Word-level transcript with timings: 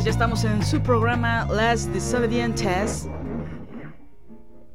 Noches. 0.00 0.04
Ya 0.04 0.10
estamos 0.10 0.44
en 0.44 0.64
su 0.64 0.82
programa 0.82 1.46
Las 1.46 1.92
Desobedientes. 1.92 3.06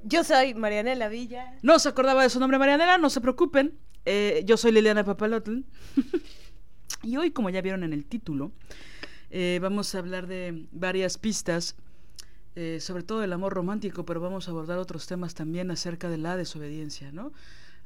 Yo 0.03 0.23
soy 0.23 0.53
Marianela 0.53 1.07
Villa. 1.09 1.57
No 1.63 1.79
se 1.79 1.89
acordaba 1.89 2.21
de 2.23 2.29
su 2.29 2.39
nombre, 2.39 2.59
Marianela, 2.59 2.97
no 2.97 3.09
se 3.09 3.21
preocupen. 3.21 3.77
Eh, 4.05 4.43
yo 4.45 4.55
soy 4.57 4.71
Liliana 4.71 5.03
Papalotl. 5.03 5.61
y 7.03 7.17
hoy, 7.17 7.31
como 7.31 7.49
ya 7.49 7.61
vieron 7.61 7.83
en 7.83 7.93
el 7.93 8.05
título, 8.05 8.51
eh, 9.31 9.59
vamos 9.61 9.95
a 9.95 9.99
hablar 9.99 10.27
de 10.27 10.67
varias 10.71 11.17
pistas, 11.17 11.75
eh, 12.55 12.77
sobre 12.79 13.03
todo 13.03 13.19
del 13.19 13.33
amor 13.33 13.53
romántico, 13.53 14.05
pero 14.05 14.19
vamos 14.19 14.47
a 14.47 14.51
abordar 14.51 14.77
otros 14.77 15.07
temas 15.07 15.33
también 15.33 15.71
acerca 15.71 16.07
de 16.07 16.17
la 16.17 16.37
desobediencia, 16.37 17.11
¿no? 17.11 17.31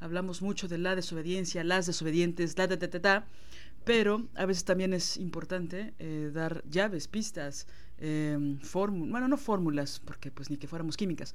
Hablamos 0.01 0.41
mucho 0.41 0.67
de 0.67 0.77
la 0.77 0.95
desobediencia, 0.95 1.63
las 1.63 1.85
desobedientes, 1.85 2.57
la, 2.57 2.67
ta, 2.67 2.77
ta, 2.77 2.89
ta, 2.89 3.01
ta 3.01 3.25
pero 3.89 4.27
a 4.35 4.45
veces 4.45 4.65
también 4.65 4.93
es 4.93 5.17
importante 5.17 5.95
eh, 5.97 6.29
dar 6.31 6.63
llaves, 6.69 7.07
pistas, 7.07 7.65
eh, 7.97 8.37
fórmulas, 8.61 9.09
bueno, 9.09 9.27
no 9.27 9.35
fórmulas, 9.35 9.99
porque 10.05 10.29
pues 10.29 10.51
ni 10.51 10.57
que 10.57 10.67
fuéramos 10.67 10.95
químicas, 10.95 11.33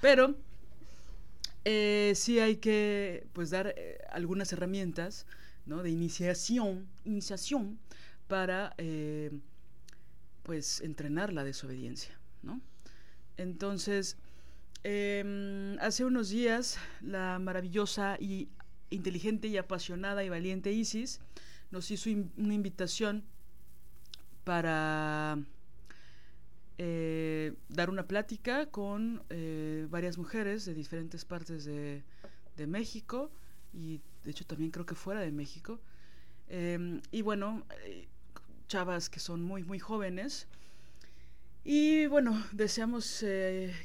pero 0.00 0.34
eh, 1.66 2.14
sí 2.16 2.38
hay 2.38 2.56
que 2.56 3.26
pues 3.34 3.50
dar 3.50 3.74
eh, 3.76 3.98
algunas 4.10 4.54
herramientas 4.54 5.26
¿no? 5.66 5.82
de 5.82 5.90
iniciación, 5.90 6.88
iniciación 7.04 7.78
para 8.26 8.74
pues 10.44 10.80
entrenar 10.80 11.34
la 11.34 11.44
desobediencia, 11.44 12.18
¿no? 12.42 12.62
Entonces, 13.36 14.16
em, 14.82 15.78
hace 15.80 16.06
unos 16.06 16.30
días 16.30 16.78
la 17.02 17.38
maravillosa 17.38 18.16
y 18.18 18.48
inteligente 18.90 19.48
y 19.48 19.56
apasionada 19.56 20.24
y 20.24 20.28
valiente 20.28 20.72
Isis 20.72 21.20
nos 21.70 21.90
hizo 21.90 22.10
una 22.36 22.54
invitación 22.54 23.24
para 24.44 25.38
eh, 26.78 27.54
dar 27.68 27.90
una 27.90 28.06
plática 28.06 28.66
con 28.66 29.22
eh, 29.30 29.86
varias 29.90 30.16
mujeres 30.16 30.64
de 30.64 30.74
diferentes 30.74 31.24
partes 31.24 31.64
de, 31.64 32.02
México 32.66 33.30
y 33.72 34.00
de 34.24 34.32
hecho 34.32 34.44
también 34.44 34.72
creo 34.72 34.84
que 34.84 34.96
fuera 34.96 35.20
de 35.20 35.30
México. 35.30 35.78
Em, 36.48 37.00
y 37.12 37.22
bueno, 37.22 37.64
eh, 37.84 38.08
chavas 38.66 39.08
que 39.08 39.20
son 39.20 39.42
muy, 39.44 39.62
muy 39.62 39.78
jóvenes. 39.78 40.48
Y 41.62 42.06
bueno, 42.06 42.42
deseamos, 42.50 43.24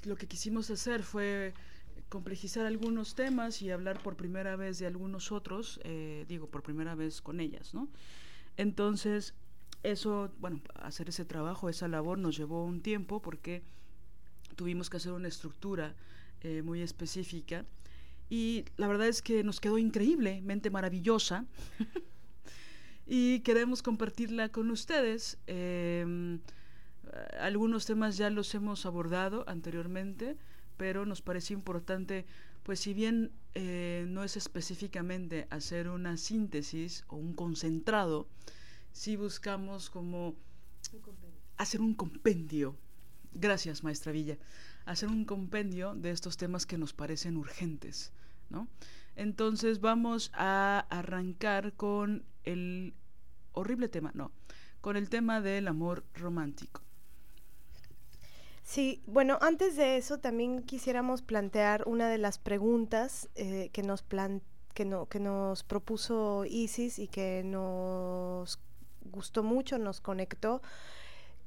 lo 0.05 0.15
que 0.15 0.27
quisimos 0.27 0.71
hacer 0.71 1.03
fue 1.03 1.53
complejizar 2.13 2.67
algunos 2.67 3.15
temas 3.15 3.63
y 3.63 3.71
hablar 3.71 4.03
por 4.03 4.15
primera 4.15 4.55
vez 4.55 4.77
de 4.77 4.85
algunos 4.85 5.31
otros, 5.31 5.79
eh, 5.83 6.25
digo, 6.27 6.45
por 6.45 6.61
primera 6.61 6.93
vez 6.93 7.23
con 7.23 7.39
ellas, 7.39 7.73
¿no? 7.73 7.87
Entonces, 8.55 9.33
eso, 9.81 10.31
bueno, 10.37 10.61
hacer 10.75 11.09
ese 11.09 11.25
trabajo, 11.25 11.69
esa 11.69 11.87
labor 11.87 12.19
nos 12.19 12.37
llevó 12.37 12.65
un 12.65 12.81
tiempo 12.81 13.19
porque 13.19 13.63
tuvimos 14.55 14.91
que 14.91 14.97
hacer 14.97 15.11
una 15.11 15.27
estructura 15.27 15.95
eh, 16.41 16.61
muy 16.61 16.83
específica 16.83 17.65
y 18.29 18.65
la 18.77 18.85
verdad 18.87 19.07
es 19.07 19.23
que 19.23 19.43
nos 19.43 19.59
quedó 19.59 19.79
increíblemente 19.79 20.69
maravillosa 20.69 21.47
y 23.07 23.39
queremos 23.39 23.81
compartirla 23.81 24.49
con 24.49 24.69
ustedes. 24.69 25.39
Em, 25.47 26.41
algunos 27.39 27.87
temas 27.87 28.17
ya 28.17 28.29
los 28.29 28.53
hemos 28.53 28.85
abordado 28.85 29.45
anteriormente, 29.47 30.37
pero 30.83 31.05
nos 31.05 31.21
parece 31.21 31.53
importante, 31.53 32.25
pues 32.63 32.81
si 32.81 32.93
bien 32.93 33.31
eh, 33.53 34.03
no 34.09 34.25
es 34.25 34.35
específicamente 34.35 35.47
hacer 35.49 35.87
una 35.87 36.17
síntesis 36.17 37.05
o 37.07 37.15
un 37.15 37.35
concentrado, 37.35 38.27
sí 38.91 39.15
buscamos 39.15 39.89
como 39.89 40.35
hacer 41.55 41.79
un 41.79 41.93
compendio. 41.93 42.75
Gracias, 43.31 43.81
maestra 43.81 44.11
Villa. 44.11 44.37
Hacer 44.83 45.07
un 45.07 45.23
compendio 45.23 45.95
de 45.95 46.11
estos 46.11 46.35
temas 46.35 46.65
que 46.65 46.77
nos 46.77 46.91
parecen 46.91 47.37
urgentes, 47.37 48.11
¿no? 48.49 48.67
Entonces 49.15 49.79
vamos 49.79 50.31
a 50.33 50.85
arrancar 50.89 51.71
con 51.77 52.25
el 52.43 52.93
horrible 53.53 53.87
tema, 53.87 54.11
no, 54.13 54.33
con 54.81 54.97
el 54.97 55.07
tema 55.07 55.39
del 55.39 55.69
amor 55.69 56.03
romántico. 56.13 56.81
Sí, 58.63 59.03
bueno, 59.05 59.37
antes 59.41 59.75
de 59.75 59.97
eso 59.97 60.19
también 60.19 60.63
quisiéramos 60.63 61.21
plantear 61.21 61.83
una 61.85 62.07
de 62.07 62.17
las 62.17 62.39
preguntas 62.39 63.29
eh, 63.35 63.69
que, 63.73 63.83
nos 63.83 64.05
que, 64.73 64.85
no, 64.85 65.05
que 65.07 65.19
nos 65.19 65.63
propuso 65.63 66.45
Isis 66.45 66.97
y 66.97 67.07
que 67.07 67.43
nos 67.43 68.59
gustó 69.11 69.43
mucho, 69.43 69.77
nos 69.77 69.99
conectó, 69.99 70.61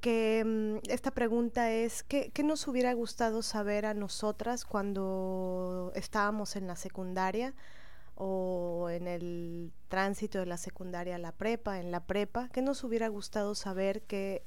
que 0.00 0.44
mm, 0.44 0.90
esta 0.90 1.10
pregunta 1.10 1.72
es, 1.72 2.02
¿qué, 2.02 2.30
¿qué, 2.32 2.42
nos 2.42 2.68
hubiera 2.68 2.92
gustado 2.92 3.42
saber 3.42 3.86
a 3.86 3.94
nosotras 3.94 4.66
cuando 4.66 5.92
estábamos 5.94 6.54
en 6.54 6.66
la 6.66 6.76
secundaria 6.76 7.54
o 8.14 8.88
en 8.90 9.08
el 9.08 9.72
tránsito 9.88 10.38
de 10.38 10.46
la 10.46 10.58
secundaria 10.58 11.16
a 11.16 11.18
la 11.18 11.32
prepa, 11.32 11.80
en 11.80 11.90
la 11.90 12.00
prepa? 12.00 12.50
¿Qué 12.52 12.60
nos 12.60 12.84
hubiera 12.84 13.08
gustado 13.08 13.54
saber 13.54 14.02
que 14.02 14.42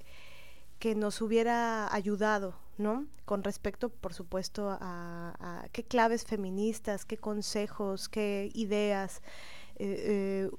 que 0.79 0.95
nos 0.95 1.22
hubiera 1.22 1.94
ayudado, 1.94 2.56
¿no? 2.78 3.06
Con 3.25 3.44
respecto, 3.44 3.90
por 3.90 4.13
supuesto, 4.13 4.78
a, 4.79 5.67
qué 5.72 5.84
claves 5.84 6.25
feministas, 6.25 7.06
qué 7.06 7.17
consejos, 7.17 8.09
qué 8.09 8.50
ideas 8.53 9.22
eh, 9.75 10.50
eh, 10.50 10.51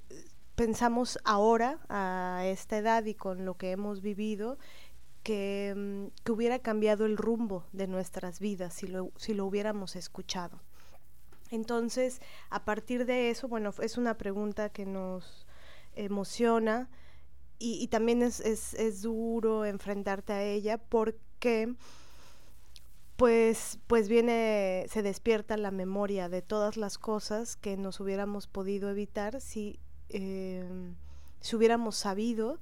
pensamos 0.55 1.19
ahora 1.25 1.79
a 1.89 2.43
esta 2.45 2.77
edad 2.77 3.05
y 3.07 3.15
con 3.15 3.45
lo 3.45 3.57
que 3.57 3.71
hemos 3.71 4.03
vivido 4.03 4.59
que, 5.23 5.75
mm, 5.77 6.23
que, 6.23 6.33
hubiera 6.33 6.59
cambiado 6.59 7.07
el 7.07 7.17
rumbo 7.17 7.65
de 7.73 7.87
nuestras 7.87 8.41
vidas 8.41 8.75
si 8.75 8.87
lo, 8.87 9.11
si 9.17 9.35
lo 9.35 9.47
hubiéramos 9.47 9.97
escuchado. 9.97 10.61
Entonces, 11.51 12.21
a 12.51 12.65
partir 12.65 13.07
de 13.07 13.31
eso, 13.31 13.49
bueno, 13.49 13.73
es 13.83 13.99
una 13.99 14.17
pregunta 14.17 14.69
que 14.69 14.87
nos 14.87 15.47
emociona, 15.97 16.89
y, 17.63 17.87
también 17.89 18.23
es, 18.23 18.41
es, 18.41 18.73
es, 18.75 19.03
duro 19.03 19.67
enfrentarte 19.67 20.33
a 20.33 20.43
ella 20.43 20.79
porque 20.79 21.75
pues, 23.17 23.79
pues 23.87 24.09
viene, 24.09 24.87
se 24.89 25.03
despierta 25.03 25.59
la 25.59 25.71
memoria 25.71 26.31
de 26.31 26.41
todas 26.41 26.79
las 26.79 26.97
cosas 26.97 27.57
que 27.57 27.77
nos 27.77 28.01
hubiéramos 28.01 28.47
podido 28.47 28.89
evitar 28.89 29.43
si, 29.43 29.79
eh, 30.09 30.67
si 31.41 31.55
hubiéramos 31.55 31.97
sabido 31.97 32.59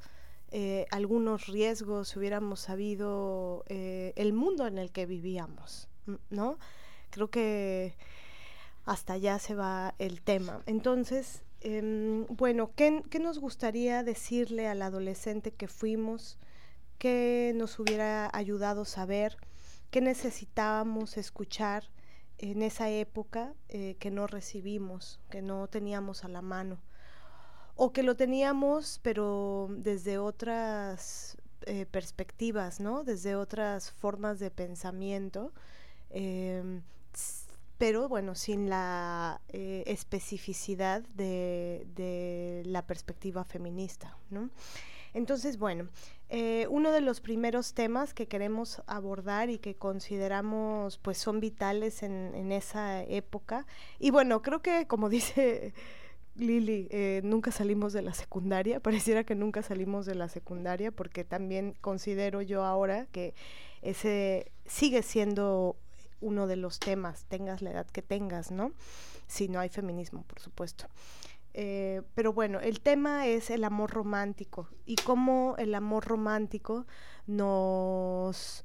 eh, 0.50 0.87
algunos 0.91 1.47
riesgos, 1.47 2.09
si 2.09 2.19
hubiéramos 2.19 2.59
sabido 2.59 3.62
eh, 3.69 4.12
el 4.17 4.33
mundo 4.33 4.67
en 4.67 4.79
el 4.79 4.91
que 4.91 5.06
vivíamos, 5.06 5.89
¿no? 6.29 6.59
Creo 7.11 7.31
que 7.31 7.95
hasta 8.85 9.12
allá 9.12 9.39
se 9.39 9.55
va 9.55 9.95
el 9.99 10.23
tema. 10.23 10.62
Entonces, 10.67 11.45
Em, 11.61 12.27
bueno, 12.27 12.73
¿qué, 12.77 13.03
nos 13.21 13.39
gustaría 13.39 14.03
decirle 14.03 14.69
al 14.69 14.83
adolescente 14.83 15.53
que 15.53 15.69
fuimos? 15.69 16.39
¿Qué 16.99 17.53
nos 17.55 17.79
hubiera 17.79 18.31
ayudado 18.33 18.85
saber? 18.85 19.37
¿Qué 19.91 20.01
necesitábamos 20.01 21.17
escuchar 21.17 21.85
en 22.39 22.63
esa 22.63 22.91
época 22.91 23.55
eh, 23.69 23.97
que 23.99 24.11
no 24.11 24.27
recibimos, 24.27 25.21
que 25.31 25.43
no 25.43 25.69
teníamos 25.69 26.25
a 26.25 26.29
la 26.29 26.43
mano? 26.43 26.81
o 27.81 27.93
que 27.93 28.03
lo 28.03 28.17
teníamos, 28.17 28.99
pero 29.05 29.69
desde 29.71 30.19
otras 30.19 31.39
eh, 31.63 31.87
perspectivas, 31.87 32.81
¿no? 32.81 33.05
Desde 33.05 33.37
otras 33.37 33.93
formas 33.93 34.41
de 34.41 34.51
pensamiento, 34.51 35.53
em, 36.11 36.83
pero 37.79 38.09
bueno, 38.09 38.35
sin 38.35 38.69
la 38.69 39.41
eh, 39.49 39.85
especificidad 39.87 41.03
de, 41.15 42.63
la 42.67 42.87
perspectiva 42.87 43.45
feminista, 43.45 44.17
¿no? 44.31 44.51
Entonces, 45.15 45.59
bueno, 45.59 45.89
eh, 46.29 46.67
uno 46.69 46.93
de 46.93 47.01
los 47.01 47.21
primeros 47.21 47.73
temas 47.73 48.13
que 48.13 48.27
queremos 48.27 48.83
abordar 48.87 49.49
y 49.49 49.59
que 49.59 49.75
consideramos 49.75 50.99
pues 50.99 51.17
son 51.17 51.41
vitales 51.41 52.03
en, 52.03 52.35
en 52.35 52.53
esa 52.53 53.03
época, 53.05 53.67
y 53.99 54.11
bueno, 54.11 54.43
creo 54.43 54.61
que 54.61 54.87
como 54.87 55.09
dice 55.11 55.73
Lili, 56.39 56.87
eh, 56.91 57.21
nunca 57.25 57.51
salimos 57.51 57.93
de 57.93 58.03
la 58.03 58.15
secundaria, 58.15 58.81
pareciera 58.81 59.25
que 59.25 59.35
nunca 59.35 59.63
salimos 59.63 60.07
de 60.07 60.15
la 60.15 60.29
secundaria, 60.29 60.93
porque 60.93 61.25
también 61.25 61.75
considero 61.81 62.43
yo 62.43 62.65
ahora 62.65 63.07
que 63.07 63.35
ese 63.83 64.53
sigue 64.65 65.03
siendo 65.03 65.77
uno 66.20 66.47
de 66.47 66.56
los 66.56 66.79
temas, 66.79 67.25
tengas 67.29 67.62
la 67.62 67.70
edad 67.70 67.87
que 67.87 68.03
tengas, 68.03 68.50
¿no? 68.50 68.73
Si 69.26 69.49
no 69.49 69.61
hay 69.61 69.69
feminismo, 69.69 70.23
por 70.25 70.41
supuesto. 70.41 70.87
Eh, 71.55 72.03
pero 72.15 72.32
bueno, 72.32 72.61
el 72.61 72.81
tema 72.81 73.26
es 73.26 73.50
el 73.50 73.65
amor 73.65 73.91
romántico 73.91 74.69
y 74.85 74.97
cómo 74.97 75.55
el 75.59 75.75
amor 75.75 76.06
romántico 76.06 76.87
nos 77.26 78.65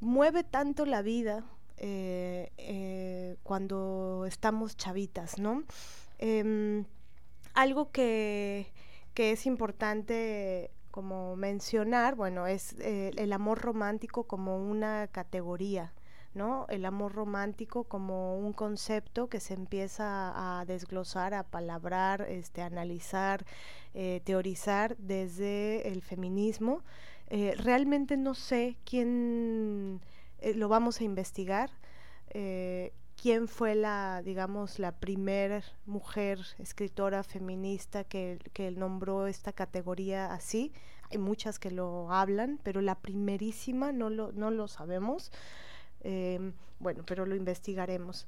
mueve 0.00 0.44
tanto 0.44 0.86
la 0.86 1.02
vida 1.02 1.44
eh, 1.78 2.52
eh, 2.58 3.36
cuando 3.42 4.26
estamos 4.26 4.76
chavitas, 4.76 5.38
¿no? 5.38 5.64
Em, 6.18 6.84
algo 7.54 7.90
que, 7.90 8.72
que, 9.14 9.32
es 9.32 9.46
importante 9.46 10.70
como 10.94 11.34
mencionar, 11.34 12.14
bueno, 12.14 12.46
es 12.46 12.74
eh, 12.78 13.10
el 13.16 13.32
amor 13.32 13.60
romántico 13.60 14.28
como 14.28 14.58
una 14.58 15.08
categoría, 15.08 15.92
¿no? 16.34 16.66
El 16.68 16.84
amor 16.84 17.12
romántico 17.14 17.82
como 17.82 18.38
un 18.38 18.52
concepto 18.52 19.28
que 19.28 19.40
se 19.40 19.54
empieza 19.54 20.60
a 20.60 20.64
desglosar, 20.66 21.34
a 21.34 21.42
palabrar, 21.42 22.22
este, 22.28 22.62
analizar, 22.62 23.44
teorizar 24.22 24.96
desde 24.98 25.88
el 25.88 26.00
feminismo. 26.00 26.82
realmente 27.58 28.16
no 28.16 28.34
sé 28.34 28.76
quién 28.84 30.00
eh, 30.38 30.54
lo 30.54 30.68
vamos 30.68 31.00
a 31.00 31.04
investigar. 31.04 31.70
Eh, 33.24 33.28
quién 33.28 33.48
fue 33.48 33.74
la, 33.74 34.22
digamos, 34.22 34.78
la 34.78 34.92
primera 34.92 35.62
mujer 35.86 36.38
escritora 36.58 37.22
feminista 37.22 38.04
que, 38.04 38.38
que, 38.52 38.70
nombró 38.70 39.26
esta 39.26 39.52
categoría 39.52 40.32
así. 40.32 40.72
Hay 41.10 41.18
muchas 41.18 41.58
que 41.58 41.70
lo 41.70 42.12
hablan, 42.12 42.58
pero 42.62 42.82
la 42.82 42.96
primerísima 42.96 43.92
no 43.92 44.10
lo, 44.10 44.32
no 44.32 44.50
lo 44.50 44.68
sabemos. 44.68 45.32
Eh, 46.02 46.52
bueno, 46.80 47.02
pero 47.06 47.24
lo 47.24 47.34
investigaremos. 47.34 48.26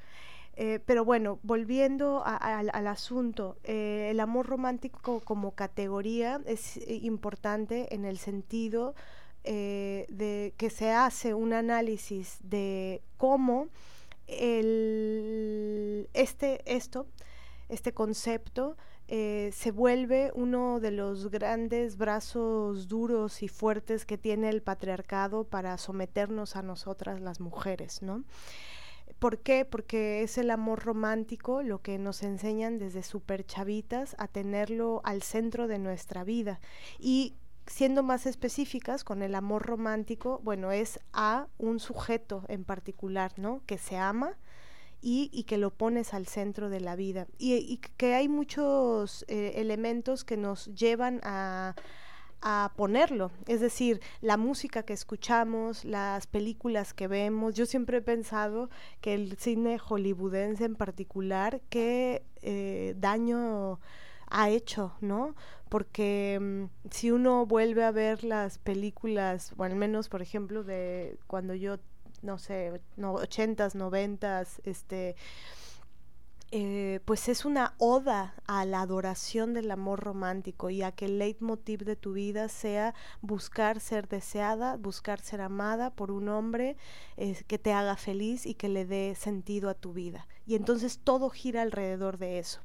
pero 0.86 1.04
bueno, 1.04 1.38
volviendo 1.42 2.22
al 2.24 2.86
asunto, 2.86 3.58
el 3.64 4.18
amor 4.20 4.46
romántico 4.46 5.20
como 5.20 5.50
categoría 5.50 6.40
es 6.46 6.78
importante 6.88 7.94
en 7.94 8.06
el 8.06 8.16
sentido 8.16 8.94
eh, 9.48 10.06
de 10.08 10.54
que 10.56 10.70
se 10.70 10.90
hace 10.90 11.32
un 11.32 11.52
análisis 11.52 12.38
de 12.42 13.00
cómo 13.16 13.68
el, 14.26 16.08
este, 16.14 16.62
esto, 16.66 17.06
este 17.68 17.92
concepto 17.92 18.76
eh, 19.08 19.50
se 19.52 19.70
vuelve 19.70 20.32
uno 20.34 20.80
de 20.80 20.90
los 20.90 21.30
grandes 21.30 21.96
brazos 21.96 22.88
duros 22.88 23.42
y 23.42 23.48
fuertes 23.48 24.04
que 24.04 24.18
tiene 24.18 24.48
el 24.48 24.62
patriarcado 24.62 25.44
para 25.44 25.78
someternos 25.78 26.56
a 26.56 26.62
nosotras 26.62 27.20
las 27.20 27.38
mujeres, 27.38 28.02
¿no? 28.02 28.24
¿Por 29.20 29.38
qué? 29.38 29.64
Porque 29.64 30.22
es 30.22 30.36
el 30.38 30.50
amor 30.50 30.84
romántico 30.84 31.62
lo 31.62 31.80
que 31.80 31.98
nos 31.98 32.22
enseñan 32.22 32.78
desde 32.78 33.02
super 33.02 33.46
chavitas 33.46 34.16
a 34.18 34.28
tenerlo 34.28 35.00
al 35.04 35.22
centro 35.22 35.68
de 35.68 35.78
nuestra 35.78 36.24
vida. 36.24 36.60
Y 36.98 37.34
siendo 37.66 38.02
más 38.02 38.26
específicas 38.26 39.04
con 39.04 39.22
el 39.22 39.34
amor 39.34 39.66
romántico, 39.66 40.40
bueno, 40.42 40.72
es 40.72 41.00
a 41.12 41.48
un 41.58 41.80
sujeto 41.80 42.44
en 42.48 42.64
particular, 42.64 43.32
¿no? 43.36 43.62
Que 43.66 43.78
se 43.78 43.96
ama 43.96 44.36
y, 45.02 45.30
y 45.32 45.44
que 45.44 45.58
lo 45.58 45.70
pones 45.70 46.14
al 46.14 46.26
centro 46.26 46.70
de 46.70 46.80
la 46.80 46.96
vida. 46.96 47.26
Y, 47.38 47.78
que 47.96 48.14
hay 48.14 48.28
muchos 48.28 49.24
eh, 49.28 49.54
elementos 49.56 50.24
que 50.24 50.36
nos 50.36 50.66
llevan 50.74 51.20
a, 51.22 51.74
a 52.42 52.72
ponerlo, 52.76 53.30
es 53.46 53.60
decir, 53.60 54.00
la 54.20 54.36
música 54.36 54.84
que 54.84 54.92
escuchamos, 54.92 55.84
las 55.84 56.26
películas 56.26 56.94
que 56.94 57.08
vemos. 57.08 57.54
Yo 57.54 57.66
siempre 57.66 57.98
he 57.98 58.02
pensado 58.02 58.70
que 59.00 59.14
el 59.14 59.36
cine 59.38 59.78
hollywoodense 59.78 60.64
en 60.64 60.76
particular, 60.76 61.60
qué 61.70 62.22
eh, 62.42 62.94
daño 62.98 63.80
ha 64.28 64.50
hecho, 64.50 64.92
¿no? 65.00 65.34
Porque 65.68 66.38
mm, 66.40 66.90
si 66.90 67.10
uno 67.10 67.46
vuelve 67.46 67.84
a 67.84 67.90
ver 67.90 68.24
las 68.24 68.58
películas, 68.58 69.52
o 69.56 69.64
al 69.64 69.76
menos, 69.76 70.08
por 70.08 70.22
ejemplo, 70.22 70.64
de 70.64 71.18
cuando 71.26 71.54
yo, 71.54 71.78
no 72.22 72.38
sé, 72.38 72.80
no, 72.96 73.14
ochentas, 73.14 73.74
noventas, 73.74 74.60
este, 74.64 75.16
eh, 76.52 77.00
pues 77.04 77.28
es 77.28 77.44
una 77.44 77.74
oda 77.78 78.34
a 78.46 78.64
la 78.64 78.80
adoración 78.80 79.52
del 79.52 79.68
amor 79.72 79.98
romántico 79.98 80.70
y 80.70 80.82
a 80.82 80.92
que 80.92 81.06
el 81.06 81.18
leitmotiv 81.18 81.80
de 81.80 81.96
tu 81.96 82.12
vida 82.12 82.48
sea 82.48 82.94
buscar 83.20 83.80
ser 83.80 84.06
deseada, 84.06 84.76
buscar 84.76 85.20
ser 85.20 85.40
amada 85.40 85.90
por 85.90 86.12
un 86.12 86.28
hombre 86.28 86.76
que 87.48 87.58
te 87.58 87.72
haga 87.72 87.96
feliz 87.96 88.46
y 88.46 88.54
que 88.54 88.68
le 88.68 88.86
dé 88.86 89.16
sentido 89.16 89.68
a 89.68 89.74
tu 89.74 89.92
vida. 89.92 90.28
Y 90.46 90.54
entonces 90.54 91.00
todo 91.02 91.30
gira 91.30 91.62
alrededor 91.62 92.16
de 92.16 92.38
eso. 92.38 92.60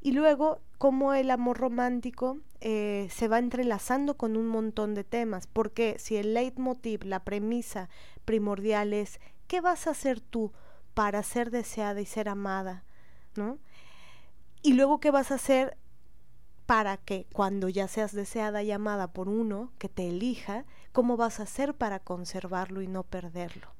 Y 0.00 0.12
luego, 0.12 0.60
cómo 0.78 1.12
el 1.12 1.30
amor 1.30 1.58
romántico 1.58 2.38
eh, 2.60 3.08
se 3.10 3.28
va 3.28 3.38
entrelazando 3.38 4.16
con 4.16 4.36
un 4.36 4.46
montón 4.46 4.94
de 4.94 5.04
temas, 5.04 5.46
porque 5.46 5.96
si 5.98 6.16
el 6.16 6.34
leitmotiv, 6.34 7.04
la 7.04 7.24
premisa 7.24 7.88
primordial 8.24 8.92
es, 8.92 9.20
¿qué 9.46 9.60
vas 9.60 9.86
a 9.86 9.90
hacer 9.90 10.20
tú 10.20 10.52
para 10.94 11.22
ser 11.22 11.50
deseada 11.50 12.00
y 12.00 12.06
ser 12.06 12.28
amada? 12.28 12.84
¿No? 13.36 13.58
Y 14.62 14.74
luego, 14.74 15.00
¿qué 15.00 15.10
vas 15.10 15.30
a 15.30 15.36
hacer 15.36 15.76
para 16.66 16.96
que 16.96 17.26
cuando 17.32 17.68
ya 17.68 17.88
seas 17.88 18.12
deseada 18.12 18.62
y 18.62 18.72
amada 18.72 19.12
por 19.12 19.28
uno 19.28 19.72
que 19.78 19.88
te 19.88 20.08
elija, 20.08 20.64
cómo 20.92 21.16
vas 21.16 21.40
a 21.40 21.44
hacer 21.44 21.74
para 21.74 22.00
conservarlo 22.00 22.82
y 22.82 22.88
no 22.88 23.04
perderlo? 23.04 23.77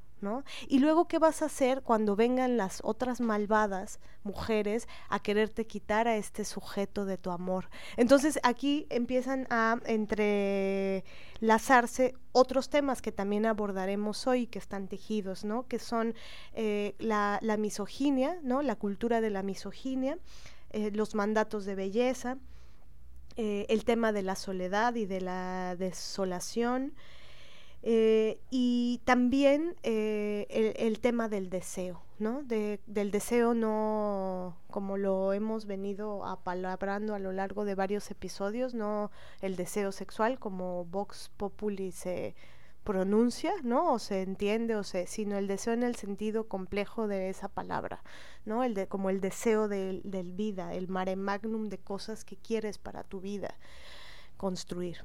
Y 0.66 0.78
luego, 0.78 1.08
¿qué 1.08 1.18
vas 1.18 1.42
a 1.42 1.46
hacer 1.46 1.82
cuando 1.82 2.16
vengan 2.16 2.56
las 2.56 2.80
otras 2.84 3.20
malvadas 3.20 4.00
mujeres 4.24 4.88
a 5.08 5.20
quererte 5.20 5.66
quitar 5.66 6.08
a 6.08 6.16
este 6.16 6.44
sujeto 6.44 7.04
de 7.04 7.18
tu 7.18 7.30
amor? 7.30 7.68
Entonces, 7.96 8.38
aquí 8.42 8.86
empiezan 8.90 9.46
a 9.50 9.78
entrelazarse 9.86 12.14
otros 12.32 12.68
temas 12.68 13.02
que 13.02 13.12
también 13.12 13.46
abordaremos 13.46 14.26
hoy, 14.26 14.46
que 14.46 14.58
están 14.58 14.88
tejidos, 14.88 15.44
¿no? 15.44 15.66
Que 15.68 15.78
son 15.78 16.14
eh, 16.54 16.94
la, 16.98 17.38
la, 17.42 17.56
misoginia, 17.56 18.38
¿no? 18.42 18.62
La 18.62 18.76
cultura 18.76 19.20
de 19.20 19.30
la 19.30 19.42
misoginia, 19.42 20.18
eh, 20.70 20.90
los 20.90 21.14
mandatos 21.14 21.64
de 21.64 21.74
belleza, 21.74 22.38
eh, 23.40 23.66
el 23.68 23.84
tema 23.84 24.10
de 24.10 24.22
la 24.22 24.34
soledad 24.34 24.96
y 24.96 25.06
de 25.06 25.20
la 25.20 25.76
desolación, 25.76 26.92
eh, 27.82 28.40
y 28.50 29.00
también 29.04 29.76
eh, 29.82 30.74
el, 30.76 30.98
tema 31.00 31.28
del 31.28 31.48
deseo, 31.48 32.02
¿no? 32.18 32.42
De, 32.42 32.80
del 32.86 33.10
deseo 33.12 33.54
no, 33.54 34.56
como 34.70 34.96
lo 34.96 35.32
hemos 35.32 35.66
venido 35.66 36.26
apalabrando 36.26 37.14
a 37.14 37.20
lo 37.20 37.30
largo 37.32 37.64
de 37.64 37.76
varios 37.76 38.10
episodios, 38.10 38.74
no 38.74 39.12
el 39.42 39.54
deseo 39.54 39.92
sexual 39.92 40.38
como 40.40 40.86
Vox 40.86 41.30
Populi 41.36 41.92
se 41.92 42.34
pronuncia, 42.82 43.52
¿no? 43.62 43.92
O 43.92 43.98
se 44.00 44.22
entiende, 44.22 44.74
o 44.74 44.82
se, 44.82 45.06
sino 45.06 45.36
el 45.38 45.46
deseo 45.46 45.72
en 45.72 45.84
el 45.84 45.94
sentido 45.94 46.48
complejo 46.48 47.06
de 47.06 47.28
esa 47.28 47.48
palabra, 47.48 48.02
¿no? 48.44 48.64
El 48.64 48.74
de, 48.74 48.88
como 48.88 49.08
el 49.10 49.20
deseo 49.20 49.68
del, 49.68 50.02
del 50.04 50.32
vida, 50.32 50.74
el 50.74 50.88
mare 50.88 51.14
magnum 51.14 51.68
de 51.68 51.78
cosas 51.78 52.24
que 52.24 52.36
quieres 52.36 52.78
para 52.78 53.04
tu 53.04 53.20
vida 53.20 53.54
construir. 54.36 55.04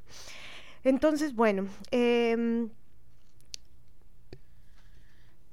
Entonces, 0.83 1.33
bueno, 1.33 1.67
eh, 1.91 2.67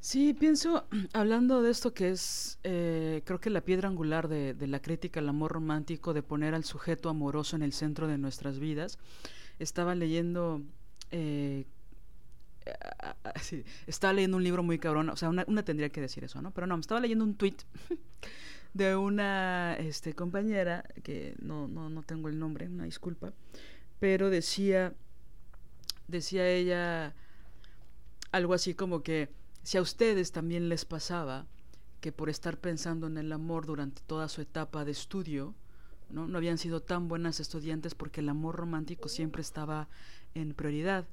Sí, 0.00 0.32
pienso, 0.32 0.86
hablando 1.12 1.62
de 1.62 1.70
esto 1.70 1.92
que 1.92 2.10
es, 2.10 2.58
eh, 2.64 3.22
creo 3.24 3.38
que 3.38 3.50
la 3.50 3.60
piedra 3.60 3.88
angular 3.88 4.28
de, 4.28 4.54
la 4.66 4.80
crítica 4.80 5.20
al 5.20 5.28
amor 5.28 5.52
romántico, 5.52 6.14
de 6.14 6.22
poner 6.22 6.54
al 6.54 6.64
sujeto 6.64 7.10
amoroso 7.10 7.54
en 7.56 7.62
el 7.62 7.72
centro 7.74 8.08
de 8.08 8.16
nuestras 8.16 8.58
vidas, 8.58 8.98
estaba 9.58 9.94
leyendo, 9.94 10.62
eh, 11.10 11.66
estaba 13.86 14.14
leyendo 14.14 14.38
un 14.38 14.44
libro 14.44 14.62
muy 14.62 14.78
cabrón, 14.78 15.10
o 15.10 15.16
sea, 15.16 15.28
una, 15.28 15.44
una, 15.48 15.62
tendría 15.64 15.90
que 15.90 16.00
decir 16.00 16.24
eso, 16.24 16.40
¿no? 16.40 16.50
Pero 16.50 16.66
no, 16.66 16.78
estaba 16.78 17.00
leyendo 17.00 17.24
un 17.24 17.34
tweet 17.34 17.56
de 18.72 18.96
una 18.96 19.76
este, 19.78 20.14
compañera, 20.14 20.82
que 21.02 21.34
no, 21.42 21.68
no, 21.68 21.90
no 21.90 22.02
tengo 22.02 22.30
el 22.30 22.38
nombre, 22.38 22.68
una 22.68 22.84
disculpa, 22.84 23.34
pero 23.98 24.30
decía, 24.30 24.94
decía 26.10 26.48
ella 26.48 27.14
algo 28.32 28.54
así 28.54 28.74
como 28.74 29.02
que 29.02 29.28
si 29.62 29.78
a 29.78 29.82
ustedes 29.82 30.32
también 30.32 30.68
les 30.68 30.84
pasaba 30.84 31.46
que 32.00 32.12
por 32.12 32.30
estar 32.30 32.58
pensando 32.58 33.06
en 33.06 33.18
el 33.18 33.32
amor 33.32 33.66
durante 33.66 34.02
toda 34.02 34.28
su 34.28 34.40
etapa 34.40 34.84
de 34.84 34.92
estudio, 34.92 35.54
¿no? 36.08 36.26
no 36.26 36.38
habían 36.38 36.58
sido 36.58 36.80
tan 36.80 37.08
buenas 37.08 37.40
estudiantes 37.40 37.94
porque 37.94 38.20
el 38.20 38.28
amor 38.28 38.56
romántico 38.56 39.08
siempre 39.08 39.42
estaba 39.42 39.88
en 40.34 40.54
prioridad. 40.54 41.06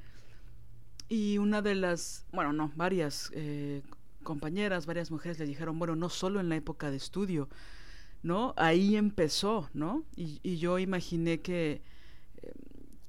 Y 1.09 1.37
una 1.37 1.61
de 1.61 1.75
las, 1.75 2.25
bueno, 2.31 2.53
no, 2.53 2.71
varias 2.75 3.31
eh, 3.33 3.81
compañeras, 4.23 4.85
varias 4.85 5.11
mujeres 5.11 5.39
le 5.39 5.45
dijeron, 5.45 5.77
bueno, 5.79 5.95
no 5.95 6.09
solo 6.09 6.39
en 6.39 6.49
la 6.49 6.55
época 6.55 6.89
de 6.91 6.97
estudio, 6.97 7.49
¿no? 8.23 8.53
Ahí 8.57 8.95
empezó, 8.95 9.69
¿no? 9.73 10.03
Y, 10.15 10.39
y 10.43 10.57
yo 10.57 10.79
imaginé 10.79 11.41
que, 11.41 11.81
eh, 12.41 12.53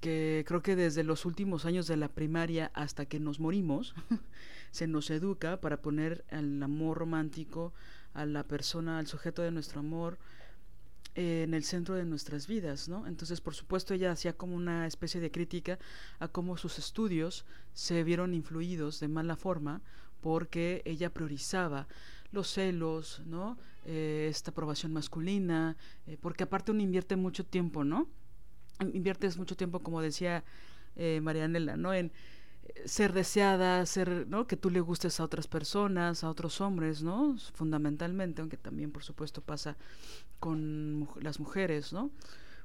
que 0.01 0.45
creo 0.47 0.63
que 0.63 0.77
desde 0.77 1.03
los 1.03 1.25
últimos 1.25 1.65
años 1.65 1.87
de 1.87 1.97
la 1.97 2.09
primaria 2.09 2.71
hasta 2.75 3.07
que 3.07 3.21
nos 3.21 3.41
morimos, 3.41 3.95
se 4.71 4.87
nos 4.87 5.11
educa 5.11 5.61
para 5.61 5.81
poner 5.83 6.25
al 6.31 6.63
amor 6.63 6.99
romántico, 6.99 7.73
a 8.15 8.27
la 8.27 8.45
persona, 8.45 8.99
al 8.99 9.07
sujeto 9.07 9.43
de 9.43 9.51
nuestro 9.51 9.81
amor, 9.81 10.19
en 11.15 11.53
el 11.53 11.65
centro 11.65 11.97
de 11.97 12.05
nuestras 12.05 12.47
vidas, 12.47 12.89
¿no? 12.89 13.07
Entonces, 13.09 13.41
por 13.41 13.55
supuesto, 13.55 13.93
ella 13.93 14.13
hacía 14.13 14.35
como 14.35 14.55
una 14.55 14.87
especie 14.87 15.21
de 15.21 15.33
crítica 15.33 15.79
a 16.21 16.29
cómo 16.29 16.57
sus 16.57 16.79
estudios 16.79 17.45
se 17.73 18.05
vieron 18.05 18.35
influidos 18.35 19.01
de 19.01 19.09
mala 19.09 19.35
forma 19.35 19.81
porque 20.21 20.81
ella 20.85 21.13
priorizaba 21.13 21.89
los 22.31 22.53
celos, 22.53 23.23
¿no? 23.27 23.59
Eh, 23.85 24.29
esta 24.31 24.53
aprobación 24.53 24.93
masculina, 24.93 25.77
eh, 26.07 26.19
porque 26.21 26.45
aparte 26.45 26.71
uno 26.71 26.83
invierte 26.83 27.17
mucho 27.17 27.45
tiempo, 27.45 27.83
¿no? 27.85 28.07
Inviertes 28.81 29.37
mucho 29.37 29.57
tiempo, 29.57 29.81
como 29.81 30.01
decía 30.01 30.45
eh, 30.97 31.21
Marianela, 31.23 31.77
¿no? 31.77 31.93
En 31.93 32.13
ser 32.85 33.13
deseada, 33.13 33.85
ser, 33.87 34.27
¿no? 34.29 34.47
Que 34.47 34.57
tú 34.57 34.71
le 34.71 34.81
gustes 34.81 35.21
a 35.21 35.25
otras 35.25 35.49
personas, 35.49 36.25
a 36.25 36.31
otros 36.31 36.61
hombres, 36.61 37.03
¿no? 37.03 37.37
Fundamentalmente, 37.55 38.41
aunque 38.41 38.57
también, 38.57 38.91
por 38.91 39.03
supuesto, 39.03 39.41
pasa 39.43 39.77
con 40.41 41.09
las 41.21 41.41
mujeres, 41.41 41.93
¿no? 41.93 42.11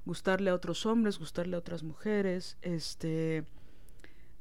Gustarle 0.05 0.49
a 0.49 0.55
otros 0.55 0.85
hombres, 0.85 1.19
gustarle 1.19 1.55
a 1.55 1.59
otras 1.59 1.83
mujeres, 1.83 2.57
este 2.61 3.45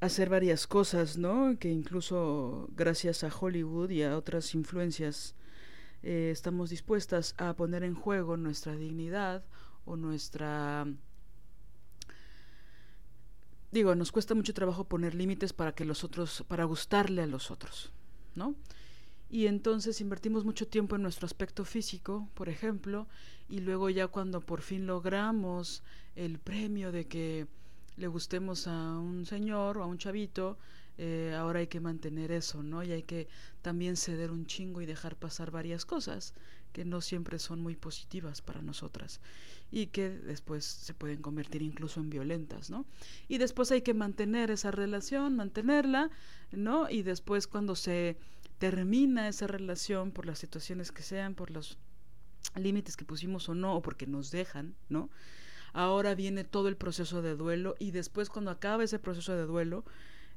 hacer 0.01 0.29
varias 0.29 0.67
cosas, 0.67 1.17
¿no? 1.17 1.57
Que 1.61 1.71
incluso 1.71 2.69
gracias 2.75 3.23
a 3.23 3.31
Hollywood 3.33 3.91
y 3.91 4.03
a 4.03 4.17
otras 4.17 4.53
influencias 4.55 5.37
eh, 6.03 6.31
estamos 6.33 6.71
dispuestas 6.71 7.37
a 7.39 7.55
poner 7.55 7.85
en 7.85 7.95
juego 7.95 8.37
nuestra 8.37 8.75
dignidad 8.75 9.45
o 9.85 9.97
nuestra 9.97 10.87
digo, 13.73 13.95
nos 13.95 14.13
cuesta 14.13 14.35
mucho 14.35 14.55
trabajo 14.55 14.85
poner 14.85 15.15
límites 15.15 15.53
para 15.53 15.75
que 15.75 15.85
los 15.85 16.05
otros, 16.05 16.45
para 16.47 16.65
gustarle 16.65 17.23
a 17.23 17.27
los 17.27 17.51
otros, 17.51 17.91
¿no? 18.35 18.55
Y 19.31 19.47
entonces 19.47 20.03
invertimos 20.03 20.45
mucho 20.45 20.69
tiempo 20.69 20.95
en 20.95 21.03
nuestro 21.03 21.25
aspecto 21.25 21.65
físico, 21.65 22.29
por 22.35 22.51
ejemplo, 22.51 23.09
y 23.49 23.61
luego 23.61 23.89
ya 23.89 24.09
cuando 24.09 24.43
por 24.43 24.61
fin 24.61 24.87
logramos 24.87 25.83
el 26.15 26.39
premio 26.39 26.93
de 26.93 27.09
que 27.09 27.47
le 27.97 28.09
gustemos 28.09 28.67
a 28.67 28.99
un 28.99 29.25
señor 29.25 29.79
o 29.79 29.83
a 29.83 29.87
un 29.87 29.97
chavito, 29.97 30.59
eh, 30.99 31.35
ahora 31.35 31.61
hay 31.61 31.67
que 31.67 31.81
mantener 31.81 32.31
eso, 32.31 32.63
¿no? 32.63 32.83
Y 32.83 32.93
hay 32.93 33.05
que 33.05 33.27
también 33.63 33.97
ceder 33.97 34.31
un 34.31 34.45
chingo 34.45 34.83
y 34.83 34.87
dejar 34.87 35.17
pasar 35.17 35.51
varias 35.51 35.87
cosas 35.87 36.35
que 36.75 36.85
no 36.85 37.01
siempre 37.01 37.39
son 37.39 37.61
muy 37.63 37.75
positivas 37.75 38.43
para 38.43 38.61
nosotras 38.61 39.21
y 39.73 39.87
que 39.87 40.11
después 40.11 40.67
se 40.67 40.93
pueden 40.93 41.23
convertir 41.23 41.63
incluso 41.63 41.99
en 41.99 42.11
violentas, 42.11 42.69
¿no? 42.69 42.85
Y 43.27 43.39
después 43.39 43.73
hay 43.73 43.81
que 43.81 43.95
mantener 43.95 44.51
esa 44.51 44.71
relación, 44.71 45.35
mantenerla, 45.35 46.11
¿no? 46.53 46.91
Y 46.91 47.03
después 47.03 47.47
cuando 47.47 47.75
se 47.75 48.19
termina 48.59 49.29
esa 49.29 49.47
relación 49.47 50.13
por 50.13 50.27
las 50.27 50.39
situaciones 50.39 50.93
que 50.93 51.03
sean, 51.03 51.35
por 51.35 51.51
los 51.51 51.79
límites 52.55 52.99
que 52.99 53.07
pusimos 53.07 53.49
o 53.49 53.55
no, 53.55 53.75
o 53.75 53.83
porque 53.83 54.07
nos 54.07 54.31
dejan, 54.31 54.75
¿no? 54.91 55.09
Ahora 55.73 56.15
viene 56.15 56.45
todo 56.45 56.69
el 56.69 56.77
proceso 56.77 57.23
de 57.23 57.35
duelo 57.35 57.75
y 57.79 57.93
después 57.93 58.29
cuando 58.29 58.51
acaba 58.51 58.85
ese 58.85 58.99
proceso 58.99 59.35
de 59.35 59.47
duelo, 59.47 59.87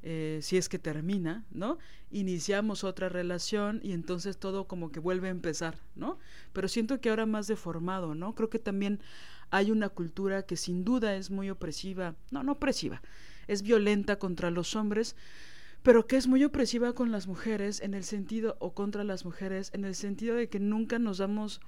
eh, 0.07 0.37
si 0.43 0.55
es 0.55 0.69
que 0.69 0.77
termina, 0.77 1.43
¿no? 1.49 1.79
Iniciamos 2.11 2.83
otra 2.83 3.09
relación 3.09 3.79
y 3.81 3.91
entonces 3.91 4.37
todo 4.37 4.67
como 4.67 4.91
que 4.91 4.99
vuelve 4.99 5.29
a 5.29 5.31
empezar, 5.31 5.79
¿no? 5.95 6.19
Pero 6.53 6.67
siento 6.67 7.01
que 7.01 7.09
ahora 7.09 7.25
más 7.25 7.47
deformado, 7.47 8.13
¿no? 8.13 8.35
Creo 8.35 8.51
que 8.51 8.59
también 8.59 8.99
hay 9.49 9.71
una 9.71 9.89
cultura 9.89 10.43
que 10.43 10.57
sin 10.57 10.83
duda 10.83 11.15
es 11.15 11.31
muy 11.31 11.49
opresiva, 11.49 12.13
no, 12.29 12.43
no 12.43 12.51
opresiva, 12.51 13.01
es 13.47 13.63
violenta 13.63 14.19
contra 14.19 14.51
los 14.51 14.75
hombres, 14.75 15.15
pero 15.81 16.05
que 16.05 16.17
es 16.17 16.27
muy 16.27 16.43
opresiva 16.43 16.93
con 16.93 17.11
las 17.11 17.25
mujeres 17.25 17.81
en 17.81 17.95
el 17.95 18.03
sentido, 18.03 18.57
o 18.59 18.75
contra 18.75 19.03
las 19.03 19.25
mujeres, 19.25 19.71
en 19.73 19.85
el 19.85 19.95
sentido 19.95 20.35
de 20.35 20.49
que 20.49 20.59
nunca 20.59 20.99
nos 20.99 21.17
damos 21.17 21.61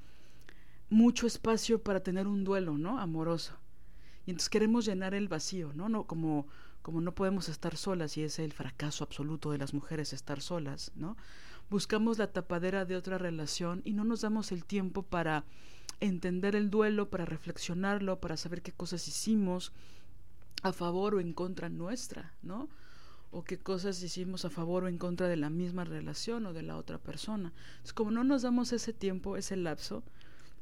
mucho 0.92 1.26
espacio 1.26 1.82
para 1.82 2.02
tener 2.04 2.28
un 2.28 2.44
duelo, 2.44 2.78
¿no? 2.78 3.00
Amoroso. 3.00 3.58
Y 4.28 4.30
entonces 4.30 4.50
queremos 4.50 4.86
llenar 4.86 5.16
el 5.16 5.28
vacío, 5.28 5.74
¿no? 5.74 5.90
No 5.90 6.06
como 6.06 6.46
como 6.88 7.02
no 7.02 7.14
podemos 7.14 7.50
estar 7.50 7.76
solas 7.76 8.16
y 8.16 8.24
es 8.24 8.40
el 8.40 8.54
fracaso 8.54 9.04
absoluto 9.04 9.52
de 9.52 9.58
las 9.58 9.74
mujeres 9.74 10.14
estar 10.14 10.40
solas, 10.40 10.94
¿no? 10.96 11.18
Buscamos 11.70 12.18
la 12.18 12.32
tapadera 12.32 12.86
de 12.86 12.96
otra 12.96 13.18
relación 13.18 13.82
y 13.84 13.92
no 13.92 14.06
nos 14.06 14.22
damos 14.22 14.54
el 14.54 14.64
tiempo 14.64 15.04
para 15.04 15.44
entender 16.00 16.56
el 16.56 16.70
duelo, 16.70 17.10
para 17.10 17.26
reflexionarlo, 17.26 18.22
para 18.22 18.38
saber 18.38 18.62
qué 18.62 18.72
cosas 18.72 19.06
hicimos 19.06 19.74
a 20.64 20.72
favor 20.72 21.16
o 21.16 21.20
en 21.20 21.34
contra 21.34 21.68
nuestra, 21.68 22.34
¿no? 22.42 22.70
O 23.32 23.44
qué 23.44 23.58
cosas 23.58 24.02
hicimos 24.02 24.46
a 24.46 24.50
favor 24.50 24.86
o 24.86 24.88
en 24.88 24.98
contra 24.98 25.28
de 25.28 25.36
la 25.36 25.50
misma 25.50 25.84
relación 25.84 26.46
o 26.46 26.54
de 26.54 26.64
la 26.64 26.78
otra 26.78 27.00
persona. 27.00 27.52
Es 27.84 27.92
como 27.92 28.12
no 28.12 28.24
nos 28.24 28.44
damos 28.44 28.72
ese 28.72 28.94
tiempo, 28.94 29.36
ese 29.36 29.58
lapso, 29.58 30.04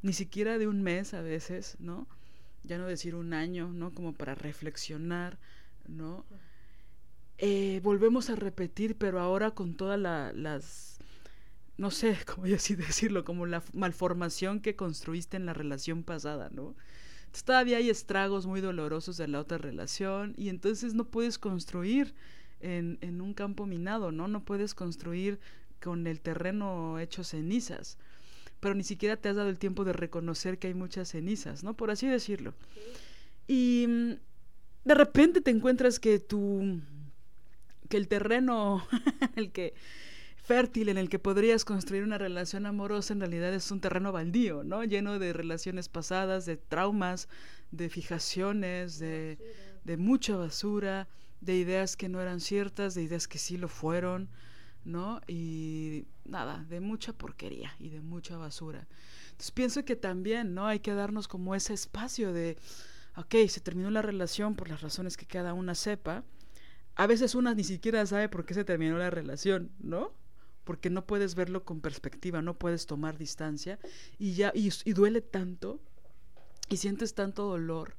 ni 0.01 0.13
siquiera 0.13 0.58
de 0.58 0.67
un 0.67 0.82
mes 0.82 1.13
a 1.13 1.22
veces, 1.22 1.77
¿no? 1.77 2.08
Ya 2.63 2.79
no 2.79 2.88
decir 2.88 3.13
un 3.13 3.34
año, 3.36 3.72
¿no? 3.72 3.94
Como 3.94 4.12
para 4.12 4.34
reflexionar, 4.34 5.38
¿no? 5.88 6.25
Eh, 7.38 7.82
volvemos 7.84 8.30
a 8.30 8.36
repetir, 8.36 8.98
pero 8.98 9.20
ahora 9.20 9.51
con 9.51 9.75
todas 9.75 10.00
las, 10.00 11.00
no 11.77 11.92
sé 11.92 12.18
cómo 12.25 12.46
así 12.54 12.75
decirlo, 12.75 13.25
como 13.25 13.46
la 13.46 13.63
malformación 13.74 14.62
que 14.62 14.75
construiste 14.75 15.38
en 15.38 15.46
la 15.46 15.54
relación 15.54 16.04
pasada, 16.04 16.50
¿no? 16.51 16.75
Entonces, 17.25 17.44
todavía 17.44 17.77
hay 17.77 17.89
estragos 17.89 18.46
muy 18.46 18.62
dolorosos 18.62 19.18
de 19.18 19.27
la 19.27 19.42
otra 19.42 19.58
relación 19.58 20.34
y 20.38 20.48
entonces 20.48 20.94
no 20.94 21.06
puedes 21.06 21.38
construir 21.38 22.13
en, 22.62 22.98
en 23.01 23.20
un 23.20 23.34
campo 23.34 23.65
minado, 23.65 24.12
¿no? 24.13 24.30
No 24.30 24.46
puedes 24.46 24.74
construir 24.74 25.39
con 25.84 26.08
el 26.08 26.22
terreno 26.22 26.98
hecho 27.00 27.25
cenizas, 27.25 27.98
pero 28.62 28.74
ni 28.74 28.84
siquiera 28.84 29.18
te 29.18 29.27
has 29.27 29.36
dado 29.36 29.50
el 29.50 29.60
tiempo 29.60 29.84
de 29.84 29.92
reconocer 29.92 30.58
que 30.58 30.68
hay 30.68 30.74
muchas 30.74 31.10
cenizas, 31.10 31.63
¿no? 31.63 31.74
Por 31.75 31.92
así 31.92 32.08
decirlo. 32.08 32.54
Y 33.48 33.86
mm, 33.88 34.13
de 34.86 34.94
repente 34.94 35.42
te 35.42 35.51
encuentras 35.51 36.00
que 36.00 36.20
tu 36.20 36.80
que 37.89 37.98
el 37.98 38.08
terreno 38.08 38.86
el 39.36 39.51
que 39.51 39.74
fértil 40.38 40.89
en 40.89 40.98
el 40.98 41.10
que 41.10 41.18
podrías 41.20 41.65
construir 41.65 42.04
una 42.04 42.20
relación 42.20 42.68
amorosa 42.68 43.13
en 43.13 43.20
realidad 43.20 43.54
es 43.54 43.72
un 43.72 43.82
terreno 43.82 44.12
baldío, 44.12 44.63
¿no? 44.63 44.84
Lleno 44.84 45.18
de 45.18 45.34
relaciones 45.34 45.89
pasadas, 45.89 46.46
de 46.46 46.56
traumas, 46.56 47.27
de 47.72 47.89
fijaciones, 47.89 49.00
de, 49.00 49.39
de 49.84 49.98
mucha 49.98 50.38
basura, 50.38 51.08
de 51.42 51.56
ideas 51.58 51.98
que 51.98 52.10
no 52.10 52.22
eran 52.22 52.42
ciertas, 52.42 52.94
de 52.94 53.01
ideas 53.01 53.27
que 53.27 53.39
sí 53.39 53.58
lo 53.58 53.68
fueron, 53.68 54.30
¿no? 54.84 55.20
Y 55.27 56.06
nada, 56.25 56.63
de 56.70 56.80
mucha 56.80 57.12
porquería 57.12 57.75
y 57.80 57.89
de 57.89 58.01
mucha 58.01 58.38
basura. 58.38 58.88
Entonces 59.32 59.51
pienso 59.51 59.84
que 59.84 59.96
también, 59.96 60.54
¿no? 60.54 60.68
Hay 60.68 60.80
que 60.80 60.94
darnos 60.94 61.27
como 61.27 61.56
ese 61.56 61.74
espacio 61.74 62.34
de 62.34 62.56
ok, 63.17 63.36
se 63.48 63.62
terminó 63.62 63.89
la 63.89 64.01
relación 64.01 64.55
por 64.55 64.69
las 64.69 64.81
razones 64.81 65.17
que 65.17 65.25
cada 65.25 65.53
una 65.53 65.75
sepa. 65.75 66.24
A 66.95 67.07
veces 67.07 67.36
una 67.36 67.53
ni 67.53 67.63
siquiera 67.63 68.05
sabe 68.05 68.29
por 68.29 68.45
qué 68.45 68.53
se 68.53 68.63
terminó 68.63 68.98
la 68.98 69.10
relación, 69.10 69.72
¿no? 69.79 70.13
Porque 70.63 70.89
no 70.89 71.05
puedes 71.05 71.36
verlo 71.36 71.63
con 71.63 71.81
perspectiva, 71.81 72.41
no 72.41 72.57
puedes 72.57 72.86
tomar 72.86 73.17
distancia 73.17 73.79
y 74.17 74.34
ya 74.34 74.51
y, 74.55 74.69
duele 74.93 75.22
tanto 75.22 75.79
y 76.69 76.77
sientes 76.77 77.13
tanto 77.13 77.43
dolor 77.43 77.95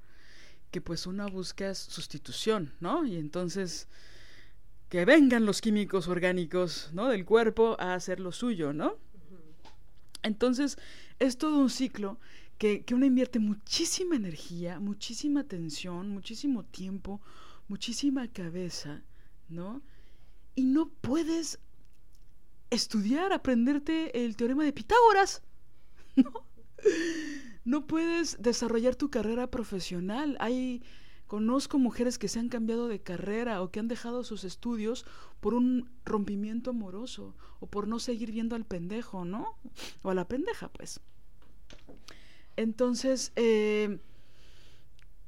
que 0.70 0.80
pues 0.80 1.06
una 1.06 1.26
busca 1.26 1.74
sustitución, 1.74 2.74
¿no? 2.80 3.06
Y 3.06 3.16
entonces 3.16 3.88
que 4.88 5.04
vengan 5.04 5.46
los 5.46 5.60
químicos 5.60 6.08
orgánicos, 6.08 6.90
¿no? 6.92 7.08
Del 7.08 7.24
cuerpo 7.24 7.76
a 7.78 7.94
hacer 7.94 8.18
lo 8.18 8.32
suyo, 8.32 8.72
¿no? 8.72 8.96
Entonces 10.22 10.78
es 11.18 11.38
todo 11.38 11.58
un 11.58 11.70
ciclo 11.70 12.18
que, 12.58 12.84
que 12.84 12.94
uno 12.94 13.06
invierte 13.06 13.38
muchísima 13.38 14.16
energía, 14.16 14.80
muchísima 14.80 15.40
atención, 15.40 16.10
muchísimo 16.10 16.64
tiempo, 16.64 17.20
muchísima 17.68 18.28
cabeza, 18.28 19.02
¿no? 19.48 19.82
Y 20.54 20.64
no 20.64 20.88
puedes 20.88 21.58
estudiar, 22.70 23.32
aprenderte 23.32 24.24
el 24.24 24.36
teorema 24.36 24.64
de 24.64 24.72
Pitágoras, 24.72 25.42
¿no? 26.16 26.46
no 27.64 27.86
puedes 27.86 28.40
desarrollar 28.40 28.94
tu 28.94 29.10
carrera 29.10 29.50
profesional. 29.50 30.36
Hay 30.40 30.82
conozco 31.26 31.78
mujeres 31.78 32.18
que 32.18 32.28
se 32.28 32.38
han 32.38 32.48
cambiado 32.48 32.86
de 32.86 33.02
carrera 33.02 33.60
o 33.60 33.70
que 33.70 33.80
han 33.80 33.88
dejado 33.88 34.22
sus 34.22 34.44
estudios 34.44 35.04
por 35.40 35.54
un 35.54 35.90
rompimiento 36.04 36.70
amoroso 36.70 37.34
o 37.58 37.66
por 37.66 37.88
no 37.88 37.98
seguir 37.98 38.30
viendo 38.30 38.54
al 38.54 38.64
pendejo, 38.64 39.24
¿no? 39.24 39.58
O 40.02 40.10
a 40.10 40.14
la 40.14 40.28
pendeja, 40.28 40.68
pues. 40.68 41.00
Entonces, 42.56 43.32
eh, 43.36 43.98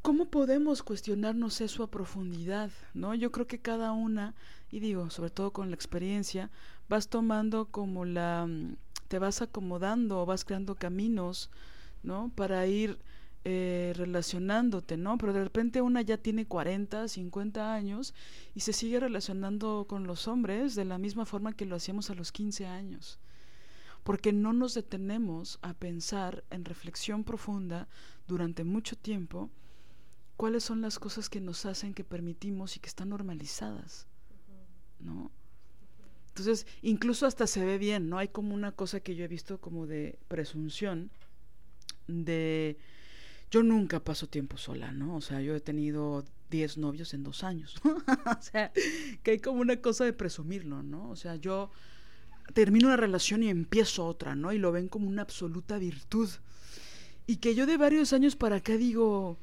¿cómo 0.02 0.26
podemos 0.26 0.82
cuestionarnos 0.82 1.60
eso 1.60 1.82
a 1.82 1.90
profundidad? 1.90 2.70
¿no? 2.94 3.14
Yo 3.14 3.30
creo 3.30 3.46
que 3.46 3.60
cada 3.60 3.92
una, 3.92 4.34
y 4.70 4.80
digo, 4.80 5.10
sobre 5.10 5.30
todo 5.30 5.52
con 5.52 5.70
la 5.70 5.76
experiencia, 5.76 6.50
vas 6.88 7.08
tomando 7.08 7.66
como 7.66 8.04
la, 8.04 8.46
mm, 8.46 8.76
te 9.08 9.18
vas 9.18 9.42
acomodando, 9.42 10.24
vas 10.26 10.44
creando 10.44 10.74
caminos, 10.74 11.50
¿no? 12.02 12.30
Para 12.34 12.66
ir 12.66 12.98
eh, 13.44 13.92
relacionándote, 13.96 14.96
¿no? 14.96 15.16
Pero 15.18 15.32
de 15.32 15.44
repente 15.44 15.80
una 15.80 16.02
ya 16.02 16.18
tiene 16.18 16.46
40, 16.46 17.08
50 17.08 17.72
años 17.72 18.14
y 18.54 18.60
se 18.60 18.72
sigue 18.72 19.00
relacionando 19.00 19.86
con 19.88 20.06
los 20.06 20.28
hombres 20.28 20.74
de 20.74 20.84
la 20.84 20.98
misma 20.98 21.24
forma 21.24 21.52
que 21.54 21.64
lo 21.64 21.76
hacíamos 21.76 22.10
a 22.10 22.14
los 22.14 22.32
15 22.32 22.66
años. 22.66 23.18
Porque 24.08 24.32
no 24.32 24.54
nos 24.54 24.72
detenemos 24.72 25.58
a 25.60 25.74
pensar 25.74 26.42
en 26.48 26.64
reflexión 26.64 27.24
profunda 27.24 27.88
durante 28.26 28.64
mucho 28.64 28.96
tiempo 28.96 29.50
cuáles 30.38 30.64
son 30.64 30.80
las 30.80 30.98
cosas 30.98 31.28
que 31.28 31.42
nos 31.42 31.66
hacen, 31.66 31.92
que 31.92 32.04
permitimos 32.04 32.74
y 32.74 32.80
que 32.80 32.88
están 32.88 33.10
normalizadas, 33.10 34.06
¿no? 34.98 35.30
Entonces, 36.28 36.66
incluso 36.80 37.26
hasta 37.26 37.46
se 37.46 37.62
ve 37.62 37.76
bien, 37.76 38.08
¿no? 38.08 38.16
Hay 38.16 38.28
como 38.28 38.54
una 38.54 38.72
cosa 38.72 39.00
que 39.00 39.14
yo 39.14 39.26
he 39.26 39.28
visto 39.28 39.60
como 39.60 39.86
de 39.86 40.18
presunción, 40.26 41.10
de... 42.06 42.78
Yo 43.50 43.62
nunca 43.62 44.02
paso 44.02 44.26
tiempo 44.26 44.56
sola, 44.56 44.90
¿no? 44.90 45.16
O 45.16 45.20
sea, 45.20 45.42
yo 45.42 45.54
he 45.54 45.60
tenido 45.60 46.24
10 46.48 46.78
novios 46.78 47.12
en 47.12 47.24
dos 47.24 47.44
años. 47.44 47.74
o 47.84 48.42
sea, 48.42 48.72
que 49.22 49.32
hay 49.32 49.38
como 49.38 49.60
una 49.60 49.82
cosa 49.82 50.06
de 50.06 50.14
presumirlo, 50.14 50.82
¿no? 50.82 51.10
O 51.10 51.16
sea, 51.16 51.36
yo 51.36 51.70
termino 52.54 52.88
una 52.88 52.96
relación 52.96 53.42
y 53.42 53.48
empiezo 53.48 54.06
otra, 54.06 54.34
¿no? 54.34 54.52
Y 54.52 54.58
lo 54.58 54.72
ven 54.72 54.88
como 54.88 55.08
una 55.08 55.22
absoluta 55.22 55.78
virtud. 55.78 56.28
Y 57.26 57.36
que 57.36 57.54
yo 57.54 57.66
de 57.66 57.76
varios 57.76 58.12
años 58.12 58.36
para 58.36 58.56
acá 58.56 58.76
digo, 58.76 59.36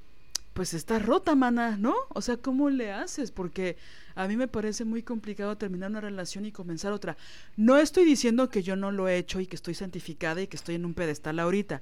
pues 0.56 0.74
está 0.74 1.00
rota, 1.00 1.36
mana, 1.36 1.78
¿no? 1.78 1.94
O 2.10 2.22
sea, 2.22 2.38
¿cómo 2.38 2.70
le 2.70 2.92
haces? 2.92 3.30
Porque 3.30 3.76
a 4.16 4.26
mí 4.26 4.38
me 4.38 4.48
parece 4.48 4.86
muy 4.86 5.04
complicado 5.04 5.58
terminar 5.58 5.92
una 5.92 6.00
relación 6.00 6.46
y 6.46 6.54
comenzar 6.54 6.94
otra. 6.94 7.18
No 7.58 7.78
estoy 7.78 8.06
diciendo 8.06 8.50
que 8.50 8.64
yo 8.64 8.78
no 8.78 8.90
lo 8.92 9.10
he 9.10 9.18
hecho 9.18 9.42
y 9.42 9.48
que 9.48 9.58
estoy 9.58 9.74
santificada 9.74 10.42
y 10.42 10.48
que 10.48 10.56
estoy 10.56 10.76
en 10.76 10.86
un 10.86 10.94
pedestal 10.94 11.40
ahorita. 11.40 11.82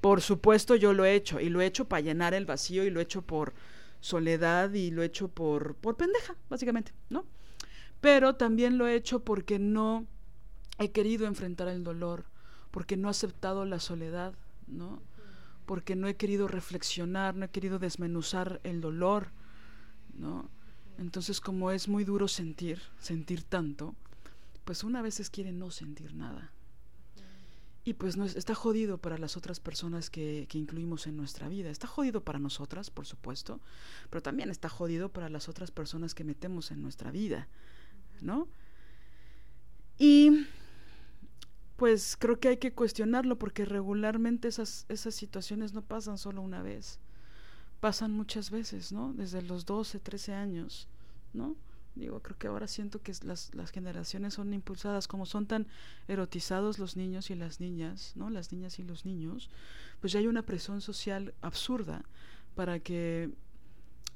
Por 0.00 0.20
supuesto 0.20 0.76
yo 0.76 0.92
lo 0.92 1.04
he 1.04 1.14
hecho 1.14 1.40
y 1.40 1.48
lo 1.48 1.60
he 1.60 1.66
hecho 1.66 1.86
para 1.86 2.00
llenar 2.00 2.32
el 2.32 2.46
vacío 2.46 2.84
y 2.84 2.90
lo 2.90 3.00
he 3.00 3.02
hecho 3.02 3.22
por 3.22 3.54
soledad 4.00 4.72
y 4.72 4.92
lo 4.92 5.02
he 5.02 5.06
hecho 5.06 5.26
por 5.26 5.74
por 5.74 5.96
pendeja, 5.96 6.36
básicamente, 6.48 6.92
¿no? 7.10 7.26
Pero 8.00 8.36
también 8.36 8.78
lo 8.78 8.86
he 8.86 8.94
hecho 8.94 9.24
porque 9.24 9.58
no 9.58 10.06
he 10.78 10.90
querido 10.90 11.26
enfrentar 11.26 11.68
el 11.68 11.84
dolor, 11.84 12.24
porque 12.70 12.96
no 12.96 13.08
he 13.08 13.10
aceptado 13.10 13.64
la 13.64 13.80
soledad, 13.80 14.34
¿no? 14.66 15.02
porque 15.66 15.96
no 15.96 16.08
he 16.08 16.16
querido 16.16 16.48
reflexionar, 16.48 17.34
no 17.34 17.44
he 17.44 17.50
querido 17.50 17.78
desmenuzar 17.78 18.60
el 18.64 18.80
dolor, 18.80 19.30
¿no? 20.14 20.50
Entonces, 20.98 21.40
como 21.40 21.70
es 21.70 21.88
muy 21.88 22.04
duro 22.04 22.28
sentir, 22.28 22.80
sentir 22.98 23.42
tanto, 23.44 23.94
pues 24.64 24.84
una 24.84 25.02
vez 25.02 25.30
quiere 25.30 25.52
no 25.52 25.70
sentir 25.70 26.14
nada. 26.14 26.52
Y 27.84 27.94
pues 27.94 28.16
no, 28.16 28.24
está 28.24 28.54
jodido 28.54 28.98
para 28.98 29.18
las 29.18 29.36
otras 29.36 29.58
personas 29.58 30.08
que, 30.08 30.46
que 30.48 30.58
incluimos 30.58 31.06
en 31.06 31.16
nuestra 31.16 31.48
vida. 31.48 31.70
Está 31.70 31.88
jodido 31.88 32.22
para 32.22 32.38
nosotras, 32.38 32.90
por 32.90 33.06
supuesto, 33.06 33.60
pero 34.08 34.22
también 34.22 34.50
está 34.50 34.68
jodido 34.68 35.08
para 35.08 35.28
las 35.28 35.48
otras 35.48 35.70
personas 35.70 36.14
que 36.14 36.22
metemos 36.22 36.70
en 36.70 36.80
nuestra 36.82 37.10
vida, 37.10 37.48
¿no? 38.20 38.46
Y 39.98 40.46
pues 41.76 42.16
creo 42.18 42.38
que 42.38 42.48
hay 42.48 42.56
que 42.58 42.72
cuestionarlo 42.72 43.38
porque 43.38 43.64
regularmente 43.64 44.48
esas, 44.48 44.86
esas 44.88 45.14
situaciones 45.14 45.72
no 45.72 45.82
pasan 45.82 46.18
solo 46.18 46.42
una 46.42 46.62
vez, 46.62 46.98
pasan 47.80 48.12
muchas 48.12 48.50
veces, 48.50 48.92
¿no? 48.92 49.12
Desde 49.12 49.42
los 49.42 49.66
12, 49.66 49.98
13 49.98 50.34
años, 50.34 50.88
¿no? 51.32 51.56
Digo, 51.94 52.20
creo 52.20 52.38
que 52.38 52.46
ahora 52.46 52.66
siento 52.68 53.02
que 53.02 53.12
las, 53.22 53.54
las 53.54 53.70
generaciones 53.70 54.34
son 54.34 54.54
impulsadas, 54.54 55.08
como 55.08 55.26
son 55.26 55.46
tan 55.46 55.66
erotizados 56.08 56.78
los 56.78 56.96
niños 56.96 57.30
y 57.30 57.34
las 57.34 57.60
niñas, 57.60 58.12
¿no? 58.16 58.30
Las 58.30 58.50
niñas 58.50 58.78
y 58.78 58.82
los 58.82 59.04
niños, 59.04 59.50
pues 60.00 60.12
ya 60.12 60.20
hay 60.20 60.26
una 60.26 60.42
presión 60.42 60.80
social 60.80 61.34
absurda 61.42 62.04
para 62.54 62.80
que 62.80 63.30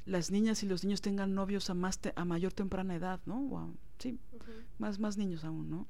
las 0.06 0.30
niñas 0.30 0.62
y 0.62 0.66
los 0.66 0.84
niños 0.84 1.02
tengan 1.02 1.34
novios 1.34 1.68
a 1.68 1.74
más 1.74 2.00
a 2.14 2.24
mayor 2.24 2.52
temprana 2.52 2.94
edad, 2.94 3.20
¿no? 3.26 3.74
sí, 3.98 4.18
más, 4.78 4.98
más 4.98 5.16
niños 5.18 5.44
aún, 5.44 5.68
¿no? 5.68 5.86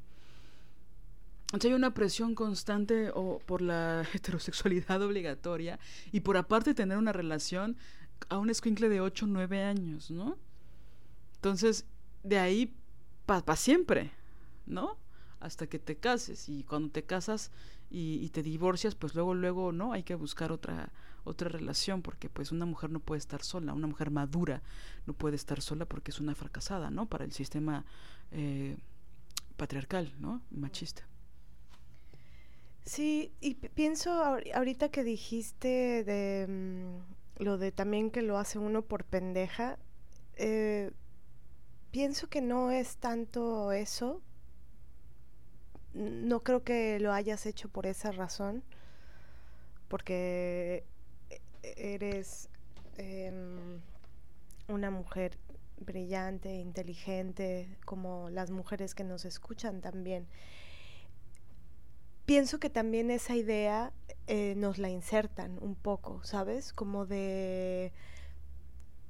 Entonces 1.47 1.71
hay 1.71 1.75
una 1.75 1.95
presión 1.95 2.35
constante 2.35 3.11
o 3.15 3.39
por 3.39 3.63
la 3.63 4.05
heterosexualidad 4.15 5.01
obligatoria 5.03 5.79
y 6.13 6.21
por 6.21 6.37
aparte 6.37 6.75
tener 6.75 6.99
una 6.99 7.13
relación 7.13 7.77
a 8.29 8.39
un 8.39 8.51
escuincle 8.51 8.89
de 8.89 9.01
8 9.01 9.25
o 9.27 9.29
9 9.29 9.63
años, 9.63 10.11
¿no? 10.11 10.37
Entonces, 11.37 11.85
de 12.25 12.39
ahí 12.39 12.75
para 13.27 13.57
siempre, 13.57 14.11
¿no? 14.67 14.97
Hasta 15.39 15.67
que 15.67 15.79
te 15.79 15.97
cases 15.97 16.49
y 16.49 16.65
cuando 16.65 16.91
te 16.91 17.05
casas 17.05 17.53
y, 17.91 18.19
y, 18.25 18.31
te 18.31 18.43
divorcias, 18.43 18.97
pues 18.97 19.15
luego, 19.15 19.35
luego, 19.35 19.71
¿no? 19.71 19.93
Hay 19.93 20.03
que 20.03 20.17
buscar 20.17 20.51
otra, 20.51 20.91
otra 21.23 21.49
relación 21.49 22.03
porque 22.03 22.29
pues 22.29 22.51
una 22.51 22.67
mujer 22.67 22.91
no 22.91 23.01
puede 23.01 23.19
estar 23.19 23.43
sola, 23.45 23.73
una 23.73 23.87
mujer 23.87 24.11
madura 24.11 24.63
no 25.07 25.13
puede 25.13 25.37
estar 25.37 25.61
sola 25.61 25.85
porque 25.85 26.11
es 26.11 26.19
una 26.19 26.35
fracasada, 26.35 26.91
¿no? 26.91 27.07
Para 27.07 27.25
el 27.25 27.33
sistema 27.33 27.85
eh, 28.33 28.77
patriarcal, 29.57 30.13
¿no? 30.19 30.43
Machista. 30.51 31.07
Sí, 32.87 33.33
y 33.41 33.55
pienso 33.57 34.13
ahorita 34.55 34.91
que 34.91 35.03
dijiste 35.03 36.05
de 36.05 36.47
mm, 36.49 37.43
lo 37.43 37.59
de 37.59 37.73
también 37.73 38.11
que 38.13 38.23
lo 38.23 38.39
hace 38.39 38.59
uno 38.61 38.83
por 38.83 39.05
pendeja, 39.05 39.77
eh, 40.37 40.93
pienso 41.91 42.29
que 42.29 42.41
no 42.41 42.71
es 42.71 42.97
tanto 42.99 43.73
eso. 43.73 44.23
No 45.95 46.41
creo 46.45 46.63
que 46.63 47.01
lo 47.01 47.13
hayas 47.13 47.47
hecho 47.47 47.69
por 47.69 47.87
esa 47.87 48.13
razón, 48.13 48.63
porque 49.89 50.85
e-, 51.31 51.95
eres 51.95 52.49
em, 52.99 53.81
una 54.69 54.91
mujer 54.91 55.39
brillante, 55.79 56.55
inteligente, 56.57 57.69
como 57.85 58.31
las 58.31 58.51
mujeres 58.51 58.95
que 58.95 59.05
nos 59.05 59.25
escuchan 59.25 59.81
también 59.81 60.27
pienso 62.27 62.59
que 62.59 62.69
también 62.69 63.11
esa 63.11 63.37
idea 63.37 63.93
eh, 64.27 64.55
nos 64.57 64.79
la 64.79 64.91
insertan 64.91 65.59
un 65.61 65.77
poco, 65.77 66.23
¿sabes? 66.25 66.73
Como 66.73 67.07
de 67.07 67.93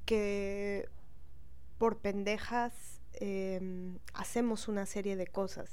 que 0.05 0.89
por 1.79 1.99
pendejas 1.99 2.73
em, 3.15 3.99
hacemos 4.13 4.69
una 4.69 4.87
serie 4.87 5.17
de 5.17 5.27
cosas. 5.27 5.71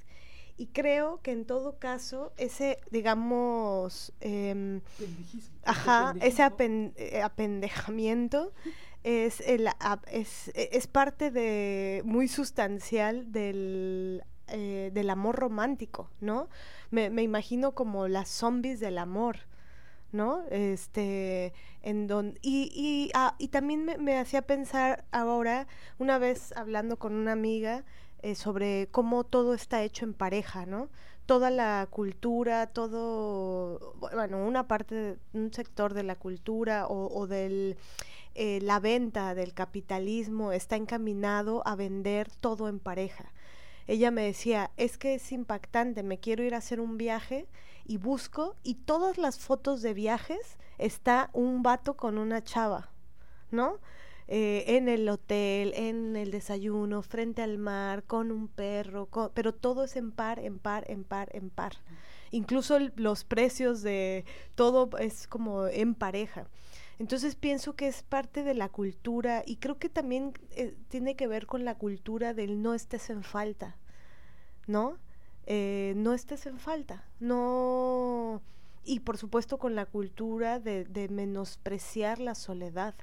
Y 0.56 0.68
creo 0.68 1.20
que 1.22 1.32
en 1.32 1.46
todo 1.46 1.78
caso, 1.80 2.32
ese, 2.38 2.80
digamos, 2.92 4.14
eh, 4.22 4.80
ajá, 5.64 6.16
ese 6.22 6.44
eh, 6.44 7.22
apendejamiento 7.22 8.54
es, 9.04 9.42
el, 9.42 9.68
es, 10.12 10.52
es 10.54 10.88
parte 10.88 11.32
de 11.32 12.02
muy 12.06 12.28
sustancial 12.28 13.32
del 13.32 14.24
eh, 14.48 14.92
del 14.94 15.10
amor 15.10 15.38
romántico, 15.38 16.10
¿no? 16.20 16.50
Me, 16.92 17.10
me, 17.10 17.24
imagino 17.24 17.72
como 17.74 18.08
las 18.10 18.30
zombies 18.30 18.80
del 18.82 18.98
amor, 18.98 19.38
¿no? 20.12 20.44
Este, 20.52 21.54
en 21.82 22.08
don, 22.08 22.38
y, 22.42 22.70
y, 22.74 23.10
ah, 23.14 23.36
y 23.40 23.48
también 23.48 23.86
me, 23.86 23.98
me, 23.98 24.20
hacía 24.20 24.42
pensar 24.42 25.06
ahora, 25.12 25.68
una 25.98 26.18
vez 26.18 26.52
hablando 26.58 26.98
con 26.98 27.14
una 27.14 27.32
amiga, 27.32 27.86
eh, 28.22 28.36
sobre 28.36 28.88
cómo 28.92 29.24
todo 29.24 29.54
está 29.54 29.82
hecho 29.82 30.06
en 30.06 30.14
pareja, 30.14 30.66
¿no? 30.66 30.90
Toda 31.26 31.50
la 31.50 31.88
cultura, 31.90 32.68
todo, 32.68 33.96
bueno, 34.00 34.46
una 34.46 34.68
parte, 34.68 35.18
un 35.34 35.54
sector 35.54 35.94
de 35.94 36.04
la 36.04 36.16
cultura 36.16 36.86
o, 36.88 37.08
o 37.18 37.28
del... 37.28 37.78
Eh, 38.36 38.60
la 38.64 38.80
venta 38.80 39.36
del 39.36 39.54
capitalismo 39.54 40.54
está 40.54 40.76
encaminado 40.76 41.62
a 41.68 41.76
vender 41.76 42.32
todo 42.32 42.68
en 42.68 42.80
pareja 42.80 43.32
ella 43.88 44.12
me 44.12 44.24
decía, 44.24 44.72
es 44.78 44.98
que 44.98 45.16
es 45.16 45.32
impactante, 45.32 46.04
me 46.04 46.20
quiero 46.20 46.44
ir 46.44 46.56
a 46.56 46.60
hacer 46.60 46.80
un 46.80 46.98
viaje 46.98 47.48
y 47.86 47.98
busco 47.98 48.56
y 48.64 48.76
todas 48.76 49.18
las 49.18 49.40
fotos 49.40 49.82
de 49.82 49.94
viajes 49.94 50.58
está 50.78 51.30
un 51.34 51.64
vato 51.64 51.96
con 51.96 52.18
una 52.18 52.44
chava, 52.44 52.90
¿no? 53.52 53.80
Eh, 54.28 54.78
en 54.78 54.88
el 54.88 55.08
hotel, 55.10 55.74
en 55.76 56.16
el 56.16 56.32
desayuno, 56.32 57.02
frente 57.02 57.42
al 57.42 57.58
mar, 57.58 58.04
con 58.04 58.32
un 58.32 58.48
perro, 58.48 59.10
pero 59.34 59.54
todo 59.54 59.84
es 59.84 59.98
en 59.98 60.12
par, 60.12 60.40
en 60.40 60.60
par, 60.60 60.90
en 60.90 61.04
par, 61.04 61.30
en 61.36 61.50
par. 61.50 61.74
incluso 62.32 62.80
los 62.96 63.26
precios 63.26 63.82
de 63.82 64.24
todo 64.56 64.90
es 64.98 65.28
como 65.28 65.68
en 65.68 65.94
pareja. 65.94 66.48
Entonces 67.04 67.36
pienso 67.36 67.76
que 67.76 67.90
es 67.90 68.02
parte 68.02 68.44
de 68.44 68.54
la 68.54 68.70
cultura 68.70 69.44
y 69.46 69.58
creo 69.58 69.78
que 69.78 69.90
también 69.90 70.32
eh, 70.52 70.74
tiene 70.88 71.18
que 71.18 71.28
ver 71.28 71.48
con 71.48 71.66
la 71.66 71.76
cultura 71.76 72.34
del 72.34 72.62
no 72.62 72.74
estés 72.74 73.10
en 73.10 73.24
falta, 73.24 73.76
¿no? 74.68 74.96
Eh, 75.46 75.96
no 75.98 76.14
estés 76.14 76.46
en 76.46 76.60
falta, 76.60 77.04
no... 77.20 78.42
Y 78.86 79.02
por 79.02 79.18
supuesto 79.18 79.58
con 79.58 79.76
la 79.76 79.86
cultura 79.86 80.62
de, 80.62 81.10
menospreciar 81.12 82.20
la 82.20 82.36
soledad, 82.36 82.96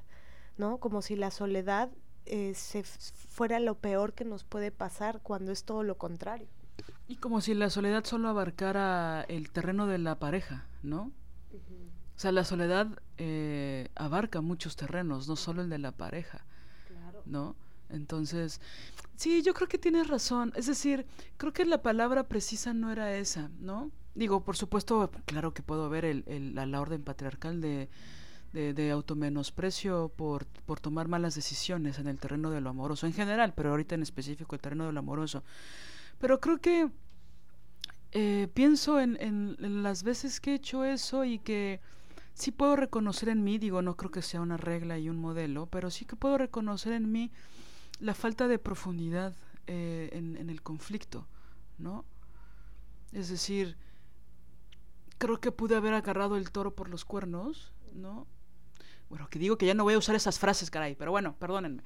¿no? 0.57 0.79
Como 0.79 1.03
si 1.03 1.15
la 1.15 1.31
soledad 1.31 1.91
eh, 2.25 2.55
se 2.55 2.85
fuera 2.85 3.61
lo 3.61 3.75
peor 3.75 4.15
que 4.15 4.25
nos 4.25 4.45
puede 4.45 4.71
pasar 4.71 5.21
cuando 5.21 5.53
es 5.53 5.65
todo 5.65 5.83
lo 5.83 5.99
contrario. 5.99 6.49
Y 7.07 7.17
como 7.17 7.43
si 7.43 7.53
la 7.53 7.69
soledad 7.69 8.05
solo 8.05 8.31
abarcara 8.31 9.27
el 9.29 9.51
terreno 9.51 9.87
de 9.87 9.99
la 9.99 10.19
pareja, 10.19 10.65
¿no? 10.83 11.13
O 12.21 12.23
sea, 12.23 12.33
la 12.33 12.45
soledad 12.45 12.87
eh, 13.17 13.89
abarca 13.95 14.43
muchos 14.43 14.77
terrenos, 14.77 15.27
no 15.27 15.37
solo 15.37 15.63
el 15.63 15.71
de 15.71 15.79
la 15.79 15.93
pareja, 15.93 16.45
¿no? 17.25 17.57
Entonces, 17.89 18.61
sí, 19.17 19.41
yo 19.41 19.55
creo 19.55 19.69
que 19.69 19.79
tienes 19.79 20.07
razón. 20.07 20.53
Es 20.55 20.67
decir, 20.67 21.07
creo 21.39 21.55
que 21.55 21.65
la 21.65 21.81
palabra 21.81 22.29
precisa 22.29 22.75
no 22.75 22.93
era 22.93 23.17
esa, 23.17 23.49
¿no? 23.59 23.91
Digo, 24.15 24.45
por 24.45 24.59
supuesto, 24.59 25.11
claro 25.25 25.55
que 25.55 25.63
puedo 25.63 25.89
ver 25.89 26.05
el, 26.05 26.55
la, 26.55 26.79
orden 26.79 27.03
patriarcal 27.05 27.63
de, 27.63 27.89
de, 28.53 28.75
de 28.75 28.91
automenosprecio 28.91 30.13
por, 30.15 30.45
por 30.45 30.79
tomar 30.79 31.09
malas 31.09 31.35
decisiones 31.35 31.99
en 31.99 32.07
el 32.07 32.19
terreno 32.19 32.51
de 32.51 32.61
lo 32.61 32.69
amoroso, 32.69 33.07
en 33.07 33.15
general, 33.15 33.55
pero 33.57 33.71
ahorita 33.71 33.95
en 33.95 34.03
específico 34.03 34.55
el 34.55 34.61
terreno 34.61 34.85
de 34.85 34.93
lo 34.93 34.99
amoroso. 34.99 35.43
Pero 36.19 36.39
creo 36.39 36.61
que 36.61 36.91
eh, 38.13 38.49
pienso 38.53 39.01
en, 39.01 39.17
en 39.19 39.83
las 39.83 40.03
veces 40.03 40.39
que 40.39 40.51
he 40.51 40.55
hecho 40.57 40.85
eso 40.85 41.25
y 41.25 41.39
que 41.39 41.81
sí 42.41 42.51
puedo 42.51 42.77
reconocer 42.77 43.29
en 43.29 43.45
mí, 43.45 43.59
digo, 43.59 43.83
no 43.83 43.97
creo 43.97 44.11
que 44.11 44.23
sea 44.23 44.41
una 44.41 44.57
regla 44.57 44.99
y 44.99 45.09
un 45.09 45.19
modelo, 45.19 45.67
pero 45.67 45.91
sí 45.91 46.05
que 46.05 46.17
puedo 46.17 46.39
reconocer 46.39 46.93
en 46.93 47.13
mí 47.13 47.31
la 48.01 48.15
falta 48.15 48.49
de 48.49 48.59
profundidad 48.59 49.35
eh, 49.67 50.11
en, 50.13 50.51
el 50.51 50.63
conflicto, 50.63 51.27
¿no? 51.79 52.05
Es 53.13 53.29
decir, 53.29 53.77
creo 55.19 55.41
que 55.41 55.53
pude 55.53 55.77
haber 55.77 55.95
agarrado 55.95 56.37
el 56.37 56.51
toro 56.51 56.75
por 56.75 56.89
los 56.89 57.05
cuernos, 57.05 57.73
¿no? 57.95 58.27
Bueno, 59.09 59.29
que 59.29 59.39
digo 59.39 59.59
que 59.59 59.67
ya 59.67 59.75
no 59.75 59.85
voy 59.85 59.95
a 59.95 59.99
usar 59.99 60.15
esas 60.17 60.39
frases, 60.39 60.71
caray, 60.71 60.95
pero 60.95 61.11
bueno, 61.11 61.37
perdónenme. 61.39 61.83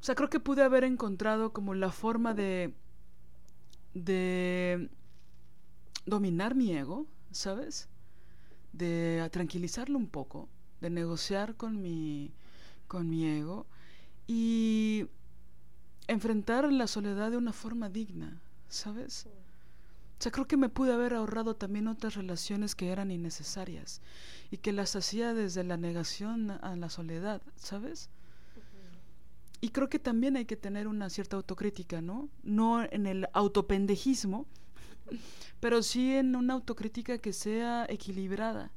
O 0.00 0.04
sea, 0.04 0.14
creo 0.14 0.28
que 0.28 0.40
pude 0.40 0.62
haber 0.62 0.84
encontrado 0.84 1.52
como 1.52 1.74
la 1.74 1.90
forma 1.92 2.34
de 2.34 2.74
de 3.94 4.90
dominar 6.06 6.54
mi 6.54 6.72
ego, 6.72 7.06
¿sabes? 7.30 7.88
De 8.72 9.28
tranquilizarlo 9.30 9.98
un 9.98 10.08
poco, 10.08 10.48
de 10.80 10.90
negociar 10.90 11.56
con 11.56 11.80
mi, 11.80 12.32
con 12.88 13.08
mi 13.08 13.26
ego 13.26 13.66
y 14.26 15.06
enfrentar 16.08 16.72
la 16.72 16.86
soledad 16.86 17.30
de 17.30 17.36
una 17.36 17.52
forma 17.52 17.88
digna, 17.88 18.40
¿sabes? 18.68 19.26
O 19.26 20.22
sea, 20.22 20.32
creo 20.32 20.46
que 20.46 20.56
me 20.56 20.68
pude 20.68 20.92
haber 20.92 21.14
ahorrado 21.14 21.56
también 21.56 21.88
otras 21.88 22.14
relaciones 22.14 22.74
que 22.74 22.90
eran 22.90 23.10
innecesarias 23.10 24.00
y 24.50 24.58
que 24.58 24.72
las 24.72 24.94
hacía 24.94 25.34
desde 25.34 25.64
la 25.64 25.76
negación 25.76 26.50
a 26.50 26.76
la 26.76 26.90
soledad, 26.90 27.42
¿sabes? 27.56 28.08
Y 29.60 29.70
creo 29.70 29.88
que 29.88 29.98
también 29.98 30.36
hay 30.36 30.44
que 30.44 30.56
tener 30.56 30.88
una 30.88 31.08
cierta 31.08 31.36
autocrítica, 31.36 32.00
¿no? 32.00 32.28
No 32.42 32.82
en 32.82 33.06
el 33.06 33.28
autopendejismo, 33.32 34.46
pero 35.60 35.82
sí 35.82 36.16
en 36.16 36.34
una 36.36 36.54
autocrítica 36.54 37.18
que 37.18 37.32
sea 37.32 37.86
equilibrada, 37.88 38.72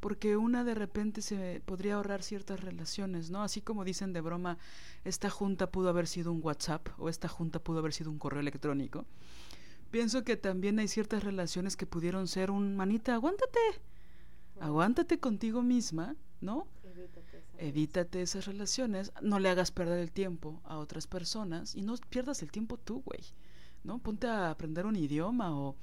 porque 0.00 0.36
una 0.36 0.64
de 0.64 0.74
repente 0.74 1.22
se 1.22 1.62
podría 1.64 1.94
ahorrar 1.94 2.22
ciertas 2.22 2.60
relaciones, 2.60 3.30
¿no? 3.30 3.42
Así 3.42 3.60
como 3.60 3.84
dicen 3.84 4.12
de 4.12 4.20
broma, 4.20 4.58
esta 5.04 5.30
junta 5.30 5.70
pudo 5.70 5.88
haber 5.88 6.06
sido 6.06 6.32
un 6.32 6.40
WhatsApp 6.42 6.88
o 6.98 7.08
esta 7.08 7.28
junta 7.28 7.58
pudo 7.58 7.78
haber 7.80 7.92
sido 7.92 8.10
un 8.10 8.18
correo 8.18 8.40
electrónico. 8.40 9.06
Pienso 9.90 10.22
que 10.22 10.36
también 10.36 10.78
hay 10.78 10.88
ciertas 10.88 11.24
relaciones 11.24 11.76
que 11.76 11.86
pudieron 11.86 12.28
ser 12.28 12.50
un 12.50 12.76
manita, 12.76 13.14
aguántate, 13.14 13.58
aguántate 14.60 15.18
contigo 15.18 15.62
misma, 15.62 16.14
¿no? 16.40 16.66
Evítate 17.56 18.22
esas 18.22 18.44
relaciones, 18.46 19.12
no 19.22 19.38
le 19.40 19.48
hagas 19.48 19.72
perder 19.72 19.98
el 19.98 20.12
tiempo 20.12 20.60
a 20.64 20.76
otras 20.76 21.06
personas 21.06 21.74
y 21.74 21.82
no 21.82 21.94
pierdas 22.10 22.42
el 22.42 22.52
tiempo 22.52 22.76
tú, 22.76 23.02
güey. 23.04 23.20
¿No? 23.84 23.98
Ponte 23.98 24.26
a 24.26 24.50
aprender 24.50 24.86
un 24.86 24.96
idioma 24.96 25.56
o, 25.56 25.76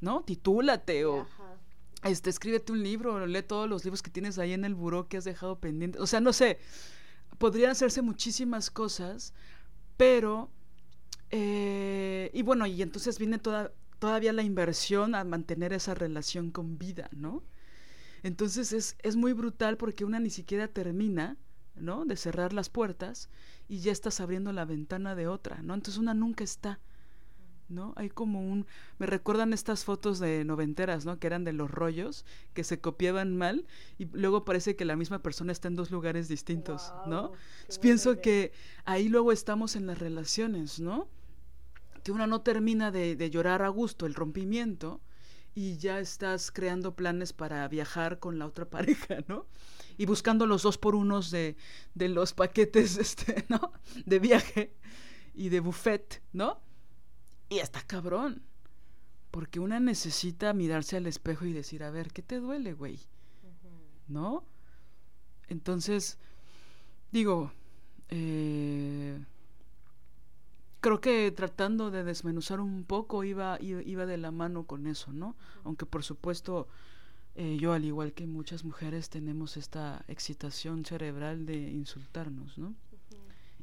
¿no? 0.00 0.22
Titúlate 0.22 1.04
o... 1.04 1.26
Este, 2.04 2.30
escríbete 2.30 2.70
un 2.70 2.82
libro, 2.84 3.14
o 3.14 3.26
lee 3.26 3.42
todos 3.42 3.68
los 3.68 3.84
libros 3.84 4.02
que 4.02 4.10
tienes 4.10 4.38
ahí 4.38 4.52
en 4.52 4.64
el 4.64 4.76
buró 4.76 5.08
que 5.08 5.16
has 5.16 5.24
dejado 5.24 5.58
pendiente. 5.58 5.98
O 5.98 6.06
sea, 6.06 6.20
no 6.20 6.32
sé, 6.32 6.58
podrían 7.38 7.70
hacerse 7.70 8.02
muchísimas 8.02 8.70
cosas, 8.70 9.34
pero... 9.96 10.50
Eh, 11.30 12.30
y 12.32 12.42
bueno, 12.42 12.66
y 12.66 12.80
entonces 12.80 13.18
viene 13.18 13.38
toda, 13.38 13.72
todavía 13.98 14.32
la 14.32 14.42
inversión 14.42 15.14
a 15.14 15.24
mantener 15.24 15.72
esa 15.72 15.94
relación 15.94 16.50
con 16.50 16.78
vida, 16.78 17.10
¿no? 17.12 17.42
Entonces 18.22 18.72
es, 18.72 18.96
es 19.02 19.16
muy 19.16 19.32
brutal 19.32 19.76
porque 19.76 20.04
una 20.04 20.20
ni 20.20 20.30
siquiera 20.30 20.68
termina, 20.68 21.36
¿no? 21.74 22.04
De 22.04 22.16
cerrar 22.16 22.52
las 22.52 22.68
puertas 22.68 23.28
y 23.68 23.80
ya 23.80 23.92
estás 23.92 24.20
abriendo 24.20 24.52
la 24.52 24.64
ventana 24.64 25.14
de 25.14 25.28
otra, 25.28 25.62
¿no? 25.62 25.74
Entonces 25.74 25.98
una 25.98 26.14
nunca 26.14 26.44
está. 26.44 26.80
¿No? 27.68 27.92
Hay 27.96 28.08
como 28.08 28.40
un... 28.40 28.66
Me 28.98 29.06
recuerdan 29.06 29.52
estas 29.52 29.84
fotos 29.84 30.18
de 30.18 30.44
noventeras, 30.44 31.04
¿no? 31.04 31.18
Que 31.18 31.26
eran 31.26 31.44
de 31.44 31.52
los 31.52 31.70
rollos, 31.70 32.24
que 32.54 32.64
se 32.64 32.80
copiaban 32.80 33.36
mal 33.36 33.66
y 33.98 34.06
luego 34.06 34.44
parece 34.44 34.76
que 34.76 34.84
la 34.84 34.96
misma 34.96 35.22
persona 35.22 35.52
está 35.52 35.68
en 35.68 35.76
dos 35.76 35.90
lugares 35.90 36.28
distintos, 36.28 36.92
¿no? 37.06 37.32
pienso 37.80 38.20
que 38.20 38.52
ahí 38.84 39.08
luego 39.08 39.32
estamos 39.32 39.76
en 39.76 39.86
las 39.86 39.98
relaciones, 39.98 40.80
¿no? 40.80 41.08
Que 42.02 42.12
una 42.12 42.26
no 42.26 42.40
termina 42.40 42.90
de, 42.90 43.16
de 43.16 43.30
llorar 43.30 43.62
a 43.62 43.68
gusto 43.68 44.06
el 44.06 44.14
rompimiento 44.14 45.00
y 45.54 45.76
ya 45.76 45.98
estás 45.98 46.52
creando 46.52 46.94
planes 46.94 47.32
para 47.32 47.66
viajar 47.66 48.20
con 48.20 48.38
la 48.38 48.46
otra 48.46 48.64
pareja, 48.70 49.18
¿no? 49.26 49.46
Y 49.96 50.06
buscando 50.06 50.46
los 50.46 50.62
dos 50.62 50.78
por 50.78 50.94
unos 50.94 51.32
de, 51.32 51.56
de 51.94 52.08
los 52.08 52.32
paquetes, 52.32 52.96
este, 52.98 53.44
¿no? 53.48 53.72
De 54.06 54.20
viaje 54.20 54.72
y 55.34 55.48
de 55.48 55.60
buffet, 55.60 56.22
¿no? 56.32 56.60
Y 57.48 57.58
está 57.58 57.82
cabrón. 57.82 58.42
Porque 59.30 59.60
una 59.60 59.78
necesita 59.78 60.52
mirarse 60.54 60.96
al 60.96 61.06
espejo 61.06 61.44
y 61.44 61.52
decir, 61.52 61.82
a 61.82 61.90
ver, 61.90 62.12
¿qué 62.12 62.22
te 62.22 62.40
duele, 62.40 62.72
güey? 62.72 62.98
¿No? 64.08 64.44
Entonces, 65.48 66.18
digo, 67.12 67.52
eh, 68.08 69.18
creo 70.80 71.00
que 71.00 71.30
tratando 71.30 71.90
de 71.90 72.04
desmenuzar 72.04 72.60
un 72.60 72.84
poco 72.84 73.24
iba, 73.24 73.58
iba, 73.60 74.06
de 74.06 74.16
la 74.16 74.30
mano 74.30 74.64
con 74.64 74.86
eso, 74.86 75.12
¿no? 75.12 75.36
Aunque 75.64 75.86
por 75.86 76.02
supuesto 76.04 76.68
eh, 77.34 77.56
yo, 77.60 77.72
al 77.72 77.84
igual 77.84 78.12
que 78.14 78.26
muchas 78.26 78.64
mujeres, 78.64 79.10
tenemos 79.10 79.56
esta 79.56 80.04
excitación 80.08 80.84
cerebral 80.84 81.46
de 81.46 81.70
insultarnos, 81.70 82.58
¿no? 82.58 82.74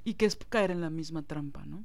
Y 0.03 0.13
que 0.13 0.25
es 0.25 0.35
caer 0.35 0.71
en 0.71 0.81
la 0.81 0.91
misma 0.91 1.23
trampa, 1.23 1.65
¿no? 1.65 1.83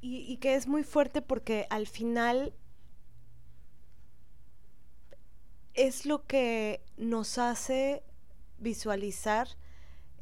Y, 0.00 0.36
que 0.36 0.54
es 0.54 0.68
muy 0.68 0.84
fuerte 0.84 1.22
porque 1.22 1.66
al 1.70 1.88
final 1.88 2.54
es 5.74 6.06
lo 6.06 6.24
que 6.24 6.84
nos 6.96 7.38
hace 7.38 8.04
visualizar 8.58 9.48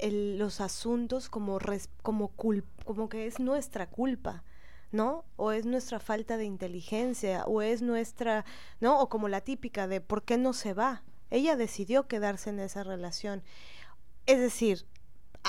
los 0.01 0.61
asuntos 0.61 1.29
como, 1.29 1.59
como, 2.03 2.33
como 2.85 3.09
que 3.09 3.27
es 3.27 3.39
nuestra 3.39 3.89
culpa, 3.89 4.45
¿no? 4.93 5.25
O 5.37 5.53
es 5.53 5.67
nuestra 5.67 6.01
falta 6.01 6.37
de 6.37 6.45
inteligencia, 6.45 7.45
o 7.47 7.62
es 7.62 7.83
nuestra, 7.83 8.45
¿no? 8.81 9.01
O 9.01 9.09
como 9.09 9.29
la 9.29 9.41
típica 9.43 9.87
de 9.87 10.01
¿por 10.01 10.25
qué 10.25 10.39
no 10.39 10.53
se 10.53 10.75
va? 10.75 11.03
Ella 11.31 11.57
decidió 11.57 12.07
quedarse 12.07 12.51
en 12.51 12.61
esa 12.61 12.83
relación. 12.83 13.43
Es 14.27 14.39
decir, 14.39 14.87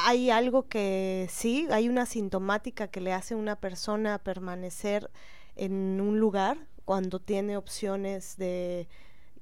hay 0.05 0.29
algo 0.29 0.67
que 0.67 1.27
sí, 1.29 1.67
hay 1.71 1.89
una 1.89 2.05
sintomática 2.05 2.87
que 2.87 3.01
le 3.01 3.13
hace 3.13 3.33
a 3.33 3.37
una 3.37 3.55
persona 3.55 4.19
permanecer 4.19 5.09
en 5.55 5.99
un 5.99 6.19
lugar 6.19 6.67
cuando 6.85 7.19
tiene 7.19 7.57
opciones 7.57 8.37
de 8.37 8.87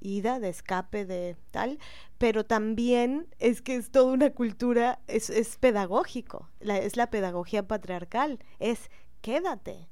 ida, 0.00 0.38
de 0.40 0.48
escape, 0.48 1.04
de 1.04 1.36
tal, 1.50 1.78
pero 2.18 2.44
también 2.44 3.26
es 3.38 3.62
que 3.62 3.76
es 3.76 3.90
toda 3.90 4.12
una 4.12 4.30
cultura, 4.30 5.00
es, 5.06 5.30
es 5.30 5.56
pedagógico, 5.58 6.48
es 6.60 6.96
la 6.96 7.10
pedagogía 7.10 7.66
patriarcal, 7.66 8.38
es 8.58 8.90
quédate, 9.20 9.88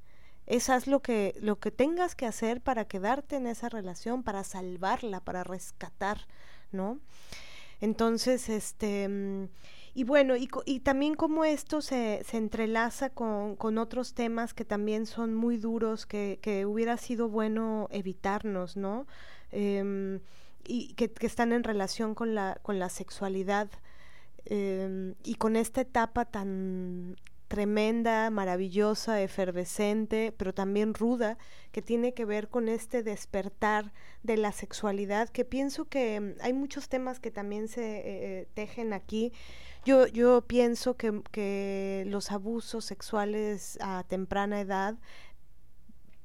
es 0.46 0.68
haz 0.68 0.86
lo 0.86 1.00
que, 1.00 1.34
lo 1.40 1.58
que 1.58 1.70
tengas 1.70 2.14
que 2.14 2.26
hacer 2.26 2.60
para 2.60 2.86
quedarte 2.86 3.36
en 3.36 3.46
esa 3.46 3.68
relación, 3.68 4.22
para 4.22 4.44
salvarla, 4.44 5.20
para 5.20 5.44
rescatar, 5.44 6.26
¿no? 6.70 6.98
Entonces, 7.80 8.48
este, 8.48 9.08
mm, 9.08 9.48
Y 9.94 10.02
bueno, 10.02 10.34
y, 10.36 10.80
también 10.80 11.14
cómo 11.14 11.44
esto 11.44 11.80
se, 11.80 12.22
se 12.24 12.36
entrelaza 12.36 13.10
con, 13.10 13.54
con, 13.54 13.78
otros 13.78 14.12
temas 14.14 14.52
que 14.52 14.64
también 14.64 15.06
son 15.06 15.34
muy 15.34 15.56
duros, 15.56 16.04
que, 16.04 16.40
que 16.42 16.66
hubiera 16.66 16.96
sido 16.96 17.28
bueno 17.28 17.88
evitarnos, 17.92 18.76
¿no? 18.76 19.06
Eh, 19.52 20.18
y 20.66 20.94
que, 20.94 21.12
que, 21.12 21.26
están 21.26 21.52
en 21.52 21.62
relación 21.62 22.14
con 22.14 22.34
la, 22.34 22.58
con 22.62 22.78
la 22.78 22.88
sexualidad 22.88 23.68
eh, 24.46 25.14
y 25.24 25.34
con 25.36 25.56
esta 25.56 25.80
etapa 25.82 26.24
tan 26.24 27.16
tremenda, 27.54 28.30
maravillosa, 28.30 29.22
efervescente, 29.22 30.34
pero 30.36 30.52
también 30.52 30.92
ruda, 30.92 31.38
que 31.70 31.82
tiene 31.82 32.12
que 32.12 32.24
ver 32.24 32.48
con 32.48 32.68
este 32.68 33.04
despertar 33.04 33.92
de 34.24 34.36
la 34.36 34.50
sexualidad, 34.50 35.28
que 35.28 35.44
pienso 35.44 35.84
que 35.84 36.18
mm, 36.18 36.32
hay 36.40 36.52
muchos 36.52 36.88
temas 36.88 37.20
que 37.20 37.30
también 37.30 37.68
se 37.68 37.98
eh, 37.98 38.02
eh, 38.06 38.48
tejen 38.54 38.92
aquí. 38.92 39.32
Yo, 39.84 40.42
pienso 40.48 40.96
que, 40.96 41.22
que 41.30 42.02
los 42.08 42.32
abusos 42.32 42.84
sexuales 42.84 43.78
a 43.80 44.02
temprana 44.08 44.60
edad 44.60 44.96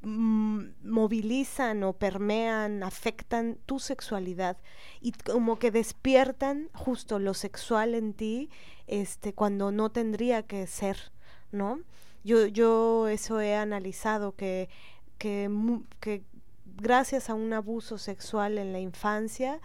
mm, 0.02 0.62
movilizan 0.82 1.84
o 1.84 1.94
permean, 1.94 2.82
afectan 2.82 3.60
tu 3.68 3.78
sexualidad 3.78 4.58
y 5.00 5.12
como 5.12 5.60
que 5.60 5.70
despiertan 5.70 6.70
justo 6.74 7.20
lo 7.20 7.36
sexual 7.36 7.94
en 7.94 8.14
ti 8.14 8.50
este 8.88 9.34
cuando 9.34 9.72
no 9.72 9.92
tendría 9.92 10.42
que 10.42 10.66
ser 10.66 11.12
¿no? 11.52 11.80
Yo, 12.24 12.46
yo 12.48 13.08
eso 13.08 13.40
he 13.42 13.56
analizado, 13.56 14.36
que, 14.36 14.70
que, 15.18 15.50
gracias 16.78 17.30
a 17.30 17.34
un 17.34 17.54
abuso 17.54 17.98
sexual 17.98 18.58
en 18.58 18.74
la 18.74 18.80
infancia, 18.80 19.60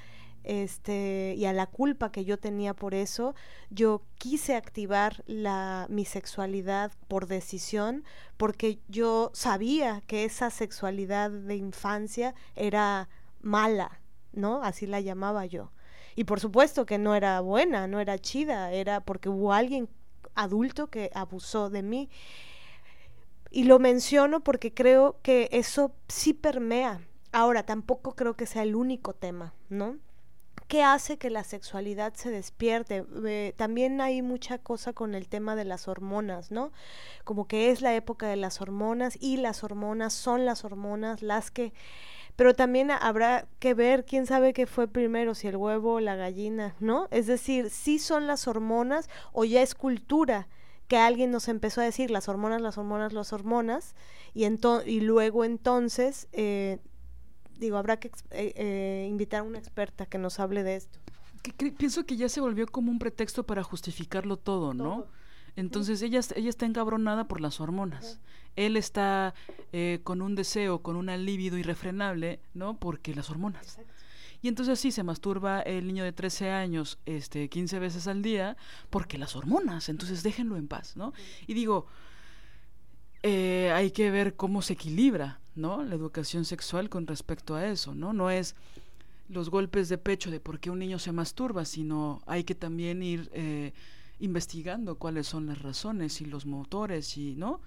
este 0.45 1.35
y 1.39 1.47
a 1.47 1.55
la 1.55 1.67
culpa 1.67 2.13
que 2.13 2.25
yo 2.25 2.39
tenía 2.39 2.75
por 2.75 2.95
eso, 2.95 3.35
yo 3.71 4.03
quise 4.19 4.55
activar 4.55 5.25
la 5.27 5.87
mi 5.89 6.05
sexualidad 6.05 6.93
por 7.09 7.27
decisión 7.27 8.05
porque 8.37 8.79
yo 8.89 9.31
sabía 9.33 10.03
que 10.07 10.25
esa 10.25 10.51
sexualidad 10.51 11.31
de 11.31 11.57
infancia 11.57 12.35
era 12.57 13.09
mala, 13.41 14.01
¿no? 14.33 14.63
Así 14.63 14.87
la 14.87 15.01
llamaba 15.01 15.47
yo. 15.47 15.73
Y 16.17 16.25
por 16.25 16.41
supuesto 16.41 16.87
que 16.87 16.99
no 16.99 17.15
era 17.15 17.41
buena, 17.41 17.87
no 17.87 18.01
era 18.01 18.19
chida, 18.19 18.73
era 18.73 19.01
porque 19.01 19.29
hubo 19.29 19.53
alguien 19.53 19.89
adulto 20.35 20.89
que 20.89 21.11
abusó 21.15 21.71
de 21.71 21.83
mí. 21.83 22.09
Y 23.51 23.65
lo 23.65 23.79
menciono 23.79 24.41
porque 24.41 24.75
creo 24.75 25.17
que 25.23 25.49
eso 25.53 25.93
sí 26.09 26.35
permea. 26.35 27.01
Ahora, 27.33 27.65
tampoco 27.65 28.15
creo 28.15 28.35
que 28.35 28.47
sea 28.47 28.63
el 28.63 28.75
único 28.75 29.13
tema, 29.15 29.55
¿no? 29.69 29.99
¿Qué 30.69 30.83
hace 30.83 31.19
que 31.19 31.31
la 31.31 31.45
sexualidad 31.45 32.15
se 32.15 32.31
despierte? 32.31 33.05
Eh, 33.27 33.53
también 33.57 34.01
hay 34.01 34.23
mucha 34.23 34.59
cosa 34.59 34.93
con 34.93 35.15
el 35.15 35.29
tema 35.29 35.57
de 35.57 35.65
las 35.65 35.89
hormonas, 35.89 36.51
¿no? 36.51 36.73
Como 37.25 37.47
que 37.47 37.71
es 37.71 37.83
la 37.83 37.95
época 37.95 38.29
de 38.29 38.37
las 38.37 38.61
hormonas 38.61 39.19
y 39.21 39.37
las 39.37 39.63
hormonas 39.63 40.15
son 40.15 40.47
las 40.47 40.65
hormonas 40.65 41.23
las 41.23 41.51
que 41.51 41.73
pero 42.37 42.55
también 42.55 42.91
habrá 42.91 43.47
que 43.59 43.75
ver 43.75 44.05
quién 44.05 44.27
sabe 44.27 44.53
qué 44.53 44.67
fue 44.67 44.89
primero, 44.89 45.35
si 45.35 45.49
el 45.49 45.57
huevo 45.57 45.95
o 45.95 46.01
la 46.01 46.17
gallina, 46.17 46.75
¿no? 46.81 47.09
Es 47.11 47.27
decir, 47.27 47.71
si 47.71 47.99
son 47.99 48.27
las 48.27 48.49
hormonas 48.49 49.09
o 49.33 49.45
ya 49.45 49.63
es 49.63 49.75
cultura 49.75 50.49
que 50.89 50.97
alguien 50.99 51.31
nos 51.31 51.49
empezó 51.49 51.81
a 51.81 51.85
decir 51.85 52.11
las 52.11 52.29
hormonas, 52.29 52.61
las 52.61 52.77
hormonas, 52.77 53.13
las 53.13 53.33
hormonas, 53.33 53.95
y, 54.35 54.45
y 54.45 55.01
luego 55.01 55.45
entonces, 55.45 56.29
eh, 56.33 56.79
digo, 57.59 57.77
habrá 57.77 57.99
que 57.99 58.09
eh, 58.31 58.53
eh, 58.57 59.07
invitar 59.09 59.41
a 59.41 59.43
una 59.45 59.59
experta 59.59 60.07
que 60.07 60.19
nos 60.19 60.41
hable 60.41 60.63
de 60.63 60.77
esto. 60.77 60.99
pienso 61.79 62.05
que 62.05 62.17
ya 62.17 62.29
se 62.29 62.41
volvió 62.41 62.67
como 62.67 62.91
un 62.91 62.99
pretexto 62.99 63.47
para 63.47 63.63
justificarlo 63.63 64.37
todo, 64.37 64.75
¿no? 64.75 65.07
Entonces 65.57 66.03
ella, 66.03 66.21
ella 66.35 66.51
está 66.51 66.67
encabronada 66.67 67.29
por 67.29 67.41
las 67.41 67.61
hormonas. 67.61 68.21
Él 68.57 68.77
está 68.77 69.35
eh, 69.73 70.01
con 70.05 70.23
un 70.23 70.35
deseo, 70.35 70.81
con 70.83 70.97
un 70.97 71.07
libido 71.25 71.59
irrefrenable, 71.59 72.41
¿no? 72.55 72.79
Porque 72.79 73.15
las 73.15 73.31
hormonas. 73.31 73.79
Y 74.43 74.49
entonces 74.49 74.79
sí, 74.79 74.93
se 74.93 75.03
masturba 75.03 75.61
el 75.63 75.87
niño 75.87 76.05
de 76.05 76.13
13 76.13 76.51
años 76.51 76.99
este, 77.07 77.49
15 77.49 77.79
veces 77.79 78.07
al 78.07 78.23
día 78.23 78.57
porque 78.91 79.17
las 79.17 79.37
hormonas. 79.37 79.89
Entonces 79.89 80.23
déjenlo 80.23 80.57
en 80.57 80.69
paz, 80.69 80.97
¿no? 80.97 81.15
Y 81.47 81.55
digo, 81.55 81.87
eh, 83.23 83.73
hay 83.75 83.91
que 83.91 84.11
ver 84.11 84.35
cómo 84.35 84.61
se 84.61 84.75
equilibra, 84.75 85.41
¿no? 85.55 85.83
La 85.83 85.95
educación 85.95 86.45
sexual 86.45 86.91
con 86.91 87.07
respecto 87.07 87.55
a 87.55 87.67
eso, 87.67 87.95
¿no? 87.95 88.13
No 88.13 88.31
es 88.31 88.55
los 89.29 89.49
golpes 89.49 89.89
de 89.89 89.97
pecho 89.99 90.31
de 90.31 90.41
por 90.41 90.61
qué 90.61 90.69
un 90.69 90.79
niño 90.79 90.99
se 90.99 91.13
masturba, 91.13 91.65
sino 91.65 92.23
hay 92.27 92.45
que 92.45 92.55
también 92.55 93.03
ir... 93.03 93.31
Eh, 93.33 93.73
investigando 94.19 94.97
cuáles 94.97 95.27
son 95.27 95.47
las 95.47 95.61
razones 95.61 96.21
y 96.21 96.27
los 96.27 96.47
motores 96.47 97.17
y 97.17 97.35
no 97.35 97.61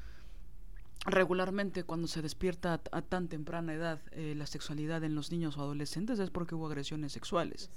regularmente 1.05 1.83
cuando 1.83 2.07
se 2.07 2.21
despierta 2.21 2.81
a, 2.91 3.01
tan 3.01 3.27
temprana 3.27 3.73
edad 3.73 4.01
eh, 4.11 4.33
la 4.35 4.45
sexualidad 4.45 5.03
en 5.03 5.15
los 5.15 5.31
niños 5.31 5.57
o 5.57 5.61
adolescentes 5.61 6.19
es 6.19 6.29
porque 6.29 6.55
hubo 6.55 6.67
agresiones 6.67 7.11
sexuales 7.11 7.69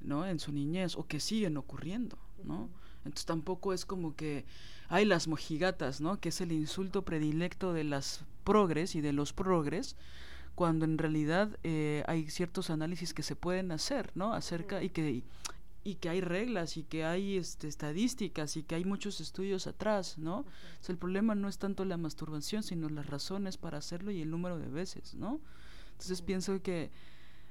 no 0.00 0.26
en 0.26 0.38
su 0.38 0.52
niñez 0.52 0.96
o 0.96 1.06
que 1.06 1.20
siguen 1.20 1.56
ocurriendo 1.56 2.18
no 2.44 2.68
entonces 2.98 3.26
tampoco 3.26 3.72
es 3.72 3.84
como 3.84 4.14
que 4.14 4.44
hay 4.88 5.04
las 5.04 5.28
mojigatas 5.28 6.00
no 6.00 6.20
que 6.20 6.28
es 6.28 6.40
el 6.40 6.52
insulto 6.52 7.02
predilecto 7.02 7.72
de 7.72 7.84
las 7.84 8.24
progres 8.44 8.94
y 8.94 9.00
de 9.00 9.12
los 9.12 9.32
progres 9.32 9.96
cuando 10.54 10.84
en 10.84 10.98
realidad 10.98 11.58
eh, 11.62 12.04
hay 12.06 12.28
ciertos 12.28 12.68
análisis 12.70 13.14
que 13.14 13.22
se 13.22 13.36
pueden 13.36 13.72
hacer 13.72 14.10
no 14.14 14.34
acerca 14.34 14.82
y 14.82 14.90
que 14.90 15.24
y 15.84 15.96
que 15.96 16.08
hay 16.08 16.20
reglas 16.20 16.76
y 16.76 16.84
que 16.84 17.04
hay 17.04 17.36
este, 17.36 17.68
estadísticas 17.68 18.56
y 18.56 18.62
que 18.62 18.74
hay 18.74 18.84
muchos 18.84 19.20
estudios 19.20 19.66
atrás, 19.66 20.18
¿no? 20.18 20.44
el 20.88 20.98
problema 20.98 21.34
no 21.34 21.48
es 21.48 21.58
tanto 21.58 21.84
la 21.84 21.96
masturbación, 21.96 22.62
sino 22.62 22.88
las 22.88 23.06
razones 23.06 23.56
para 23.56 23.78
hacerlo 23.78 24.10
y 24.10 24.20
el 24.20 24.30
número 24.30 24.58
de 24.58 24.68
veces, 24.68 25.14
¿no? 25.14 25.40
Entonces 25.92 26.22
pienso 26.22 26.60
que, 26.62 26.90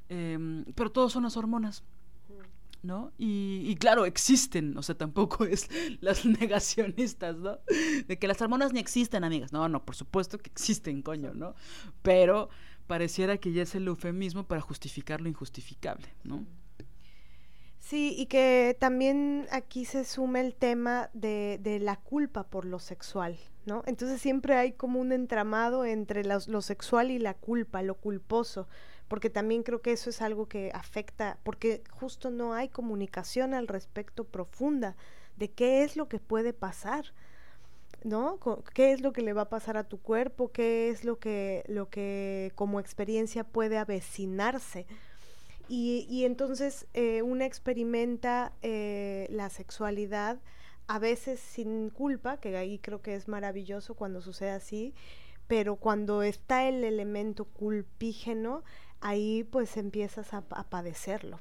eh, 0.10 0.64
pero 0.76 0.92
todos 0.92 1.14
son 1.14 1.24
las 1.24 1.38
hormonas, 1.38 1.84
¿no? 2.84 3.12
Y, 3.18 3.64
y, 3.66 3.76
claro, 3.76 4.06
existen, 4.06 4.78
o 4.78 4.84
sea, 4.84 4.96
tampoco 4.96 5.46
es 5.46 5.70
las 6.02 6.26
negacionistas, 6.26 7.38
¿no? 7.38 7.60
De 8.08 8.18
que 8.20 8.28
las 8.28 8.42
hormonas 8.42 8.74
ni 8.74 8.80
existen, 8.80 9.24
amigas. 9.24 9.54
No, 9.54 9.68
no, 9.70 9.86
por 9.86 9.96
supuesto 9.96 10.38
que 10.38 10.50
existen, 10.50 11.02
coño, 11.02 11.34
¿no? 11.34 11.56
Pero 12.02 12.50
pareciera 12.88 13.38
que 13.38 13.54
ya 13.54 13.64
es 13.64 13.76
el 13.76 13.88
eufemismo 13.88 14.46
para 14.46 14.62
justificar 14.62 15.22
lo 15.22 15.30
injustificable, 15.30 16.14
¿no? 16.24 16.46
Sí, 17.82 18.14
y 18.16 18.28
que 18.28 18.78
también 18.80 19.48
aquí 19.52 19.86
se 19.86 20.06
suma 20.06 20.40
el 20.40 20.56
tema 20.56 21.10
de, 21.14 21.60
de 21.62 21.80
la 21.80 21.98
culpa 21.98 22.44
por 22.44 22.64
lo 22.64 22.78
sexual, 22.78 23.40
¿no? 23.66 23.84
Entonces 23.88 24.22
siempre 24.22 24.56
hay 24.56 24.72
como 24.74 25.00
un 25.00 25.12
entramado 25.12 25.84
entre 25.84 26.24
lo, 26.24 26.62
sexual 26.62 27.10
y 27.10 27.18
la 27.18 27.34
culpa, 27.34 27.82
lo 27.82 27.96
culposo, 27.96 28.68
porque 29.08 29.32
también 29.32 29.64
creo 29.64 29.82
que 29.82 29.94
eso 29.94 30.12
es 30.12 30.22
algo 30.22 30.48
que 30.48 30.72
afecta, 30.76 31.40
porque 31.44 31.84
justo 31.90 32.30
no 32.30 32.54
hay 32.54 32.70
comunicación 32.70 33.56
al 33.56 33.68
respecto 33.68 34.26
profunda 34.26 34.96
de 35.36 35.50
qué 35.52 35.84
es 35.84 35.98
lo 35.98 36.08
que 36.08 36.20
puede 36.20 36.54
pasar. 36.54 37.06
¿no? 38.04 38.40
¿Qué 38.74 38.94
es 38.94 39.02
lo 39.02 39.14
que 39.14 39.22
le 39.22 39.34
va 39.34 39.44
a 39.44 39.50
pasar 39.50 39.78
a 39.78 39.84
tu 39.84 40.00
cuerpo? 40.00 40.52
¿Qué 40.52 40.90
es 40.90 41.04
lo 41.04 41.20
que, 41.20 41.64
lo 41.68 41.90
que 41.90 42.52
como 42.56 42.80
experiencia 42.80 43.44
puede 43.44 43.78
avecinarse? 43.78 44.88
Y, 45.74 46.26
entonces 46.26 46.86
eh, 46.94 47.22
una 47.22 47.46
experimenta 47.46 48.52
eh, 48.62 49.26
la 49.30 49.50
sexualidad 49.50 50.38
a 50.88 51.00
veces 51.00 51.40
sin 51.40 51.90
culpa, 51.90 52.42
que 52.42 52.58
ahí 52.58 52.78
creo 52.78 53.02
que 53.02 53.16
es 53.16 53.30
maravilloso 53.30 53.94
cuando 53.96 54.20
sucede 54.20 54.50
así, 54.50 54.94
pero 55.48 55.78
cuando 55.78 56.24
está 56.24 56.68
el 56.68 56.84
elemento 56.84 57.46
culpígeno, 57.46 58.66
ahí 59.00 59.46
pues 59.50 59.78
empiezas 59.78 60.34
a, 60.34 60.42
padecerlo. 60.42 61.40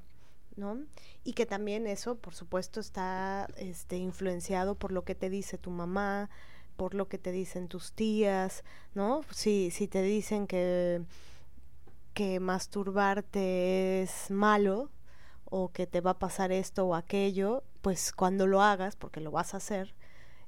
¿no? 0.55 0.79
Y 1.25 1.33
que 1.33 1.45
también 1.45 1.89
eso, 1.89 2.15
por 2.15 2.33
supuesto, 2.33 2.79
está 2.79 3.49
este, 3.57 3.97
influenciado 3.97 4.77
por 4.77 4.93
lo 4.93 5.03
que 5.03 5.17
te 5.17 5.29
dice 5.29 5.59
tu 5.59 5.73
mamá, 5.73 6.31
por 6.77 6.95
lo 6.95 7.09
que 7.09 7.19
te 7.19 7.33
dicen 7.33 7.67
tus 7.67 7.95
tías, 7.95 8.63
¿no? 8.95 9.23
Si, 9.33 9.73
si 9.73 9.89
te 9.89 10.03
dicen 10.03 10.47
que 10.47 11.03
que 12.15 12.41
masturbarte 12.41 14.03
es 14.03 14.31
malo 14.31 14.91
o 15.45 15.73
que 15.73 15.87
te 15.87 16.01
va 16.01 16.13
a 16.13 16.19
pasar 16.19 16.53
esto 16.53 16.87
o 16.87 16.95
aquello, 16.95 17.63
pues 17.83 18.13
cuando 18.13 18.47
lo 18.47 18.63
hagas, 18.63 18.97
porque 18.97 19.21
lo 19.21 19.31
vas 19.31 19.55
a 19.55 19.59
hacer, 19.59 19.95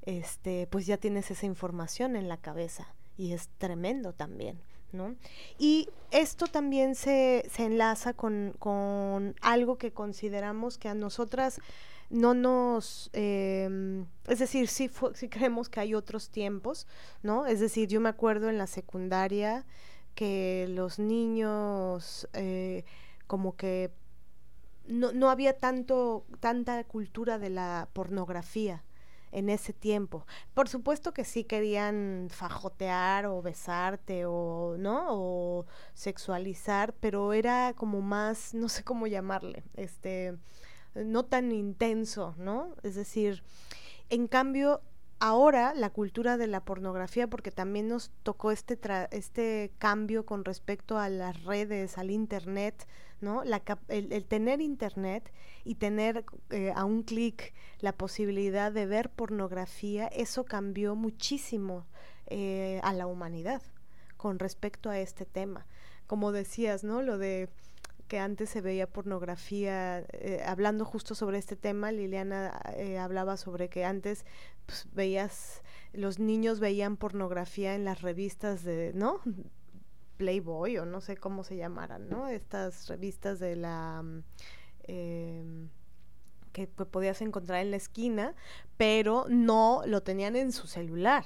este, 0.02 0.66
pues 0.68 0.86
ya 0.86 0.96
tienes 0.96 1.30
esa 1.30 1.46
información 1.46 2.16
en 2.16 2.28
la 2.28 2.36
cabeza 2.36 2.94
y 3.16 3.32
es 3.32 3.48
tremendo 3.58 4.12
también. 4.12 4.60
¿No? 4.92 5.14
Y 5.58 5.88
esto 6.10 6.48
también 6.48 6.94
se, 6.94 7.48
se 7.50 7.64
enlaza 7.64 8.12
con, 8.12 8.54
con, 8.58 9.34
algo 9.40 9.78
que 9.78 9.90
consideramos 9.90 10.76
que 10.76 10.90
a 10.90 10.94
nosotras 10.94 11.62
no 12.10 12.34
nos, 12.34 13.08
eh, 13.14 14.04
es 14.28 14.38
decir, 14.38 14.68
sí, 14.68 14.90
sí 15.14 15.28
creemos 15.30 15.70
que 15.70 15.80
hay 15.80 15.94
otros 15.94 16.28
tiempos, 16.28 16.86
¿no? 17.22 17.46
Es 17.46 17.58
decir, 17.58 17.88
yo 17.88 18.02
me 18.02 18.10
acuerdo 18.10 18.50
en 18.50 18.58
la 18.58 18.66
secundaria, 18.66 19.64
que 20.14 20.66
los 20.68 20.98
niños 20.98 22.28
eh, 22.32 22.84
como 23.26 23.56
que 23.56 23.92
no, 24.86 25.12
no 25.12 25.30
había 25.30 25.58
tanto, 25.58 26.26
tanta 26.40 26.84
cultura 26.84 27.38
de 27.38 27.50
la 27.50 27.88
pornografía 27.92 28.84
en 29.32 29.48
ese 29.48 29.72
tiempo. 29.72 30.26
Por 30.54 30.68
supuesto 30.68 31.12
que 31.12 31.24
sí 31.24 31.44
querían 31.44 32.28
fajotear 32.30 33.26
o 33.26 33.42
besarte 33.42 34.26
o, 34.26 34.76
¿no? 34.78 35.06
O 35.10 35.66
sexualizar, 35.94 36.94
pero 37.00 37.32
era 37.32 37.72
como 37.74 38.00
más, 38.02 38.54
no 38.54 38.68
sé 38.68 38.84
cómo 38.84 39.06
llamarle, 39.06 39.64
este, 39.74 40.36
no 40.94 41.24
tan 41.24 41.50
intenso, 41.50 42.34
¿no? 42.36 42.76
Es 42.82 42.94
decir, 42.94 43.42
en 44.10 44.28
cambio, 44.28 44.82
ahora 45.22 45.72
la 45.72 45.90
cultura 45.90 46.36
de 46.36 46.48
la 46.48 46.64
pornografía, 46.64 47.28
porque 47.28 47.52
también 47.52 47.86
nos 47.86 48.10
tocó 48.24 48.50
este, 48.50 48.76
este 49.12 49.70
cambio 49.78 50.26
con 50.26 50.44
respecto 50.44 50.98
a 50.98 51.08
las 51.08 51.44
redes, 51.44 51.96
al 51.96 52.10
Internet, 52.10 52.88
¿no? 53.20 53.44
El, 53.86 54.24
tener 54.24 54.60
Internet 54.60 55.32
y 55.62 55.76
tener 55.76 56.24
eh, 56.50 56.72
a 56.74 56.84
un 56.84 57.04
clic 57.04 57.54
la 57.78 57.92
posibilidad 57.92 58.72
de 58.72 58.86
ver 58.86 59.10
pornografía, 59.10 60.08
eso 60.08 60.44
cambió 60.44 60.96
muchísimo 60.96 61.86
eh, 62.26 62.80
a 62.82 62.92
la 62.92 63.06
humanidad 63.06 63.62
con 64.16 64.40
respecto 64.40 64.90
a 64.90 64.98
este 64.98 65.24
tema. 65.24 65.66
Como 66.08 66.32
decías, 66.32 66.82
¿no? 66.82 67.00
Lo 67.00 67.16
de 67.16 67.48
que 68.08 68.18
antes 68.18 68.50
se 68.50 68.60
veía 68.60 68.88
pornografía, 68.88 70.00
eh, 70.00 70.42
hablando 70.44 70.84
justo 70.84 71.14
sobre 71.14 71.38
este 71.38 71.54
tema, 71.54 71.92
Liliana 71.92 72.60
hablaba 72.98 73.36
sobre 73.36 73.68
que 73.68 73.84
antes 73.84 74.26
pues, 74.66 74.86
veías, 74.92 75.62
los 75.92 76.18
niños 76.18 76.60
veían 76.60 76.96
pornografía 76.96 77.74
en 77.74 77.84
las 77.84 78.02
revistas 78.02 78.64
de, 78.64 78.92
¿no? 78.94 79.20
Playboy 80.16 80.78
o 80.78 80.84
no 80.84 81.00
sé 81.00 81.16
cómo 81.16 81.44
se 81.44 81.56
llamaran, 81.56 82.08
¿no? 82.08 82.28
Estas 82.28 82.88
revistas 82.88 83.40
de 83.40 83.56
la... 83.56 84.02
Mm, 84.02 84.22
em, 84.84 85.68
que, 86.52 86.66
podías 86.66 87.22
encontrar 87.22 87.62
en 87.62 87.70
la 87.70 87.78
esquina, 87.78 88.34
pero 88.76 89.26
no 89.28 89.82
lo 89.86 90.02
tenían 90.02 90.36
en 90.36 90.52
su 90.52 90.66
celular. 90.66 91.24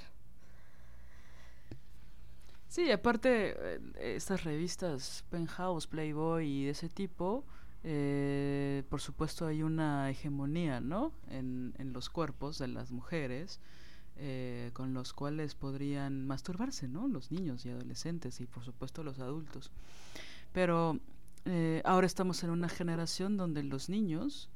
Sí, 2.68 2.90
aparte, 2.90 3.54
eh, 3.58 3.80
estas 4.16 4.44
revistas 4.44 5.24
Penthouse, 5.30 5.86
Playboy 5.86 6.46
y 6.46 6.64
de 6.66 6.70
ese 6.70 6.88
tipo, 6.88 7.44
eh, 7.88 8.82
por 8.90 9.00
supuesto 9.00 9.46
hay 9.46 9.62
una 9.62 10.10
hegemonía, 10.10 10.80
¿no? 10.80 11.12
En, 11.28 11.72
los 11.92 12.10
cuerpos 12.10 12.58
de 12.58 12.66
las 12.66 12.90
mujeres 12.90 13.60
eh, 14.16 14.70
con 14.72 14.92
los 14.92 15.12
cuales 15.12 15.54
podrían 15.54 16.26
masturbarse, 16.26 16.88
¿no? 16.88 17.06
Los 17.06 17.30
niños 17.30 17.64
y 17.64 17.70
adolescentes 17.70 18.40
y 18.40 18.46
por 18.46 18.64
supuesto 18.64 19.04
los 19.04 19.20
adultos. 19.20 19.70
Pero 20.52 20.98
eh, 21.44 21.80
ahora 21.84 22.08
estamos 22.08 22.42
en 22.42 22.50
una 22.50 22.68
generación 22.68 23.36
donde 23.36 23.62
los 23.62 23.88
niños, 23.88 24.50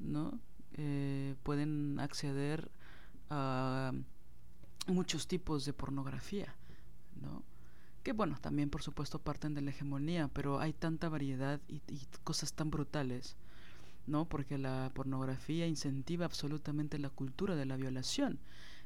¿no? 0.00 0.40
Eh, 0.72 1.36
pueden 1.44 2.00
acceder 2.00 2.68
a 3.30 3.92
muchos 4.88 5.28
tipos 5.28 5.64
de 5.64 5.72
pornografía, 5.72 6.52
¿no? 7.22 7.44
Que 8.06 8.12
bueno, 8.12 8.38
también 8.40 8.70
por 8.70 8.84
supuesto 8.84 9.18
parten 9.18 9.54
de 9.54 9.62
la 9.62 9.70
hegemonía, 9.70 10.30
pero 10.32 10.60
hay 10.60 10.72
tanta 10.72 11.08
variedad 11.08 11.60
y, 11.66 11.80
cosas 12.22 12.52
tan 12.52 12.70
brutales, 12.70 13.34
¿no? 14.06 14.26
Porque 14.26 14.58
la 14.58 14.92
pornografía 14.94 15.66
incentiva 15.66 16.24
absolutamente 16.24 17.00
la 17.00 17.10
cultura 17.10 17.56
de 17.56 17.66
la 17.66 17.76
violación 17.76 18.38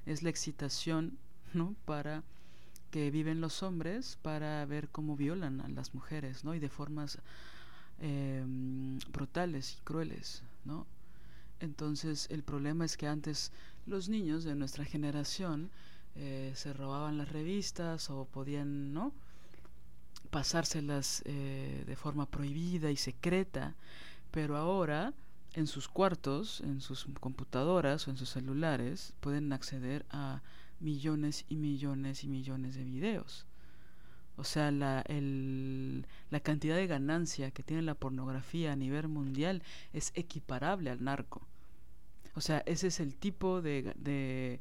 es 0.07 0.23
la 0.23 0.31
excitación, 0.31 1.19
¿no? 1.53 1.75
Para 1.85 2.23
que 2.91 3.11
viven 3.11 3.43
los 3.43 3.63
hombres 3.63 4.17
para 4.23 4.65
ver 4.65 4.89
cómo 4.89 5.19
violan 5.19 5.61
a 5.61 5.69
las 5.69 5.93
mujeres, 5.93 6.43
¿no? 6.43 6.55
Y 6.55 6.59
de 6.59 6.71
formas 6.71 7.19
em, 7.99 9.01
brutales 9.13 9.77
y 9.79 9.85
crueles, 9.85 10.43
¿no? 10.65 10.87
Entonces 11.61 12.27
el 12.31 12.43
problema 12.43 12.87
es 12.87 12.97
que 12.97 13.07
antes 13.07 13.53
los 13.85 14.09
niños 14.09 14.45
de 14.45 14.55
nuestra 14.55 14.87
generación 14.87 15.69
eh, 16.17 16.53
se 16.55 16.73
robaban 16.73 17.19
las 17.19 17.31
revistas 17.31 18.11
o 18.11 18.25
podían, 18.27 18.93
¿no? 18.93 19.13
pasárselas 20.31 21.23
eh, 21.27 21.85
de 21.87 21.97
forma 21.97 22.27
prohibida 22.27 22.91
y 22.91 22.97
secreta, 22.97 23.75
pero 24.31 24.57
ahora 24.57 25.13
en 25.55 25.67
sus 25.67 25.89
cuartos, 25.89 26.61
en 26.61 26.81
sus 26.81 27.07
computadoras 27.19 28.07
o 28.07 28.11
en 28.11 28.17
sus 28.17 28.31
celulares, 28.31 29.13
pueden 29.21 29.53
acceder 29.53 30.07
a 30.11 30.43
millones 30.79 31.45
y 31.49 31.57
millones 31.57 32.23
y 32.25 32.29
millones 32.29 32.77
de 32.77 32.85
videos. 32.85 33.47
O 34.37 34.45
sea, 34.45 34.71
la, 34.71 35.03
el, 35.03 36.07
la 36.31 36.41
cantidad 36.41 36.77
de 36.77 36.87
ganancia 36.87 37.51
que 37.51 37.63
tiene 37.63 37.83
la 37.83 37.95
pornografía 37.95 38.73
a 38.73 38.77
nivel 38.77 39.09
mundial 39.09 39.63
es 39.93 40.13
equiparable 40.15 40.91
al 40.91 41.05
narco. 41.05 41.47
O 42.35 42.41
sea, 42.41 42.63
ese 42.65 42.87
es 42.87 43.01
el 43.01 43.17
tipo 43.17 43.61
de, 43.61 43.93
de, 43.97 44.61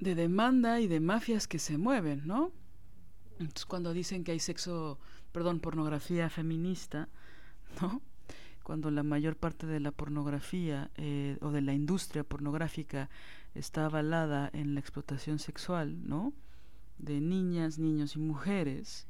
de 0.00 0.14
demanda 0.14 0.80
y 0.80 0.86
de 0.86 1.00
mafias 1.00 1.48
que 1.48 1.58
se 1.58 1.78
mueven, 1.78 2.26
¿no? 2.26 2.52
Entonces, 3.38 3.66
cuando 3.66 3.92
dicen 3.92 4.24
que 4.24 4.32
hay 4.32 4.40
sexo, 4.40 4.98
perdón, 5.32 5.60
pornografía 5.60 6.30
feminista, 6.30 7.08
¿no? 7.80 8.00
cuando 8.66 8.90
la 8.90 9.04
mayor 9.04 9.36
parte 9.36 9.64
de 9.64 9.78
la 9.78 9.92
pornografía 9.92 10.90
eh, 10.96 11.38
o 11.40 11.52
de 11.52 11.62
la 11.62 11.72
industria 11.72 12.24
pornográfica 12.24 13.08
está 13.54 13.84
avalada 13.84 14.50
en 14.52 14.74
la 14.74 14.80
explotación 14.80 15.38
sexual, 15.38 16.08
¿no? 16.08 16.32
De 16.98 17.20
niñas, 17.20 17.78
niños 17.78 18.16
y 18.16 18.18
mujeres, 18.18 19.06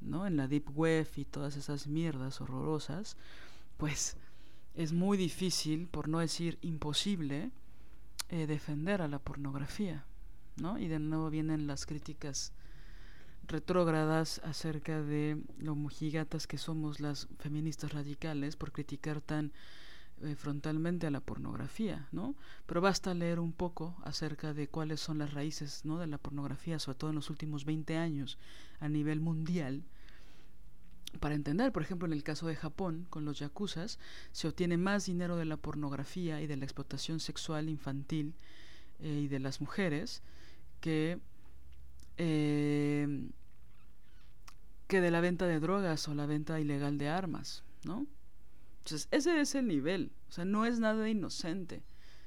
¿no? 0.00 0.26
En 0.26 0.38
la 0.38 0.48
deep 0.48 0.70
web 0.74 1.06
y 1.14 1.26
todas 1.26 1.58
esas 1.58 1.88
mierdas 1.88 2.40
horrorosas, 2.40 3.18
pues 3.76 4.16
es 4.74 4.94
muy 4.94 5.18
difícil, 5.18 5.88
por 5.88 6.08
no 6.08 6.20
decir 6.20 6.58
imposible, 6.62 7.50
eh, 8.28 8.46
defender 8.46 9.02
a 9.02 9.08
la 9.08 9.18
pornografía, 9.18 10.04
¿no? 10.56 10.78
Y 10.78 10.88
de 10.88 10.98
nuevo 10.98 11.30
vienen 11.30 11.66
las 11.66 11.86
críticas 11.86 12.52
retrógradas 13.46 14.40
acerca 14.44 15.00
de 15.02 15.42
lo 15.58 15.74
mojigatas 15.76 16.46
que 16.46 16.58
somos 16.58 17.00
las 17.00 17.28
feministas 17.38 17.92
radicales 17.92 18.56
por 18.56 18.72
criticar 18.72 19.20
tan 19.20 19.52
eh, 20.22 20.34
frontalmente 20.34 21.06
a 21.06 21.10
la 21.10 21.20
pornografía, 21.20 22.08
¿no? 22.10 22.34
Pero 22.66 22.80
basta 22.80 23.12
leer 23.14 23.38
un 23.38 23.52
poco 23.52 23.96
acerca 24.02 24.54
de 24.54 24.66
cuáles 24.66 25.00
son 25.00 25.18
las 25.18 25.34
raíces, 25.34 25.84
¿no? 25.84 25.98
de 25.98 26.06
la 26.06 26.16
pornografía, 26.16 26.78
sobre 26.78 26.98
todo 26.98 27.10
en 27.10 27.16
los 27.16 27.28
últimos 27.28 27.66
20 27.66 27.96
años 27.98 28.38
a 28.80 28.88
nivel 28.88 29.20
mundial, 29.20 29.84
para 31.18 31.34
entender, 31.34 31.72
por 31.72 31.82
ejemplo, 31.82 32.06
en 32.06 32.12
el 32.12 32.22
caso 32.22 32.46
de 32.46 32.56
Japón, 32.56 33.06
con 33.10 33.24
los 33.24 33.38
yakuzas, 33.38 33.98
se 34.32 34.48
obtiene 34.48 34.76
más 34.76 35.06
dinero 35.06 35.36
de 35.36 35.44
la 35.44 35.56
pornografía 35.56 36.40
y 36.40 36.46
de 36.46 36.56
la 36.56 36.64
explotación 36.64 37.20
sexual 37.20 37.68
infantil 37.68 38.34
eh, 39.00 39.22
y 39.24 39.28
de 39.28 39.40
las 39.40 39.60
mujeres 39.60 40.22
que 40.80 41.18
eh, 42.18 43.28
que 44.86 45.00
de 45.00 45.10
la 45.10 45.20
venta 45.20 45.46
de 45.46 45.60
drogas 45.60 46.06
o 46.08 46.14
la 46.14 46.26
venta 46.26 46.60
ilegal 46.60 46.96
de 46.98 47.08
armas, 47.08 47.64
¿no? 47.84 48.06
Entonces, 48.78 49.08
ese 49.10 49.40
es 49.40 49.54
el 49.54 49.66
nivel, 49.66 50.12
o 50.28 50.32
sea, 50.32 50.44
no 50.44 50.64
es 50.64 50.78
nada 50.78 51.08
inocente. 51.08 51.82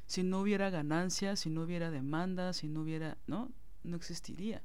Si 0.07 0.23
no 0.23 0.41
hubiera 0.41 0.69
ganancia, 0.69 1.35
si 1.35 1.49
no 1.49 1.61
hubiera 1.61 1.91
demanda, 1.91 2.51
si 2.53 2.67
no 2.67 2.81
hubiera, 2.81 3.17
¿no? 3.27 3.51
No 3.83 3.95
existiría. 3.95 4.61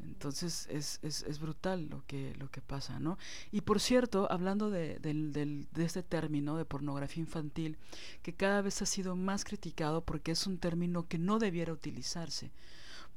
Entonces 0.00 0.68
es, 0.70 1.00
es, 1.02 1.22
es, 1.24 1.40
brutal 1.40 1.88
lo 1.88 2.04
que, 2.06 2.34
lo 2.36 2.50
que 2.50 2.60
pasa, 2.60 3.00
¿no? 3.00 3.18
Y 3.50 3.62
por 3.62 3.80
cierto, 3.80 4.30
hablando 4.30 4.70
de, 4.70 4.98
del, 5.00 5.32
del, 5.32 5.66
de 5.72 5.84
este 5.84 6.02
término 6.02 6.56
de 6.56 6.64
pornografía 6.64 7.20
infantil, 7.20 7.76
que 8.22 8.32
cada 8.32 8.62
vez 8.62 8.80
ha 8.82 8.86
sido 8.86 9.16
más 9.16 9.44
criticado 9.44 10.04
porque 10.04 10.32
es 10.32 10.46
un 10.46 10.58
término 10.58 11.08
que 11.08 11.18
no 11.18 11.38
debiera 11.38 11.72
utilizarse 11.72 12.52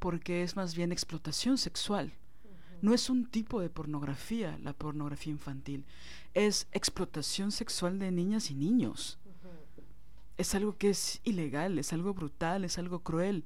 porque 0.01 0.41
es 0.41 0.55
más 0.55 0.73
bien 0.73 0.91
explotación 0.91 1.59
sexual. 1.59 2.11
No 2.81 2.95
es 2.95 3.07
un 3.11 3.27
tipo 3.27 3.61
de 3.61 3.69
pornografía, 3.69 4.57
la 4.63 4.73
pornografía 4.73 5.31
infantil. 5.31 5.85
Es 6.33 6.67
explotación 6.71 7.51
sexual 7.51 7.99
de 7.99 8.09
niñas 8.09 8.49
y 8.49 8.55
niños. 8.55 9.19
Es 10.37 10.55
algo 10.55 10.75
que 10.75 10.89
es 10.89 11.21
ilegal, 11.23 11.77
es 11.77 11.93
algo 11.93 12.15
brutal, 12.15 12.65
es 12.65 12.79
algo 12.79 13.03
cruel 13.03 13.45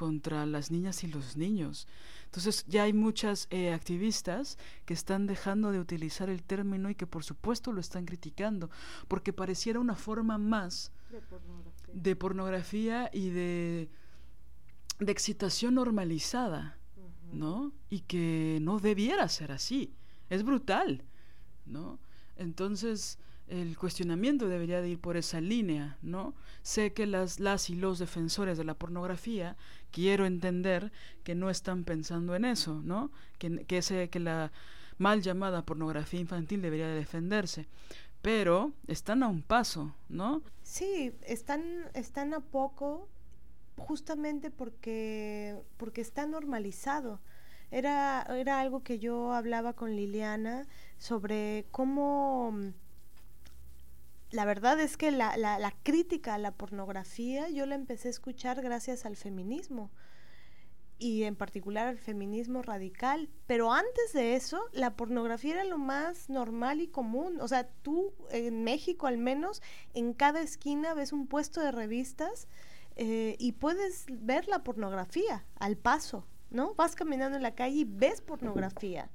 contra 0.00 0.46
las 0.46 0.70
niñas 0.70 1.04
y 1.04 1.08
los 1.08 1.36
niños. 1.36 1.86
Entonces 2.24 2.64
ya 2.66 2.84
hay 2.84 2.94
muchas 2.94 3.48
eh, 3.50 3.74
activistas 3.74 4.56
que 4.86 4.94
están 4.94 5.26
dejando 5.26 5.72
de 5.72 5.78
utilizar 5.78 6.30
el 6.30 6.42
término 6.42 6.88
y 6.88 6.94
que 6.94 7.06
por 7.06 7.22
supuesto 7.22 7.70
lo 7.70 7.82
están 7.82 8.06
criticando, 8.06 8.70
porque 9.08 9.34
pareciera 9.34 9.78
una 9.78 9.96
forma 9.96 10.38
más 10.38 10.90
de 11.92 12.16
pornografía 12.16 13.10
y 13.12 13.28
de 13.28 13.90
de 15.00 15.12
excitación 15.12 15.74
normalizada, 15.74 16.78
¿no? 17.30 17.72
Y 17.90 18.00
que 18.00 18.58
no 18.62 18.78
debiera 18.78 19.28
ser 19.28 19.52
así. 19.52 19.92
Es 20.30 20.44
brutal, 20.44 21.04
¿no? 21.66 21.98
Entonces, 22.36 23.18
el 23.50 23.76
cuestionamiento 23.76 24.48
debería 24.48 24.80
de 24.80 24.90
ir 24.90 24.98
por 25.00 25.16
esa 25.16 25.40
línea, 25.40 25.98
¿no? 26.02 26.34
Sé 26.62 26.92
que 26.92 27.06
las, 27.06 27.40
las 27.40 27.68
y 27.68 27.74
los 27.74 27.98
defensores 27.98 28.56
de 28.56 28.64
la 28.64 28.74
pornografía 28.74 29.56
quiero 29.90 30.24
entender 30.24 30.92
que 31.24 31.34
no 31.34 31.50
están 31.50 31.84
pensando 31.84 32.34
en 32.36 32.44
eso, 32.44 32.80
¿no? 32.84 33.10
Que, 33.38 33.64
que, 33.66 34.08
que 34.10 34.20
la 34.20 34.52
mal 34.98 35.20
llamada 35.22 35.64
pornografía 35.64 36.20
infantil 36.20 36.62
debería 36.62 36.86
de 36.86 36.94
defenderse. 36.94 37.66
Pero 38.22 38.72
están 38.86 39.22
a 39.22 39.28
un 39.28 39.42
paso, 39.42 39.94
¿no? 40.08 40.42
Sí, 40.62 41.12
están, 41.22 41.62
están 41.94 42.34
a 42.34 42.40
poco 42.40 43.08
justamente 43.76 44.50
porque, 44.50 45.58
porque 45.76 46.02
está 46.02 46.26
normalizado. 46.26 47.20
Era, 47.70 48.22
era 48.22 48.60
algo 48.60 48.82
que 48.82 48.98
yo 48.98 49.32
hablaba 49.32 49.72
con 49.72 49.96
Liliana 49.96 50.66
sobre 50.98 51.66
cómo 51.70 52.52
la 54.30 54.44
verdad 54.44 54.80
es 54.80 54.96
que 54.96 55.10
la, 55.10 55.36
la, 55.36 55.58
la, 55.58 55.72
crítica 55.82 56.34
a 56.34 56.38
la 56.38 56.52
pornografía 56.52 57.48
yo 57.48 57.66
la 57.66 57.74
empecé 57.74 58.08
a 58.08 58.12
escuchar 58.12 58.62
gracias 58.62 59.04
al 59.04 59.16
feminismo 59.16 59.90
y 61.00 61.24
en 61.24 61.34
particular 61.34 61.88
al 61.88 61.98
feminismo 61.98 62.62
radical. 62.62 63.28
Pero 63.46 63.72
antes 63.72 64.12
de 64.12 64.36
eso, 64.36 64.60
la 64.72 64.94
pornografía 64.94 65.54
era 65.54 65.64
lo 65.64 65.78
más 65.78 66.28
normal 66.28 66.80
y 66.80 66.88
común. 66.88 67.40
O 67.40 67.48
sea, 67.48 67.66
tú 67.82 68.12
en 68.30 68.62
México 68.62 69.06
al 69.06 69.18
menos, 69.18 69.62
en 69.94 70.12
cada 70.12 70.42
esquina 70.42 70.94
ves 70.94 71.12
un 71.12 71.26
puesto 71.26 71.60
de 71.62 71.72
revistas 71.72 72.46
eh, 72.96 73.34
y 73.38 73.52
puedes 73.52 74.04
ver 74.10 74.46
la 74.46 74.62
pornografía 74.62 75.46
al 75.58 75.76
paso, 75.76 76.26
¿no? 76.50 76.74
Vas 76.74 76.94
caminando 76.94 77.36
en 77.36 77.42
la 77.42 77.54
calle 77.54 77.76
y 77.76 77.84
ves 77.84 78.20
pornografía. 78.20 79.10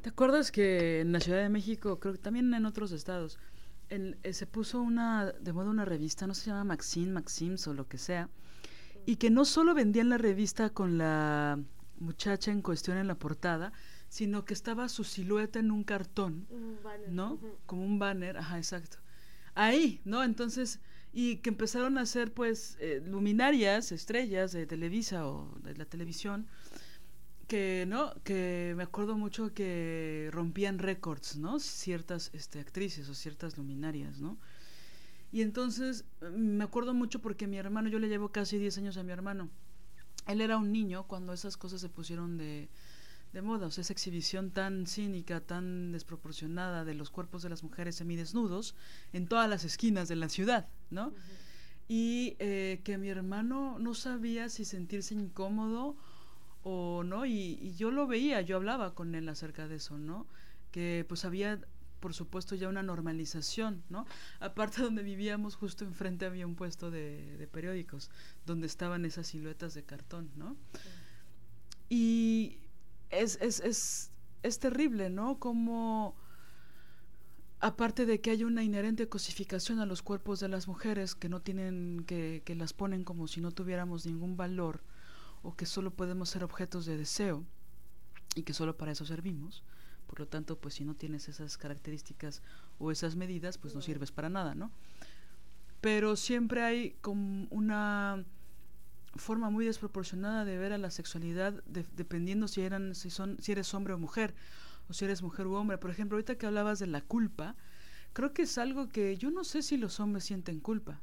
¿Te 0.00 0.08
acuerdas 0.08 0.50
que 0.50 1.00
en 1.00 1.12
la 1.12 1.20
Ciudad 1.20 1.42
de 1.42 1.48
México, 1.50 2.00
creo 2.00 2.14
que 2.14 2.20
también 2.20 2.54
en 2.54 2.64
otros 2.64 2.92
estados, 2.92 3.38
eh, 3.90 4.32
se 4.32 4.46
puso 4.46 4.80
una 4.80 5.32
de 5.32 5.52
moda 5.52 5.70
una 5.70 5.84
revista, 5.84 6.26
no 6.26 6.34
se 6.34 6.46
llama 6.46 6.64
Maxine, 6.64 7.12
Maxims 7.12 7.66
o 7.68 7.74
lo 7.74 7.88
que 7.88 7.98
sea, 7.98 8.28
y 9.06 9.16
que 9.16 9.30
no 9.30 9.44
solo 9.44 9.74
vendían 9.74 10.08
la 10.08 10.18
revista 10.18 10.70
con 10.70 10.98
la 10.98 11.58
muchacha 11.98 12.50
en 12.50 12.62
cuestión 12.62 12.98
en 12.98 13.06
la 13.06 13.14
portada, 13.14 13.72
sino 14.08 14.44
que 14.44 14.54
estaba 14.54 14.88
su 14.88 15.04
silueta 15.04 15.58
en 15.58 15.70
un 15.70 15.84
cartón, 15.84 16.46
¿no? 17.08 17.38
Como 17.66 17.84
un 17.84 17.98
banner, 17.98 18.38
ajá, 18.38 18.58
exacto. 18.58 18.98
Ahí, 19.54 20.00
¿no? 20.04 20.22
Entonces, 20.22 20.80
y 21.12 21.36
que 21.36 21.50
empezaron 21.50 21.98
a 21.98 22.02
hacer 22.02 22.32
pues 22.32 22.76
eh, 22.80 23.02
luminarias, 23.04 23.92
estrellas 23.92 24.52
de 24.52 24.66
Televisa 24.66 25.26
o 25.26 25.58
de 25.62 25.74
la 25.76 25.84
televisión, 25.84 26.46
que, 27.48 27.84
¿no? 27.88 28.14
Que 28.22 28.74
me 28.76 28.84
acuerdo 28.84 29.16
mucho 29.16 29.52
que 29.52 30.28
rompían 30.32 30.78
récords, 30.78 31.36
¿no? 31.36 31.58
Ciertas 31.58 32.30
este, 32.34 32.60
actrices 32.60 33.08
o 33.08 33.14
ciertas 33.14 33.56
luminarias, 33.56 34.20
¿no? 34.20 34.38
Y 35.32 35.42
entonces 35.42 36.04
me 36.20 36.64
acuerdo 36.64 36.94
mucho 36.94 37.20
porque 37.20 37.46
mi 37.46 37.56
hermano, 37.56 37.88
yo 37.88 37.98
le 37.98 38.08
llevo 38.08 38.30
casi 38.30 38.58
10 38.58 38.78
años 38.78 38.96
a 38.96 39.02
mi 39.02 39.12
hermano. 39.12 39.50
Él 40.26 40.40
era 40.40 40.56
un 40.58 40.72
niño 40.72 41.06
cuando 41.06 41.32
esas 41.32 41.56
cosas 41.56 41.80
se 41.80 41.88
pusieron 41.88 42.38
de, 42.38 42.68
de 43.32 43.42
moda, 43.42 43.66
o 43.66 43.70
sea, 43.70 43.82
esa 43.82 43.92
exhibición 43.92 44.50
tan 44.50 44.86
cínica, 44.86 45.40
tan 45.40 45.92
desproporcionada 45.92 46.84
de 46.84 46.94
los 46.94 47.10
cuerpos 47.10 47.42
de 47.42 47.50
las 47.50 47.62
mujeres 47.62 47.96
semidesnudos 47.96 48.74
en 49.12 49.26
todas 49.26 49.48
las 49.48 49.64
esquinas 49.64 50.08
de 50.08 50.16
la 50.16 50.28
ciudad, 50.28 50.68
¿no? 50.90 51.12
Y 51.88 52.36
eh, 52.38 52.80
que 52.84 52.98
mi 52.98 53.08
hermano 53.08 53.78
no 53.78 53.94
sabía 53.94 54.50
si 54.50 54.66
sentirse 54.66 55.14
incómodo 55.14 55.96
no, 57.04 57.26
y, 57.26 57.58
y, 57.60 57.74
yo 57.76 57.90
lo 57.90 58.06
veía, 58.06 58.40
yo 58.40 58.56
hablaba 58.56 58.94
con 58.94 59.14
él 59.14 59.28
acerca 59.28 59.68
de 59.68 59.76
eso, 59.76 59.98
¿no? 59.98 60.26
Que 60.70 61.04
pues 61.08 61.24
había 61.24 61.60
por 61.98 62.14
supuesto 62.14 62.54
ya 62.54 62.68
una 62.68 62.82
normalización, 62.82 63.82
¿no? 63.88 64.06
Aparte 64.40 64.82
donde 64.82 65.02
vivíamos, 65.02 65.56
justo 65.56 65.84
enfrente 65.84 66.26
había 66.26 66.46
un 66.46 66.54
puesto 66.54 66.90
de, 66.90 67.48
periódicos, 67.52 68.10
donde 68.46 68.66
estaban 68.66 69.04
esas 69.04 69.28
siluetas 69.28 69.74
de 69.74 69.84
cartón, 69.84 70.30
¿no? 70.36 70.56
Y 71.88 72.58
es, 73.10 73.38
es, 73.40 73.60
es, 73.60 74.10
es 74.42 74.58
terrible, 74.58 75.10
¿no? 75.10 75.38
Como 75.38 76.14
aparte 77.60 78.06
de 78.06 78.20
que 78.20 78.30
hay 78.30 78.44
una 78.44 78.62
inherente 78.62 79.08
cosificación 79.08 79.80
a 79.80 79.86
los 79.86 80.02
cuerpos 80.02 80.38
de 80.38 80.48
las 80.48 80.68
mujeres 80.68 81.14
que 81.14 81.28
no 81.28 81.40
tienen, 81.40 82.04
que, 82.06 82.42
que 82.44 82.54
las 82.54 82.72
ponen 82.72 83.02
como 83.02 83.26
si 83.26 83.40
no 83.40 83.50
tuviéramos 83.50 84.06
ningún 84.06 84.36
valor 84.36 84.80
o 85.48 85.56
que 85.56 85.64
solo 85.64 85.90
podemos 85.90 86.28
ser 86.28 86.44
objetos 86.44 86.84
de 86.84 86.98
deseo 86.98 87.42
y 88.34 88.42
que 88.42 88.52
solo 88.52 88.76
para 88.76 88.92
eso 88.92 89.06
servimos, 89.06 89.64
por 90.06 90.20
lo 90.20 90.28
tanto, 90.28 90.60
pues 90.60 90.74
si 90.74 90.84
no 90.84 90.94
tienes 90.94 91.26
esas 91.26 91.56
características 91.56 92.42
o 92.78 92.90
esas 92.90 93.16
medidas, 93.16 93.56
pues 93.56 93.74
no 93.74 93.80
sirves 93.80 94.12
para 94.12 94.28
nada, 94.28 94.54
¿no? 94.54 94.70
Pero 95.80 96.16
siempre 96.16 96.62
hay 96.62 96.90
como 97.00 97.46
una 97.48 98.26
forma 99.16 99.48
muy 99.48 99.64
desproporcionada 99.64 100.44
de 100.44 100.58
ver 100.58 100.74
a 100.74 100.78
la 100.78 100.90
sexualidad 100.90 101.64
dependiendo 101.64 102.46
si 102.46 102.60
eran 102.60 102.94
si 102.94 103.08
son 103.08 103.38
si 103.40 103.52
eres 103.52 103.72
hombre 103.72 103.94
o 103.94 103.98
mujer 103.98 104.34
o 104.90 104.92
si 104.92 105.06
eres 105.06 105.22
mujer 105.22 105.46
u 105.46 105.54
hombre. 105.54 105.78
Por 105.78 105.90
ejemplo, 105.90 106.16
ahorita 106.16 106.36
que 106.36 106.44
hablabas 106.44 106.78
de 106.78 106.88
la 106.88 107.00
culpa, 107.00 107.56
creo 108.12 108.34
que 108.34 108.42
es 108.42 108.58
algo 108.58 108.90
que 108.90 109.16
yo 109.16 109.30
no 109.30 109.44
sé 109.44 109.62
si 109.62 109.78
los 109.78 109.98
hombres 109.98 110.24
sienten 110.24 110.60
culpa 110.60 111.00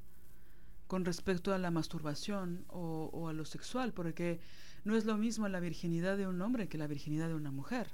con 0.95 1.03
respecto 1.03 1.53
a 1.53 1.57
la 1.57 1.71
masturbación 1.71 2.63
o, 2.69 3.09
o 3.11 3.27
a 3.27 3.33
lo 3.33 3.43
sexual, 3.43 3.91
porque 3.91 4.39
no 4.85 4.95
es 4.95 5.03
lo 5.03 5.17
mismo 5.17 5.45
la 5.49 5.59
virginidad 5.59 6.15
de 6.15 6.25
un 6.25 6.41
hombre 6.41 6.69
que 6.69 6.77
la 6.77 6.87
virginidad 6.87 7.27
de 7.27 7.35
una 7.35 7.51
mujer. 7.51 7.89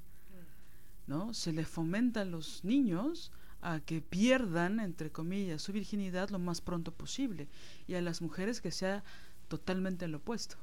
¿no? 1.08 1.34
Se 1.34 1.52
les 1.52 1.68
fomenta 1.68 2.22
a 2.22 2.26
los 2.26 2.64
niños 2.64 3.32
a 3.60 3.80
que 3.80 4.02
pierdan, 4.02 4.80
entre 4.80 5.10
comillas, 5.10 5.64
su 5.64 5.74
virginidad 5.74 6.30
lo 6.30 6.38
más 6.38 6.62
pronto 6.62 6.94
posible 6.94 7.48
y 7.88 7.96
a 7.96 8.02
las 8.02 8.22
mujeres 8.22 8.62
que 8.62 8.70
sea 8.70 9.04
totalmente 9.48 10.08
lo 10.08 10.18
opuesto, 10.18 10.58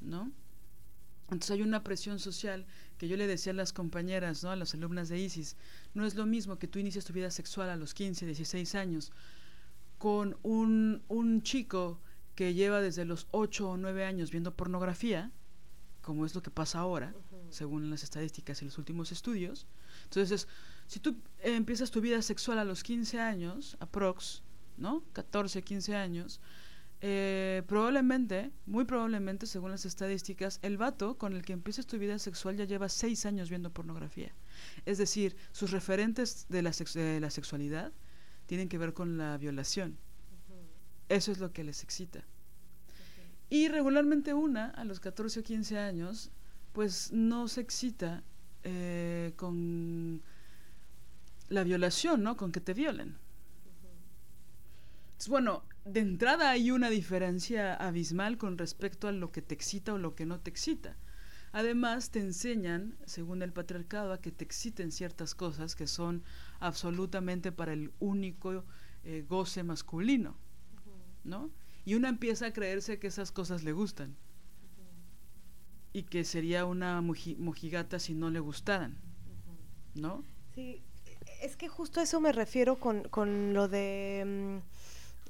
¿no? 0.00 0.32
Entonces 1.24 1.50
hay 1.50 1.60
una 1.60 1.84
presión 1.84 2.18
social 2.18 2.64
que 2.96 3.06
yo 3.06 3.18
le 3.18 3.26
decía 3.26 3.52
a 3.52 3.54
las 3.54 3.74
compañeras, 3.74 4.42
¿no? 4.42 4.50
a 4.50 4.56
las 4.56 4.72
alumnas 4.72 5.10
de 5.10 5.18
ISIS, 5.18 5.58
no 5.92 6.06
es 6.06 6.14
lo 6.14 6.24
mismo 6.24 6.58
que 6.58 6.68
tú 6.68 6.78
inicies 6.78 7.04
tu 7.04 7.12
vida 7.12 7.30
sexual 7.30 7.68
a 7.68 7.76
los 7.76 7.92
15, 7.92 8.24
16 8.24 8.74
años 8.76 9.12
con 9.98 10.36
un, 10.42 11.02
un 11.08 11.42
chico 11.42 12.00
que 12.34 12.54
lleva 12.54 12.80
desde 12.80 13.04
los 13.04 13.26
8 13.30 13.70
o 13.70 13.76
9 13.76 14.04
años 14.04 14.30
viendo 14.30 14.54
pornografía, 14.54 15.32
como 16.02 16.24
es 16.24 16.34
lo 16.34 16.42
que 16.42 16.50
pasa 16.50 16.78
ahora, 16.78 17.14
según 17.50 17.90
las 17.90 18.04
estadísticas 18.04 18.62
y 18.62 18.66
los 18.66 18.78
últimos 18.78 19.10
estudios. 19.10 19.66
Entonces, 20.04 20.46
si 20.86 21.00
tú 21.00 21.16
empiezas 21.40 21.90
tu 21.90 22.00
vida 22.00 22.22
sexual 22.22 22.58
a 22.58 22.64
los 22.64 22.82
15 22.82 23.18
años, 23.20 23.76
aprox, 23.80 24.42
¿no? 24.76 25.02
14, 25.14 25.62
15 25.62 25.96
años, 25.96 26.40
eh, 27.00 27.62
probablemente, 27.66 28.52
muy 28.66 28.84
probablemente, 28.84 29.46
según 29.46 29.70
las 29.70 29.84
estadísticas, 29.84 30.60
el 30.62 30.76
vato 30.76 31.18
con 31.18 31.32
el 31.32 31.42
que 31.42 31.52
empieces 31.52 31.86
tu 31.86 31.98
vida 31.98 32.18
sexual 32.18 32.56
ya 32.56 32.64
lleva 32.64 32.88
6 32.88 33.26
años 33.26 33.50
viendo 33.50 33.72
pornografía. 33.72 34.32
Es 34.84 34.98
decir, 34.98 35.36
sus 35.52 35.70
referentes 35.70 36.46
de 36.48 36.62
la, 36.62 36.70
de 36.94 37.20
la 37.20 37.30
sexualidad 37.30 37.92
tienen 38.46 38.68
que 38.68 38.78
ver 38.78 38.94
con 38.94 39.18
la 39.18 39.36
violación. 39.36 39.98
Eso 41.08 41.32
es 41.32 41.38
lo 41.38 41.52
que 41.52 41.64
les 41.64 41.82
excita. 41.82 42.24
Y 43.48 43.68
regularmente 43.68 44.34
una, 44.34 44.70
a 44.70 44.84
los 44.84 44.98
14 44.98 45.40
o 45.40 45.42
15 45.42 45.78
años, 45.78 46.30
pues 46.72 47.12
no 47.12 47.46
se 47.48 47.60
excita 47.60 48.24
eh, 48.64 49.32
con 49.36 50.20
la 51.48 51.62
violación, 51.62 52.22
¿no? 52.22 52.36
Con 52.36 52.50
que 52.50 52.60
te 52.60 52.74
violen. 52.74 53.16
bueno, 55.28 55.62
de 55.84 56.00
entrada 56.00 56.50
hay 56.50 56.72
una 56.72 56.90
diferencia 56.90 57.74
abismal 57.74 58.36
con 58.36 58.58
respecto 58.58 59.06
a 59.06 59.12
lo 59.12 59.30
que 59.30 59.42
te 59.42 59.54
excita 59.54 59.94
o 59.94 59.98
lo 59.98 60.16
que 60.16 60.26
no 60.26 60.40
te 60.40 60.50
excita. 60.50 60.96
Además, 61.56 62.10
te 62.10 62.20
enseñan, 62.20 62.98
según 63.06 63.40
el 63.40 63.50
patriarcado, 63.50 64.12
a 64.12 64.20
que 64.20 64.30
te 64.30 64.44
exciten 64.44 64.92
ciertas 64.92 65.34
cosas 65.34 65.74
que 65.74 65.86
son 65.86 66.22
absolutamente 66.60 67.50
para 67.50 67.72
el 67.72 67.94
único 67.98 68.62
eh, 69.04 69.24
goce 69.26 69.62
masculino, 69.62 70.36
¿no? 71.24 71.50
Y 71.86 71.94
uno 71.94 72.08
empieza 72.08 72.44
a 72.44 72.52
creerse 72.52 72.98
que 72.98 73.06
esas 73.06 73.32
cosas 73.32 73.64
le 73.64 73.72
gustan 73.72 74.18
y 75.94 76.02
que 76.02 76.24
sería 76.24 76.66
una 76.66 77.00
mojigata 77.00 78.00
si 78.00 78.12
no 78.12 78.28
le 78.28 78.40
gustaran, 78.40 78.98
¿no? 79.94 80.24
Sí, 80.54 80.82
es 81.40 81.56
que 81.56 81.68
justo 81.68 82.00
a 82.00 82.02
eso 82.02 82.20
me 82.20 82.32
refiero 82.32 82.78
con, 82.78 83.04
con 83.08 83.54
lo 83.54 83.66
de 83.66 84.60
mm, 84.60 84.75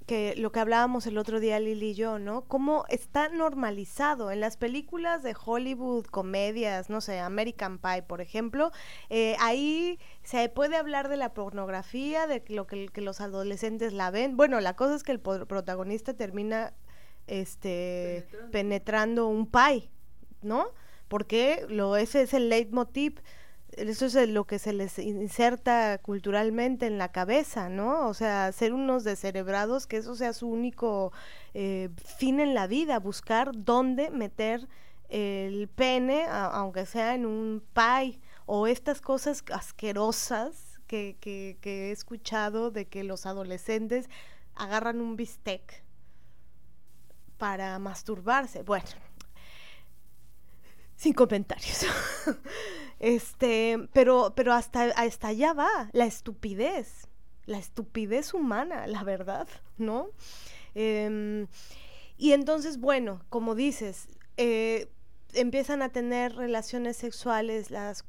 que 0.07 0.35
lo 0.37 0.53
que 0.53 0.61
hablábamos 0.61 1.07
el 1.07 1.19
otro 1.19 1.41
día 1.41 1.59
Lili 1.59 1.91
y 1.91 1.95
yo, 1.95 2.21
¿no? 2.21 2.43
Cómo 2.43 2.85
está 2.89 3.29
normalizado 3.29 4.31
en 4.31 4.41
las 4.41 4.57
películas 4.57 5.25
de 5.25 5.35
Hollywood, 5.45 6.07
comedias, 6.07 6.89
no 6.89 7.01
sé, 7.01 7.19
American 7.19 7.79
Pie, 7.79 8.03
por 8.03 8.21
ejemplo, 8.21 8.71
eh, 9.11 9.37
ahí 9.41 9.99
se 10.23 10.49
puede 10.49 10.77
hablar 10.77 11.09
de 11.09 11.17
la 11.17 11.35
pornografía, 11.35 12.29
de 12.29 12.45
lo 12.49 12.69
que, 12.69 12.89
que, 12.89 13.01
los 13.01 13.21
adolescentes 13.21 13.93
la 13.93 14.11
ven. 14.13 14.37
Bueno, 14.37 14.61
la 14.61 14.77
cosa 14.77 14.95
es 14.95 15.03
que 15.03 15.13
el 15.13 15.21
protagonista 15.21 16.15
termina 16.15 16.73
este 17.27 18.27
penetrando, 18.31 18.51
penetrando 18.53 19.27
un 19.27 19.47
pie, 19.51 19.91
¿no? 20.43 20.69
Porque 21.09 21.67
lo, 21.69 21.97
ese 21.97 22.23
es 22.23 22.35
el 22.35 22.49
leitmotiv, 22.49 23.21
eso 23.77 24.07
es 24.07 24.29
lo 24.29 24.45
que 24.45 24.59
se 24.59 24.72
les 24.72 24.99
inserta 24.99 25.99
culturalmente 25.99 26.87
en 26.87 26.99
la 26.99 27.12
cabeza, 27.12 27.68
¿no? 27.68 28.09
O 28.09 28.14
sea, 28.14 28.51
ser 28.53 28.72
unos 28.72 29.05
descerebrados, 29.05 29.87
que 29.87 29.99
eso 29.99 30.16
sea 30.16 30.33
su 30.33 30.49
único 30.49 31.12
eh, 31.55 31.91
fin 32.18 32.41
en 32.41 32.55
la 32.55 32.66
vida, 32.66 32.99
buscar 32.99 33.51
dónde 33.55 34.11
meter 34.11 34.66
el 35.09 35.68
pene, 35.68 36.27
aunque 36.29 36.87
sea 36.87 37.14
en 37.14 37.27
un 37.27 37.62
pie 37.74 38.18
o 38.47 38.66
estas 38.66 39.01
cosas 39.01 39.45
asquerosas 39.53 40.81
que, 40.87 41.16
que, 41.20 41.59
que 41.61 41.89
he 41.89 41.93
escuchado 41.93 42.70
de 42.70 42.87
que 42.87 43.05
los 43.05 43.27
adolescentes 43.27 44.09
agarran 44.55 45.01
un 45.01 45.16
bistec 45.16 45.85
para 47.39 47.79
masturbarse. 47.79 48.62
Bueno, 48.62 48.89
sin 50.97 51.12
comentarios. 51.12 51.85
este, 52.99 53.88
pero, 53.92 54.32
pero 54.34 54.53
hasta, 54.53 54.84
hasta 54.84 55.28
allá 55.28 55.53
va 55.53 55.90
la 55.92 56.07
estupidez, 56.07 57.09
la 57.44 57.59
estupidez 57.59 58.34
humana, 58.34 58.86
la 58.86 59.05
verdad, 59.05 59.49
¿no? 59.78 60.09
Em, 60.74 61.47
y 62.18 62.32
entonces, 62.32 62.78
bueno, 62.78 63.22
como 63.28 63.55
dices, 63.55 64.09
eh, 64.36 64.90
empiezan 65.34 65.82
a 65.82 65.90
tener 65.90 66.34
relaciones 66.34 66.97
sexuales 66.97 67.70
las 67.70 68.05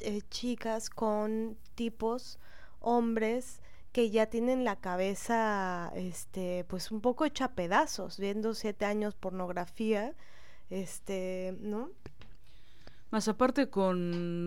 eh, 0.00 0.22
chicas 0.30 0.90
con 0.90 1.56
tipos, 1.74 2.38
hombres, 2.80 3.60
que 3.92 4.10
ya 4.10 4.26
tienen 4.26 4.64
la 4.64 4.76
cabeza, 4.76 5.92
este, 5.94 6.64
pues 6.64 6.90
un 6.90 7.00
poco 7.00 7.24
hecha 7.24 7.52
pedazos, 7.52 8.18
viendo 8.18 8.54
siete 8.54 8.84
años 8.84 9.14
pornografía, 9.14 10.14
este, 10.68 11.56
¿no? 11.60 11.90
Más 13.14 13.28
aparte 13.28 13.70
con 13.70 13.96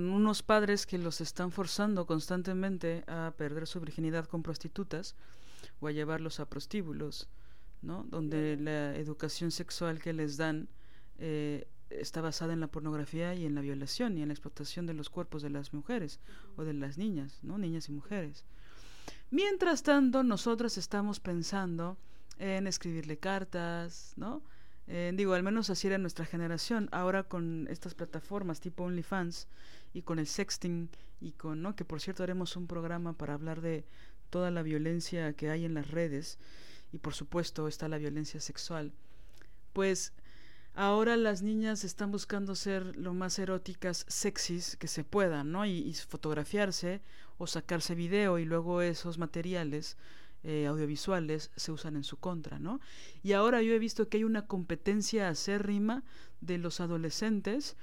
unos 0.09 0.43
padres 0.43 0.85
que 0.85 0.97
los 0.97 1.21
están 1.21 1.53
forzando 1.53 2.05
constantemente 2.05 3.05
a 3.07 3.31
perder 3.37 3.65
su 3.65 3.79
virginidad 3.79 4.25
con 4.25 4.43
prostitutas 4.43 5.15
o 5.79 5.87
a 5.87 5.93
llevarlos 5.93 6.41
a 6.41 6.49
prostíbulos, 6.49 7.29
¿no? 7.81 8.03
Donde 8.09 8.57
la 8.57 8.93
educación 8.97 9.51
sexual 9.51 10.01
que 10.01 10.11
les 10.11 10.35
dan 10.35 10.67
eh, 11.17 11.69
está 11.89 12.19
basada 12.19 12.51
en 12.51 12.59
la 12.59 12.67
pornografía 12.67 13.33
y 13.35 13.45
en 13.45 13.55
la 13.55 13.61
violación 13.61 14.17
y 14.17 14.21
en 14.21 14.27
la 14.27 14.33
explotación 14.33 14.85
de 14.85 14.95
los 14.95 15.09
cuerpos 15.09 15.41
de 15.43 15.49
las 15.49 15.73
mujeres 15.73 16.19
o 16.57 16.65
de 16.65 16.73
las 16.73 16.97
niñas, 16.97 17.39
¿no? 17.43 17.57
Niñas 17.57 17.87
y 17.87 17.93
mujeres. 17.93 18.43
Mientras 19.31 19.81
tanto, 19.81 20.23
nosotros 20.23 20.77
estamos 20.77 21.21
pensando 21.21 21.95
en 22.37 22.67
escribirle 22.67 23.17
cartas, 23.17 24.11
¿no? 24.17 24.41
Eh, 24.87 25.11
digo, 25.13 25.33
al 25.33 25.43
menos 25.43 25.69
así 25.69 25.87
era 25.87 25.97
nuestra 25.97 26.25
generación. 26.25 26.87
Ahora 26.91 27.23
con 27.23 27.67
estas 27.69 27.93
plataformas 27.93 28.61
tipo 28.61 28.83
OnlyFans 28.83 29.47
y 29.93 30.01
con 30.03 30.19
el 30.19 30.27
sexting 30.27 30.89
y 31.19 31.33
con, 31.33 31.61
¿no? 31.61 31.75
Que 31.75 31.85
por 31.85 31.99
cierto 31.99 32.23
haremos 32.23 32.55
un 32.55 32.67
programa 32.67 33.13
para 33.13 33.33
hablar 33.33 33.61
de 33.61 33.85
toda 34.29 34.51
la 34.51 34.61
violencia 34.61 35.33
que 35.33 35.49
hay 35.49 35.65
en 35.65 35.73
las 35.73 35.91
redes 35.91 36.39
y 36.91 36.99
por 36.99 37.13
supuesto 37.13 37.67
está 37.67 37.89
la 37.89 37.97
violencia 37.97 38.39
sexual. 38.39 38.93
Pues 39.73 40.13
ahora 40.73 41.17
las 41.17 41.41
niñas 41.41 41.83
están 41.83 42.11
buscando 42.11 42.55
ser 42.55 42.95
lo 42.95 43.13
más 43.13 43.39
eróticas, 43.39 44.05
sexys 44.07 44.77
que 44.77 44.87
se 44.87 45.03
puedan, 45.03 45.51
¿no? 45.51 45.65
Y, 45.65 45.79
y 45.79 45.93
fotografiarse 45.95 47.01
o 47.37 47.45
sacarse 47.45 47.93
video 47.93 48.39
y 48.39 48.45
luego 48.45 48.81
esos 48.81 49.17
materiales 49.17 49.97
eh, 50.43 50.67
audiovisuales 50.67 51.51
se 51.55 51.71
usan 51.71 51.95
en 51.95 52.03
su 52.03 52.17
contra, 52.17 52.59
¿no? 52.59 52.79
Y 53.23 53.33
ahora 53.33 53.61
yo 53.61 53.73
he 53.73 53.79
visto 53.79 54.07
que 54.07 54.17
hay 54.17 54.23
una 54.23 54.47
competencia 54.47 55.29
acérrima 55.29 56.03
de 56.41 56.57
los 56.57 56.79
adolescentes, 56.79 57.75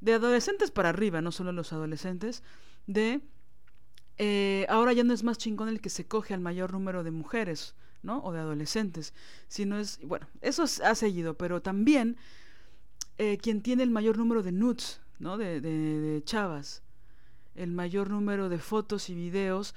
de 0.00 0.14
adolescentes 0.14 0.70
para 0.70 0.90
arriba, 0.90 1.20
no 1.20 1.32
solo 1.32 1.52
los 1.52 1.72
adolescentes, 1.72 2.42
de 2.86 3.20
eh, 4.18 4.66
ahora 4.68 4.92
ya 4.92 5.04
no 5.04 5.14
es 5.14 5.24
más 5.24 5.38
chingón 5.38 5.68
el 5.68 5.80
que 5.80 5.90
se 5.90 6.06
coge 6.06 6.34
al 6.34 6.40
mayor 6.40 6.72
número 6.72 7.02
de 7.02 7.10
mujeres, 7.10 7.74
¿no? 8.02 8.22
O 8.22 8.32
de 8.32 8.40
adolescentes, 8.40 9.14
sino 9.48 9.78
es, 9.78 9.98
bueno, 10.02 10.28
eso 10.40 10.64
ha 10.84 10.94
seguido, 10.94 11.36
pero 11.36 11.62
también 11.62 12.16
eh, 13.18 13.38
quien 13.38 13.62
tiene 13.62 13.82
el 13.82 13.90
mayor 13.90 14.18
número 14.18 14.42
de 14.42 14.52
nudes, 14.52 15.00
¿no? 15.18 15.38
De, 15.38 16.22
chavas, 16.24 16.82
el 17.54 17.72
mayor 17.72 18.10
número 18.10 18.48
de 18.48 18.58
fotos 18.58 19.08
y 19.10 19.14
videos 19.14 19.74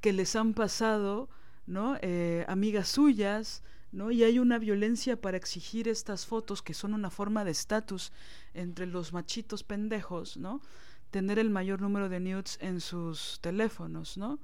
que 0.00 0.12
les 0.12 0.36
han 0.36 0.54
pasado 0.54 1.28
¿no? 1.68 1.96
Eh, 2.00 2.44
amigas 2.48 2.88
suyas, 2.88 3.62
¿no? 3.92 4.10
Y 4.10 4.24
hay 4.24 4.38
una 4.38 4.58
violencia 4.58 5.20
para 5.20 5.36
exigir 5.36 5.86
estas 5.86 6.26
fotos 6.26 6.62
que 6.62 6.74
son 6.74 6.94
una 6.94 7.10
forma 7.10 7.44
de 7.44 7.52
estatus 7.52 8.10
entre 8.54 8.86
los 8.86 9.12
machitos 9.12 9.62
pendejos, 9.62 10.36
¿no? 10.36 10.60
Tener 11.10 11.38
el 11.38 11.50
mayor 11.50 11.80
número 11.80 12.08
de 12.08 12.20
nudes 12.20 12.58
en 12.60 12.80
sus 12.80 13.38
teléfonos, 13.40 14.16
¿no? 14.16 14.38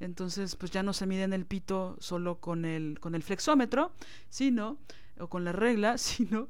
Entonces, 0.00 0.54
pues 0.54 0.70
ya 0.70 0.82
no 0.82 0.92
se 0.92 1.06
miden 1.06 1.32
el 1.32 1.44
pito 1.44 1.96
solo 1.98 2.36
con 2.36 2.64
el, 2.64 3.00
con 3.00 3.14
el 3.14 3.22
flexómetro, 3.22 3.92
sino, 4.30 4.78
o 5.18 5.26
con 5.28 5.44
la 5.44 5.52
regla, 5.52 5.98
sino 5.98 6.48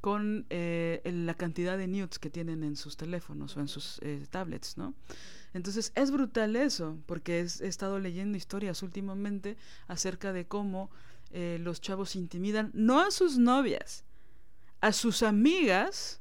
con 0.00 0.46
eh, 0.50 1.00
la 1.04 1.34
cantidad 1.34 1.76
de 1.76 1.88
nudes 1.88 2.18
que 2.18 2.30
tienen 2.30 2.62
en 2.64 2.76
sus 2.76 2.96
teléfonos 2.96 3.56
o 3.56 3.60
en 3.60 3.68
sus 3.68 3.98
eh, 4.02 4.26
tablets, 4.30 4.78
¿no? 4.78 4.94
Entonces 5.54 5.92
es 5.94 6.10
brutal 6.10 6.56
eso, 6.56 6.98
porque 7.06 7.40
he 7.40 7.66
estado 7.66 7.98
leyendo 7.98 8.36
historias 8.36 8.82
últimamente 8.82 9.56
acerca 9.86 10.32
de 10.32 10.46
cómo 10.46 10.90
eh, 11.30 11.58
los 11.60 11.80
chavos 11.80 12.16
intimidan 12.16 12.70
no 12.74 13.00
a 13.00 13.10
sus 13.10 13.38
novias, 13.38 14.04
a 14.80 14.92
sus 14.92 15.22
amigas 15.22 16.20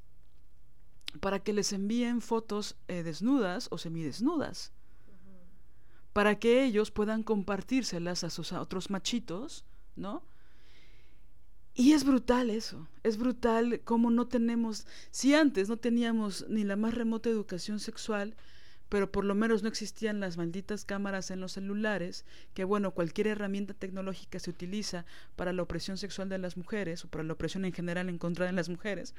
para 1.19 1.39
que 1.39 1.53
les 1.53 1.73
envíen 1.73 2.21
fotos 2.21 2.75
eh, 2.87 3.03
desnudas 3.03 3.67
o 3.71 3.77
semidesnudas, 3.77 4.71
para 6.13 6.39
que 6.39 6.63
ellos 6.63 6.91
puedan 6.91 7.23
compartírselas 7.23 8.23
a 8.23 8.29
sus 8.29 8.51
otros 8.51 8.89
machitos, 8.89 9.65
¿no? 9.95 10.23
Y 11.73 11.93
es 11.93 12.03
brutal 12.03 12.49
eso, 12.49 12.87
es 13.03 13.17
brutal 13.17 13.81
cómo 13.83 14.09
no 14.09 14.27
tenemos, 14.27 14.87
si 15.11 15.35
antes 15.35 15.69
no 15.69 15.77
teníamos 15.77 16.45
ni 16.49 16.63
la 16.63 16.75
más 16.75 16.95
remota 16.95 17.29
educación 17.29 17.79
sexual, 17.79 18.35
pero 18.89 19.11
por 19.11 19.25
lo 19.25 19.35
menos 19.35 19.63
no 19.63 19.69
existían 19.69 20.19
las 20.19 20.37
malditas 20.37 20.85
cámaras 20.85 21.31
en 21.31 21.39
los 21.39 21.53
celulares, 21.53 22.25
que 22.53 22.63
bueno, 22.63 22.91
cualquier 22.91 23.27
herramienta 23.27 23.73
tecnológica 23.73 24.39
se 24.39 24.49
utiliza 24.49 25.05
para 25.35 25.53
la 25.53 25.63
opresión 25.63 25.97
sexual 25.97 26.29
de 26.29 26.37
las 26.37 26.57
mujeres 26.57 27.03
o 27.03 27.07
para 27.07 27.23
la 27.23 27.33
opresión 27.33 27.65
en 27.65 27.73
general 27.73 28.09
en 28.09 28.55
las 28.55 28.69
mujeres, 28.69 29.13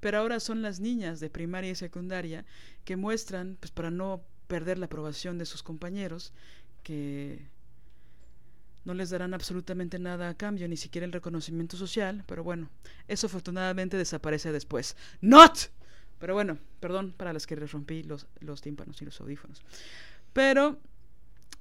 pero 0.00 0.18
ahora 0.18 0.40
son 0.40 0.62
las 0.62 0.80
niñas 0.80 1.20
de 1.20 1.30
primaria 1.30 1.70
y 1.70 1.74
secundaria 1.74 2.44
que 2.84 2.96
muestran, 2.96 3.56
pues 3.60 3.70
para 3.70 3.90
no 3.90 4.22
perder 4.46 4.78
la 4.78 4.86
aprobación 4.86 5.38
de 5.38 5.46
sus 5.46 5.62
compañeros, 5.62 6.32
que 6.82 7.46
no 8.84 8.94
les 8.94 9.10
darán 9.10 9.34
absolutamente 9.34 9.98
nada 9.98 10.28
a 10.28 10.36
cambio, 10.36 10.66
ni 10.68 10.76
siquiera 10.76 11.04
el 11.04 11.12
reconocimiento 11.12 11.76
social, 11.76 12.24
pero 12.26 12.42
bueno, 12.42 12.70
eso 13.08 13.26
afortunadamente 13.26 13.96
desaparece 13.96 14.52
después. 14.52 14.96
¡Not! 15.20 15.70
Pero 16.20 16.34
bueno, 16.34 16.58
perdón 16.78 17.12
para 17.16 17.32
las 17.32 17.46
que 17.46 17.56
les 17.56 17.72
rompí 17.72 18.04
los, 18.04 18.28
los 18.40 18.60
tímpanos 18.60 19.02
y 19.02 19.06
los 19.06 19.20
audífonos. 19.20 19.62
Pero 20.32 20.78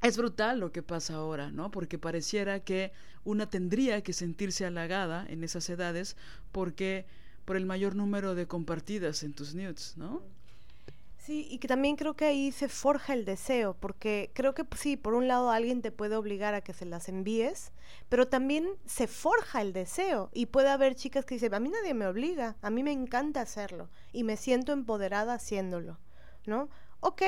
es 0.01 0.17
brutal 0.17 0.59
lo 0.59 0.71
que 0.71 0.83
pasa 0.83 1.15
ahora, 1.15 1.49
¿no? 1.49 1.71
Porque 1.71 1.97
pareciera 1.97 2.59
que 2.59 2.91
una 3.23 3.49
tendría 3.49 4.01
que 4.03 4.13
sentirse 4.13 4.65
halagada 4.65 5.25
en 5.27 5.43
esas 5.43 5.69
edades 5.69 6.15
porque 6.51 7.05
por 7.45 7.55
el 7.55 7.65
mayor 7.65 7.95
número 7.95 8.35
de 8.35 8.47
compartidas 8.47 9.23
en 9.23 9.33
tus 9.33 9.55
nudes, 9.55 9.95
¿no? 9.97 10.21
Sí, 11.29 11.47
y 11.47 11.59
que 11.59 11.67
también 11.67 11.95
creo 11.95 12.15
que 12.15 12.25
ahí 12.25 12.51
se 12.51 12.67
forja 12.67 13.13
el 13.13 13.23
deseo, 13.23 13.75
porque 13.79 14.31
creo 14.33 14.55
que 14.55 14.65
sí, 14.75 14.97
por 14.97 15.13
un 15.13 15.27
lado 15.27 15.51
alguien 15.51 15.83
te 15.83 15.91
puede 15.91 16.15
obligar 16.15 16.55
a 16.55 16.61
que 16.61 16.73
se 16.73 16.85
las 16.85 17.07
envíes, 17.07 17.71
pero 18.09 18.27
también 18.27 18.67
se 18.87 19.05
forja 19.05 19.61
el 19.61 19.71
deseo 19.71 20.31
y 20.33 20.47
puede 20.47 20.69
haber 20.69 20.95
chicas 20.95 21.25
que 21.25 21.35
dicen, 21.35 21.53
a 21.53 21.59
mí 21.59 21.69
nadie 21.69 21.93
me 21.93 22.07
obliga, 22.07 22.55
a 22.63 22.71
mí 22.71 22.81
me 22.81 22.93
encanta 22.93 23.41
hacerlo 23.41 23.91
y 24.11 24.23
me 24.23 24.37
siento 24.37 24.73
empoderada 24.73 25.35
haciéndolo, 25.35 25.99
¿no? 26.47 26.67
Ok, 26.99 27.21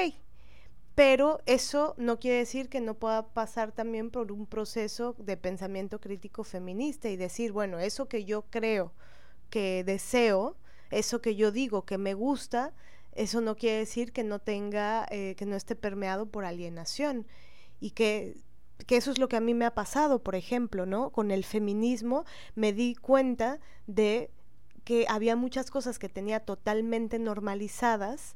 pero 0.96 1.40
eso 1.46 1.94
no 2.00 2.18
quiere 2.18 2.38
decir 2.38 2.70
que 2.70 2.82
no 2.82 2.96
pueda 2.96 3.28
pasar 3.28 3.72
también 3.72 4.10
por 4.10 4.32
un 4.32 4.48
proceso 4.48 5.14
de 5.20 5.38
pensamiento 5.38 6.02
crítico 6.02 6.44
feminista 6.44 7.08
y 7.08 7.18
decir, 7.18 7.52
bueno, 7.52 7.78
eso 7.78 8.08
que 8.08 8.26
yo 8.26 8.46
creo 8.50 8.94
que 9.52 9.84
deseo, 9.84 10.58
eso 10.90 11.22
que 11.22 11.36
yo 11.36 11.52
digo 11.52 11.86
que 11.86 12.00
me 12.00 12.16
gusta, 12.16 12.74
eso 13.14 13.42
no 13.42 13.56
quiere 13.56 13.78
decir 13.80 14.14
que 14.14 14.24
no 14.24 14.40
tenga, 14.40 15.06
eh, 15.12 15.36
que 15.38 15.46
no 15.46 15.56
esté 15.56 15.76
permeado 15.76 16.28
por 16.28 16.46
alienación 16.46 17.28
y 17.80 17.92
que, 17.92 18.38
que 18.88 18.98
eso 18.98 19.12
es 19.12 19.18
lo 19.18 19.28
que 19.28 19.38
a 19.38 19.42
mí 19.42 19.54
me 19.54 19.66
ha 19.66 19.74
pasado, 19.74 20.20
por 20.20 20.36
ejemplo, 20.36 20.86
¿no? 20.86 21.10
Con 21.12 21.32
el 21.32 21.44
feminismo 21.44 22.26
me 22.56 22.74
di 22.74 22.96
cuenta 22.96 23.60
de 23.88 24.32
que 24.84 25.06
había 25.10 25.36
muchas 25.36 25.70
cosas 25.70 26.00
que 26.00 26.10
tenía 26.10 26.40
totalmente 26.40 27.20
normalizadas, 27.20 28.36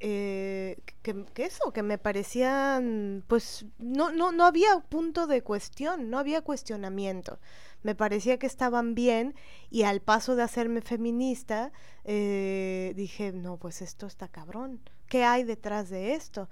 eh, 0.00 0.78
que, 1.02 1.24
que, 1.26 1.44
eso, 1.44 1.72
que 1.72 1.82
me 1.82 1.98
parecían, 1.98 3.24
pues 3.28 3.66
no, 3.78 4.10
no, 4.10 4.32
no 4.32 4.44
había 4.44 4.80
punto 4.80 5.26
de 5.26 5.42
cuestión, 5.42 6.10
no 6.10 6.18
había 6.18 6.42
cuestionamiento 6.42 7.38
me 7.82 7.94
parecía 7.94 8.38
que 8.38 8.46
estaban 8.46 8.94
bien 8.94 9.34
y 9.70 9.82
al 9.82 10.00
paso 10.00 10.36
de 10.36 10.42
hacerme 10.42 10.82
feminista 10.82 11.72
eh, 12.04 12.92
dije, 12.96 13.32
no, 13.32 13.56
pues 13.56 13.82
esto 13.82 14.06
está 14.06 14.28
cabrón, 14.28 14.80
¿qué 15.08 15.24
hay 15.24 15.44
detrás 15.44 15.90
de 15.90 16.14
esto? 16.14 16.48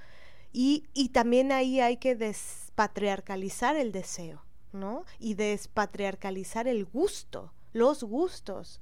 Y, 0.53 0.85
y 0.95 1.11
también 1.11 1.53
ahí 1.53 1.81
hay 1.81 1.97
que 1.99 2.17
despatriarcalizar 2.17 3.77
el 3.77 3.93
deseo, 3.93 4.43
¿no? 4.73 5.05
Y 5.19 5.35
despatriarcalizar 5.35 6.67
el 6.67 6.85
gusto, 6.85 7.53
los 7.73 8.03
gustos 8.03 8.81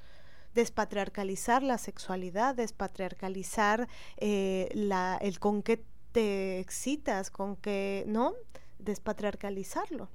despatriarcalizar 0.54 1.62
la 1.62 1.78
sexualidad, 1.78 2.54
despatriarcalizar 2.54 3.88
eh, 4.16 4.68
la, 4.74 5.16
el 5.20 5.38
con 5.38 5.62
qué 5.62 5.84
te 6.12 6.58
excitas, 6.58 7.30
con 7.30 7.54
qué, 7.56 8.04
¿no? 8.06 8.34
Despatriarcalizarlo. 8.78 10.08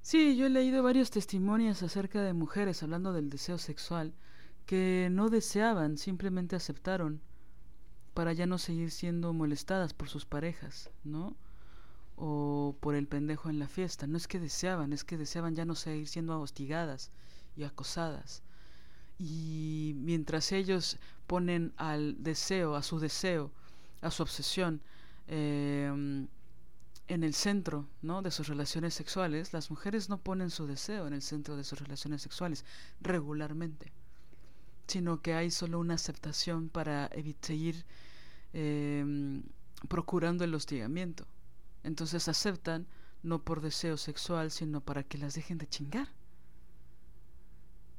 Sí, 0.00 0.36
yo 0.36 0.46
he 0.46 0.50
leído 0.50 0.82
varios 0.82 1.10
testimonios 1.10 1.82
acerca 1.82 2.22
de 2.22 2.32
mujeres 2.32 2.82
hablando 2.82 3.12
del 3.12 3.30
deseo 3.30 3.58
sexual 3.58 4.14
que 4.64 5.08
no 5.10 5.28
deseaban, 5.28 5.98
simplemente 5.98 6.56
aceptaron 6.56 7.20
para 8.14 8.32
ya 8.32 8.46
no 8.46 8.58
seguir 8.58 8.90
siendo 8.90 9.32
molestadas 9.32 9.94
por 9.94 10.08
sus 10.08 10.26
parejas, 10.26 10.90
¿no? 11.04 11.36
O 12.16 12.76
por 12.80 12.94
el 12.94 13.06
pendejo 13.06 13.48
en 13.48 13.58
la 13.58 13.68
fiesta. 13.68 14.06
No 14.06 14.16
es 14.16 14.26
que 14.26 14.40
deseaban, 14.40 14.92
es 14.92 15.04
que 15.04 15.16
deseaban 15.16 15.54
ya 15.54 15.64
no 15.64 15.74
seguir 15.74 16.08
siendo 16.08 16.40
hostigadas 16.40 17.10
y 17.56 17.64
acosadas. 17.64 18.42
Y 19.18 19.94
mientras 19.96 20.52
ellos 20.52 20.98
ponen 21.26 21.72
al 21.76 22.22
deseo, 22.22 22.74
a 22.76 22.82
su 22.82 22.98
deseo, 22.98 23.52
a 24.00 24.10
su 24.10 24.22
obsesión, 24.22 24.80
eh, 25.28 26.26
en 27.08 27.24
el 27.24 27.34
centro 27.34 27.88
¿no? 28.02 28.22
de 28.22 28.30
sus 28.30 28.48
relaciones 28.48 28.94
sexuales, 28.94 29.52
las 29.54 29.70
mujeres 29.70 30.10
no 30.10 30.18
ponen 30.18 30.50
su 30.50 30.66
deseo 30.66 31.06
en 31.06 31.14
el 31.14 31.22
centro 31.22 31.56
de 31.56 31.64
sus 31.64 31.80
relaciones 31.80 32.22
sexuales 32.22 32.64
regularmente, 33.00 33.92
sino 34.86 35.22
que 35.22 35.34
hay 35.34 35.50
solo 35.50 35.80
una 35.80 35.94
aceptación 35.94 36.68
para 36.68 37.10
seguir 37.40 37.84
em, 38.52 39.42
procurando 39.88 40.44
el 40.44 40.54
hostigamiento. 40.54 41.26
Entonces 41.82 42.28
aceptan 42.28 42.86
no 43.22 43.42
por 43.42 43.62
deseo 43.62 43.96
sexual, 43.96 44.50
sino 44.50 44.82
para 44.82 45.02
que 45.02 45.18
las 45.18 45.34
dejen 45.34 45.58
de 45.58 45.68
chingar. 45.68 46.08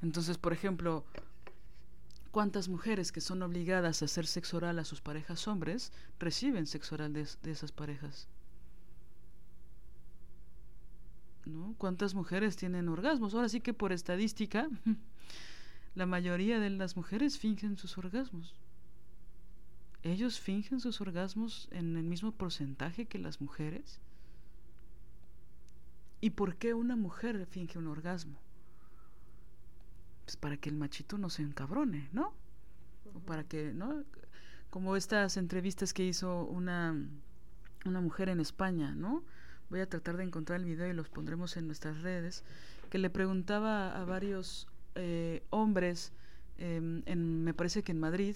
Entonces, 0.01 0.37
por 0.37 0.53
ejemplo, 0.53 1.03
¿cuántas 2.31 2.69
mujeres 2.69 3.11
que 3.11 3.21
son 3.21 3.41
obligadas 3.41 4.01
a 4.01 4.05
hacer 4.05 4.27
sexo 4.27 4.57
oral 4.57 4.77
a 4.79 4.85
sus 4.85 5.01
parejas 5.01 5.47
hombres 5.47 5.91
reciben 6.19 6.67
sexo 6.67 6.95
oral 6.95 7.13
de 7.13 7.51
esas 7.51 7.71
parejas? 7.71 8.27
¿No? 11.49 11.75
¿Cuántas 11.77 12.15
mujeres 12.15 12.55
tienen 12.55 12.89
orgasmos? 12.89 13.33
Ahora 13.33 13.49
sí 13.49 13.61
que 13.61 13.73
por 13.73 13.91
estadística, 13.91 14.69
la 15.95 16.05
mayoría 16.05 16.59
de 16.59 16.69
las 16.69 16.95
mujeres 16.95 17.37
fingen 17.37 17.77
sus 17.77 17.97
orgasmos. 17.97 18.55
¿Ellos 20.03 20.39
fingen 20.39 20.79
sus 20.79 21.01
orgasmos 21.01 21.67
en 21.71 21.97
el 21.97 22.03
mismo 22.03 22.31
porcentaje 22.31 23.05
que 23.05 23.19
las 23.19 23.41
mujeres? 23.41 23.99
¿Y 26.21 26.31
por 26.31 26.55
qué 26.55 26.73
una 26.73 26.95
mujer 26.95 27.45
finge 27.47 27.77
un 27.77 27.87
orgasmo? 27.87 28.39
Pues 30.25 30.37
para 30.37 30.57
que 30.57 30.69
el 30.69 30.75
machito 30.75 31.17
no 31.17 31.29
se 31.29 31.41
encabrone, 31.41 32.09
¿no? 32.13 32.33
O 33.13 33.19
para 33.19 33.43
que, 33.43 33.73
¿no? 33.73 34.03
Como 34.69 34.95
estas 34.95 35.37
entrevistas 35.37 35.93
que 35.93 36.05
hizo 36.05 36.45
una, 36.45 36.95
una 37.85 38.01
mujer 38.01 38.29
en 38.29 38.39
España, 38.39 38.93
¿no? 38.95 39.23
Voy 39.69 39.81
a 39.81 39.89
tratar 39.89 40.17
de 40.17 40.23
encontrar 40.23 40.59
el 40.59 40.65
video 40.65 40.87
y 40.87 40.93
los 40.93 41.09
pondremos 41.09 41.57
en 41.57 41.67
nuestras 41.67 42.01
redes, 42.01 42.43
que 42.89 42.97
le 42.97 43.09
preguntaba 43.09 43.99
a 43.99 44.03
varios 44.05 44.67
eh, 44.95 45.43
hombres, 45.49 46.11
em, 46.57 47.03
en, 47.05 47.43
me 47.43 47.53
parece 47.53 47.83
que 47.83 47.91
en 47.91 47.99
Madrid, 47.99 48.35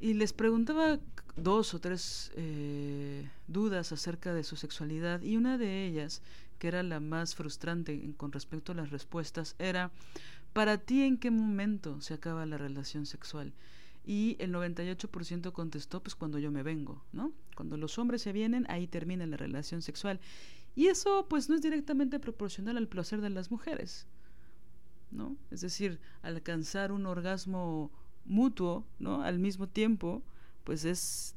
y 0.00 0.14
les 0.14 0.32
preguntaba 0.32 0.98
dos 1.36 1.74
o 1.74 1.80
tres 1.80 2.32
eh, 2.34 3.28
dudas 3.48 3.92
acerca 3.92 4.32
de 4.32 4.44
su 4.44 4.56
sexualidad 4.56 5.20
y 5.22 5.36
una 5.36 5.58
de 5.58 5.86
ellas, 5.86 6.22
que 6.58 6.68
era 6.68 6.82
la 6.82 7.00
más 7.00 7.34
frustrante 7.34 8.14
con 8.16 8.32
respecto 8.32 8.72
a 8.72 8.74
las 8.74 8.90
respuestas, 8.90 9.56
era, 9.58 9.90
¿para 10.52 10.78
ti 10.78 11.02
en 11.02 11.18
qué 11.18 11.30
momento 11.30 12.00
se 12.00 12.14
acaba 12.14 12.46
la 12.46 12.58
relación 12.58 13.06
sexual? 13.06 13.52
Y 14.04 14.36
el 14.38 14.52
98% 14.52 15.52
contestó 15.52 16.02
pues 16.02 16.14
cuando 16.14 16.38
yo 16.38 16.50
me 16.50 16.62
vengo, 16.62 17.04
¿no? 17.12 17.32
Cuando 17.54 17.76
los 17.76 17.98
hombres 17.98 18.22
se 18.22 18.32
vienen, 18.32 18.66
ahí 18.68 18.86
termina 18.86 19.26
la 19.26 19.36
relación 19.36 19.82
sexual. 19.82 20.20
Y 20.74 20.86
eso 20.86 21.26
pues 21.28 21.48
no 21.48 21.56
es 21.56 21.62
directamente 21.62 22.18
proporcional 22.18 22.76
al 22.76 22.88
placer 22.88 23.20
de 23.20 23.30
las 23.30 23.50
mujeres, 23.50 24.06
¿no? 25.10 25.36
Es 25.50 25.60
decir, 25.60 26.00
alcanzar 26.22 26.92
un 26.92 27.06
orgasmo 27.06 27.90
mutuo, 28.24 28.86
¿no? 28.98 29.22
Al 29.22 29.38
mismo 29.38 29.68
tiempo, 29.68 30.22
pues 30.64 30.84
es 30.84 31.34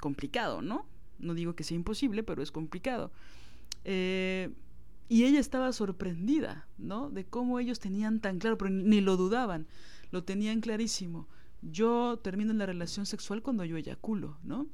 complicado, 0.00 0.62
¿no? 0.62 0.86
No 1.18 1.34
digo 1.34 1.54
que 1.54 1.64
sea 1.64 1.76
imposible, 1.76 2.22
pero 2.22 2.42
es 2.42 2.50
complicado. 2.50 3.12
Eh, 3.84 4.50
y 5.08 5.24
ella 5.24 5.38
estaba 5.38 5.72
sorprendida, 5.72 6.66
¿no? 6.78 7.10
De 7.10 7.24
cómo 7.24 7.60
ellos 7.60 7.78
tenían 7.78 8.20
tan 8.20 8.38
claro, 8.38 8.58
pero 8.58 8.70
ni 8.70 9.00
lo 9.00 9.16
dudaban, 9.16 9.66
lo 10.10 10.24
tenían 10.24 10.60
clarísimo 10.60 11.28
yo 11.62 12.18
termino 12.22 12.52
la 12.52 12.66
relación 12.66 13.06
sexual 13.06 13.42
cuando 13.42 13.64
yo 13.64 13.76
eyaculo, 13.76 14.38
¿no? 14.42 14.68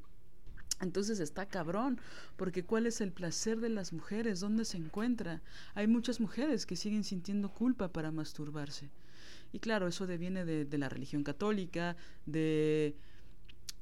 Entonces 0.79 1.19
está 1.19 1.47
cabrón, 1.47 1.99
porque 2.35 2.63
¿cuál 2.63 2.85
es 2.85 3.01
el 3.01 3.11
placer 3.11 3.59
de 3.59 3.69
las 3.69 3.93
mujeres? 3.93 4.39
¿Dónde 4.39 4.63
se 4.63 4.77
encuentra? 4.77 5.41
Hay 5.73 5.87
muchas 5.87 6.19
mujeres 6.19 6.65
que 6.65 6.75
siguen 6.75 7.03
sintiendo 7.03 7.49
culpa 7.49 7.91
para 7.91 8.11
masturbarse. 8.11 8.91
Y 9.51 9.59
claro, 9.59 9.87
eso 9.87 10.05
deviene 10.05 10.45
de, 10.45 10.77
la 10.77 10.89
religión 10.89 11.23
católica, 11.23 11.95
de 12.25 12.95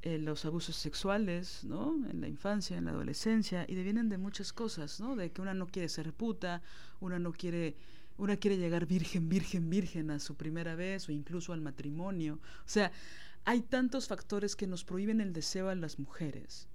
eh, 0.04 0.20
los 0.20 0.46
abusos 0.46 0.76
sexuales, 0.76 1.66
¿no? 1.66 1.96
En 2.10 2.22
la 2.22 2.30
infancia, 2.30 2.78
en 2.78 2.86
la 2.86 2.92
adolescencia, 2.92 3.66
y 3.68 3.76
devienen 3.76 4.08
de 4.08 4.18
muchas 4.18 4.54
cosas, 4.54 5.02
¿no? 5.02 5.18
De 5.18 5.32
que 5.32 5.42
una 5.42 5.54
no 5.54 5.68
quiere 5.68 5.90
ser 5.90 6.14
puta, 6.14 6.62
una 7.02 7.20
no 7.20 7.34
quiere 7.34 7.76
una 8.18 8.38
quiere 8.38 8.58
llegar 8.58 8.86
virgen, 8.86 9.30
virgen, 9.30 9.70
virgen 9.70 10.12
a 10.12 10.20
su 10.20 10.36
primera 10.36 10.76
vez 10.76 11.10
o 11.10 11.12
incluso 11.12 11.54
al 11.54 11.62
matrimonio. 11.62 12.40
O 12.60 12.70
sea, 12.70 12.92
hay 13.44 13.62
tantos 13.62 14.08
factores 14.08 14.56
que 14.56 14.68
nos 14.68 14.84
prohíben 14.84 15.22
el 15.22 15.34
deseo 15.34 15.70
a 15.70 15.76
las 15.76 16.00
mujeres. 16.00 16.68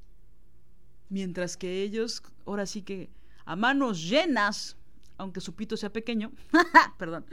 Mientras 1.09 1.57
que 1.57 1.83
ellos, 1.83 2.23
ahora 2.47 2.67
sí 2.67 2.83
que 2.83 3.11
a 3.45 3.57
manos 3.57 4.09
llenas, 4.09 4.77
aunque 5.17 5.41
su 5.41 5.55
pito 5.55 5.77
sea 5.77 5.93
pequeño, 5.93 6.33
perdón, 6.99 7.25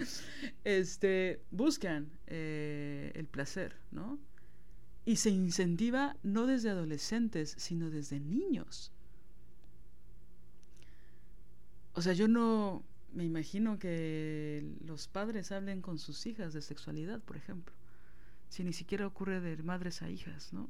este, 0.63 1.41
buscan 1.51 2.09
eh, 2.27 3.11
el 3.13 3.27
placer, 3.27 3.75
¿no? 3.91 4.19
Y 5.05 5.17
se 5.17 5.29
incentiva 5.29 6.17
no 6.23 6.47
desde 6.47 6.69
adolescentes, 6.69 7.55
sino 7.57 7.89
desde 7.89 8.19
niños. 8.19 8.91
O 11.93 12.01
sea, 12.01 12.13
yo 12.13 12.27
no, 12.27 12.83
me 13.18 13.26
imagino 13.26 13.80
que 13.80 14.63
los 14.86 15.07
padres 15.07 15.51
hablen 15.51 15.82
con 15.82 15.97
sus 15.97 16.28
hijas 16.28 16.53
de 16.53 16.61
sexualidad, 16.61 17.20
por 17.20 17.36
ejemplo. 17.36 17.74
Si 18.47 18.63
ni 18.63 18.74
siquiera 18.74 19.07
ocurre 19.07 19.41
de 19.41 19.57
madres 19.63 20.03
a 20.03 20.09
hijas, 20.11 20.53
¿no? 20.53 20.70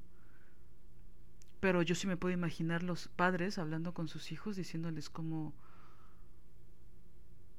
Pero 1.60 1.82
yo 1.82 1.93
sí 1.93 2.08
me 2.08 2.16
puedo 2.16 2.34
imaginar 2.34 2.84
los 2.84 3.10
padres 3.10 3.58
hablando 3.58 3.93
con 3.93 4.08
sus 4.08 4.32
hijos 4.32 4.56
diciéndoles 4.56 5.10
cómo 5.10 5.54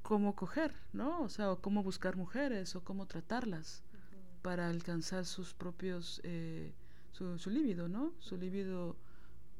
cómo 0.01 0.35
coger, 0.35 0.73
¿no? 0.91 1.21
O 1.21 1.29
sea, 1.29 1.51
o 1.51 1.61
cómo 1.61 1.83
buscar 1.83 2.15
mujeres 2.15 2.75
o 2.75 2.83
cómo 2.83 3.05
tratarlas 3.05 3.83
para 4.41 4.69
alcanzar 4.69 5.25
sus 5.25 5.53
propios 5.53 6.19
eh, 6.23 6.73
su, 7.11 7.37
su 7.37 7.51
líbido, 7.51 7.87
¿no? 7.87 8.13
Su 8.17 8.37
líbido 8.37 8.95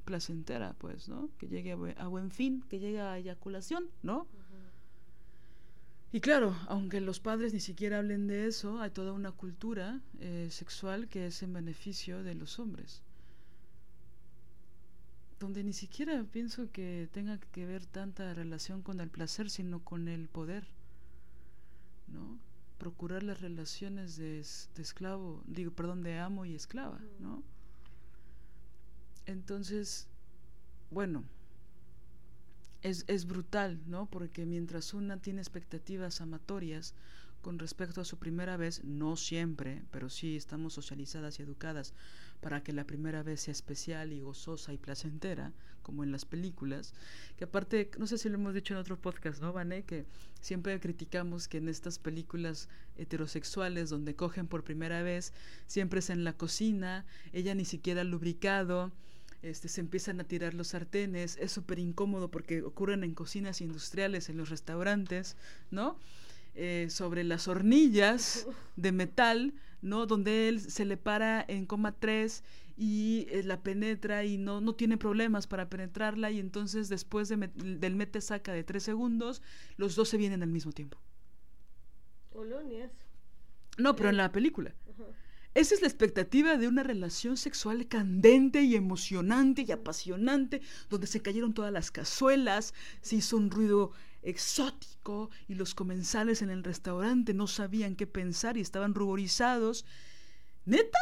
placentera, 0.06 0.74
pues, 0.80 1.08
¿no? 1.08 1.30
Que 1.38 1.48
llegue 1.48 1.74
a, 2.00 2.08
buen 2.08 2.32
fin, 2.32 2.64
que 2.68 2.80
llegue 2.80 3.00
a 3.00 3.20
eyaculación, 3.20 3.92
¿no? 4.02 4.26
Y 6.12 6.22
claro, 6.22 6.56
aunque 6.68 7.02
los 7.02 7.20
padres 7.20 7.54
ni 7.54 7.60
siquiera 7.60 8.00
hablen 8.00 8.26
de 8.28 8.48
eso, 8.48 8.82
hay 8.82 8.90
toda 8.90 9.14
una 9.14 9.32
cultura 9.32 10.02
eh, 10.20 10.48
sexual 10.50 11.08
que 11.08 11.28
es 11.28 11.44
en 11.44 11.54
beneficio 11.54 12.24
de 12.24 12.34
los 12.34 12.58
hombres. 12.58 13.04
Donde 15.40 15.64
ni 15.64 15.74
siquiera 15.74 16.24
pienso 16.24 16.72
que 16.72 17.08
tenga 17.12 17.38
que 17.38 17.66
ver 17.68 17.86
tanta 17.86 18.34
relación 18.34 18.82
con 18.82 19.00
el 19.02 19.10
placer, 19.10 19.52
sino 19.52 19.84
con 19.84 20.08
el 20.08 20.28
poder. 20.28 20.66
¿No? 22.08 22.40
Procurar 22.80 23.22
las 23.22 23.40
relaciones 23.42 24.18
de, 24.18 24.44
de 24.76 24.82
esclavo, 24.82 25.44
digo, 25.46 25.72
perdón, 25.72 26.02
de 26.02 26.18
amo 26.18 26.44
y 26.44 26.56
esclava, 26.56 27.00
¿no? 27.20 27.44
Entonces, 29.28 30.08
bueno, 30.90 31.24
es, 32.82 33.06
es 33.08 33.26
brutal, 33.26 33.80
¿no? 33.88 34.06
Porque 34.08 34.46
mientras 34.46 34.94
una 34.94 35.18
tiene 35.18 35.42
expectativas 35.42 36.22
amatorias 36.22 36.96
con 37.42 37.58
respecto 37.58 38.02
a 38.02 38.06
su 38.06 38.18
primera 38.18 38.58
vez, 38.58 38.84
no 38.84 39.16
siempre, 39.16 39.84
pero 39.92 40.10
sí 40.10 40.36
estamos 40.36 40.74
socializadas 40.74 41.40
y 41.40 41.44
educadas 41.44 41.94
para 42.42 42.64
que 42.64 42.74
la 42.74 42.86
primera 42.86 43.24
vez 43.24 43.42
sea 43.42 43.52
especial 43.52 44.12
y 44.12 44.20
gozosa 44.20 44.74
y 44.74 44.78
placentera, 44.78 45.54
como 45.82 46.04
en 46.04 46.12
las 46.12 46.26
películas, 46.26 46.94
que 47.38 47.46
aparte, 47.46 47.90
no 47.98 48.08
sé 48.08 48.18
si 48.18 48.30
lo 48.30 48.36
hemos 48.36 48.54
dicho 48.54 48.74
en 48.74 48.80
otro 48.80 49.00
podcast, 49.00 49.42
¿no, 49.42 49.54
Vané? 49.54 49.84
Que 49.84 50.06
siempre 50.42 50.80
criticamos 50.80 51.48
que 51.48 51.58
en 51.58 51.70
estas 51.70 51.98
películas 51.98 52.70
heterosexuales 52.98 53.90
donde 53.90 54.16
cogen 54.16 54.48
por 54.48 54.64
primera 54.64 55.02
vez, 55.02 55.34
siempre 55.66 56.00
es 56.00 56.10
en 56.10 56.24
la 56.24 56.34
cocina, 56.34 57.06
ella 57.34 57.56
ni 57.56 57.66
siquiera 57.66 58.02
ha 58.02 58.06
lubricado, 58.06 58.92
este, 59.42 59.68
se 59.68 59.82
empiezan 59.82 60.20
a 60.20 60.24
tirar 60.24 60.54
los 60.54 60.70
sartenes, 60.70 61.38
es 61.40 61.52
súper 61.52 61.80
incómodo 61.80 62.30
porque 62.30 62.62
ocurren 62.62 63.04
en 63.04 63.14
cocinas 63.14 63.62
industriales, 63.62 64.30
en 64.30 64.38
los 64.38 64.50
restaurantes, 64.50 65.38
¿no? 65.72 65.98
eh, 66.56 66.88
sobre 66.90 67.24
las 67.24 67.48
hornillas 67.48 68.48
de 68.76 68.92
metal, 68.92 69.54
¿no? 69.82 70.06
Donde 70.06 70.50
él 70.50 70.60
se 70.60 70.84
le 70.84 70.98
para 70.98 71.46
en 71.48 71.66
coma 71.66 71.94
3 71.94 72.44
y 72.76 73.28
eh, 73.30 73.44
la 73.44 73.62
penetra 73.62 74.26
y 74.26 74.38
no, 74.38 74.60
no 74.60 74.74
tiene 74.74 74.98
problemas 74.98 75.48
para 75.48 75.70
penetrarla 75.70 76.32
y 76.32 76.40
entonces 76.40 76.90
después 76.90 77.30
del 77.30 77.96
mete 77.96 78.20
saca 78.20 78.52
de 78.52 78.64
3 78.64 78.82
segundos, 78.82 79.42
los 79.78 79.96
dos 79.96 80.10
se 80.10 80.18
vienen 80.18 80.44
al 80.44 80.50
mismo 80.50 80.72
tiempo. 80.72 80.98
No, 83.78 83.96
pero 83.96 84.10
en 84.10 84.18
la 84.18 84.32
película. 84.32 84.74
Esa 85.56 85.76
es 85.76 85.82
la 85.82 85.88
expectativa 85.88 86.58
de 86.58 86.68
una 86.68 86.84
relación 86.84 87.36
sexual 87.36 87.88
candente 87.88 88.62
y 88.62 88.76
emocionante 88.76 89.66
y 89.68 89.72
apasionante, 89.72 90.62
donde 90.90 91.08
se 91.08 91.22
cayeron 91.22 91.54
todas 91.54 91.74
las 91.74 91.90
cazuelas, 91.90 92.74
se 93.02 93.18
hizo 93.18 93.38
un 93.38 93.50
ruido 93.50 93.92
exótico 94.22 95.32
y 95.48 95.56
los 95.56 95.74
comensales 95.74 96.42
en 96.42 96.50
el 96.50 96.64
restaurante 96.64 97.34
no 97.34 97.48
sabían 97.48 97.96
qué 97.96 98.06
pensar 98.06 98.58
y 98.58 98.62
estaban 98.62 98.94
ruborizados. 98.94 99.86
¿Neta? 100.66 101.00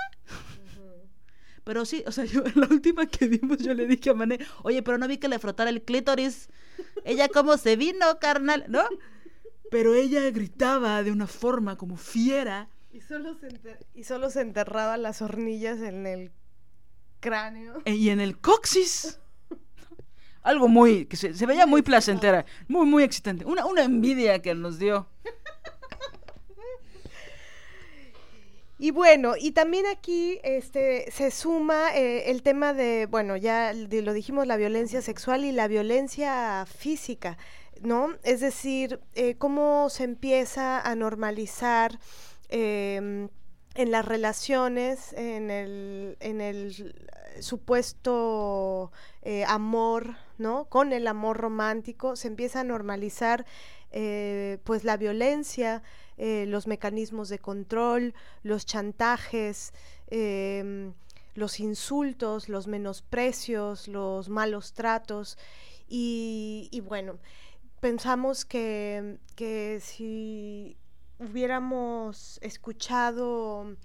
Pero 1.66 1.84
sí, 1.84 2.02
o 2.08 2.14
sea, 2.14 2.24
yo 2.24 2.43
la 2.56 2.68
última 2.68 3.06
que 3.06 3.28
vimos 3.28 3.58
yo 3.58 3.74
le 3.74 3.86
dije 3.86 4.12
a 4.12 4.14
Mané, 4.14 4.39
oye, 4.64 4.82
pero 4.82 4.98
no 4.98 5.10
vi 5.10 5.18
que 5.18 5.28
le 5.28 5.39
frotara 5.39 5.70
el 5.70 5.84
clítoris. 5.84 6.48
Ella 7.04 7.28
cómo 7.28 7.58
se 7.58 7.76
vino, 7.76 8.20
carnal, 8.22 8.64
¿no? 8.70 8.84
Pero 9.70 9.93
ella 9.93 10.32
gritaba 10.32 11.04
de 11.04 11.12
una 11.12 11.28
forma 11.28 11.76
como 11.76 11.98
fiera 11.98 12.70
y 12.92 13.02
solo, 13.02 13.36
se 13.36 13.50
y 13.94 14.04
solo 14.04 14.30
se 14.30 14.42
enterraba 14.42 14.98
las 14.98 15.22
hornillas 15.22 15.80
en 15.82 16.06
el 16.06 16.32
cráneo. 17.20 17.82
E, 17.86 17.96
y 17.96 18.10
en 18.10 18.20
el 18.20 18.40
coxis. 18.40 19.20
Algo 20.44 20.68
muy, 20.68 21.06
que 21.06 21.18
se, 21.18 21.46
veía 21.46 21.66
muy 21.66 21.82
placentera, 21.82 22.46
muy, 22.68 22.86
muy 22.86 23.04
excitante. 23.04 23.46
Una, 23.46 23.66
una 23.66 23.84
envidia 23.84 24.42
que 24.42 24.56
nos 24.56 24.80
dio. 24.80 25.08
Y 28.80 28.92
bueno, 28.92 29.34
y 29.36 29.54
también 29.54 29.88
aquí 29.88 30.40
este, 30.44 31.10
se 31.12 31.32
suma 31.32 31.96
eh, 31.96 32.30
el 32.30 32.44
tema 32.44 32.74
de, 32.74 33.08
bueno, 33.08 33.36
ya 33.36 33.74
lo 33.74 34.14
dijimos, 34.14 34.46
la 34.46 34.56
violencia 34.56 35.02
sexual 35.02 35.46
y 35.46 35.52
la 35.52 35.68
violencia 35.68 36.64
física, 36.68 37.40
¿no? 37.82 38.16
Es 38.22 38.40
decir, 38.40 39.00
eh, 39.16 39.36
cómo 39.36 39.90
se 39.90 40.04
empieza 40.04 40.80
a 40.80 40.94
normalizar 40.94 42.00
Em, 42.50 43.30
en 43.76 43.91
las 43.91 44.06
relaciones, 44.06 45.14
en 45.14 45.52
el, 45.52 46.18
en 46.20 46.41
el 46.41 46.95
supuesto 47.41 48.91
eh, 49.22 49.45
amor, 49.45 50.16
¿no? 50.39 50.66
Con 50.66 50.93
el 50.93 51.08
amor 51.08 51.38
romántico 51.38 52.16
se 52.16 52.28
empieza 52.28 52.62
a 52.62 52.64
normalizar 52.64 53.45
eh, 53.91 54.58
pues 54.64 54.84
la 54.84 54.98
violencia, 54.98 55.84
eh, 56.18 56.45
los 56.48 56.66
mecanismos 56.66 57.30
de 57.30 57.38
control, 57.38 58.16
los 58.41 58.66
chantajes, 58.66 59.74
em, 60.08 60.93
los 61.36 61.60
insultos, 61.60 62.50
los 62.50 62.68
menosprecios, 62.68 63.88
los 63.88 64.30
malos 64.30 64.74
tratos 64.74 65.38
y, 65.88 66.68
y 66.72 66.82
bueno, 66.82 67.20
pensamos 67.80 68.43
que, 68.43 69.20
que 69.36 69.80
si 69.82 70.78
hubiéramos 71.20 72.39
escuchado 72.41 73.76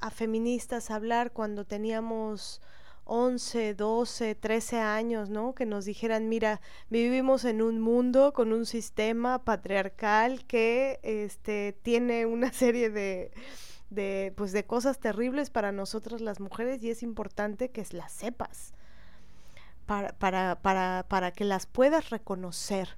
a 0.00 0.10
feministas 0.10 0.90
hablar 0.90 1.32
cuando 1.32 1.64
teníamos 1.64 2.60
11, 3.04 3.74
12, 3.74 4.34
13 4.34 4.80
años, 4.80 5.30
¿no? 5.30 5.54
Que 5.54 5.64
nos 5.64 5.86
dijeran, 5.86 6.28
mira, 6.28 6.60
vivimos 6.90 7.44
en 7.44 7.62
un 7.62 7.80
mundo 7.80 8.32
con 8.32 8.52
un 8.52 8.66
sistema 8.66 9.44
patriarcal 9.44 10.44
que 10.44 11.00
este, 11.02 11.76
tiene 11.82 12.26
una 12.26 12.52
serie 12.52 12.90
de, 12.90 13.32
de, 13.90 14.32
pues, 14.36 14.52
de 14.52 14.64
cosas 14.64 14.98
terribles 14.98 15.50
para 15.50 15.72
nosotras 15.72 16.20
las 16.20 16.38
mujeres 16.38 16.82
y 16.82 16.90
es 16.90 17.02
importante 17.02 17.70
que 17.70 17.84
las 17.92 18.12
sepas 18.12 18.74
para, 19.86 20.12
para, 20.12 20.60
para, 20.60 21.06
para 21.08 21.32
que 21.32 21.44
las 21.44 21.64
puedas 21.64 22.10
reconocer 22.10 22.90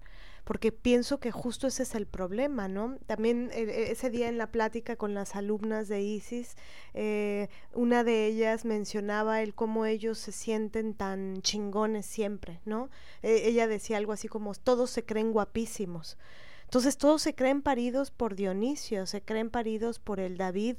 porque 0.51 0.73
pienso 0.73 1.21
que 1.21 1.31
justo 1.31 1.69
ese 1.69 1.85
es 1.85 1.95
el 1.95 2.09
problema, 2.09 2.67
¿no? 2.67 2.99
También 3.07 3.51
eh, 3.53 3.63
eh, 3.69 3.93
ese 3.93 4.11
día 4.11 4.29
en 4.29 4.37
la 4.37 4.51
plática 4.51 4.97
con 4.97 5.15
las 5.15 5.37
alumnas 5.37 5.87
de 5.87 6.03
ISIS, 6.03 6.57
eh, 6.93 7.47
una 7.73 8.03
de 8.03 8.27
ellas 8.27 8.65
mencionaba 8.65 9.43
el 9.43 9.55
cómo 9.55 9.87
ellos 9.87 10.19
se 10.19 10.33
sienten 10.33 10.95
tan 10.95 11.41
chingones 11.43 12.05
siempre, 12.05 12.59
¿no? 12.65 12.91
ella 13.23 13.69
decía 13.69 13.97
algo 13.97 14.11
así 14.11 14.27
como, 14.27 14.53
todos 14.57 14.91
se 14.91 15.05
creen 15.05 15.31
guapísimos. 15.31 16.19
Entonces 16.65 16.99
todos 16.99 17.23
se 17.23 17.37
creen 17.37 17.63
paridos 17.63 18.11
por 18.11 18.35
Dionisio, 18.35 19.07
se 19.07 19.23
creen 19.23 19.51
paridos 19.51 20.01
por 20.01 20.19
el 20.19 20.37
David 20.37 20.79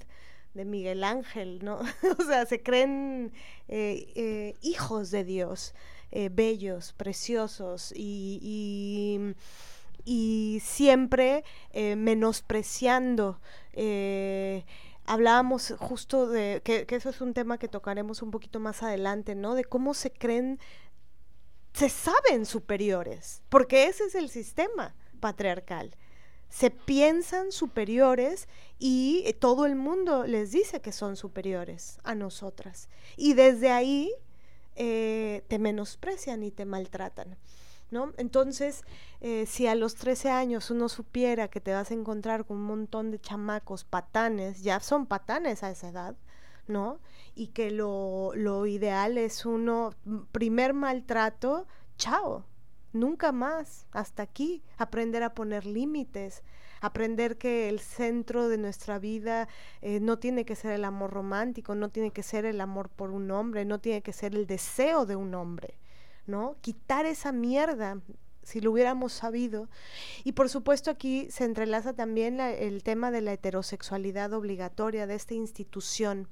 de 0.54 0.66
Miguel 0.66 1.02
Ángel, 1.06 1.64
¿no? 1.64 1.80
o 2.20 2.24
sea, 2.26 2.46
se 2.46 2.62
creen 2.62 3.32
hijos 3.70 5.12
de 5.12 5.24
Dios. 5.24 5.74
Eh, 6.14 6.30
bellos, 6.30 6.92
preciosos 6.92 7.94
y, 7.96 9.34
y, 10.04 10.60
siempre 10.62 11.46
eh, 11.72 11.96
menospreciando. 11.96 13.40
Eh, 13.72 14.66
hablábamos 15.06 15.74
justo 15.80 16.28
de 16.28 16.62
que, 16.66 16.86
que, 16.86 16.98
eso 16.98 17.10
es 17.10 17.22
un 17.22 17.34
tema 17.34 17.58
que 17.58 17.70
tocaremos 17.70 18.22
un 18.22 18.30
poquito 18.30 18.60
más 18.60 18.84
adelante, 18.84 19.36
¿no? 19.36 19.56
De 19.56 19.64
cómo 19.64 19.94
se 19.94 20.12
creen, 20.12 20.60
se 21.72 21.88
saben 21.88 22.46
superiores, 22.46 23.42
porque 23.48 23.86
ese 23.86 24.04
es 24.04 24.16
el 24.16 24.30
sistema 24.30 24.94
patriarcal. 25.22 25.96
Se 26.50 26.72
piensan 26.72 27.54
superiores 27.54 28.50
y 28.80 29.34
todo 29.40 29.66
el 29.66 29.78
mundo 29.78 30.26
les 30.28 30.52
dice 30.52 30.82
que 30.82 30.92
son 30.92 31.16
superiores 31.16 32.00
a 32.04 32.16
nosotras. 32.16 32.90
Y 33.16 33.34
desde 33.34 33.72
ahí 33.72 34.12
eh, 34.76 35.44
te 35.48 35.60
menosprecian 35.60 36.44
y 36.44 36.52
te 36.52 36.66
maltratan. 36.66 37.38
¿No? 37.90 38.14
Entonces, 38.16 38.84
eh, 39.20 39.46
si 39.46 39.68
a 39.68 39.76
los 39.76 39.96
13 39.96 40.30
años 40.30 40.72
uno 40.72 40.88
supiera 40.88 41.50
que 41.50 41.60
te 41.60 41.74
vas 41.74 41.92
a 41.92 41.94
encontrar 41.94 42.46
con 42.46 42.56
un 42.56 42.64
montón 42.64 43.12
de 43.12 43.20
chamacos 43.20 43.84
patanes, 43.84 44.64
ya 44.64 44.80
son 44.80 45.06
patanes 45.06 45.62
a 45.62 45.72
esa 45.72 45.90
edad, 45.90 46.16
¿no? 46.68 47.00
Y 47.36 47.48
que 47.48 47.70
lo, 47.70 48.32
lo 48.34 48.66
ideal 48.66 49.18
es 49.18 49.46
uno, 49.46 49.94
primer 50.32 50.74
maltrato, 50.74 51.68
chao, 51.98 52.46
nunca 52.94 53.34
más, 53.34 53.88
hasta 53.92 54.24
aquí, 54.24 54.64
aprender 54.78 55.24
a 55.24 55.34
poner 55.34 55.66
límites, 55.66 56.44
aprender 56.82 57.38
que 57.38 57.70
el 57.70 57.80
centro 57.80 58.50
de 58.50 58.58
nuestra 58.58 59.00
vida 59.00 59.48
eh, 59.82 60.00
no 60.00 60.20
tiene 60.20 60.44
que 60.46 60.56
ser 60.56 60.74
el 60.74 60.84
amor 60.84 61.12
romántico, 61.12 61.76
no 61.76 61.90
tiene 61.90 62.12
que 62.12 62.24
ser 62.24 62.46
el 62.46 62.60
amor 62.60 62.90
por 62.90 63.12
un 63.12 63.32
hombre, 63.32 63.64
no 63.64 63.80
tiene 63.80 64.02
que 64.02 64.12
ser 64.12 64.36
el 64.36 64.48
deseo 64.48 65.06
de 65.06 65.16
un 65.16 65.34
hombre, 65.36 65.78
¿no? 66.26 66.58
Quitar 66.62 67.06
esa 67.06 67.32
mierda 67.32 68.00
si 68.44 68.60
lo 68.60 68.72
hubiéramos 68.72 69.14
sabido. 69.14 69.70
Y 70.24 70.34
por 70.34 70.50
supuesto 70.50 70.90
aquí 70.90 71.28
se 71.30 71.46
entrelaza 71.46 71.94
también 71.94 72.40
el 72.40 72.84
tema 72.84 73.12
de 73.12 73.22
la 73.22 73.34
heterosexualidad 73.34 74.34
obligatoria 74.34 75.08
de 75.08 75.16
esta 75.16 75.36
institución. 75.36 76.28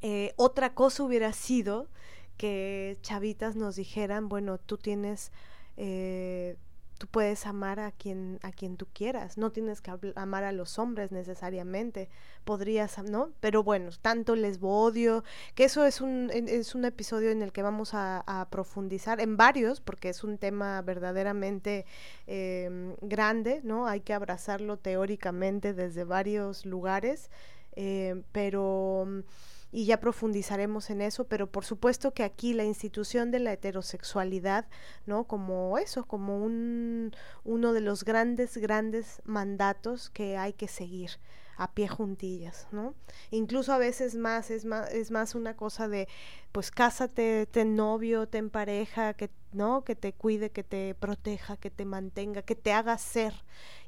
Eh, 0.00 0.32
otra 0.36 0.74
cosa 0.74 1.04
hubiera 1.04 1.32
sido 1.32 1.88
que 2.36 2.98
chavitas 3.02 3.54
nos 3.54 3.76
dijeran, 3.76 4.28
bueno, 4.28 4.58
tú 4.58 4.78
tienes 4.78 5.30
eh, 5.76 6.56
tú 7.02 7.08
puedes 7.08 7.48
amar 7.48 7.80
a 7.80 7.90
quien 7.90 8.38
a 8.42 8.52
quien 8.52 8.76
tú 8.76 8.86
quieras 8.92 9.36
no 9.36 9.50
tienes 9.50 9.80
que 9.80 9.90
amar 10.14 10.44
a 10.44 10.52
los 10.52 10.78
hombres 10.78 11.10
necesariamente 11.10 12.08
podrías 12.44 12.96
no 13.02 13.32
pero 13.40 13.64
bueno 13.64 13.90
tanto 14.00 14.36
lesbo 14.36 14.84
odio 14.84 15.24
que 15.56 15.64
eso 15.64 15.84
es 15.84 16.00
un 16.00 16.30
es 16.32 16.76
un 16.76 16.84
episodio 16.84 17.32
en 17.32 17.42
el 17.42 17.50
que 17.50 17.62
vamos 17.62 17.90
a, 17.94 18.46
profundizar 18.50 19.20
en 19.20 19.36
varios 19.36 19.80
porque 19.80 20.10
es 20.10 20.22
un 20.22 20.38
tema 20.38 20.80
verdaderamente 20.82 21.86
em, 22.28 22.94
grande 23.00 23.62
no 23.64 23.88
hay 23.88 24.00
que 24.00 24.14
abrazarlo 24.14 24.76
teóricamente 24.76 25.74
desde 25.74 26.04
varios 26.04 26.64
lugares 26.64 27.32
em, 27.74 28.22
pero 28.30 29.24
y 29.72 29.86
ya 29.86 29.98
profundizaremos 29.98 30.90
en 30.90 31.00
eso, 31.00 31.24
pero 31.24 31.50
por 31.50 31.64
supuesto 31.64 32.12
que 32.12 32.22
aquí 32.24 32.52
la 32.52 32.64
institución 32.64 33.30
de 33.30 33.40
la 33.40 33.54
heterosexualidad, 33.54 34.66
¿no? 35.06 35.24
Como 35.24 35.78
eso, 35.78 36.04
como 36.04 36.38
un, 36.38 37.12
uno 37.42 37.72
de 37.72 37.80
los 37.80 38.04
grandes, 38.04 38.58
grandes 38.58 39.22
mandatos 39.24 40.10
que 40.10 40.36
hay 40.36 40.52
que 40.52 40.68
seguir 40.68 41.12
a 41.56 41.72
pie 41.72 41.88
juntillas, 41.88 42.66
¿no? 42.72 42.94
Incluso 43.30 43.72
a 43.72 43.78
veces 43.78 44.14
más 44.14 44.50
es 44.50 44.64
más 44.64 44.92
es 44.92 45.10
más 45.10 45.34
una 45.34 45.54
cosa 45.56 45.88
de 45.88 46.08
pues 46.50 46.70
cásate, 46.70 47.46
ten 47.46 47.76
novio, 47.76 48.26
ten 48.28 48.50
pareja, 48.50 49.14
que 49.14 49.30
no, 49.52 49.84
que 49.84 49.94
te 49.94 50.12
cuide, 50.12 50.50
que 50.50 50.64
te 50.64 50.94
proteja, 50.94 51.56
que 51.56 51.70
te 51.70 51.84
mantenga, 51.84 52.42
que 52.42 52.56
te 52.56 52.72
haga 52.72 52.98
ser. 52.98 53.32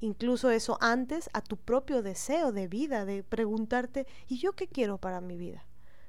Incluso 0.01 0.51
eso 0.51 0.79
antes 0.81 1.29
a 1.33 1.41
tu 1.41 1.57
propio 1.57 2.03
deseo 2.03 2.53
de 2.53 2.69
vida, 2.69 3.05
de 3.05 3.23
preguntarte, 3.23 4.07
¿y 4.29 4.39
yo 4.39 4.53
qué 4.53 4.67
quiero 4.69 4.99
para 4.99 5.21
mi 5.21 5.37
vida? 5.37 5.65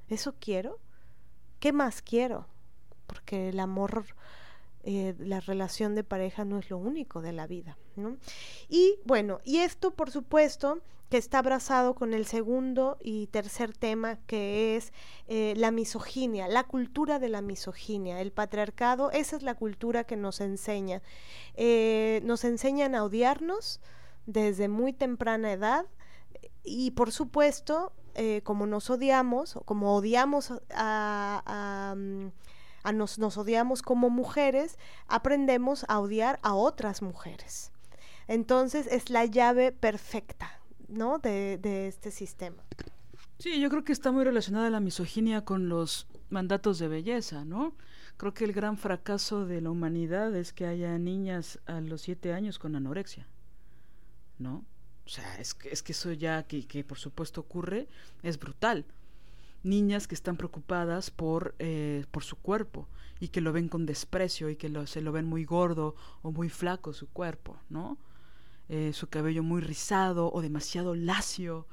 ¿Eso 0.10 0.36
quiero? 0.40 0.80
¿Qué 1.60 1.74
más 1.74 2.02
quiero? 2.02 2.48
Porque 3.08 3.50
el 3.50 3.60
amor 3.60 4.06
eh, 4.88 5.16
la 5.18 5.40
relación 5.40 5.96
de 5.96 6.04
pareja 6.04 6.46
no 6.46 6.60
es 6.60 6.70
lo 6.70 6.78
único 6.78 7.22
de 7.22 7.34
la 7.34 7.48
vida. 7.48 7.76
Y 8.70 9.00
bueno, 9.04 9.40
y 9.44 9.58
esto 9.58 9.96
por 9.96 10.12
supuesto 10.12 10.80
que 11.10 11.18
está 11.18 11.40
abrazado 11.40 11.96
con 11.96 12.14
el 12.14 12.28
segundo 12.28 12.98
y 13.02 13.26
tercer 13.28 13.76
tema 13.76 14.20
que 14.28 14.76
es 14.76 14.94
eh, 15.28 15.56
la 15.58 15.72
misoginia, 15.72 16.48
la 16.48 16.66
cultura 16.66 17.18
de 17.18 17.30
la 17.30 17.42
misoginia, 17.42 18.22
el 18.22 18.32
patriarcado, 18.32 19.10
esa 19.10 19.38
es 19.38 19.42
la 19.42 19.56
cultura 19.56 20.04
que 20.04 20.18
nos 20.18 20.40
enseña. 20.40 21.02
Eh, 21.56 22.22
nos 22.24 22.44
enseñan 22.44 22.94
a 22.94 23.04
odiarnos 23.04 23.80
desde 24.28 24.68
muy 24.68 24.94
temprana 24.94 25.52
edad 25.52 25.88
y 26.64 26.92
por 26.92 27.12
supuesto, 27.12 27.92
eh, 28.16 28.42
como 28.44 28.66
nos 28.66 28.90
odiamos, 28.90 29.60
como 29.66 29.96
odiamos 29.96 30.54
a, 30.72 31.94
mm, 31.98 32.28
nos, 32.94 33.20
nos 33.20 33.38
odiamos 33.38 33.82
como 33.82 34.10
mujeres, 34.10 34.78
aprendemos 35.08 35.86
a 35.88 36.00
odiar 36.00 36.40
a 36.44 36.54
otras 36.54 37.02
mujeres. 37.02 37.72
Entonces 38.28 38.88
es 38.88 39.10
la 39.10 39.26
llave 39.26 39.72
perfecta 39.72 40.60
¿no? 40.88 41.20
De, 41.20 41.58
de 41.58 41.88
este 41.88 42.12
sistema. 42.12 42.64
Sí, 43.40 43.60
yo 43.60 43.70
creo 43.70 43.84
que 43.84 43.92
está 43.92 44.12
muy 44.12 44.24
relacionada 44.24 44.70
la 44.70 44.80
misoginia 44.80 45.44
con 45.44 45.70
los 45.70 46.08
mandatos 46.30 46.80
de 46.80 46.88
belleza, 46.88 47.46
¿no? 47.46 47.76
Creo 48.18 48.34
que 48.34 48.46
el 48.46 48.54
gran 48.54 48.78
fracaso 48.78 49.46
de 49.46 49.62
la 49.62 49.72
humanidad 49.72 50.34
es 50.36 50.54
que 50.54 50.66
haya 50.66 50.98
niñas 50.98 51.60
a 51.66 51.82
los 51.82 52.02
siete 52.02 52.34
años 52.34 52.60
con 52.60 52.76
anorexia, 52.76 53.28
¿no? 54.40 54.64
O 55.06 55.10
sea, 55.10 55.40
es 55.40 55.54
que, 55.54 55.70
es 55.70 55.84
que 55.84 55.92
eso 55.92 56.12
ya 56.14 56.44
que, 56.44 56.66
que 56.66 56.84
por 56.84 56.98
supuesto 56.98 57.42
ocurre 57.42 57.88
es 58.24 58.40
brutal. 58.40 58.86
Niñas 59.64 60.08
que 60.08 60.16
están 60.16 60.38
preocupadas 60.38 61.12
por, 61.12 61.56
eh, 61.60 62.06
por 62.12 62.24
su 62.24 62.36
cuerpo 62.36 62.88
y 63.20 63.30
que 63.30 63.42
lo 63.42 63.54
ven 63.54 63.70
con 63.70 63.86
desprecio 63.86 64.50
y 64.50 64.56
que 64.56 64.70
lo, 64.70 64.86
se 64.88 65.02
lo 65.02 65.12
ven 65.12 65.26
muy 65.26 65.46
gordo 65.46 65.96
o 66.22 66.32
muy 66.32 66.50
flaco 66.50 66.94
su 66.94 67.08
cuerpo, 67.08 67.58
¿no? 67.70 67.98
Eh, 68.68 68.92
su 68.94 69.08
cabello 69.08 69.44
muy 69.44 69.62
rizado 69.62 70.32
o 70.32 70.42
demasiado 70.42 70.96
lacio, 70.96 71.68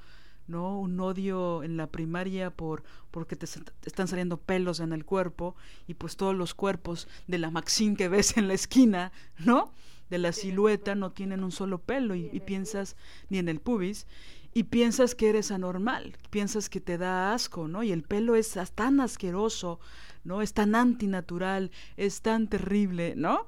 ¿no? 0.46 0.78
Un 0.78 1.00
odio 1.00 1.62
en 1.62 1.76
la 1.76 1.86
primaria 1.86 2.50
por 2.50 2.82
porque 3.10 3.36
te, 3.36 3.46
están 3.84 4.08
saliendo 4.08 4.38
pelos 4.38 4.80
en 4.80 4.92
el 4.92 5.04
cuerpo 5.04 5.56
y 5.86 5.94
pues 5.94 6.16
todos 6.16 6.34
los 6.34 6.54
cuerpos 6.54 7.08
de 7.26 7.38
la 7.38 7.50
Maxine 7.50 7.96
que 7.96 8.08
ves 8.08 8.36
en 8.36 8.48
la 8.48 8.54
esquina, 8.54 9.12
¿no? 9.38 9.72
De 10.12 10.18
la 10.18 10.32
silueta 10.32 10.94
no 10.94 11.12
tienen 11.12 11.42
un 11.42 11.52
solo 11.52 11.78
pelo 11.78 12.14
y, 12.14 12.28
y 12.34 12.40
piensas 12.40 12.96
ni 13.30 13.38
en 13.38 13.48
el 13.48 13.60
pubis 13.60 14.06
y 14.52 14.64
piensas 14.64 15.14
que 15.14 15.30
eres 15.30 15.50
anormal, 15.50 16.18
piensas 16.28 16.68
que 16.68 16.82
te 16.82 16.98
da 16.98 17.32
asco, 17.32 17.66
¿no? 17.66 17.82
Y 17.82 17.92
el 17.92 18.02
pelo 18.02 18.36
es 18.36 18.58
tan 18.74 19.00
asqueroso, 19.00 19.80
¿no? 20.22 20.42
Es 20.42 20.52
tan 20.52 20.74
antinatural, 20.74 21.70
es 21.96 22.20
tan 22.20 22.46
terrible, 22.46 23.14
¿no? 23.16 23.46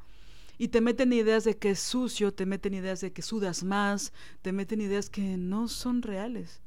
y 0.57 0.69
te 0.69 0.81
meten 0.81 1.13
ideas 1.13 1.45
de 1.45 1.59
que 1.59 1.73
es 1.73 1.81
sucio, 1.81 2.33
te 2.33 2.47
meten 2.47 2.73
ideas 2.73 3.03
de 3.03 3.13
que 3.13 3.21
sudas 3.21 3.63
más, 3.63 4.15
te 4.41 4.53
meten 4.53 4.81
ideas 4.81 5.11
que 5.11 5.37
no 5.37 5.69
son 5.69 6.01
reales. 6.01 6.63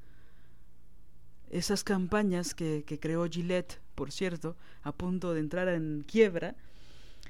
Esas 1.50 1.84
campañas 1.84 2.54
que, 2.54 2.84
que 2.86 3.00
creó 3.00 3.28
Gillette, 3.28 3.80
por 3.96 4.12
cierto, 4.12 4.58
a 4.84 4.92
punto 4.92 5.34
de 5.34 5.40
entrar 5.40 5.70
en 5.70 6.04
quiebra, 6.06 6.56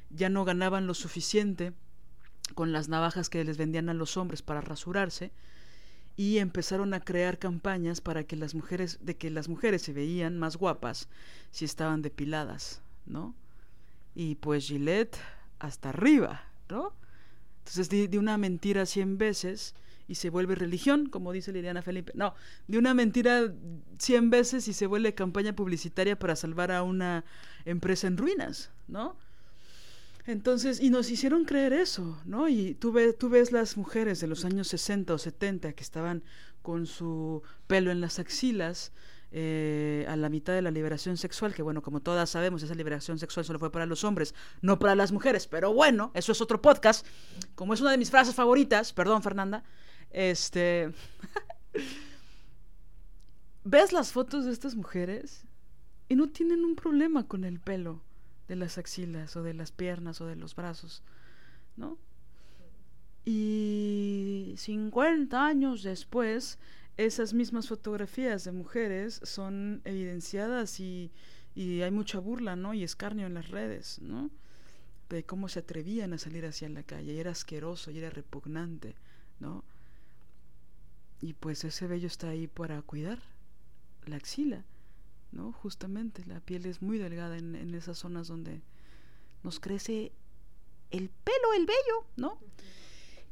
ya 0.10 0.28
no 0.28 0.44
ganaban 0.44 0.88
lo 0.88 0.96
suficiente 0.96 1.72
con 2.56 2.72
las 2.72 2.90
navajas 2.90 3.30
que 3.30 3.44
les 3.44 3.58
vendían 3.58 3.90
a 3.90 3.94
los 3.94 4.18
hombres 4.18 4.42
para 4.42 4.62
rasurarse 4.62 5.32
y 6.16 6.40
empezaron 6.40 6.94
a 6.94 7.00
crear 7.00 7.38
campañas 7.38 8.02
para 8.02 8.24
que 8.24 8.36
las 8.36 8.56
mujeres 8.56 8.98
de 9.02 9.16
que 9.16 9.30
las 9.30 9.48
mujeres 9.48 9.84
se 9.84 9.94
veían 9.94 10.38
más 10.38 10.58
guapas 10.58 11.08
si 11.52 11.64
estaban 11.64 12.02
depiladas, 12.02 12.82
¿no? 13.06 13.36
Y 14.16 14.36
pues 14.36 14.68
Gillette 14.68 15.18
hasta 15.60 15.90
arriba, 15.90 16.44
¿no? 16.70 16.94
Entonces, 17.60 18.10
de, 18.10 18.18
una 18.18 18.38
mentira 18.38 18.86
cien 18.86 19.18
veces 19.18 19.76
y 20.08 20.16
se 20.16 20.30
vuelve 20.30 20.56
religión, 20.56 21.08
como 21.08 21.34
dice 21.34 21.52
Liliana 21.52 21.82
Felipe. 21.82 22.14
No, 22.16 22.34
de 22.68 22.78
una 22.78 22.94
mentira 22.94 23.54
cien 24.00 24.30
veces 24.30 24.68
y 24.68 24.74
se 24.74 24.88
vuelve 24.88 25.14
campaña 25.14 25.54
publicitaria 25.54 26.18
para 26.18 26.36
salvar 26.36 26.72
a 26.72 26.82
una 26.82 27.26
empresa 27.66 28.08
en 28.08 28.18
ruinas, 28.18 28.72
¿no? 28.88 29.18
Entonces, 30.28 30.82
y 30.82 30.90
nos 30.90 31.10
hicieron 31.10 31.46
creer 31.46 31.72
eso, 31.72 32.22
¿no? 32.26 32.50
Y 32.50 32.76
tú, 32.76 32.94
tú 33.18 33.30
ves 33.30 33.54
las 33.54 33.78
mujeres 33.78 34.20
de 34.20 34.28
los 34.28 34.44
años 34.44 34.68
60 34.68 35.14
o 35.14 35.18
70 35.18 35.72
que 35.72 35.84
estaban 35.84 36.22
con 36.62 36.86
su 36.86 37.44
pelo 37.66 37.92
en 37.92 38.02
las 38.02 38.20
axilas, 38.20 38.92
eh, 39.32 40.06
a 40.10 40.18
la 40.18 40.28
mitad 40.28 40.54
de 40.54 40.62
la 40.62 40.70
liberación 40.70 41.16
sexual, 41.16 41.54
que 41.54 41.62
bueno, 41.62 41.82
como 41.82 42.02
todas 42.02 42.30
sabemos, 42.30 42.62
esa 42.62 42.76
liberación 42.76 43.20
sexual 43.20 43.46
solo 43.46 43.58
fue 43.58 43.72
para 43.72 43.86
los 43.86 44.04
hombres, 44.04 44.36
no 44.62 44.80
para 44.80 44.96
las 44.96 45.14
mujeres, 45.14 45.48
pero 45.48 45.74
bueno, 45.74 46.12
eso 46.14 46.34
es 46.34 46.42
otro 46.42 46.62
podcast, 46.62 47.06
como 47.56 47.74
es 47.74 47.80
una 47.80 47.92
de 47.92 47.98
mis 47.98 48.12
frases 48.12 48.36
favoritas, 48.36 48.92
perdón 48.92 49.24
Fernanda, 49.24 49.64
este... 50.12 50.92
ves 53.64 53.94
las 53.94 54.12
fotos 54.12 54.44
de 54.44 54.52
estas 54.52 54.76
mujeres 54.76 55.46
y 56.10 56.16
no 56.16 56.28
tienen 56.28 56.66
un 56.66 56.76
problema 56.76 57.28
con 57.28 57.46
el 57.46 57.62
pelo 57.62 58.02
de 58.48 58.56
las 58.56 58.78
axilas 58.78 59.36
o 59.36 59.44
de 59.44 59.54
las 59.54 59.72
piernas 59.72 60.22
o 60.22 60.26
de 60.26 60.36
los 60.36 60.56
brazos, 60.56 61.04
¿no? 61.76 61.98
Y 63.26 64.54
50 64.58 65.46
años 65.46 65.84
después, 65.84 66.60
esas 66.96 67.34
mismas 67.34 67.68
fotografías 67.68 68.46
de 68.46 68.54
mujeres 68.54 69.20
son 69.24 69.82
evidenciadas 69.84 70.80
y, 70.80 71.12
y 71.54 71.82
hay 71.82 71.92
mucha 71.92 72.20
burla, 72.20 72.56
¿no? 72.56 72.74
Y 72.74 72.84
escarnio 72.84 73.28
en 73.28 73.34
las 73.34 73.50
redes, 73.50 74.00
¿no? 74.02 74.32
De 75.10 75.26
cómo 75.26 75.50
se 75.50 75.60
atrevían 75.60 76.14
a 76.14 76.18
salir 76.18 76.46
hacia 76.46 76.70
la 76.70 76.84
calle, 76.84 77.14
y 77.14 77.20
era 77.20 77.32
asqueroso 77.32 77.92
y 77.92 77.98
era 77.98 78.10
repugnante, 78.10 78.96
¿no? 79.40 79.66
Y 81.20 81.34
pues 81.34 81.64
ese 81.64 81.88
vello 81.88 82.08
está 82.08 82.30
ahí 82.30 82.48
para 82.48 82.82
cuidar 82.82 83.20
la 84.06 84.16
axila, 84.18 84.64
¿no? 85.32 85.52
Justamente, 85.52 86.26
la 86.26 86.40
piel 86.40 86.66
es 86.66 86.82
muy 86.82 86.98
delgada 86.98 87.38
en, 87.38 87.56
en 87.56 87.74
esas 87.74 87.98
zonas 87.98 88.28
donde 88.28 88.62
nos 89.44 89.60
crece 89.60 90.12
el 90.92 91.10
pelo, 91.10 91.54
el 91.56 91.66
vello, 91.66 92.06
¿no? 92.16 92.40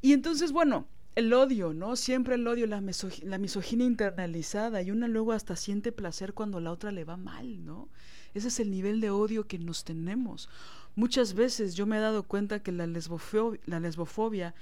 Y 0.02 0.14
entonces, 0.14 0.52
bueno, 0.52 0.88
el 1.16 1.34
odio, 1.34 1.74
¿no? 1.74 1.96
Siempre 1.96 2.36
el 2.36 2.48
odio, 2.48 2.68
la, 2.68 2.82
misoginia 2.82 3.86
internalizada 3.86 4.82
y 4.82 4.92
una 4.92 5.08
luego 5.08 5.32
hasta 5.32 5.56
siente 5.56 5.92
placer 5.92 6.34
cuando 6.34 6.60
la 6.60 6.72
otra 6.72 6.92
le 6.92 7.06
va 7.06 7.18
mal, 7.18 7.66
¿no? 7.66 7.90
Ese 8.34 8.50
es 8.50 8.60
el 8.60 8.70
nivel 8.70 9.00
de 9.00 9.10
odio 9.10 9.48
que 9.48 9.58
nos 9.58 9.86
tenemos. 9.86 10.50
Muchas 10.96 11.34
veces 11.34 11.76
yo 11.76 11.86
me 11.86 11.98
he 11.98 12.02
dado 12.02 12.24
cuenta 12.24 12.62
que 12.62 12.74
la 12.74 12.86
lesbofobia, 12.86 13.62
la 13.66 13.80
lesbofobia 13.80 14.54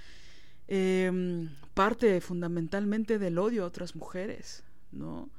em, 0.68 1.50
parte 1.74 2.22
fundamentalmente 2.22 3.18
del 3.18 3.40
odio 3.40 3.64
a 3.64 3.68
otras 3.68 3.96
mujeres, 3.96 4.64
¿no? 4.92 5.30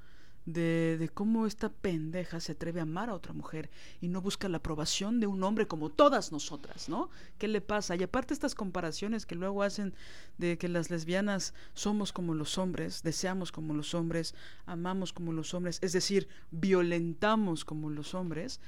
De, 0.47 1.11
cómo 1.15 1.47
esta 1.47 1.71
pendeja 1.71 2.41
se 2.41 2.53
atreve 2.53 2.81
a 2.81 2.83
amar 2.83 3.09
a 3.09 3.15
otra 3.15 3.33
mujer 3.33 3.71
y 4.01 4.09
no 4.09 4.21
busca 4.21 4.49
la 4.49 4.59
aprobación 4.59 5.21
de 5.21 5.27
un 5.27 5.43
hombre 5.43 5.67
como 5.67 5.91
todas 5.91 6.33
nosotras, 6.33 6.89
¿no? 6.89 7.11
¿Qué 7.39 7.49
le 7.49 7.61
pasa? 7.61 7.97
Y 7.97 8.03
aparte 8.03 8.35
estas 8.35 8.55
comparaciones 8.55 9.27
que 9.27 9.35
luego 9.35 9.63
hacen 9.63 9.95
de 10.39 10.59
que 10.59 10.69
las 10.69 10.91
lesbianas 10.91 11.55
somos 11.73 12.13
como 12.13 12.35
los 12.35 12.59
hombres, 12.59 13.03
deseamos 13.03 13.53
como 13.53 13.75
los 13.75 13.95
hombres, 13.95 14.35
amamos 14.67 15.13
como 15.13 15.33
los 15.33 15.55
hombres, 15.55 15.79
es 15.83 15.93
decir, 15.93 16.29
violentamos 16.51 17.65
como 17.65 17.89
los 17.89 18.15
hombres, 18.15 18.61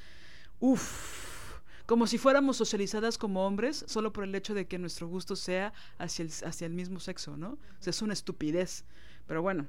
uff, 0.61 1.61
como 1.85 2.07
si 2.07 2.19
fuéramos 2.19 2.57
socializadas 2.57 3.17
como 3.17 3.47
hombres 3.47 3.85
solo 3.87 4.13
por 4.13 4.25
el 4.25 4.35
hecho 4.35 4.55
de 4.55 4.67
que 4.67 4.79
nuestro 4.79 5.07
gusto 5.07 5.37
sea 5.37 5.73
hacia 5.99 6.25
el, 6.25 6.33
hacia 6.45 6.67
el 6.67 6.73
mismo 6.73 7.01
sexo, 7.01 7.37
¿no? 7.37 7.51
O 7.51 7.59
sea, 7.79 7.91
es 7.91 8.03
una 8.03 8.13
estupidez. 8.13 8.85
Pero 9.29 9.41
bueno, 9.41 9.67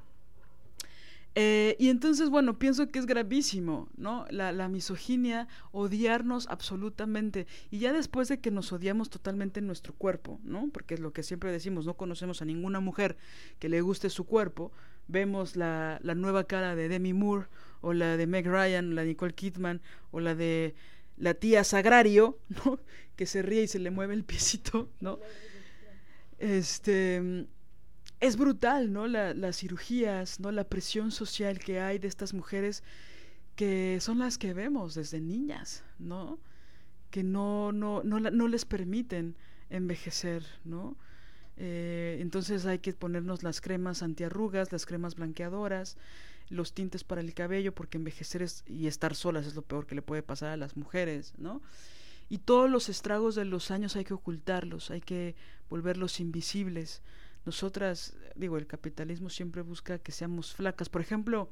eh, 1.39 1.75
y 1.77 1.89
entonces, 1.89 2.31
bueno, 2.31 2.57
pienso 2.57 2.87
que 2.87 2.97
es 2.97 3.05
gravísimo, 3.05 3.89
¿no? 3.95 4.25
La, 4.31 4.51
la, 4.51 4.69
misoginia, 4.69 5.47
odiarnos 5.71 6.47
absolutamente. 6.47 7.45
Y 7.69 7.77
ya 7.77 7.93
después 7.93 8.27
de 8.27 8.39
que 8.39 8.49
nos 8.49 8.73
odiamos 8.73 9.11
totalmente 9.11 9.59
en 9.59 9.67
nuestro 9.67 9.93
cuerpo, 9.93 10.39
¿no? 10.43 10.67
Porque 10.73 10.95
es 10.95 10.99
lo 10.99 11.13
que 11.13 11.21
siempre 11.21 11.51
decimos, 11.51 11.85
no 11.85 11.93
conocemos 11.93 12.41
a 12.41 12.45
ninguna 12.45 12.79
mujer 12.79 13.17
que 13.59 13.69
le 13.69 13.81
guste 13.81 14.09
su 14.09 14.25
cuerpo. 14.25 14.71
Vemos 15.07 15.55
la, 15.55 15.99
la 16.01 16.15
nueva 16.15 16.45
cara 16.45 16.75
de 16.75 16.89
Demi 16.89 17.13
Moore, 17.13 17.45
o 17.81 17.93
la 17.93 18.17
de 18.17 18.25
Meg 18.25 18.47
Ryan, 18.47 18.95
la 18.95 19.03
de 19.03 19.09
Nicole 19.09 19.35
Kidman, 19.35 19.83
o 20.09 20.19
la 20.19 20.33
de 20.33 20.73
la 21.17 21.35
tía 21.35 21.63
Sagrario, 21.63 22.39
¿no? 22.65 22.79
Que 23.15 23.27
se 23.27 23.43
ríe 23.43 23.61
y 23.61 23.67
se 23.67 23.77
le 23.77 23.91
mueve 23.91 24.15
el 24.15 24.23
piecito, 24.23 24.89
¿no? 25.01 25.19
Este 26.39 27.47
es 28.19 28.37
brutal, 28.37 28.91
¿no? 28.91 29.07
La, 29.07 29.33
las 29.33 29.57
cirugías, 29.57 30.39
¿no? 30.39 30.51
La 30.51 30.63
presión 30.63 31.11
social 31.11 31.59
que 31.59 31.79
hay 31.79 31.99
de 31.99 32.07
estas 32.07 32.33
mujeres 32.33 32.83
que 33.55 33.99
son 34.01 34.19
las 34.19 34.37
que 34.37 34.53
vemos 34.53 34.95
desde 34.95 35.19
niñas, 35.19 35.83
¿no? 35.99 36.39
Que 37.09 37.23
no, 37.23 37.71
no, 37.71 38.03
no, 38.03 38.19
no 38.19 38.47
les 38.47 38.65
permiten 38.65 39.35
envejecer, 39.69 40.45
¿no? 40.63 40.95
Eh, 41.57 42.17
entonces 42.21 42.65
hay 42.67 42.79
que 42.79 42.93
ponernos 42.93 43.41
las 43.41 43.61
cremas 43.61 44.03
antiarrugas, 44.03 44.71
las 44.71 44.85
cremas 44.85 45.15
blanqueadoras, 45.15 45.97
los 46.49 46.73
tintes 46.73 47.03
para 47.03 47.21
el 47.21 47.33
cabello, 47.33 47.73
porque 47.73 47.97
envejecer 47.97 48.43
es, 48.43 48.63
y 48.67 48.87
estar 48.87 49.15
solas 49.15 49.47
es 49.47 49.55
lo 49.55 49.63
peor 49.63 49.87
que 49.87 49.95
le 49.95 50.01
puede 50.03 50.21
pasar 50.21 50.49
a 50.49 50.57
las 50.57 50.77
mujeres, 50.77 51.33
¿no? 51.37 51.61
Y 52.29 52.39
todos 52.39 52.69
los 52.69 52.89
estragos 52.89 53.35
de 53.35 53.45
los 53.45 53.71
años 53.71 53.95
hay 53.95 54.03
que 54.03 54.13
ocultarlos, 54.13 54.91
hay 54.91 55.01
que 55.01 55.35
volverlos 55.69 56.19
invisibles. 56.19 57.01
Nosotras, 57.47 58.13
digo, 58.35 58.57
el 58.57 58.67
capitalismo 58.67 59.29
siempre 59.29 59.61
busca 59.61 59.99
que 59.99 60.11
seamos 60.11 60.53
flacas. 60.53 60.89
Por 60.89 60.99
ejemplo, 60.99 61.49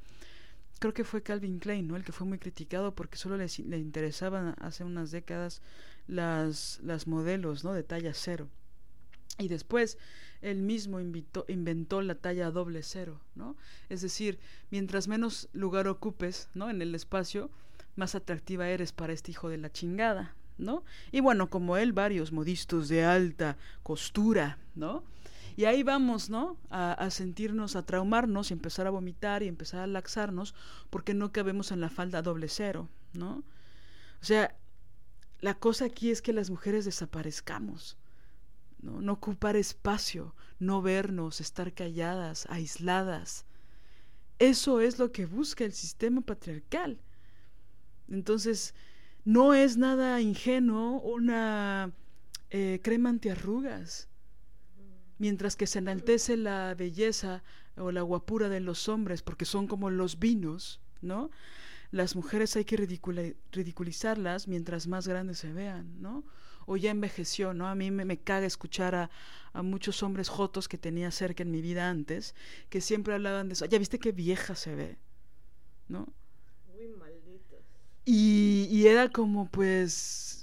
creo 0.80 0.94
que 0.94 1.06
fue 1.06 1.24
Calvin 1.24 1.58
Klein, 1.58 1.88
¿no? 1.88 1.96
El 1.96 2.04
que 2.04 2.12
fue 2.12 2.28
muy 2.28 2.38
criticado 2.38 2.94
porque 2.94 3.16
solo 3.16 3.38
le, 3.38 3.78
interesaban 3.78 4.56
hace 4.60 4.84
unas 4.84 5.12
décadas 5.12 5.62
las, 6.06 6.82
las 6.84 7.08
modelos, 7.08 7.64
¿no? 7.64 7.72
De 7.72 7.84
talla 7.84 8.14
cero. 8.14 8.50
Y 9.40 9.48
después 9.48 9.98
él 10.42 10.64
mismo 10.64 11.00
inventó 11.00 12.02
la 12.02 12.16
talla 12.16 12.52
doble 12.52 12.84
cero, 12.84 13.22
¿no? 13.34 13.56
Es 13.88 14.02
decir, 14.02 14.38
mientras 14.72 15.08
menos 15.08 15.48
lugar 15.54 15.88
ocupes, 15.88 16.50
¿no? 16.54 16.70
En 16.70 16.82
el 16.82 16.94
espacio, 16.94 17.50
más 17.96 18.16
atractiva 18.16 18.68
eres 18.68 18.92
para 18.92 19.14
este 19.14 19.32
hijo 19.32 19.48
de 19.48 19.60
la 19.60 19.72
chingada, 19.72 20.36
¿no? 20.58 20.84
Y 21.14 21.22
bueno, 21.22 21.50
como 21.50 21.78
él, 21.78 21.94
varios 21.94 22.34
modistos 22.34 22.90
de 22.90 23.06
alta 23.06 23.56
costura, 23.82 24.58
¿no? 24.76 25.06
Y 25.58 25.66
ahí 25.66 25.84
vamos, 25.84 26.30
¿no? 26.30 26.58
A, 26.70 27.10
sentirnos, 27.10 27.76
a 27.76 27.86
traumarnos 27.86 28.50
y 28.50 28.54
empezar 28.54 28.88
a 28.88 28.90
vomitar 28.90 29.42
y 29.42 29.48
empezar 29.48 29.82
a 29.82 29.88
laxarnos 29.88 30.54
porque 30.90 31.14
no 31.14 31.32
cabemos 31.32 31.72
en 31.72 31.80
la 31.80 31.90
falda 31.90 32.22
doble 32.22 32.50
cero, 32.50 32.90
¿no? 33.14 33.44
O 34.22 34.26
sea, 34.26 34.56
la 35.40 35.54
cosa 35.54 35.86
aquí 35.86 36.12
es 36.12 36.22
que 36.22 36.34
las 36.34 36.50
mujeres 36.50 36.84
desaparezcamos, 36.84 37.98
¿no? 38.82 39.00
no 39.00 39.14
ocupar 39.14 39.56
espacio, 39.56 40.36
no 40.60 40.82
vernos, 40.82 41.40
estar 41.40 41.74
calladas, 41.74 42.48
aisladas. 42.50 43.46
Eso 44.40 44.82
es 44.82 45.00
lo 45.00 45.14
que 45.14 45.26
busca 45.26 45.64
el 45.64 45.72
sistema 45.72 46.20
patriarcal. 46.22 47.00
Entonces, 48.10 48.74
no 49.24 49.54
es 49.54 49.78
nada 49.78 50.20
ingenuo 50.20 51.00
una 51.00 51.92
eh, 52.50 52.80
crema 52.84 53.10
antiarrugas. 53.10 54.10
Mientras 55.18 55.56
que 55.56 55.68
se 55.68 55.80
enaltece 55.80 56.38
la 56.38 56.76
belleza 56.76 57.44
o 57.78 57.92
la 57.92 58.02
guapura 58.02 58.50
de 58.50 58.60
los 58.60 58.90
hombres, 58.90 59.22
porque 59.22 59.46
son 59.46 59.68
como 59.68 59.90
los 59.90 60.20
vinos, 60.20 60.80
¿no? 61.02 61.32
Las 61.92 62.16
mujeres 62.16 62.56
hay 62.56 62.66
que 62.66 62.78
ridiculizarlas 63.52 64.48
mientras 64.48 64.88
más 64.88 65.08
grandes 65.08 65.40
se 65.40 65.54
vean, 65.54 66.02
¿no? 66.02 66.24
O 66.66 66.78
ya 66.78 66.92
envejeció, 66.92 67.54
¿no? 67.54 67.68
A 67.68 67.76
mí 67.76 67.92
me, 67.92 68.06
me 68.06 68.18
caga 68.18 68.46
escuchar 68.46 68.96
a, 68.96 69.10
a, 69.54 69.62
muchos 69.62 70.04
hombres 70.04 70.28
jotos 70.28 70.68
que 70.68 70.78
tenía 70.78 71.12
cerca 71.12 71.44
en 71.44 71.52
mi 71.52 71.62
vida 71.62 71.90
antes, 71.90 72.36
que 72.70 72.82
siempre 72.82 73.14
hablaban 73.14 73.48
de 73.48 73.54
eso. 73.54 73.66
Ya 73.66 73.78
viste 73.78 74.00
qué 74.00 74.12
vieja 74.12 74.56
se 74.56 74.76
ve, 74.76 74.98
¿no? 75.88 76.08
Muy 76.76 76.88
malditos. 76.88 77.60
Y, 78.04 78.68
y 78.72 78.88
era 78.88 79.10
como, 79.10 79.48
pues, 79.50 80.35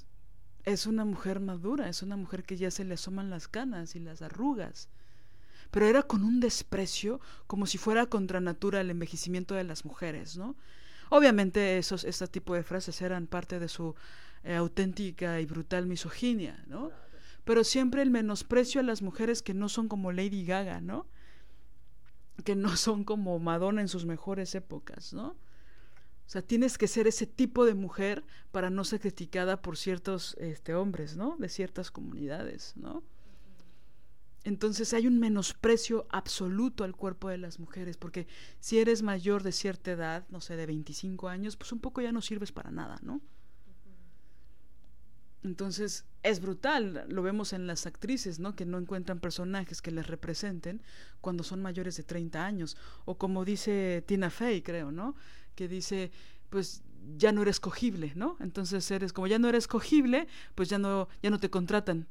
es 0.64 0.86
una 0.86 1.04
mujer 1.04 1.40
madura, 1.40 1.88
es 1.88 2.02
una 2.02 2.16
mujer 2.16 2.44
que 2.44 2.56
ya 2.56 2.70
se 2.70 2.84
le 2.84 2.94
asoman 2.94 3.30
las 3.30 3.48
canas 3.48 3.96
y 3.96 4.00
las 4.00 4.22
arrugas. 4.22 4.88
Pero 5.70 5.86
era 5.86 6.02
con 6.02 6.22
un 6.22 6.40
desprecio 6.40 7.20
como 7.46 7.66
si 7.66 7.78
fuera 7.78 8.06
contra 8.06 8.40
natura 8.40 8.80
el 8.80 8.90
envejecimiento 8.90 9.54
de 9.54 9.64
las 9.64 9.84
mujeres, 9.84 10.36
¿no? 10.36 10.54
Obviamente 11.08 11.78
esos, 11.78 12.04
este 12.04 12.26
tipo 12.26 12.54
de 12.54 12.62
frases 12.62 13.00
eran 13.02 13.26
parte 13.26 13.58
de 13.58 13.68
su 13.68 13.94
eh, 14.44 14.54
auténtica 14.54 15.40
y 15.40 15.46
brutal 15.46 15.86
misoginia, 15.86 16.62
¿no? 16.66 16.90
Pero 17.44 17.64
siempre 17.64 18.02
el 18.02 18.10
menosprecio 18.10 18.80
a 18.80 18.84
las 18.84 19.02
mujeres 19.02 19.42
que 19.42 19.54
no 19.54 19.68
son 19.68 19.88
como 19.88 20.12
Lady 20.12 20.44
Gaga, 20.44 20.80
¿no? 20.80 21.06
Que 22.44 22.54
no 22.54 22.76
son 22.76 23.04
como 23.04 23.38
Madonna 23.38 23.80
en 23.80 23.88
sus 23.88 24.04
mejores 24.04 24.54
épocas, 24.54 25.12
¿no? 25.12 25.36
O 26.32 26.38
sea, 26.40 26.40
tienes 26.40 26.78
que 26.78 26.88
ser 26.88 27.06
ese 27.06 27.26
tipo 27.26 27.66
de 27.66 27.74
mujer 27.74 28.24
para 28.52 28.70
no 28.70 28.84
ser 28.84 29.00
criticada 29.00 29.60
por 29.60 29.76
ciertos 29.76 30.34
este, 30.40 30.74
hombres, 30.74 31.14
¿no? 31.14 31.36
De 31.38 31.50
ciertas 31.50 31.90
comunidades, 31.90 32.72
¿no? 32.74 33.02
Entonces 34.42 34.94
hay 34.94 35.06
un 35.06 35.20
menosprecio 35.20 36.06
absoluto 36.08 36.84
al 36.84 36.96
cuerpo 36.96 37.28
de 37.28 37.36
las 37.36 37.58
mujeres, 37.58 37.98
porque 37.98 38.26
si 38.60 38.78
eres 38.78 39.02
mayor 39.02 39.42
de 39.42 39.52
cierta 39.52 39.90
edad, 39.90 40.24
no 40.30 40.40
sé, 40.40 40.56
de 40.56 40.64
25 40.64 41.28
años, 41.28 41.56
pues 41.56 41.70
un 41.70 41.80
poco 41.80 42.00
ya 42.00 42.12
no 42.12 42.22
sirves 42.22 42.50
para 42.50 42.70
nada, 42.70 42.98
¿no? 43.02 43.20
Entonces 45.42 46.06
es 46.22 46.40
brutal, 46.40 47.04
lo 47.08 47.22
vemos 47.22 47.52
en 47.52 47.66
las 47.66 47.84
actrices, 47.84 48.38
¿no? 48.38 48.54
Que 48.54 48.64
no 48.64 48.78
encuentran 48.78 49.20
personajes 49.20 49.82
que 49.82 49.90
les 49.90 50.06
representen 50.06 50.80
cuando 51.20 51.42
son 51.42 51.60
mayores 51.60 51.96
de 51.98 52.04
30 52.04 52.42
años, 52.42 52.78
o 53.04 53.18
como 53.18 53.44
dice 53.44 54.02
Tina 54.06 54.30
Fey, 54.30 54.62
creo, 54.62 54.92
¿no? 54.92 55.14
Que 55.54 55.68
dice, 55.68 56.10
pues 56.50 56.82
ya 57.16 57.32
no 57.32 57.42
eres 57.42 57.60
cogible, 57.60 58.12
¿no? 58.14 58.36
Entonces 58.40 58.90
eres, 58.90 59.12
como 59.12 59.26
ya 59.26 59.38
no 59.38 59.48
eres 59.48 59.66
cogible, 59.66 60.28
pues 60.54 60.68
ya 60.68 60.78
no, 60.78 61.08
ya 61.22 61.30
no 61.30 61.38
te 61.38 61.50
contratan. 61.50 62.06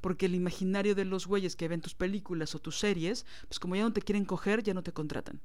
Porque 0.00 0.26
el 0.26 0.34
imaginario 0.34 0.94
de 0.94 1.04
los 1.04 1.26
güeyes 1.26 1.54
que 1.54 1.68
ven 1.68 1.80
tus 1.80 1.94
películas 1.94 2.54
o 2.54 2.58
tus 2.58 2.78
series, 2.78 3.24
pues 3.46 3.60
como 3.60 3.76
ya 3.76 3.82
no 3.82 3.92
te 3.92 4.02
quieren 4.02 4.24
coger, 4.24 4.62
ya 4.62 4.74
no 4.74 4.82
te 4.82 4.92
contratan. 4.92 5.40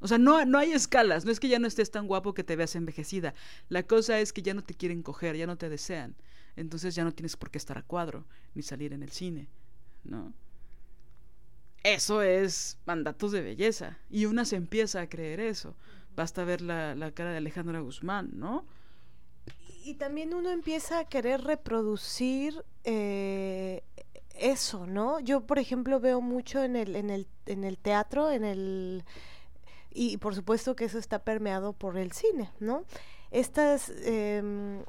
O 0.00 0.06
sea, 0.06 0.18
no, 0.18 0.44
no 0.44 0.58
hay 0.58 0.72
escalas, 0.72 1.24
no 1.24 1.32
es 1.32 1.40
que 1.40 1.48
ya 1.48 1.58
no 1.58 1.66
estés 1.66 1.90
tan 1.90 2.06
guapo 2.06 2.34
que 2.34 2.44
te 2.44 2.56
veas 2.56 2.76
envejecida. 2.76 3.34
La 3.68 3.82
cosa 3.82 4.20
es 4.20 4.32
que 4.32 4.42
ya 4.42 4.54
no 4.54 4.62
te 4.62 4.74
quieren 4.74 5.02
coger, 5.02 5.36
ya 5.36 5.46
no 5.46 5.56
te 5.56 5.68
desean. 5.68 6.14
Entonces 6.56 6.94
ya 6.94 7.04
no 7.04 7.12
tienes 7.12 7.36
por 7.36 7.50
qué 7.50 7.58
estar 7.58 7.78
a 7.78 7.82
cuadro, 7.82 8.24
ni 8.54 8.62
salir 8.62 8.92
en 8.92 9.02
el 9.02 9.10
cine, 9.10 9.48
¿no? 10.04 10.32
Eso 11.82 12.22
es 12.22 12.78
mandatos 12.84 13.32
de 13.32 13.42
belleza. 13.42 13.98
Y 14.10 14.26
una 14.26 14.44
se 14.44 14.56
empieza 14.56 15.00
a 15.00 15.08
creer 15.08 15.40
eso. 15.40 15.74
Basta 16.18 16.42
ver 16.42 16.62
la, 16.62 16.96
la 16.96 17.12
cara 17.12 17.30
de 17.30 17.36
Alejandra 17.36 17.78
Guzmán, 17.78 18.30
¿no? 18.32 18.64
Y 19.84 19.94
también 19.94 20.34
uno 20.34 20.50
empieza 20.50 20.98
a 20.98 21.04
querer 21.04 21.42
reproducir 21.42 22.64
eh, 22.82 23.84
eso, 24.34 24.84
¿no? 24.88 25.20
Yo, 25.20 25.46
por 25.46 25.60
ejemplo, 25.60 26.00
veo 26.00 26.20
mucho 26.20 26.64
en 26.64 26.74
el, 26.74 26.96
en 26.96 27.10
el, 27.10 27.28
en 27.46 27.62
el 27.62 27.78
teatro, 27.78 28.32
en 28.32 28.42
el 28.42 29.04
y 29.92 30.16
por 30.16 30.34
supuesto 30.34 30.74
que 30.74 30.86
eso 30.86 30.98
está 30.98 31.20
permeado 31.20 31.72
por 31.72 31.96
el 31.96 32.10
cine, 32.10 32.50
¿no? 32.58 32.82
Estas 33.30 33.88
eh, 33.88 34.82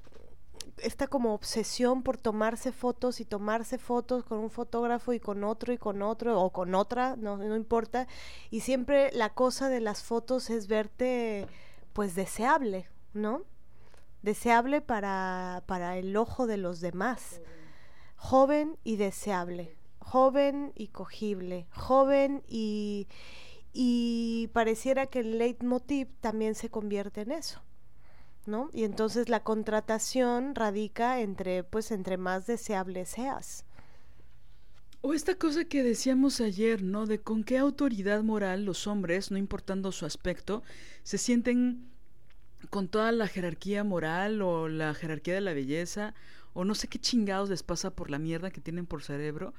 esta 0.78 1.08
como 1.08 1.34
obsesión 1.34 2.04
por 2.04 2.18
tomarse 2.18 2.72
fotos 2.72 3.20
y 3.20 3.26
tomarse 3.26 3.78
fotos 3.78 4.24
con 4.24 4.40
un 4.40 4.50
fotógrafo 4.50 5.14
y 5.14 5.20
con 5.20 5.44
otro 5.44 5.74
y 5.74 5.78
con 5.78 6.02
otro 6.02 6.42
o 6.42 6.52
con 6.52 6.76
otra, 6.76 7.16
no, 7.18 7.38
no 7.38 7.56
importa. 7.56 8.08
Y 8.50 8.62
siempre 8.62 9.12
la 9.12 9.34
cosa 9.34 9.70
de 9.70 9.82
las 9.82 10.04
fotos 10.04 10.50
es 10.50 10.68
verte 10.68 11.48
pues 11.94 12.16
deseable, 12.16 12.88
¿no? 13.14 13.44
Deseable 14.22 14.82
para, 14.82 15.64
para 15.66 15.98
el 15.98 16.16
ojo 16.18 16.48
de 16.48 16.58
los 16.58 16.82
demás. 16.82 17.42
Joven 18.16 18.78
y 18.84 18.98
deseable. 18.98 19.78
Joven 20.00 20.74
y 20.76 20.88
cogible. 20.88 21.68
Joven 21.72 22.44
y, 22.48 23.08
y 23.74 24.50
pareciera 24.54 25.08
que 25.08 25.20
el 25.20 25.38
leitmotiv 25.38 26.10
también 26.20 26.56
se 26.56 26.70
convierte 26.70 27.22
en 27.22 27.32
eso. 27.32 27.62
¿No? 28.46 28.70
Y 28.74 28.84
entonces 28.84 29.30
la 29.30 29.44
contratación 29.44 30.56
radica 30.56 31.22
entre, 31.22 31.64
pues, 31.64 31.92
entre 31.92 32.18
más 32.18 32.48
deseable 32.48 33.06
seas. 33.06 33.66
O 35.02 35.14
esta 35.14 35.36
cosa 35.36 35.64
que 35.64 35.82
decíamos 35.82 36.42
ayer, 36.42 36.84
¿no? 36.84 37.06
De 37.06 37.20
con 37.20 37.44
qué 37.44 37.58
autoridad 37.58 38.22
moral 38.22 38.66
los 38.66 38.86
hombres, 38.86 39.32
no 39.32 39.38
importando 39.38 39.94
su 39.94 40.06
aspecto, 40.06 40.62
se 41.04 41.18
sienten 41.18 41.90
con 42.70 42.90
toda 42.90 43.12
la 43.14 43.28
jerarquía 43.28 43.86
moral 43.86 44.42
o 44.42 44.68
la 44.68 44.94
jerarquía 44.94 45.36
de 45.36 45.42
la 45.42 45.54
belleza, 45.54 46.14
o 46.54 46.66
no 46.66 46.76
sé 46.76 46.90
qué 46.90 47.00
chingados 47.00 47.50
les 47.50 47.64
pasa 47.64 47.92
por 47.92 48.10
la 48.10 48.20
mierda 48.20 48.52
que 48.52 48.60
tienen 48.60 48.86
por 48.86 49.02
cerebro, 49.02 49.54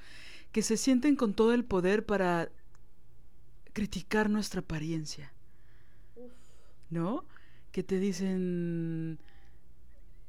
que 0.51 0.61
se 0.61 0.77
sienten 0.77 1.15
con 1.15 1.33
todo 1.33 1.53
el 1.53 1.65
poder 1.65 2.05
para 2.05 2.49
criticar 3.73 4.29
nuestra 4.29 4.61
apariencia. 4.61 5.33
¿No? 6.91 7.25
Que 7.71 7.83
te 7.83 7.99
dicen, 7.99 9.19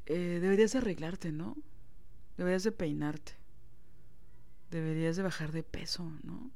eh, 0.06 0.38
deberías 0.40 0.72
de 0.72 0.78
arreglarte, 0.78 1.32
¿no? 1.32 1.56
Deberías 2.36 2.64
de 2.64 2.72
peinarte. 2.72 3.32
Deberías 4.70 5.16
de 5.16 5.22
bajar 5.22 5.52
de 5.52 5.62
peso, 5.62 6.10
¿no? 6.22 6.50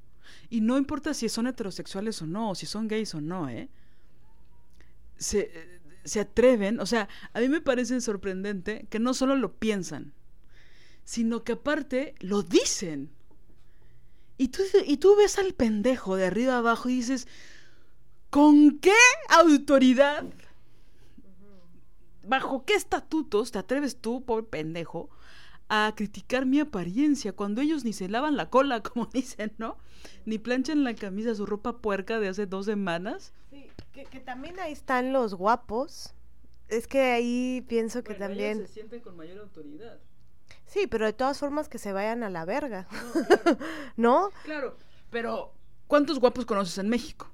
Y 0.48 0.60
no 0.60 0.78
importa 0.78 1.14
si 1.14 1.28
son 1.28 1.46
heterosexuales 1.46 2.20
o 2.22 2.26
no, 2.26 2.50
o 2.50 2.54
si 2.54 2.66
son 2.66 2.88
gays 2.88 3.14
o 3.14 3.20
no, 3.20 3.48
¿eh? 3.48 3.68
Se, 5.18 5.80
se 6.04 6.20
atreven, 6.20 6.80
o 6.80 6.86
sea, 6.86 7.08
a 7.32 7.40
mí 7.40 7.48
me 7.48 7.60
parece 7.60 8.00
sorprendente 8.00 8.86
que 8.90 8.98
no 8.98 9.14
solo 9.14 9.36
lo 9.36 9.54
piensan, 9.54 10.12
sino 11.04 11.44
que 11.44 11.52
aparte 11.52 12.14
lo 12.20 12.42
dicen. 12.42 13.10
Y 14.38 14.48
tú, 14.48 14.62
y 14.86 14.98
tú 14.98 15.16
ves 15.16 15.38
al 15.38 15.54
pendejo 15.54 16.16
de 16.16 16.26
arriba 16.26 16.58
abajo 16.58 16.88
y 16.88 16.96
dices, 16.96 17.26
¿con 18.30 18.78
qué 18.78 18.94
autoridad 19.30 20.26
¿Bajo 22.26 22.64
qué 22.64 22.74
estatutos 22.74 23.52
te 23.52 23.58
atreves 23.58 23.96
tú, 24.00 24.24
pobre 24.24 24.44
pendejo, 24.44 25.10
a 25.68 25.92
criticar 25.96 26.46
mi 26.46 26.60
apariencia 26.60 27.32
cuando 27.32 27.60
ellos 27.60 27.84
ni 27.84 27.92
se 27.92 28.08
lavan 28.08 28.36
la 28.36 28.50
cola, 28.50 28.82
como 28.82 29.06
dicen, 29.06 29.52
¿no? 29.58 29.78
Ni 30.24 30.38
planchan 30.38 30.84
la 30.84 30.94
camisa, 30.94 31.34
su 31.34 31.46
ropa 31.46 31.78
puerca 31.78 32.20
de 32.20 32.28
hace 32.28 32.46
dos 32.46 32.66
semanas. 32.66 33.32
Sí, 33.50 33.70
que, 33.92 34.20
también 34.20 34.58
ahí 34.60 34.72
están 34.72 35.12
los 35.12 35.34
guapos 35.34 36.14
es 36.68 36.86
que 36.88 37.00
ahí 37.00 37.64
pienso 37.68 38.02
que 38.02 38.14
Bueno, 38.14 38.26
también... 38.26 38.66
se 38.66 38.72
sienten 38.72 39.00
con 39.00 39.16
mayor 39.16 39.38
autoridad. 39.38 40.00
Sí, 40.66 40.86
pero 40.88 41.06
de 41.06 41.12
todas 41.12 41.38
formas 41.38 41.68
que 41.68 41.78
se 41.78 41.92
vayan 41.92 42.24
a 42.24 42.30
la 42.30 42.44
verga, 42.44 42.88
No, 42.90 43.12
claro. 43.12 43.58
¿no? 43.96 44.30
Claro, 44.42 44.76
pero 45.10 45.52
¿cuántos 45.86 46.18
guapos 46.18 46.44
conoces 46.44 46.78
en 46.78 46.88
México? 46.88 47.30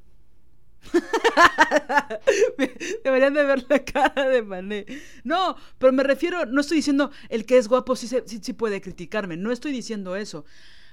Deberían 3.05 3.35
de 3.35 3.45
ver 3.45 3.65
la 3.69 3.85
cara 3.85 4.29
de 4.29 4.43
Mané. 4.43 4.87
No, 5.25 5.57
pero 5.79 5.93
me 5.93 6.03
refiero, 6.03 6.47
no 6.47 6.61
estoy 6.61 6.79
diciendo 6.79 7.11
el 7.29 7.47
que 7.47 7.59
es 7.59 7.69
guapo 7.69 7.97
sí, 7.97 8.07
se- 8.09 8.27
sí, 8.27 8.41
sí 8.43 8.53
puede 8.53 8.81
criticarme, 8.81 9.37
no 9.37 9.53
estoy 9.53 9.73
diciendo 9.73 10.17
eso. 10.17 10.45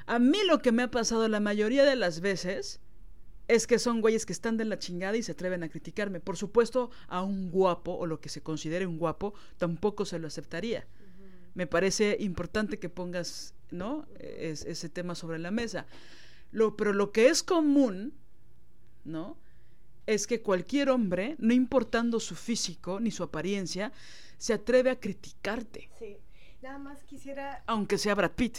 A 0.06 0.20
mí 0.20 0.38
lo 0.48 0.62
que 0.62 0.72
me 0.72 0.84
ha 0.84 0.92
pasado 0.92 1.28
la 1.28 1.40
mayoría 1.40 1.84
de 1.86 1.96
las 1.96 2.22
veces 2.22 2.80
es 3.48 3.68
que 3.68 3.80
son 3.80 4.02
güeyes 4.02 4.26
que 4.26 4.34
están 4.34 4.58
de 4.58 4.66
la 4.66 4.80
chingada 4.80 5.18
y 5.18 5.24
se 5.24 5.32
atreven 5.34 5.64
a 5.64 5.70
criticarme. 5.70 6.20
Por 6.20 6.38
supuesto, 6.38 6.90
a 7.08 7.22
un 7.24 7.52
guapo 7.52 7.94
o 7.94 8.06
lo 8.06 8.20
que 8.20 8.30
se 8.30 8.42
considere 8.42 8.86
un 8.88 8.98
guapo 8.98 9.34
tampoco 9.58 10.06
se 10.06 10.20
lo 10.20 10.28
aceptaría. 10.28 10.88
Me 11.56 11.68
parece 11.68 12.16
importante 12.20 12.80
que 12.80 12.90
pongas, 12.90 13.54
¿no? 13.72 14.08
Es- 14.20 14.66
ese 14.66 14.90
tema 14.90 15.16
sobre 15.16 15.40
la 15.40 15.52
mesa. 15.52 15.86
Lo, 16.52 16.76
pero 16.78 16.94
lo 16.94 17.12
que 17.12 17.28
es 17.28 17.44
común, 17.44 18.14
¿no? 19.04 19.38
Es 20.10 20.26
que 20.26 20.41
cualquier 20.41 20.89
hombre, 20.89 21.36
no 21.38 21.53
importando 21.53 22.20
su 22.20 22.36
físico 22.36 22.99
ni 22.99 23.12
su 23.12 23.22
apariencia, 23.22 23.91
se 24.39 24.53
atreve 24.53 24.89
a 24.89 24.99
criticarte, 24.99 25.89
Sí. 25.99 26.18
Nada 26.62 26.80
más 26.80 27.03
quisiera 27.03 27.64
aunque 27.68 27.97
sea 27.97 28.16
Brad 28.16 28.32
Pitt. 28.32 28.57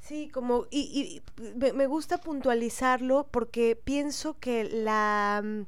Sí, 0.00 0.28
como, 0.28 0.66
y, 0.70 1.22
y 1.38 1.72
me, 1.72 1.86
gusta 1.86 2.18
puntualizarlo 2.18 3.26
porque 3.30 3.80
pienso 3.82 4.38
que 4.38 4.64
la 4.64 5.40
mm, 5.42 5.62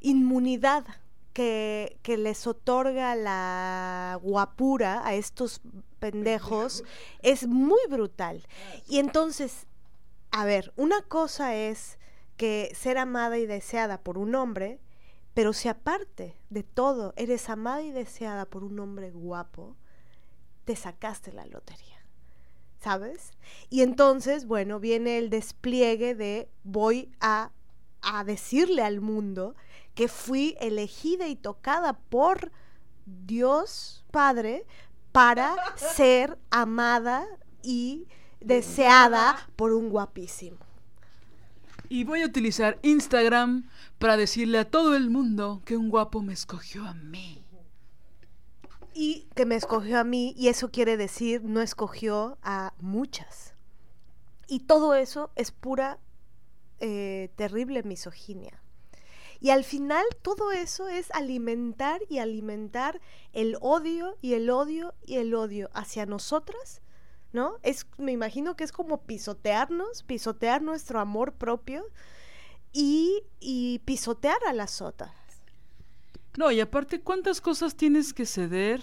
inmunidad 0.00 0.84
que, 1.32 1.96
que 2.02 2.16
les 2.16 2.48
otorga 2.48 3.14
la 3.14 4.18
guapura 4.20 5.06
a 5.06 5.14
estos 5.14 5.60
pendejos 6.00 6.82
es 7.22 7.46
muy 7.46 7.80
brutal. 7.88 8.44
Y 8.88 8.98
entonces, 8.98 9.66
a 10.32 10.44
ver, 10.44 10.72
una 10.76 11.02
cosa 11.02 11.54
es 11.54 11.99
que 12.40 12.72
ser 12.74 12.96
amada 12.96 13.36
y 13.36 13.44
deseada 13.44 14.00
por 14.00 14.16
un 14.16 14.34
hombre, 14.34 14.80
pero 15.34 15.52
si 15.52 15.68
aparte 15.68 16.38
de 16.48 16.62
todo 16.62 17.12
eres 17.16 17.50
amada 17.50 17.82
y 17.82 17.92
deseada 17.92 18.46
por 18.46 18.64
un 18.64 18.80
hombre 18.80 19.10
guapo, 19.10 19.76
te 20.64 20.74
sacaste 20.74 21.34
la 21.34 21.44
lotería. 21.44 21.98
¿sabes? 22.82 23.32
Y 23.68 23.82
entonces, 23.82 24.46
bueno, 24.46 24.80
viene 24.80 25.18
el 25.18 25.28
despliegue 25.28 26.14
de 26.14 26.48
voy 26.64 27.12
a, 27.20 27.50
a 28.00 28.24
decirle 28.24 28.84
al 28.84 29.02
mundo 29.02 29.54
que 29.94 30.08
fui 30.08 30.56
elegida 30.60 31.28
y 31.28 31.36
tocada 31.36 31.92
por 31.92 32.52
Dios 33.04 34.02
Padre 34.10 34.64
para 35.12 35.54
ser 35.76 36.38
amada 36.48 37.26
y 37.62 38.08
deseada 38.40 39.36
por 39.56 39.74
un 39.74 39.90
guapísimo. 39.90 40.69
Y 41.92 42.04
voy 42.04 42.22
a 42.22 42.26
utilizar 42.26 42.78
Instagram 42.82 43.68
para 43.98 44.16
decirle 44.16 44.58
a 44.58 44.70
todo 44.70 44.94
el 44.94 45.10
mundo 45.10 45.60
que 45.64 45.76
un 45.76 45.90
guapo 45.90 46.22
me 46.22 46.32
escogió 46.32 46.86
a 46.86 46.94
mí. 46.94 47.44
Y 48.94 49.26
que 49.34 49.44
me 49.44 49.56
escogió 49.56 49.98
a 49.98 50.04
mí, 50.04 50.32
y 50.38 50.48
eso 50.48 50.70
quiere 50.70 50.96
decir 50.96 51.42
no 51.42 51.60
escogió 51.60 52.38
a 52.44 52.74
muchas. 52.78 53.54
Y 54.46 54.60
todo 54.60 54.94
eso 54.94 55.32
es 55.34 55.50
pura, 55.50 55.98
eh, 56.78 57.32
terrible 57.34 57.82
misoginia. 57.82 58.62
Y 59.40 59.50
al 59.50 59.64
final 59.64 60.04
todo 60.22 60.52
eso 60.52 60.88
es 60.88 61.10
alimentar 61.10 62.02
y 62.08 62.18
alimentar 62.18 63.00
el 63.32 63.56
odio 63.60 64.16
y 64.22 64.34
el 64.34 64.48
odio 64.50 64.94
y 65.04 65.16
el 65.16 65.34
odio 65.34 65.70
hacia 65.74 66.06
nosotras, 66.06 66.82
¿no? 67.32 67.58
Es, 67.62 67.86
me 67.98 68.12
imagino 68.12 68.56
que 68.56 68.64
es 68.64 68.72
como 68.72 69.02
pisotearnos, 69.02 70.02
pisotear 70.02 70.62
nuestro 70.62 71.00
amor 71.00 71.32
propio 71.34 71.84
y, 72.72 73.24
y 73.38 73.80
pisotear 73.80 74.38
a 74.48 74.52
las 74.52 74.80
otras. 74.80 75.12
No, 76.38 76.50
y 76.50 76.60
aparte, 76.60 77.00
¿cuántas 77.00 77.40
cosas 77.40 77.76
tienes 77.76 78.12
que 78.12 78.26
ceder? 78.26 78.82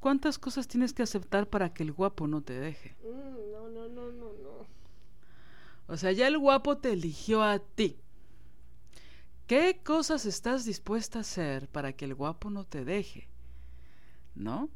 ¿Cuántas 0.00 0.38
cosas 0.38 0.68
tienes 0.68 0.92
que 0.92 1.02
aceptar 1.02 1.48
para 1.48 1.72
que 1.72 1.82
el 1.82 1.92
guapo 1.92 2.26
no 2.26 2.42
te 2.42 2.58
deje? 2.58 2.96
no, 3.02 3.68
no, 3.68 3.88
no, 3.88 4.10
no, 4.10 4.32
no. 4.32 4.66
O 5.86 5.96
sea, 5.96 6.12
ya 6.12 6.26
el 6.26 6.38
guapo 6.38 6.78
te 6.78 6.92
eligió 6.92 7.42
a 7.42 7.58
ti. 7.58 7.98
¿Qué 9.46 9.80
cosas 9.84 10.24
estás 10.24 10.64
dispuesta 10.64 11.18
a 11.18 11.22
hacer 11.22 11.68
para 11.68 11.92
que 11.92 12.06
el 12.06 12.14
guapo 12.14 12.50
no 12.50 12.64
te 12.64 12.84
deje? 12.84 13.28
¿No? 14.34 14.70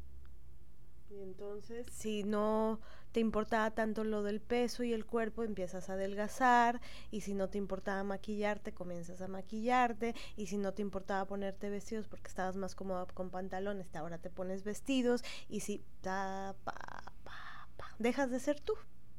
Entonces, 1.21 1.85
si 1.91 2.23
no 2.23 2.79
te 3.11 3.19
importaba 3.19 3.71
tanto 3.71 4.03
lo 4.03 4.23
del 4.23 4.39
peso 4.39 4.83
y 4.83 4.93
el 4.93 5.05
cuerpo, 5.05 5.43
empiezas 5.43 5.89
a 5.89 5.93
adelgazar. 5.93 6.79
Y 7.11 7.21
si 7.21 7.33
no 7.33 7.49
te 7.49 7.57
importaba 7.57 8.03
maquillarte, 8.03 8.73
comienzas 8.73 9.21
a 9.21 9.27
maquillarte. 9.27 10.15
Y 10.37 10.47
si 10.47 10.57
no 10.57 10.73
te 10.73 10.81
importaba 10.81 11.25
ponerte 11.25 11.69
vestidos 11.69 12.07
porque 12.07 12.27
estabas 12.27 12.55
más 12.55 12.75
cómoda 12.75 13.05
con 13.07 13.29
pantalones, 13.29 13.93
ahora 13.95 14.17
te 14.17 14.29
pones 14.29 14.63
vestidos. 14.63 15.23
Y 15.49 15.61
si 15.61 15.83
ta, 16.01 16.55
pa, 16.63 17.03
pa, 17.23 17.67
pa, 17.77 17.95
dejas 17.99 18.31
de 18.31 18.39
ser 18.39 18.59
tú 18.59 18.73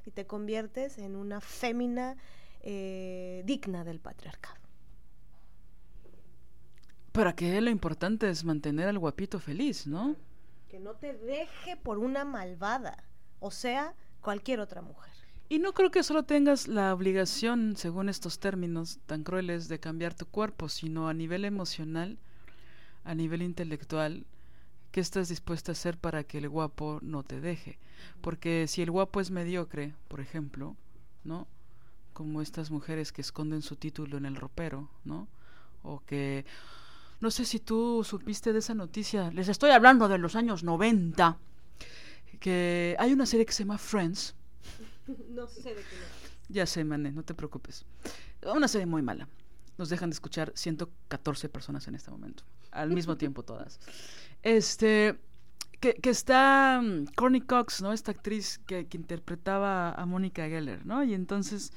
y 0.06 0.10
te 0.10 0.26
conviertes 0.26 0.98
en 0.98 1.16
una 1.16 1.40
fémina 1.40 2.16
eh, 2.62 3.42
digna 3.44 3.84
del 3.84 4.00
patriarcado. 4.00 4.58
Para 7.12 7.34
que 7.34 7.60
lo 7.60 7.70
importante 7.70 8.30
es 8.30 8.44
mantener 8.44 8.88
al 8.88 8.98
guapito 8.98 9.40
feliz, 9.40 9.86
¿no? 9.86 10.16
Que 10.70 10.78
no 10.78 10.94
te 10.94 11.12
deje 11.12 11.76
por 11.76 11.98
una 11.98 12.24
malvada, 12.24 13.02
o 13.40 13.50
sea, 13.50 13.94
cualquier 14.20 14.60
otra 14.60 14.82
mujer. 14.82 15.10
Y 15.48 15.58
no 15.58 15.72
creo 15.72 15.90
que 15.90 16.04
solo 16.04 16.22
tengas 16.22 16.68
la 16.68 16.94
obligación, 16.94 17.76
según 17.76 18.08
estos 18.08 18.38
términos 18.38 19.00
tan 19.06 19.24
crueles, 19.24 19.66
de 19.66 19.80
cambiar 19.80 20.14
tu 20.14 20.26
cuerpo, 20.26 20.68
sino 20.68 21.08
a 21.08 21.14
nivel 21.14 21.44
emocional, 21.44 22.18
a 23.02 23.16
nivel 23.16 23.42
intelectual, 23.42 24.26
¿qué 24.92 25.00
estás 25.00 25.28
dispuesta 25.28 25.72
a 25.72 25.74
hacer 25.74 25.98
para 25.98 26.22
que 26.22 26.38
el 26.38 26.48
guapo 26.48 27.00
no 27.02 27.24
te 27.24 27.40
deje? 27.40 27.80
Porque 28.20 28.68
si 28.68 28.80
el 28.80 28.92
guapo 28.92 29.20
es 29.20 29.32
mediocre, 29.32 29.92
por 30.06 30.20
ejemplo, 30.20 30.76
¿no? 31.24 31.48
Como 32.12 32.42
estas 32.42 32.70
mujeres 32.70 33.10
que 33.10 33.22
esconden 33.22 33.62
su 33.62 33.74
título 33.74 34.18
en 34.18 34.26
el 34.26 34.36
ropero, 34.36 34.88
¿no? 35.04 35.26
O 35.82 35.98
que... 36.06 36.44
No 37.20 37.30
sé 37.30 37.44
si 37.44 37.60
tú 37.60 38.02
supiste 38.04 38.52
de 38.52 38.60
esa 38.60 38.74
noticia, 38.74 39.30
les 39.30 39.48
estoy 39.48 39.70
hablando 39.70 40.08
de 40.08 40.18
los 40.18 40.36
años 40.36 40.64
90, 40.64 41.38
que 42.40 42.96
hay 42.98 43.12
una 43.12 43.26
serie 43.26 43.44
que 43.44 43.52
se 43.52 43.64
llama 43.64 43.78
Friends, 43.78 44.34
No 45.30 45.46
sé 45.46 45.74
de 45.74 45.82
qué 45.82 46.20
ya 46.50 46.66
sé, 46.66 46.84
mané, 46.84 47.12
no 47.12 47.22
te 47.22 47.34
preocupes. 47.34 47.84
Una 48.42 48.66
serie 48.66 48.86
muy 48.86 49.02
mala. 49.02 49.28
Nos 49.78 49.88
dejan 49.88 50.10
de 50.10 50.14
escuchar 50.14 50.52
114 50.54 51.48
personas 51.48 51.86
en 51.86 51.94
este 51.94 52.10
momento. 52.10 52.42
Al 52.72 52.90
mismo 52.90 53.16
tiempo 53.18 53.42
todas. 53.44 53.78
Este. 54.42 55.18
Que, 55.78 55.94
que 55.94 56.10
está 56.10 56.80
um, 56.82 57.06
Courtney 57.16 57.40
Cox, 57.40 57.80
¿no? 57.80 57.92
Esta 57.92 58.10
actriz 58.10 58.58
que, 58.66 58.86
que 58.86 58.98
interpretaba 58.98 59.92
a 59.92 60.04
Mónica 60.04 60.46
Geller, 60.46 60.84
¿no? 60.84 61.02
Y 61.04 61.14
entonces. 61.14 61.72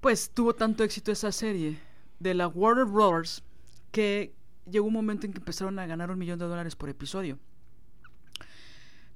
Pues 0.00 0.30
tuvo 0.30 0.54
tanto 0.54 0.82
éxito 0.82 1.12
esa 1.12 1.32
serie 1.32 1.78
de 2.20 2.32
la 2.32 2.48
Warner 2.48 2.84
Brothers 2.84 3.42
que 3.90 4.34
llegó 4.70 4.86
un 4.86 4.92
momento 4.92 5.26
en 5.26 5.32
que 5.32 5.38
empezaron 5.38 5.78
a 5.78 5.86
ganar 5.86 6.10
un 6.10 6.18
millón 6.18 6.38
de 6.38 6.44
dólares 6.46 6.76
por 6.76 6.88
episodio. 6.88 7.38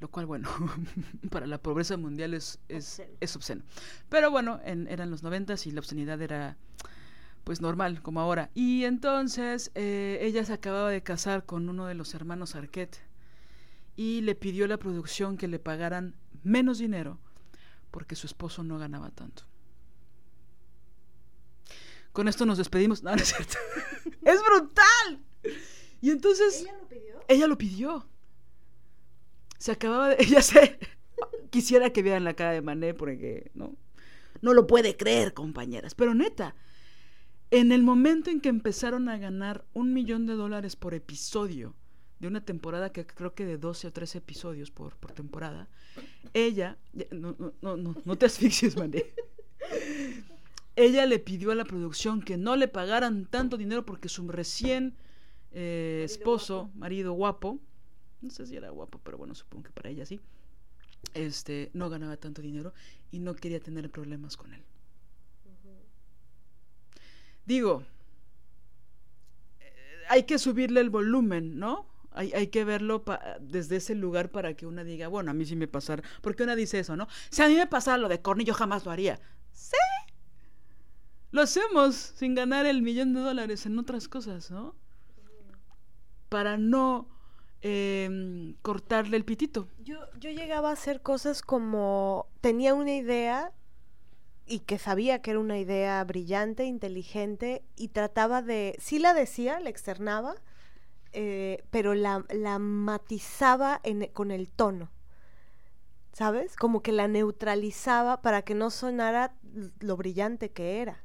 Lo 0.00 0.08
cual, 0.08 0.26
bueno, 0.26 0.48
para 1.30 1.46
la 1.46 1.58
pobreza 1.58 1.96
mundial 1.96 2.34
es, 2.34 2.58
es, 2.68 2.98
Obsceno. 2.98 3.16
es 3.20 3.36
obsceno. 3.36 3.62
Pero 4.08 4.30
bueno, 4.30 4.60
en- 4.64 4.88
eran 4.88 5.10
los 5.10 5.22
noventas 5.22 5.66
y 5.66 5.70
la 5.70 5.80
obscenidad 5.80 6.20
era 6.20 6.56
pues 7.44 7.60
normal, 7.60 8.02
como 8.02 8.20
ahora. 8.20 8.50
Y 8.54 8.84
entonces 8.84 9.70
eh, 9.74 10.18
ella 10.22 10.44
se 10.44 10.52
acababa 10.52 10.90
de 10.90 11.02
casar 11.02 11.44
con 11.44 11.68
uno 11.68 11.86
de 11.86 11.94
los 11.94 12.14
hermanos 12.14 12.54
Arquette 12.54 12.98
y 13.96 14.20
le 14.22 14.34
pidió 14.34 14.64
a 14.64 14.68
la 14.68 14.78
producción 14.78 15.36
que 15.36 15.48
le 15.48 15.58
pagaran 15.58 16.14
menos 16.44 16.78
dinero 16.78 17.18
porque 17.90 18.16
su 18.16 18.26
esposo 18.26 18.64
no 18.64 18.78
ganaba 18.78 19.10
tanto. 19.10 19.44
Con 22.12 22.28
esto 22.28 22.44
nos 22.46 22.58
despedimos. 22.58 23.02
No, 23.02 23.10
no 23.14 23.22
es 23.22 23.28
cierto. 23.28 23.54
¡Es 24.24 24.40
brutal! 24.42 25.24
Y 26.00 26.10
entonces 26.10 26.62
¿Ella 26.62 26.76
lo 26.78 26.88
pidió? 26.88 27.20
ella 27.28 27.46
lo 27.46 27.58
pidió. 27.58 28.06
Se 29.58 29.72
acababa 29.72 30.08
de. 30.10 30.16
Ella 30.24 30.42
se. 30.42 30.78
Quisiera 31.50 31.90
que 31.90 32.02
vieran 32.02 32.24
la 32.24 32.34
cara 32.34 32.52
de 32.52 32.62
Mané 32.62 32.94
porque. 32.94 33.50
No, 33.54 33.76
no 34.40 34.54
lo 34.54 34.66
puede 34.66 34.96
creer, 34.96 35.34
compañeras. 35.34 35.94
Pero 35.94 36.14
neta, 36.14 36.54
en 37.50 37.70
el 37.72 37.82
momento 37.82 38.30
en 38.30 38.40
que 38.40 38.48
empezaron 38.48 39.08
a 39.08 39.18
ganar 39.18 39.64
un 39.72 39.92
millón 39.92 40.26
de 40.26 40.34
dólares 40.34 40.74
por 40.76 40.94
episodio 40.94 41.74
de 42.18 42.28
una 42.28 42.44
temporada 42.44 42.92
que 42.92 43.06
creo 43.06 43.34
que 43.34 43.44
de 43.44 43.58
12 43.58 43.88
o 43.88 43.92
13 43.92 44.18
episodios 44.18 44.70
por, 44.70 44.96
por 44.96 45.12
temporada, 45.12 45.68
ella. 46.34 46.78
ya, 46.92 47.06
No, 47.12 47.34
no, 47.38 47.52
no, 47.60 47.76
no, 47.76 47.96
no 48.04 48.18
te 48.18 48.26
asfixies, 48.26 48.76
Mané. 48.76 49.04
Ella 50.74 51.04
le 51.06 51.18
pidió 51.18 51.50
a 51.50 51.54
la 51.54 51.64
producción 51.64 52.22
que 52.22 52.36
no 52.36 52.56
le 52.56 52.68
pagaran 52.68 53.26
tanto 53.26 53.56
dinero 53.58 53.84
porque 53.84 54.08
su 54.08 54.26
recién 54.28 54.94
eh, 55.52 56.02
esposo, 56.04 56.70
marido 56.74 57.12
guapo, 57.12 57.60
no 58.22 58.30
sé 58.30 58.46
si 58.46 58.56
era 58.56 58.70
guapo, 58.70 58.98
pero 59.04 59.18
bueno, 59.18 59.34
supongo 59.34 59.64
que 59.64 59.70
para 59.70 59.90
ella 59.90 60.06
sí, 60.06 60.20
este, 61.14 61.70
no 61.74 61.90
ganaba 61.90 62.16
tanto 62.16 62.40
dinero 62.40 62.72
y 63.10 63.18
no 63.18 63.34
quería 63.34 63.60
tener 63.60 63.90
problemas 63.90 64.36
con 64.36 64.54
él. 64.54 64.62
Digo, 67.44 67.84
eh, 69.60 69.72
hay 70.08 70.22
que 70.22 70.38
subirle 70.38 70.80
el 70.80 70.90
volumen, 70.90 71.58
¿no? 71.58 71.86
Hay, 72.12 72.32
hay 72.32 72.46
que 72.48 72.64
verlo 72.64 73.04
desde 73.40 73.76
ese 73.76 73.94
lugar 73.94 74.30
para 74.30 74.54
que 74.54 74.66
una 74.66 74.84
diga, 74.84 75.08
bueno, 75.08 75.30
a 75.30 75.34
mí 75.34 75.44
sí 75.44 75.56
me 75.56 75.66
pasara. 75.66 76.02
Porque 76.20 76.44
una 76.44 76.54
dice 76.54 76.78
eso, 76.78 76.96
¿no? 76.96 77.08
Si 77.30 77.42
a 77.42 77.48
mí 77.48 77.56
me 77.56 77.66
pasara 77.66 77.98
lo 77.98 78.08
de 78.08 78.20
Corny, 78.20 78.44
yo 78.44 78.54
jamás 78.54 78.84
lo 78.84 78.90
haría. 78.90 79.18
Sí. 79.52 79.76
Lo 81.32 81.40
hacemos 81.40 81.96
sin 81.96 82.34
ganar 82.34 82.66
el 82.66 82.82
millón 82.82 83.14
de 83.14 83.20
dólares 83.20 83.64
en 83.64 83.78
otras 83.78 84.06
cosas, 84.06 84.50
¿no? 84.50 84.74
Para 86.28 86.58
no 86.58 87.08
em, 87.62 88.54
cortarle 88.60 89.16
el 89.16 89.24
pitito. 89.24 89.66
Yo, 89.82 89.98
yo 90.18 90.30
llegaba 90.30 90.68
a 90.68 90.74
hacer 90.74 91.00
cosas 91.00 91.40
como 91.40 92.26
tenía 92.42 92.74
una 92.74 92.94
idea 92.94 93.52
y 94.46 94.60
que 94.60 94.78
sabía 94.78 95.22
que 95.22 95.30
era 95.30 95.40
una 95.40 95.58
idea 95.58 96.04
brillante, 96.04 96.64
inteligente, 96.64 97.64
y 97.76 97.88
trataba 97.88 98.42
de, 98.42 98.76
sí 98.78 98.98
la 98.98 99.14
decía, 99.14 99.58
la 99.60 99.70
externaba, 99.70 100.34
eh, 101.12 101.64
pero 101.70 101.94
la, 101.94 102.26
la 102.28 102.58
matizaba 102.58 103.80
con 104.12 104.30
el 104.30 104.50
tono, 104.50 104.90
¿sabes? 106.12 106.56
Como 106.56 106.82
que 106.82 106.92
la 106.92 107.08
neutralizaba 107.08 108.20
para 108.20 108.42
que 108.42 108.54
no 108.54 108.68
sonara 108.68 109.34
lo 109.80 109.96
brillante 109.96 110.50
que 110.50 110.82
era. 110.82 111.02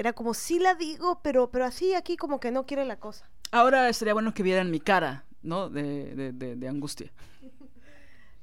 Era 0.00 0.14
como, 0.14 0.32
sí 0.32 0.58
la 0.58 0.74
digo, 0.74 1.20
pero, 1.22 1.50
pero 1.50 1.66
así 1.66 1.92
aquí 1.92 2.16
como 2.16 2.40
que 2.40 2.50
no 2.50 2.64
quiere 2.64 2.86
la 2.86 2.98
cosa. 2.98 3.28
Ahora 3.50 3.92
sería 3.92 4.14
bueno 4.14 4.32
que 4.32 4.42
vieran 4.42 4.70
mi 4.70 4.80
cara, 4.80 5.26
¿no? 5.42 5.68
De, 5.68 6.14
de, 6.14 6.32
de, 6.32 6.56
de 6.56 6.68
angustia. 6.68 7.12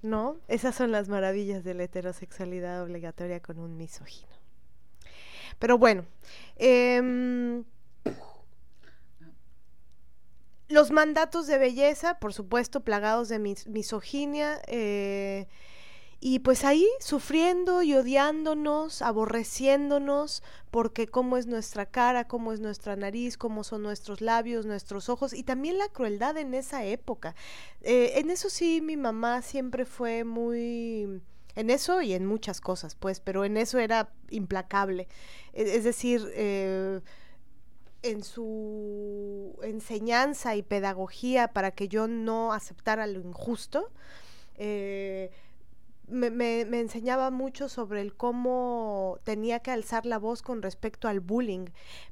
¿no? 0.03 0.37
Esas 0.47 0.75
son 0.75 0.91
las 0.91 1.09
maravillas 1.09 1.63
de 1.63 1.73
la 1.73 1.85
heterosexualidad 1.85 2.83
obligatoria 2.83 3.41
con 3.41 3.57
un 3.57 3.75
misógino. 3.75 4.31
Pero 5.57 5.79
bueno, 5.79 6.05
em, 6.57 7.63
los 10.67 10.91
mandatos 10.91 11.47
de 11.47 11.57
belleza, 11.57 12.19
por 12.19 12.35
supuesto, 12.35 12.81
plagados 12.81 13.29
de 13.29 13.39
misoginia, 13.39 14.61
eh, 14.67 15.47
y 16.19 16.39
pues 16.39 16.63
ahí 16.63 16.87
sufriendo 16.99 17.83
y 17.83 17.93
odiándonos, 17.93 19.03
aborreciéndonos, 19.03 20.41
porque 20.71 21.07
cómo 21.07 21.37
es 21.37 21.45
nuestra 21.45 21.85
cara, 21.85 22.27
cómo 22.27 22.53
es 22.53 22.59
nuestra 22.59 22.95
nariz, 22.95 23.37
cómo 23.37 23.63
son 23.63 23.83
nuestros 23.83 24.21
labios, 24.21 24.65
nuestros 24.65 25.09
ojos, 25.09 25.33
y 25.33 25.43
también 25.43 25.77
la 25.77 25.89
crueldad 25.89 26.37
en 26.37 26.55
esa 26.55 26.83
época. 26.85 27.35
Eh, 27.81 28.13
en 28.15 28.31
eso 28.31 28.49
sí, 28.49 28.81
mi 28.81 28.97
mamá 28.97 29.41
siempre 29.41 29.85
fue 29.85 30.23
muy... 30.23 31.21
En 31.55 31.71
eso 31.71 32.03
y 32.03 32.13
en 32.13 32.25
muchas 32.25 32.61
cosas, 32.61 32.93
pues, 32.93 33.19
pero 33.19 33.43
en 33.43 33.57
eso 33.57 33.79
era 33.79 34.11
implacable. 34.29 35.07
E, 35.53 35.75
es 35.77 35.83
decir, 35.83 36.21
eh, 36.35 37.01
en 38.03 38.23
su 38.23 39.57
enseñanza 39.63 40.55
y 40.55 40.61
pedagogía 40.61 41.47
para 41.47 41.71
que 41.71 41.87
yo 41.87 42.07
no 42.07 42.53
aceptara 42.53 43.07
lo 43.07 43.19
injusto, 43.19 43.89
eh, 44.55 45.31
me, 46.07 46.29
me, 46.29 46.79
enseñaba 46.79 47.31
mucho 47.31 47.69
sobre 47.69 48.01
el 48.01 48.15
cómo 48.15 49.19
tenía 49.23 49.59
que 49.59 49.71
alzar 49.71 50.05
la 50.05 50.17
voz 50.17 50.41
con 50.41 50.61
respecto 50.61 51.07
al 51.07 51.19
bullying, 51.19 51.67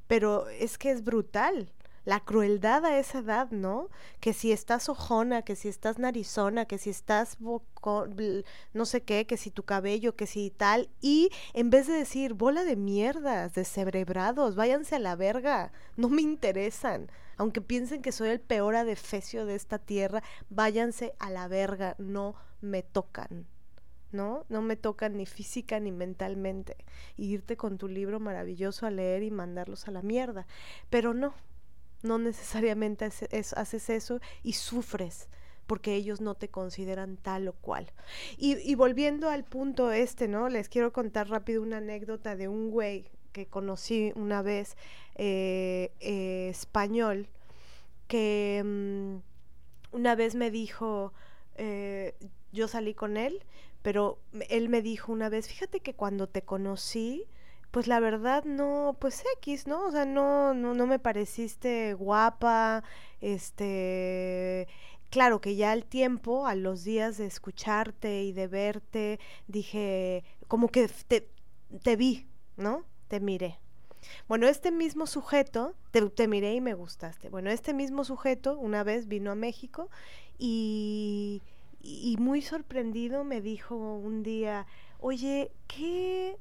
pero 0.06 0.48
es 0.48 0.78
que 0.78 0.90
es 0.90 1.02
brutal 1.04 1.72
la 2.06 2.20
crueldad 2.20 2.84
a 2.84 2.98
esa 2.98 3.18
edad, 3.18 3.50
¿no? 3.50 3.90
Que 4.20 4.32
si 4.32 4.52
estás 4.52 4.88
ojona, 4.88 5.42
que 5.42 5.56
si 5.56 5.68
estás 5.68 5.98
narizona, 5.98 6.64
que 6.64 6.78
si 6.78 6.88
estás 6.88 7.38
no 7.40 8.84
sé 8.86 9.02
qué, 9.02 9.26
que 9.26 9.36
si 9.36 9.50
tu 9.50 9.64
cabello, 9.64 10.14
que 10.14 10.28
si 10.28 10.50
tal, 10.50 10.88
y 11.00 11.30
en 11.52 11.68
vez 11.68 11.88
de 11.88 11.94
decir 11.94 12.34
bola 12.34 12.62
de 12.62 12.76
mierdas, 12.76 13.54
descerebrados, 13.54 14.54
váyanse 14.54 14.94
a 14.94 15.00
la 15.00 15.16
verga, 15.16 15.72
no 15.96 16.08
me 16.08 16.22
interesan. 16.22 17.10
Aunque 17.38 17.60
piensen 17.60 18.02
que 18.02 18.12
soy 18.12 18.28
el 18.28 18.40
peor 18.40 18.76
adefesio 18.76 19.44
de 19.44 19.56
esta 19.56 19.78
tierra, 19.78 20.22
váyanse 20.48 21.12
a 21.18 21.28
la 21.28 21.48
verga, 21.48 21.96
no 21.98 22.36
me 22.60 22.84
tocan. 22.84 23.46
¿No? 24.16 24.44
No 24.48 24.62
me 24.62 24.76
tocan 24.76 25.16
ni 25.16 25.26
física 25.26 25.78
ni 25.80 25.92
mentalmente. 25.92 26.76
irte 27.16 27.56
con 27.56 27.78
tu 27.78 27.88
libro 27.88 28.18
maravilloso 28.20 28.86
a 28.86 28.90
leer 28.90 29.22
y 29.22 29.30
mandarlos 29.30 29.86
a 29.88 29.90
la 29.92 30.02
mierda. 30.02 30.46
Pero 30.90 31.14
no, 31.14 31.34
no 32.02 32.18
necesariamente 32.18 33.04
haces 33.04 33.90
eso 33.90 34.20
y 34.42 34.54
sufres 34.54 35.28
porque 35.66 35.94
ellos 35.94 36.20
no 36.20 36.34
te 36.34 36.48
consideran 36.48 37.16
tal 37.16 37.48
o 37.48 37.52
cual. 37.52 37.92
Y, 38.38 38.74
volviendo 38.76 39.28
al 39.28 39.44
punto 39.44 39.90
este, 39.90 40.28
¿no? 40.28 40.48
Les 40.48 40.68
quiero 40.68 40.92
contar 40.92 41.28
rápido 41.28 41.62
una 41.62 41.78
anécdota 41.78 42.36
de 42.36 42.48
un 42.48 42.70
güey 42.70 43.10
que 43.32 43.46
conocí 43.46 44.12
una 44.14 44.42
vez, 44.42 44.76
eh, 45.16 45.92
eh, 46.00 46.48
español, 46.50 47.28
que 48.06 48.62
mm, 48.64 49.96
una 49.96 50.14
vez 50.14 50.34
me 50.36 50.50
dijo, 50.50 51.12
eh, 51.56 52.14
yo 52.52 52.68
salí 52.68 52.94
con 52.94 53.16
él 53.16 53.42
pero 53.86 54.18
él 54.48 54.68
me 54.68 54.82
dijo 54.82 55.12
una 55.12 55.28
vez, 55.28 55.46
fíjate 55.46 55.78
que 55.78 55.94
cuando 55.94 56.26
te 56.26 56.42
conocí, 56.42 57.22
pues 57.70 57.86
la 57.86 58.00
verdad 58.00 58.42
no, 58.42 58.96
pues 58.98 59.22
X, 59.36 59.68
¿no? 59.68 59.86
O 59.86 59.92
sea, 59.92 60.04
no, 60.04 60.54
no, 60.54 60.74
no 60.74 60.88
me 60.88 60.98
pareciste 60.98 61.94
guapa, 61.94 62.82
este, 63.20 64.66
claro 65.08 65.40
que 65.40 65.54
ya 65.54 65.70
al 65.70 65.84
tiempo, 65.84 66.48
a 66.48 66.56
los 66.56 66.82
días 66.82 67.16
de 67.16 67.26
escucharte 67.26 68.24
y 68.24 68.32
de 68.32 68.48
verte, 68.48 69.20
dije, 69.46 70.24
como 70.48 70.66
que 70.66 70.90
te, 71.06 71.28
te 71.84 71.94
vi, 71.94 72.26
¿no? 72.56 72.82
Te 73.06 73.20
miré. 73.20 73.60
Bueno, 74.26 74.48
este 74.48 74.72
mismo 74.72 75.06
sujeto, 75.06 75.76
te, 75.92 76.02
te, 76.10 76.26
miré 76.26 76.54
y 76.54 76.60
me 76.60 76.74
gustaste. 76.74 77.28
Bueno, 77.28 77.50
este 77.50 77.72
mismo 77.72 78.02
sujeto 78.02 78.58
una 78.58 78.82
vez 78.82 79.06
vino 79.06 79.30
a 79.30 79.36
México 79.36 79.90
y 80.38 81.40
y 81.86 82.16
muy 82.18 82.42
sorprendido 82.42 83.24
me 83.24 83.40
dijo 83.40 83.76
un 83.76 84.22
día, 84.22 84.66
oye, 84.98 85.52
qué, 85.68 86.36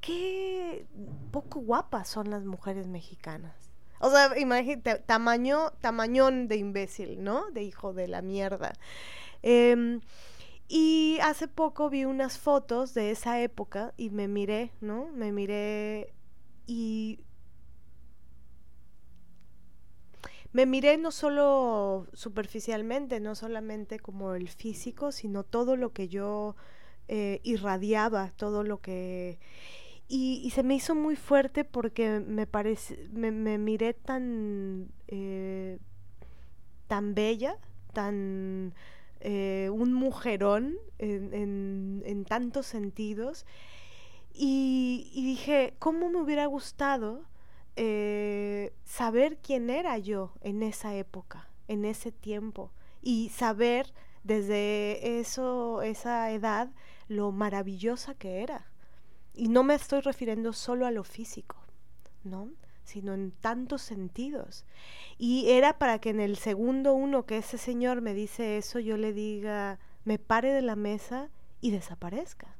qué 0.00 0.86
poco 1.30 1.60
guapas 1.60 2.08
son 2.08 2.30
las 2.30 2.44
mujeres 2.44 2.86
mexicanas. 2.86 3.54
O 3.98 4.10
sea, 4.10 4.38
imagínate, 4.38 4.98
tamaño, 5.06 5.72
de 5.80 6.56
imbécil, 6.56 7.22
¿no? 7.22 7.50
De 7.50 7.62
hijo 7.62 7.92
de 7.92 8.08
la 8.08 8.20
mierda. 8.20 8.72
Em, 9.42 10.00
y 10.68 11.18
hace 11.22 11.48
poco 11.48 11.88
vi 11.88 12.04
unas 12.04 12.38
fotos 12.38 12.92
de 12.94 13.10
esa 13.10 13.40
época 13.40 13.94
y 13.96 14.10
me 14.10 14.28
miré, 14.28 14.72
¿no? 14.80 15.08
Me 15.12 15.32
miré 15.32 16.12
y 16.66 17.20
me 20.56 20.64
miré 20.64 20.96
no 20.96 21.10
solo 21.10 22.06
superficialmente, 22.14 23.20
no 23.20 23.34
solamente 23.34 23.98
como 23.98 24.32
el 24.32 24.48
físico, 24.48 25.12
sino 25.12 25.42
todo 25.44 25.76
lo 25.76 25.92
que 25.92 26.08
yo 26.08 26.56
eh, 27.08 27.40
irradiaba, 27.42 28.32
todo 28.36 28.64
lo 28.64 28.80
que... 28.80 29.38
Y, 30.08 30.50
se 30.54 30.62
me 30.62 30.74
hizo 30.74 30.94
muy 30.94 31.14
fuerte 31.14 31.64
porque 31.64 32.20
me 32.20 32.48
me, 33.12 33.58
miré 33.58 33.92
tan, 33.92 34.88
eh, 35.08 35.78
tan 36.86 37.14
bella, 37.14 37.58
tan 37.92 38.72
eh, 39.20 39.68
un 39.70 39.92
mujerón 39.92 40.78
en, 40.98 42.02
en, 42.02 42.24
tantos 42.24 42.64
sentidos. 42.64 43.44
Y, 44.32 45.10
dije, 45.12 45.74
¿cómo 45.78 46.08
me 46.08 46.22
hubiera 46.22 46.46
gustado 46.46 47.26
eh, 47.76 48.72
saber 48.84 49.38
quién 49.38 49.70
era 49.70 49.98
yo 49.98 50.32
en 50.40 50.62
esa 50.62 50.94
época, 50.94 51.48
en 51.68 51.84
ese 51.84 52.12
tiempo, 52.12 52.72
y 53.02 53.28
saber 53.28 53.92
desde 54.24 55.20
eso, 55.20 55.82
esa 55.82 56.30
edad 56.32 56.70
lo 57.08 57.32
maravillosa 57.32 58.14
que 58.14 58.42
era. 58.42 58.66
Y 59.34 59.48
no 59.48 59.62
me 59.62 59.74
estoy 59.74 60.00
refiriendo 60.00 60.52
solo 60.52 60.86
a 60.86 60.90
lo 60.90 61.04
físico, 61.04 61.56
¿no? 62.24 62.50
sino 62.84 63.14
en 63.14 63.32
tantos 63.32 63.82
sentidos. 63.82 64.64
Y 65.18 65.50
era 65.50 65.78
para 65.78 66.00
que 66.00 66.10
en 66.10 66.20
el 66.20 66.36
segundo 66.36 66.94
uno 66.94 67.26
que 67.26 67.38
ese 67.38 67.58
señor 67.58 68.00
me 68.00 68.14
dice 68.14 68.58
eso, 68.58 68.78
yo 68.78 68.96
le 68.96 69.12
diga, 69.12 69.78
me 70.04 70.18
pare 70.18 70.52
de 70.52 70.62
la 70.62 70.76
mesa 70.76 71.28
y 71.60 71.72
desaparezca 71.72 72.55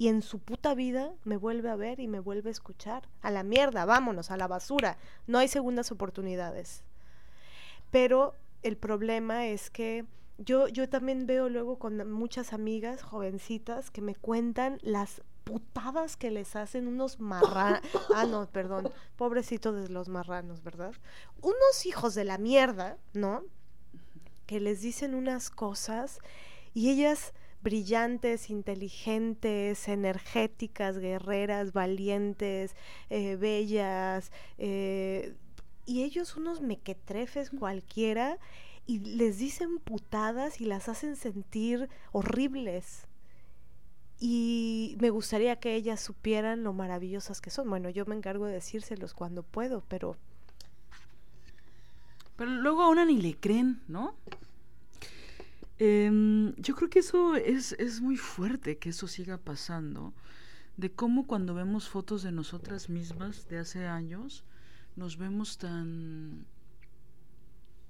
y 0.00 0.08
en 0.08 0.22
su 0.22 0.38
puta 0.38 0.74
vida 0.74 1.12
me 1.24 1.36
vuelve 1.36 1.68
a 1.68 1.76
ver 1.76 2.00
y 2.00 2.08
me 2.08 2.20
vuelve 2.20 2.48
a 2.48 2.52
escuchar. 2.52 3.06
A 3.20 3.30
la 3.30 3.42
mierda, 3.42 3.84
vámonos, 3.84 4.30
a 4.30 4.38
la 4.38 4.48
basura. 4.48 4.96
No 5.26 5.36
hay 5.36 5.46
segundas 5.46 5.92
oportunidades. 5.92 6.84
Pero 7.90 8.32
el 8.62 8.78
problema 8.78 9.48
es 9.48 9.68
que 9.68 10.06
yo, 10.38 10.68
yo 10.68 10.88
también 10.88 11.26
veo 11.26 11.50
luego 11.50 11.78
con 11.78 12.10
muchas 12.10 12.54
amigas 12.54 13.02
jovencitas 13.02 13.90
que 13.90 14.00
me 14.00 14.14
cuentan 14.14 14.78
las 14.80 15.20
putadas 15.44 16.16
que 16.16 16.30
les 16.30 16.56
hacen 16.56 16.88
unos 16.88 17.20
marranos. 17.20 17.82
ah, 18.14 18.24
no, 18.24 18.48
perdón. 18.48 18.90
Pobrecitos 19.16 19.82
de 19.82 19.90
los 19.90 20.08
marranos, 20.08 20.62
¿verdad? 20.62 20.94
Unos 21.42 21.84
hijos 21.84 22.14
de 22.14 22.24
la 22.24 22.38
mierda, 22.38 22.96
¿no? 23.12 23.42
Que 24.46 24.60
les 24.60 24.80
dicen 24.80 25.14
unas 25.14 25.50
cosas 25.50 26.20
y 26.72 26.88
ellas 26.88 27.34
brillantes, 27.62 28.50
inteligentes, 28.50 29.88
energéticas, 29.88 30.98
guerreras, 30.98 31.72
valientes, 31.72 32.74
eh, 33.10 33.36
bellas, 33.36 34.32
eh, 34.58 35.34
y 35.86 36.02
ellos 36.02 36.36
unos 36.36 36.60
mequetrefes 36.60 37.50
cualquiera, 37.50 38.38
y 38.86 38.98
les 38.98 39.38
dicen 39.38 39.78
putadas 39.78 40.60
y 40.60 40.64
las 40.64 40.88
hacen 40.88 41.16
sentir 41.16 41.88
horribles. 42.12 43.06
Y 44.18 44.96
me 45.00 45.10
gustaría 45.10 45.56
que 45.56 45.74
ellas 45.74 46.00
supieran 46.00 46.62
lo 46.62 46.72
maravillosas 46.72 47.40
que 47.40 47.50
son. 47.50 47.70
Bueno, 47.70 47.88
yo 47.88 48.04
me 48.06 48.14
encargo 48.14 48.46
de 48.46 48.54
decírselos 48.54 49.14
cuando 49.14 49.42
puedo, 49.42 49.82
pero... 49.88 50.16
Pero 52.36 52.50
luego 52.50 52.82
a 52.82 52.88
una 52.88 53.04
ni 53.04 53.20
le 53.20 53.34
creen, 53.34 53.80
¿no? 53.88 54.14
Em, 55.82 56.54
yo 56.56 56.74
creo 56.76 56.90
que 56.90 56.98
eso 56.98 57.36
es, 57.36 57.72
es 57.78 58.02
muy 58.02 58.18
fuerte 58.18 58.76
que 58.76 58.90
eso 58.90 59.08
siga 59.08 59.38
pasando. 59.38 60.12
De 60.76 60.92
cómo 60.92 61.26
cuando 61.26 61.54
vemos 61.54 61.88
fotos 61.88 62.22
de 62.22 62.32
nosotras 62.32 62.90
mismas 62.90 63.48
de 63.48 63.58
hace 63.58 63.86
años, 63.86 64.44
nos 64.94 65.16
vemos 65.16 65.56
tan... 65.56 66.44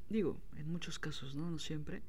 Digo, 0.09 0.41
en 0.57 0.71
muchos 0.71 1.01
casos, 1.01 1.35
¿no? 1.35 1.51
No 1.51 1.59
siempre. 1.59 2.03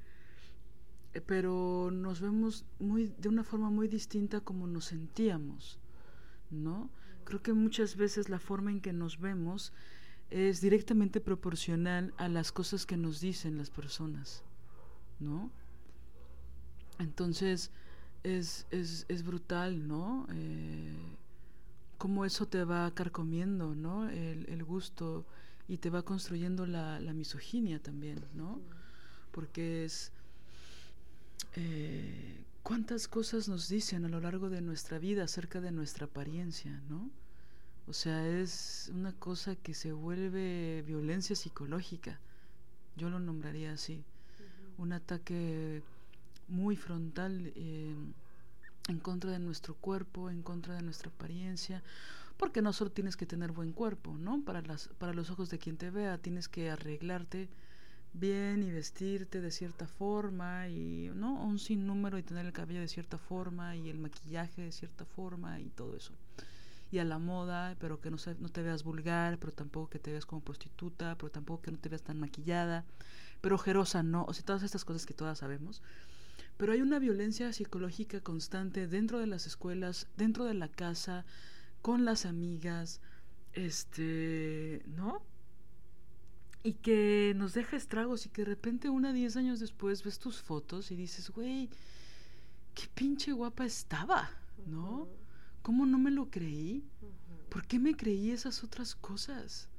Eh, 1.16 1.22
pero 1.22 1.90
nos 1.92 2.22
vemos 2.22 2.64
muy, 2.78 3.12
de 3.18 3.30
una 3.30 3.44
forma 3.44 3.72
muy 3.72 3.88
distinta 3.88 4.40
como 4.40 4.68
nos 4.68 4.86
sentíamos, 4.86 5.80
¿no? 6.52 6.92
Creo 7.24 7.42
que 7.42 7.54
muchas 7.54 7.96
veces 7.96 8.30
la 8.30 8.40
forma 8.40 8.70
en 8.70 8.82
que 8.82 8.94
nos 8.94 9.20
vemos 9.20 9.74
es 10.30 10.62
directamente 10.62 11.22
proporcional 11.22 12.14
a 12.18 12.28
las 12.28 12.52
cosas 12.52 12.86
que 12.86 12.98
nos 12.98 13.20
dicen 13.20 13.58
las 13.58 13.72
personas, 13.72 14.44
¿no? 15.20 15.52
Entonces 17.02 17.72
es, 18.24 18.68
es, 18.72 19.06
es 19.08 19.24
brutal, 19.24 19.88
¿no? 19.88 20.28
Eh, 20.32 20.94
cómo 21.98 22.26
eso 22.26 22.48
te 22.48 22.64
va 22.64 22.92
carcomiendo, 22.94 23.76
¿no? 23.76 24.10
El, 24.10 24.48
el 24.50 24.64
gusto 24.64 25.26
y 25.68 25.78
te 25.78 25.90
va 25.90 26.04
construyendo 26.04 26.66
la, 26.66 27.00
la, 27.00 27.14
misoginia 27.14 27.82
también, 27.82 28.24
¿no? 28.34 28.60
Porque 29.32 29.86
es... 29.86 30.12
Eh, 31.56 32.46
¿Cuántas 32.64 33.08
cosas 33.08 33.48
nos 33.48 33.70
dicen 33.70 34.06
a 34.06 34.10
lo 34.10 34.20
largo 34.20 34.50
de 34.50 34.62
nuestra 34.62 35.00
vida 35.00 35.24
acerca 35.24 35.62
de 35.62 35.72
nuestra 35.72 36.06
apariencia, 36.06 36.82
¿no? 36.90 37.10
O 37.88 37.94
sea, 37.94 38.28
es 38.28 38.92
una 38.94 39.14
cosa 39.14 39.56
que 39.56 39.74
se 39.74 39.92
vuelve 39.92 40.84
violencia 40.86 41.36
psicológica. 41.36 42.20
Yo 42.96 43.10
lo 43.10 43.20
nombraría 43.20 43.74
así. 43.74 44.04
Un 44.78 44.94
ataque 44.94 45.82
muy 46.52 46.76
frontal 46.76 47.52
eh, 47.56 47.96
en 48.88 49.00
contra 49.00 49.32
de 49.32 49.40
nuestro 49.40 49.74
cuerpo, 49.76 50.30
en 50.30 50.44
contra 50.44 50.76
de 50.76 50.82
nuestra 50.82 51.10
apariencia, 51.10 51.82
porque 52.38 52.62
no 52.62 52.74
solo 52.74 52.92
tienes 52.92 53.16
que 53.16 53.26
tener 53.26 53.52
buen 53.52 53.72
cuerpo, 53.72 54.16
¿no? 54.18 54.44
Para, 54.44 54.62
las, 54.62 54.90
para 55.00 55.14
los 55.14 55.30
ojos 55.30 55.50
de 55.50 55.60
quien 55.60 55.78
te 55.78 55.90
vea, 55.90 56.18
tienes 56.18 56.48
que 56.48 56.70
arreglarte 56.70 57.50
bien 58.14 58.64
y 58.64 58.72
vestirte 58.72 59.40
de 59.40 59.52
cierta 59.52 59.88
forma 59.88 60.68
y 60.68 61.10
no 61.16 61.44
un 61.44 61.60
sinnúmero 61.60 62.18
y 62.18 62.24
tener 62.24 62.46
el 62.46 62.52
cabello 62.52 62.82
de 62.82 62.88
cierta 62.88 63.18
forma 63.18 63.76
y 63.76 63.90
el 63.90 64.00
maquillaje 64.00 64.64
de 64.64 64.72
cierta 64.72 65.06
forma 65.06 65.60
y 65.60 65.70
todo 65.70 65.96
eso. 65.96 66.14
Y 66.92 67.00
a 67.00 67.06
la 67.06 67.20
moda 67.20 67.78
pero 67.80 68.02
que 68.02 68.12
no, 68.12 68.18
no 68.40 68.50
te 68.50 68.64
veas 68.64 68.84
vulgar 68.84 69.38
pero 69.38 69.54
tampoco 69.54 69.90
que 69.90 70.00
te 70.00 70.12
veas 70.12 70.26
como 70.26 70.42
prostituta 70.42 71.16
pero 71.18 71.32
tampoco 71.32 71.62
que 71.62 71.72
no 71.72 71.78
te 71.78 71.88
veas 71.88 72.02
tan 72.02 72.20
maquillada 72.20 72.84
pero 73.40 73.56
ojerosa 73.56 74.04
no 74.04 74.26
o 74.26 74.34
sea 74.34 74.44
todas 74.44 74.64
estas 74.64 74.84
cosas 74.84 75.06
que 75.06 75.14
todas 75.14 75.38
sabemos 75.38 75.82
pero 76.58 76.74
hay 76.74 76.82
una 76.82 77.00
violencia 77.00 77.52
psicológica 77.54 78.22
constante 78.22 78.88
dentro 78.88 79.20
de 79.20 79.28
las 79.28 79.48
escuelas, 79.48 80.08
dentro 80.18 80.46
de 80.46 80.54
la 80.54 80.68
casa, 80.68 81.26
con 81.82 82.06
las 82.06 82.26
amigas, 82.26 83.02
este, 83.54 84.84
¿no? 84.86 85.24
Y 86.64 86.74
que 86.74 87.34
nos 87.36 87.54
deja 87.54 87.76
estragos 87.76 88.26
y 88.26 88.30
que 88.30 88.44
de 88.44 88.50
repente 88.50 88.90
una 88.90 89.14
diez 89.14 89.36
años 89.36 89.60
después 89.60 90.04
ves 90.04 90.20
tus 90.20 90.42
fotos 90.42 90.92
y 90.92 90.96
dices, 90.96 91.32
güey, 91.32 91.70
qué 92.76 92.84
pinche 92.94 93.32
guapa 93.32 93.66
estaba, 93.66 94.30
¿no? 94.68 95.08
¿Cómo 95.64 95.86
no 95.86 95.98
me 95.98 96.12
lo 96.12 96.30
creí? 96.30 96.84
¿Por 97.50 97.66
qué 97.66 97.80
me 97.80 97.96
creí 97.96 98.32
esas 98.32 98.64
otras 98.64 98.96
cosas? 98.96 99.71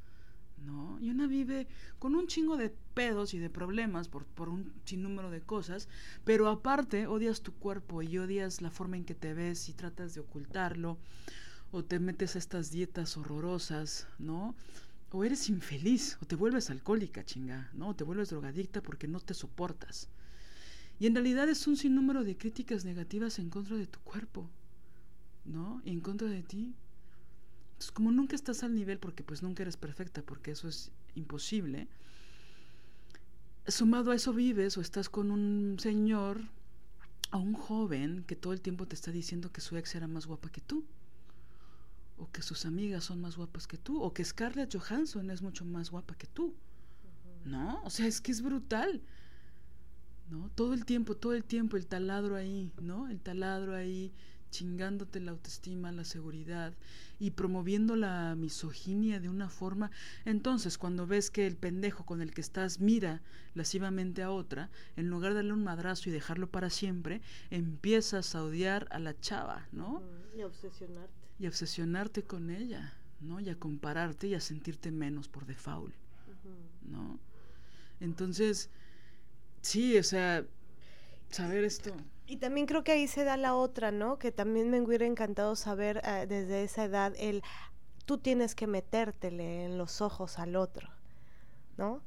¿No? 0.65 0.99
Y 1.01 1.11
una 1.11 1.27
vive 1.27 1.67
con 1.99 2.15
un 2.15 2.27
chingo 2.27 2.57
de 2.57 2.71
pedos 2.95 3.35
y 3.35 3.39
de 3.39 3.51
problemas 3.51 4.09
por, 4.09 4.25
por 4.25 4.49
un 4.49 4.73
sinnúmero 4.85 5.31
de 5.31 5.41
cosas, 5.41 5.89
pero 6.25 6.49
aparte 6.49 7.07
odias 7.07 7.43
tu 7.43 7.53
cuerpo 7.53 8.03
y 8.03 8.19
odias 8.19 8.63
la 8.63 8.71
forma 8.71 8.97
en 8.97 9.05
que 9.05 9.15
te 9.15 9.35
ves 9.35 9.69
y 9.69 9.73
tratas 9.73 10.15
de 10.15 10.21
ocultarlo, 10.21 10.99
o 11.73 11.83
te 11.83 11.99
metes 11.99 12.37
a 12.37 12.39
estas 12.39 12.71
dietas 12.71 13.17
horrorosas, 13.17 14.07
¿no? 14.19 14.55
O 15.11 15.25
eres 15.25 15.49
infeliz, 15.49 16.19
o 16.21 16.27
te 16.27 16.37
vuelves 16.37 16.71
alcohólica, 16.71 17.25
chinga, 17.25 17.71
¿no? 17.73 17.89
O 17.89 17.97
te 17.97 18.05
vuelves 18.05 18.31
drogadicta 18.31 18.83
porque 18.83 19.09
no 19.09 19.21
te 19.21 19.35
soportas. 19.35 20.09
Y 21.01 21.07
en 21.07 21.15
realidad 21.15 21.49
es 21.49 21.67
un 21.67 21.77
sinnúmero 21.77 22.25
de 22.25 22.37
críticas 22.37 22.85
negativas 22.85 23.39
en 23.39 23.51
contra 23.51 23.77
de 23.77 23.87
tu 23.87 23.99
cuerpo, 24.01 24.49
¿no? 25.45 25.81
Y 25.85 25.91
en 25.91 26.01
contra 26.01 26.29
de 26.29 26.43
ti 26.43 26.75
como 27.91 28.13
nunca 28.13 28.37
estás 28.37 28.63
al 28.63 28.75
nivel, 28.75 28.99
porque 28.99 29.23
pues 29.23 29.43
nunca 29.43 29.63
eres 29.63 29.77
perfecta, 29.77 30.23
porque 30.23 30.53
eso 30.53 30.69
es 30.69 30.93
imposible, 31.15 31.89
sumado 33.67 34.11
a 34.11 34.15
eso 34.15 34.33
vives 34.33 34.77
o 34.77 34.81
estás 34.81 35.09
con 35.09 35.31
un 35.31 35.77
señor 35.79 36.41
o 37.33 37.39
un 37.39 37.55
joven 37.55 38.25
que 38.27 38.37
todo 38.37 38.53
el 38.53 38.61
tiempo 38.61 38.87
te 38.87 38.95
está 38.95 39.11
diciendo 39.11 39.53
que 39.53 39.61
su 39.61 39.77
ex 39.77 39.95
era 39.95 40.07
más 40.07 40.27
guapa 40.27 40.51
que 40.51 40.61
tú, 40.61 40.85
o 42.19 42.31
que 42.31 42.43
sus 42.43 42.67
amigas 42.67 43.05
son 43.05 43.21
más 43.21 43.37
guapas 43.37 43.67
que 43.67 43.79
tú, 43.79 44.01
o 44.03 44.13
que 44.13 44.25
Scarlett 44.25 44.77
Johansson 44.77 45.31
es 45.31 45.43
mucho 45.43 45.65
más 45.65 45.91
guapa 45.91 46.15
que 46.15 46.27
tú, 46.27 46.55
¿no? 47.45 47.83
O 47.85 47.91
sea, 47.91 48.07
es 48.07 48.21
que 48.21 48.33
es 48.33 48.43
brutal. 48.43 49.03
¿No? 50.31 50.49
Todo 50.55 50.73
el 50.73 50.87
tiempo, 50.87 51.15
todo 51.15 51.35
el 51.35 51.45
tiempo 51.45 51.77
el 51.77 51.87
taladro 51.87 52.37
ahí, 52.37 52.71
¿no? 52.81 53.09
El 53.09 53.21
taladro 53.21 53.75
ahí 53.75 54.15
chingándote 54.53 55.19
la 55.19 55.33
autoestima, 55.33 55.91
la 55.91 56.05
seguridad 56.05 56.75
y 57.19 57.33
promoviendo 57.33 57.97
la 57.97 58.37
misoginia 58.37 59.19
de 59.19 59.29
una 59.29 59.49
forma. 59.49 59.91
Entonces, 60.25 60.79
cuando 60.79 61.07
ves 61.07 61.31
que 61.31 61.47
el 61.47 61.57
pendejo 61.57 62.05
con 62.07 62.21
el 62.21 62.33
que 62.33 62.43
estás 62.43 62.79
mira 62.79 63.23
lascivamente 63.55 64.23
a 64.23 64.31
otra, 64.31 64.71
en 64.95 65.09
lugar 65.09 65.33
de 65.33 65.37
darle 65.37 65.55
un 65.55 65.65
madrazo 65.65 66.09
y 66.09 66.13
dejarlo 66.13 66.49
para 66.49 66.71
siempre, 66.71 67.23
empiezas 67.51 68.35
a 68.37 68.45
odiar 68.45 68.87
a 68.93 69.01
la 69.01 69.19
chava, 69.19 69.67
¿no? 69.73 70.03
Y 70.37 70.43
a 70.43 70.47
obsesionarte. 70.47 71.13
Y 71.39 71.47
a 71.47 71.49
obsesionarte 71.49 72.23
con 72.23 72.51
ella, 72.51 72.95
¿no? 73.21 73.41
Y 73.41 73.49
a 73.49 73.59
compararte 73.59 74.29
y 74.29 74.35
a 74.35 74.41
sentirte 74.41 74.93
menos 74.93 75.29
por 75.29 75.47
default, 75.47 75.95
¿no? 76.83 77.19
Entonces, 78.01 78.69
sí, 79.63 79.97
o 79.97 80.03
sea, 80.03 80.45
saber 81.31 81.65
esto. 81.65 81.97
Y 82.33 82.39
también 82.39 82.65
creo 82.65 82.83
que 82.83 82.93
ahí 82.93 83.09
se 83.09 83.25
da 83.25 83.37
la 83.37 83.55
otra, 83.55 83.91
¿no? 83.91 84.19
Que 84.19 84.33
también 84.33 84.71
me 84.71 84.81
hubiera 84.81 85.05
encantado 85.05 85.55
saber 85.55 86.01
uh, 86.03 86.27
desde 86.27 86.63
esa 86.63 86.85
edad 86.85 87.13
el 87.19 87.43
tú 88.07 88.17
tienes 88.17 88.55
que 88.55 88.67
metértele 88.67 89.67
en 89.67 89.77
los 89.77 90.01
ojos 90.01 90.39
al 90.39 90.57
otro, 90.57 90.89
¿no? 91.77 92.01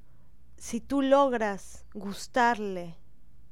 Si 0.57 0.81
tú 0.81 1.03
logras 1.03 1.85
gustarle, 1.93 2.95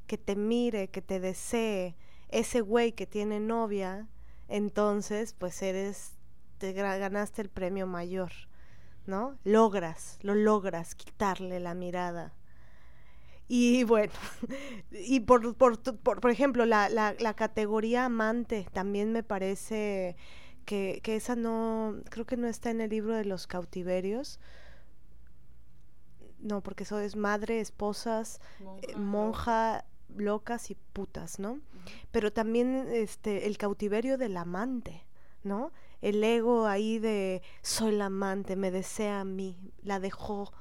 que 0.07 0.17
te 0.17 0.35
mire, 0.35 0.87
que 0.87 1.03
te 1.03 1.19
desee, 1.19 1.95
ese 2.29 2.61
güey 2.61 2.93
que 2.93 3.05
tiene 3.05 3.39
novia, 3.39 4.07
entonces 4.47 5.33
pues 5.33 5.61
eres, 5.61 6.13
te 6.57 6.73
ganaste 6.73 7.43
el 7.43 7.49
premio 7.49 7.85
mayor, 7.85 8.31
¿no? 9.05 9.37
Logras, 9.43 10.17
lo 10.23 10.33
logras 10.33 10.95
quitarle 10.95 11.59
la 11.59 11.75
mirada 11.75 12.33
y 13.47 13.83
bueno, 13.83 14.13
y 14.91 15.21
por, 15.21 15.55
por, 15.55 15.79
por, 15.79 16.21
por 16.21 16.31
ejemplo, 16.31 16.65
la, 16.65 16.89
la, 16.89 17.15
la, 17.19 17.33
categoría 17.33 18.05
amante 18.05 18.67
también 18.71 19.11
me 19.11 19.23
parece 19.23 20.15
que, 20.65 21.01
que, 21.03 21.15
esa 21.15 21.35
no, 21.35 21.95
creo 22.09 22.25
que 22.25 22.37
no 22.37 22.47
está 22.47 22.71
en 22.71 22.81
el 22.81 22.89
libro 22.89 23.15
de 23.15 23.25
los 23.25 23.47
cautiverios. 23.47 24.39
No, 26.39 26.61
porque 26.61 26.83
eso 26.83 26.99
es 26.99 27.15
madre, 27.15 27.61
esposas, 27.61 28.41
monja, 28.59 28.81
eh, 28.81 28.95
monja 28.97 29.85
locas 30.17 30.71
y 30.71 30.75
putas, 30.75 31.39
¿no? 31.39 31.53
Uh 31.53 31.55
-huh. 31.55 31.91
Pero 32.11 32.33
también 32.33 32.87
este 32.91 33.47
el 33.47 33.57
cautiverio 33.57 34.17
del 34.17 34.35
amante, 34.37 35.05
¿no? 35.43 35.71
El 36.01 36.23
ego 36.23 36.67
ahí 36.67 36.99
de 36.99 37.41
soy 37.61 37.93
la 37.93 38.05
amante, 38.07 38.55
me 38.57 38.71
desea 38.71 39.21
a 39.21 39.25
mí, 39.25 39.57
la 39.81 39.99
dejó 40.01 40.51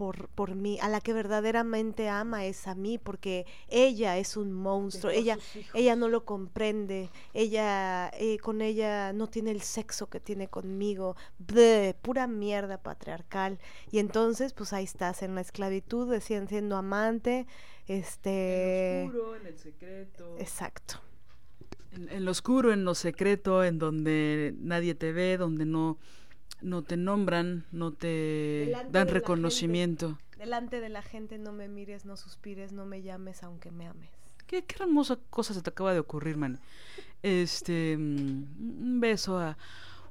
por, 0.00 0.28
por 0.30 0.54
mí, 0.54 0.78
a 0.80 0.88
la 0.88 1.02
que 1.02 1.12
verdaderamente 1.12 2.08
ama 2.08 2.46
es 2.46 2.66
a 2.66 2.74
mí, 2.74 2.96
porque 2.96 3.44
ella 3.68 4.16
es 4.16 4.38
un 4.38 4.50
monstruo, 4.50 5.12
ella, 5.12 5.36
ella 5.74 5.94
no 5.94 6.08
lo 6.08 6.24
comprende, 6.24 7.10
ella 7.34 8.10
eh, 8.14 8.38
con 8.38 8.62
ella 8.62 9.12
no 9.12 9.26
tiene 9.26 9.50
el 9.50 9.60
sexo 9.60 10.08
que 10.08 10.18
tiene 10.18 10.48
conmigo, 10.48 11.16
pura 12.00 12.26
mierda 12.26 12.82
patriarcal. 12.82 13.58
Y 13.90 13.98
entonces, 13.98 14.54
pues 14.54 14.72
ahí 14.72 14.84
estás 14.84 15.22
en 15.22 15.34
la 15.34 15.42
esclavitud, 15.42 16.10
decían 16.10 16.48
siendo 16.48 16.78
amante, 16.78 17.46
este... 17.86 19.02
En 19.02 19.12
lo 19.12 19.18
oscuro, 19.18 19.36
en 19.36 19.46
el 19.48 19.58
secreto. 19.58 20.36
Exacto. 20.38 20.94
En, 21.92 22.08
en 22.08 22.24
lo 22.24 22.30
oscuro, 22.30 22.72
en 22.72 22.86
lo 22.86 22.94
secreto, 22.94 23.62
en 23.64 23.78
donde 23.78 24.54
nadie 24.60 24.94
te 24.94 25.12
ve, 25.12 25.36
donde 25.36 25.66
no 25.66 25.98
no 26.62 26.82
te 26.82 26.96
nombran, 26.96 27.64
no 27.72 27.92
te 27.92 28.72
dan 28.90 29.08
reconocimiento. 29.08 30.18
delante 30.38 30.80
de 30.80 30.88
la 30.88 31.02
gente 31.02 31.38
no 31.38 31.52
me 31.52 31.68
mires, 31.68 32.04
no 32.04 32.16
suspires, 32.16 32.72
no 32.72 32.86
me 32.86 33.02
llames 33.02 33.42
aunque 33.42 33.70
me 33.70 33.86
ames. 33.86 34.10
Qué, 34.46 34.64
qué 34.64 34.76
hermosa 34.82 35.18
cosa 35.30 35.54
se 35.54 35.62
te 35.62 35.70
acaba 35.70 35.92
de 35.92 36.00
ocurrir, 36.00 36.36
man. 36.36 36.58
Este, 37.22 37.96
mm, 37.96 38.82
un 38.82 39.00
beso 39.00 39.38
a 39.38 39.56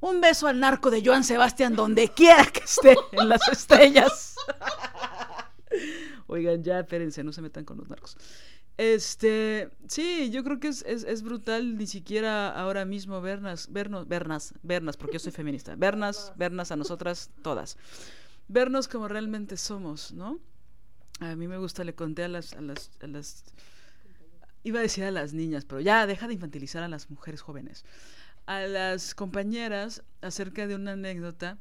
un 0.01 0.21
beso 0.21 0.47
al 0.47 0.59
narco 0.59 0.89
de 0.89 1.03
Joan 1.03 1.23
Sebastián 1.23 1.75
donde 1.75 2.09
quiera 2.09 2.45
que 2.45 2.61
esté 2.61 2.95
en 3.11 3.27
las 3.27 3.47
estrellas. 3.49 4.35
Oigan, 6.27 6.63
ya, 6.63 6.79
espérense, 6.79 7.23
no 7.23 7.33
se 7.33 7.41
metan 7.41 7.65
con 7.65 7.77
los 7.77 7.89
narcos. 7.89 8.15
Este, 8.79 9.69
sí, 9.89 10.29
yo 10.31 10.41
creo 10.45 10.61
que 10.61 10.69
es, 10.69 10.83
es, 10.83 11.21
brutal 11.21 11.77
ni 11.77 11.85
siquiera 11.85 12.49
ahora 12.49 12.85
mismo 12.85 13.19
vernas, 13.19 13.69
vernos, 13.73 14.07
vernas, 14.07 14.53
vernas, 14.63 14.95
porque 14.95 15.15
yo 15.15 15.19
soy 15.19 15.33
feminista, 15.33 15.75
vernas, 15.75 16.31
vernas 16.37 16.71
a 16.71 16.77
nosotras 16.77 17.29
todas, 17.43 17.77
vernos 18.47 18.87
como 18.87 19.09
realmente 19.09 19.57
somos, 19.57 20.13
¿no? 20.13 20.39
A 21.19 21.35
mí 21.35 21.45
me 21.49 21.57
gusta, 21.57 21.83
le 21.83 21.93
conté 21.93 22.23
a 22.23 22.29
las, 22.29 22.53
a 22.53 22.61
las, 22.61 22.91
a 23.01 23.07
las, 23.07 23.43
iba 24.63 24.79
a 24.79 24.83
decir 24.83 25.03
a 25.03 25.11
las 25.11 25.33
niñas, 25.33 25.65
pero 25.65 25.81
ya 25.81 26.07
deja 26.07 26.29
de 26.29 26.35
infantilizar 26.35 26.81
a 26.81 26.87
las 26.87 27.09
mujeres 27.09 27.41
jóvenes, 27.41 27.83
a 28.45 28.61
las 28.61 29.13
compañeras 29.13 30.03
acerca 30.21 30.67
de 30.67 30.75
una 30.75 30.93
anécdota 30.93 31.57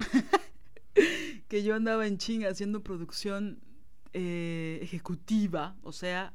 que 1.48 1.62
yo 1.62 1.74
andaba 1.74 2.06
en 2.06 2.16
chinga 2.16 2.48
haciendo 2.48 2.82
producción 2.82 3.60
eh, 4.14 4.78
ejecutiva, 4.82 5.76
o 5.82 5.92
sea, 5.92 6.32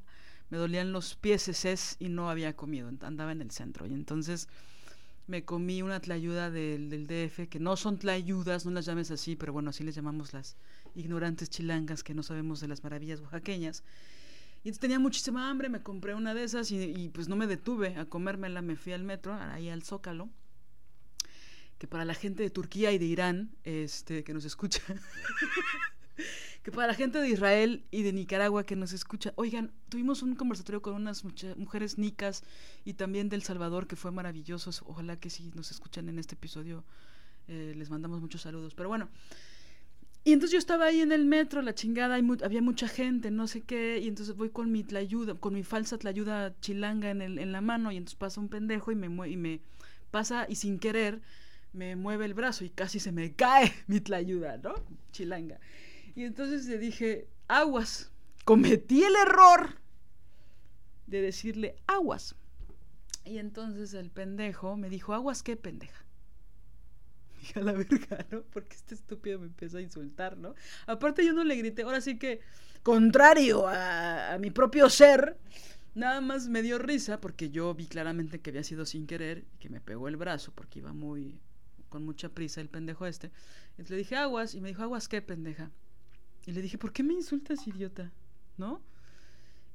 me 0.49 0.57
dolían 0.57 0.91
los 0.91 1.15
pies 1.15 1.97
y 1.99 2.09
no 2.09 2.29
había 2.29 2.55
comido, 2.55 2.89
andaba 3.01 3.31
en 3.31 3.41
el 3.41 3.51
centro. 3.51 3.87
Y 3.87 3.93
entonces 3.93 4.47
me 5.27 5.45
comí 5.45 5.81
una 5.81 5.99
tlayuda 5.99 6.51
del, 6.51 6.89
del, 6.89 7.07
DF, 7.07 7.49
que 7.49 7.59
no 7.59 7.75
son 7.75 7.97
tlayudas, 7.97 8.65
no 8.65 8.71
las 8.71 8.85
llames 8.85 9.11
así, 9.11 9.35
pero 9.35 9.53
bueno, 9.53 9.69
así 9.69 9.83
les 9.83 9.95
llamamos 9.95 10.33
las 10.33 10.57
ignorantes 10.95 11.49
chilangas 11.49 12.03
que 12.03 12.13
no 12.13 12.23
sabemos 12.23 12.59
de 12.59 12.67
las 12.67 12.83
maravillas 12.83 13.21
oaxaqueñas. 13.21 13.83
Y 14.63 14.69
entonces 14.69 14.79
tenía 14.79 14.99
muchísima 14.99 15.49
hambre, 15.49 15.69
me 15.69 15.81
compré 15.81 16.15
una 16.15 16.33
de 16.33 16.43
esas 16.43 16.71
y, 16.71 16.83
y 16.83 17.09
pues 17.09 17.27
no 17.29 17.35
me 17.35 17.47
detuve 17.47 17.95
a 17.95 18.05
comérmela, 18.05 18.61
me 18.61 18.75
fui 18.75 18.93
al 18.93 19.03
metro, 19.03 19.33
ahí 19.33 19.69
al 19.69 19.83
Zócalo 19.83 20.29
que 21.79 21.87
para 21.87 22.05
la 22.05 22.13
gente 22.13 22.43
de 22.43 22.49
Turquía 22.49 22.91
y 22.91 22.97
de 22.97 23.05
Irán, 23.05 23.55
este, 23.63 24.23
que 24.25 24.33
nos 24.33 24.43
escucha, 24.43 24.81
que 26.63 26.71
para 26.71 26.87
la 26.87 26.93
gente 26.93 27.19
de 27.19 27.29
Israel 27.29 27.83
y 27.91 28.03
de 28.03 28.13
Nicaragua 28.13 28.65
que 28.65 28.75
nos 28.75 28.93
escucha, 28.93 29.33
oigan, 29.35 29.71
tuvimos 29.89 30.21
un 30.21 30.35
conversatorio 30.35 30.81
con 30.81 30.95
unas 30.95 31.23
mujeres 31.55 31.97
nicas 31.97 32.43
y 32.85 32.93
también 32.93 33.29
del 33.29 33.43
Salvador 33.43 33.87
que 33.87 33.95
fue 33.95 34.11
maravilloso. 34.11 34.71
Ojalá 34.85 35.19
que 35.19 35.29
si 35.29 35.51
nos 35.55 35.71
escuchan 35.71 36.09
en 36.09 36.19
este 36.19 36.35
episodio 36.35 36.83
eh, 37.47 37.73
les 37.75 37.89
mandamos 37.89 38.21
muchos 38.21 38.41
saludos. 38.41 38.75
Pero 38.75 38.89
bueno, 38.89 39.09
y 40.23 40.33
entonces 40.33 40.51
yo 40.51 40.59
estaba 40.59 40.85
ahí 40.85 41.01
en 41.01 41.11
el 41.11 41.25
metro, 41.25 41.61
la 41.61 41.73
chingada, 41.73 42.15
había 42.15 42.61
mucha 42.61 42.87
gente, 42.87 43.31
no 43.31 43.47
sé 43.47 43.61
qué, 43.61 43.99
y 43.99 44.07
entonces 44.07 44.35
voy 44.35 44.49
con 44.49 44.71
mi 44.71 44.83
tlayuda, 44.83 45.33
con 45.35 45.53
mi 45.53 45.63
falsa 45.63 45.97
tlayuda 45.97 46.53
chilanga 46.59 47.09
en, 47.09 47.21
el, 47.21 47.39
en 47.39 47.51
la 47.51 47.61
mano, 47.61 47.91
y 47.91 47.97
entonces 47.97 48.19
pasa 48.19 48.39
un 48.39 48.49
pendejo 48.49 48.91
y 48.91 48.95
me, 48.95 49.07
y 49.27 49.37
me 49.37 49.61
pasa, 50.11 50.45
y 50.47 50.55
sin 50.55 50.77
querer, 50.77 51.21
me 51.73 51.95
mueve 51.95 52.25
el 52.25 52.33
brazo 52.33 52.65
y 52.65 52.69
casi 52.69 52.99
se 52.99 53.11
me 53.11 53.33
cae 53.33 53.73
mi 53.87 54.01
tlayuda, 54.01 54.57
¿no? 54.57 54.75
Chilanga. 55.11 55.59
Y 56.15 56.23
entonces 56.23 56.65
le 56.65 56.77
dije, 56.77 57.27
aguas, 57.47 58.11
cometí 58.45 59.03
el 59.03 59.15
error 59.15 59.79
de 61.07 61.21
decirle 61.21 61.75
aguas. 61.87 62.35
Y 63.25 63.37
entonces 63.37 63.93
el 63.93 64.09
pendejo 64.09 64.77
me 64.77 64.89
dijo, 64.89 65.13
aguas, 65.13 65.43
¿qué 65.43 65.55
pendeja? 65.55 66.05
Dije 67.39 67.59
a 67.59 67.63
la 67.63 67.73
verga, 67.73 68.25
¿no? 68.31 68.41
Porque 68.43 68.75
este 68.75 68.95
estúpido 68.95 69.39
me 69.39 69.45
empezó 69.45 69.77
a 69.77 69.81
insultar, 69.81 70.37
¿no? 70.37 70.55
Aparte 70.87 71.25
yo 71.25 71.33
no 71.33 71.43
le 71.43 71.55
grité, 71.55 71.83
ahora 71.83 72.01
sí 72.01 72.17
que, 72.17 72.41
contrario 72.83 73.67
a, 73.67 74.33
a 74.33 74.37
mi 74.39 74.51
propio 74.51 74.89
ser, 74.89 75.37
nada 75.95 76.21
más 76.21 76.47
me 76.47 76.61
dio 76.61 76.79
risa 76.79 77.19
porque 77.21 77.49
yo 77.49 77.73
vi 77.75 77.87
claramente 77.87 78.39
que 78.39 78.49
había 78.49 78.63
sido 78.63 78.85
sin 78.85 79.07
querer, 79.07 79.45
que 79.59 79.69
me 79.69 79.81
pegó 79.81 80.07
el 80.07 80.17
brazo 80.17 80.51
porque 80.53 80.79
iba 80.79 80.93
muy, 80.93 81.39
con 81.89 82.05
mucha 82.05 82.29
prisa 82.29 82.61
el 82.61 82.69
pendejo 82.69 83.05
este. 83.05 83.31
Entonces 83.71 83.91
le 83.91 83.97
dije, 83.97 84.15
aguas, 84.15 84.55
y 84.55 84.61
me 84.61 84.69
dijo, 84.69 84.83
aguas, 84.83 85.07
¿qué 85.07 85.21
pendeja? 85.21 85.71
Y 86.45 86.51
le 86.51 86.61
dije, 86.61 86.77
¿por 86.77 86.93
qué 86.93 87.03
me 87.03 87.13
insultas, 87.13 87.67
idiota? 87.67 88.11
¿No? 88.57 88.81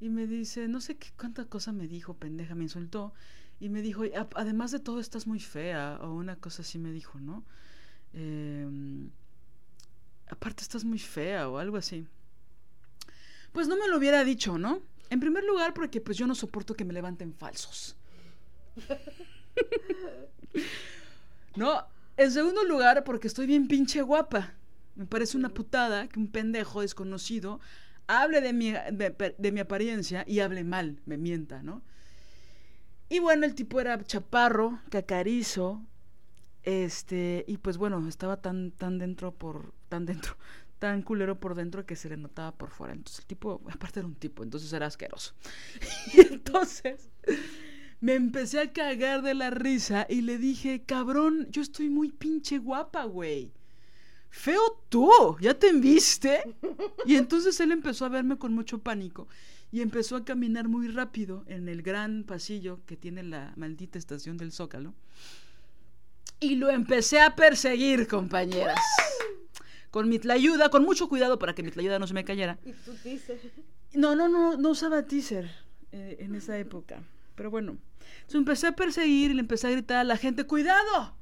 Y 0.00 0.08
me 0.08 0.26
dice, 0.26 0.68
no 0.68 0.80
sé 0.80 0.96
qué 0.96 1.08
cuánta 1.16 1.44
cosa 1.44 1.72
me 1.72 1.86
dijo, 1.86 2.14
pendeja, 2.14 2.54
me 2.54 2.64
insultó. 2.64 3.12
Y 3.60 3.68
me 3.68 3.82
dijo, 3.82 4.02
además 4.34 4.72
de 4.72 4.80
todo, 4.80 5.00
estás 5.00 5.26
muy 5.26 5.40
fea. 5.40 5.98
O 6.02 6.14
una 6.14 6.36
cosa 6.36 6.62
así 6.62 6.78
me 6.78 6.92
dijo, 6.92 7.20
¿no? 7.20 7.44
Eh, 8.12 8.66
aparte, 10.28 10.62
estás 10.62 10.84
muy 10.84 10.98
fea 10.98 11.48
o 11.48 11.58
algo 11.58 11.76
así. 11.76 12.06
Pues 13.52 13.68
no 13.68 13.76
me 13.76 13.88
lo 13.88 13.96
hubiera 13.96 14.24
dicho, 14.24 14.58
¿no? 14.58 14.82
En 15.10 15.20
primer 15.20 15.44
lugar, 15.44 15.74
porque 15.74 16.00
pues 16.00 16.18
yo 16.18 16.26
no 16.26 16.34
soporto 16.34 16.74
que 16.74 16.84
me 16.84 16.92
levanten 16.92 17.32
falsos. 17.32 17.96
no, 21.56 21.86
en 22.16 22.32
segundo 22.32 22.64
lugar, 22.64 23.04
porque 23.04 23.28
estoy 23.28 23.46
bien 23.46 23.68
pinche 23.68 24.02
guapa. 24.02 24.54
Me 24.96 25.06
parece 25.06 25.36
una 25.36 25.48
putada 25.48 26.08
que 26.08 26.20
un 26.20 26.28
pendejo 26.28 26.80
desconocido 26.80 27.60
hable 28.06 28.40
de 28.40 28.52
mi, 28.52 28.72
de, 28.72 29.52
mi 29.52 29.60
apariencia 29.60 30.24
y 30.26 30.40
hable 30.40 30.64
mal, 30.64 31.00
me 31.06 31.16
mienta, 31.16 31.62
¿no? 31.62 31.82
Y 33.08 33.18
bueno, 33.18 33.44
el 33.46 33.54
tipo 33.54 33.80
era 33.80 34.02
chaparro, 34.02 34.80
cacarizo, 34.90 35.82
este, 36.62 37.44
y 37.46 37.58
pues 37.58 37.76
bueno, 37.76 38.06
estaba 38.08 38.40
tan, 38.40 38.72
tan 38.72 38.98
dentro 38.98 39.32
por, 39.32 39.74
tan 39.88 40.06
dentro, 40.06 40.36
tan 40.78 41.02
culero 41.02 41.38
por 41.38 41.54
dentro 41.54 41.86
que 41.86 41.96
se 41.96 42.08
le 42.08 42.16
notaba 42.16 42.52
por 42.52 42.70
fuera. 42.70 42.94
Entonces 42.94 43.20
el 43.20 43.26
tipo, 43.26 43.62
aparte 43.70 44.00
era 44.00 44.08
un 44.08 44.14
tipo, 44.14 44.42
entonces 44.42 44.72
era 44.72 44.86
asqueroso. 44.86 45.34
Y 46.14 46.20
entonces 46.20 47.10
me 48.00 48.14
empecé 48.14 48.60
a 48.60 48.72
cagar 48.72 49.22
de 49.22 49.34
la 49.34 49.50
risa 49.50 50.06
y 50.08 50.22
le 50.22 50.38
dije, 50.38 50.82
cabrón, 50.84 51.46
yo 51.50 51.62
estoy 51.62 51.90
muy 51.90 52.10
pinche 52.10 52.58
guapa, 52.58 53.04
güey 53.04 53.52
feo 54.34 54.82
tú, 54.88 55.10
ya 55.40 55.54
te 55.54 55.72
viste. 55.72 56.42
Y 57.06 57.14
entonces 57.16 57.58
él 57.60 57.72
empezó 57.72 58.04
a 58.04 58.08
verme 58.08 58.36
con 58.36 58.52
mucho 58.52 58.78
pánico 58.78 59.28
y 59.70 59.80
empezó 59.80 60.16
a 60.16 60.24
caminar 60.24 60.68
muy 60.68 60.88
rápido 60.88 61.44
en 61.46 61.68
el 61.68 61.82
gran 61.82 62.24
pasillo 62.24 62.80
que 62.86 62.96
tiene 62.96 63.22
la 63.22 63.52
maldita 63.56 63.98
estación 63.98 64.36
del 64.36 64.52
Zócalo. 64.52 64.92
Y 66.40 66.56
lo 66.56 66.68
empecé 66.70 67.20
a 67.20 67.36
perseguir, 67.36 68.06
compañeras. 68.08 68.78
Con 69.90 70.08
mi 70.08 70.18
tlayuda, 70.18 70.68
con 70.68 70.84
mucho 70.84 71.08
cuidado 71.08 71.38
para 71.38 71.54
que 71.54 71.62
mi 71.62 71.70
tlayuda 71.70 71.98
no 72.00 72.06
se 72.06 72.14
me 72.14 72.24
cayera. 72.24 72.58
¿Y 72.64 72.72
tu 72.72 72.92
teaser? 72.94 73.40
No, 73.94 74.16
no, 74.16 74.28
no, 74.28 74.56
no 74.56 74.70
usaba 74.70 75.06
teaser 75.06 75.48
eh, 75.92 76.16
en 76.18 76.34
esa 76.34 76.58
época. 76.58 77.02
Pero 77.36 77.50
bueno, 77.50 77.78
entonces 78.16 78.34
empecé 78.34 78.66
a 78.66 78.72
perseguir 78.72 79.30
y 79.30 79.34
le 79.34 79.40
empecé 79.40 79.68
a 79.68 79.70
gritar 79.70 79.98
a 79.98 80.04
la 80.04 80.16
gente, 80.16 80.44
¡cuidado! 80.44 81.14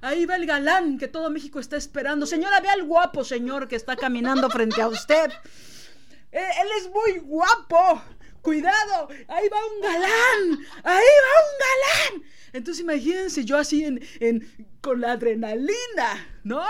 Ahí 0.00 0.26
va 0.26 0.36
el 0.36 0.46
galán 0.46 0.98
que 0.98 1.08
todo 1.08 1.30
México 1.30 1.58
está 1.58 1.76
esperando. 1.76 2.26
Señora, 2.26 2.60
vea 2.60 2.72
al 2.72 2.84
guapo 2.84 3.24
señor 3.24 3.68
que 3.68 3.76
está 3.76 3.96
caminando 3.96 4.50
frente 4.50 4.80
a 4.82 4.88
usted. 4.88 5.30
Eh, 6.32 6.50
él 6.60 6.68
es 6.78 6.90
muy 6.90 7.18
guapo. 7.20 8.02
Cuidado, 8.42 9.08
ahí 9.26 9.48
va 9.48 9.56
un 9.74 9.80
galán. 9.80 10.66
Ahí 10.84 11.04
va 11.24 11.32
un 11.42 11.58
galán. 11.64 12.30
Entonces 12.52 12.82
imagínense 12.82 13.44
yo 13.44 13.56
así 13.58 13.84
en, 13.84 14.00
en, 14.20 14.48
con 14.80 15.00
la 15.00 15.12
adrenalina, 15.12 16.38
¿no? 16.44 16.62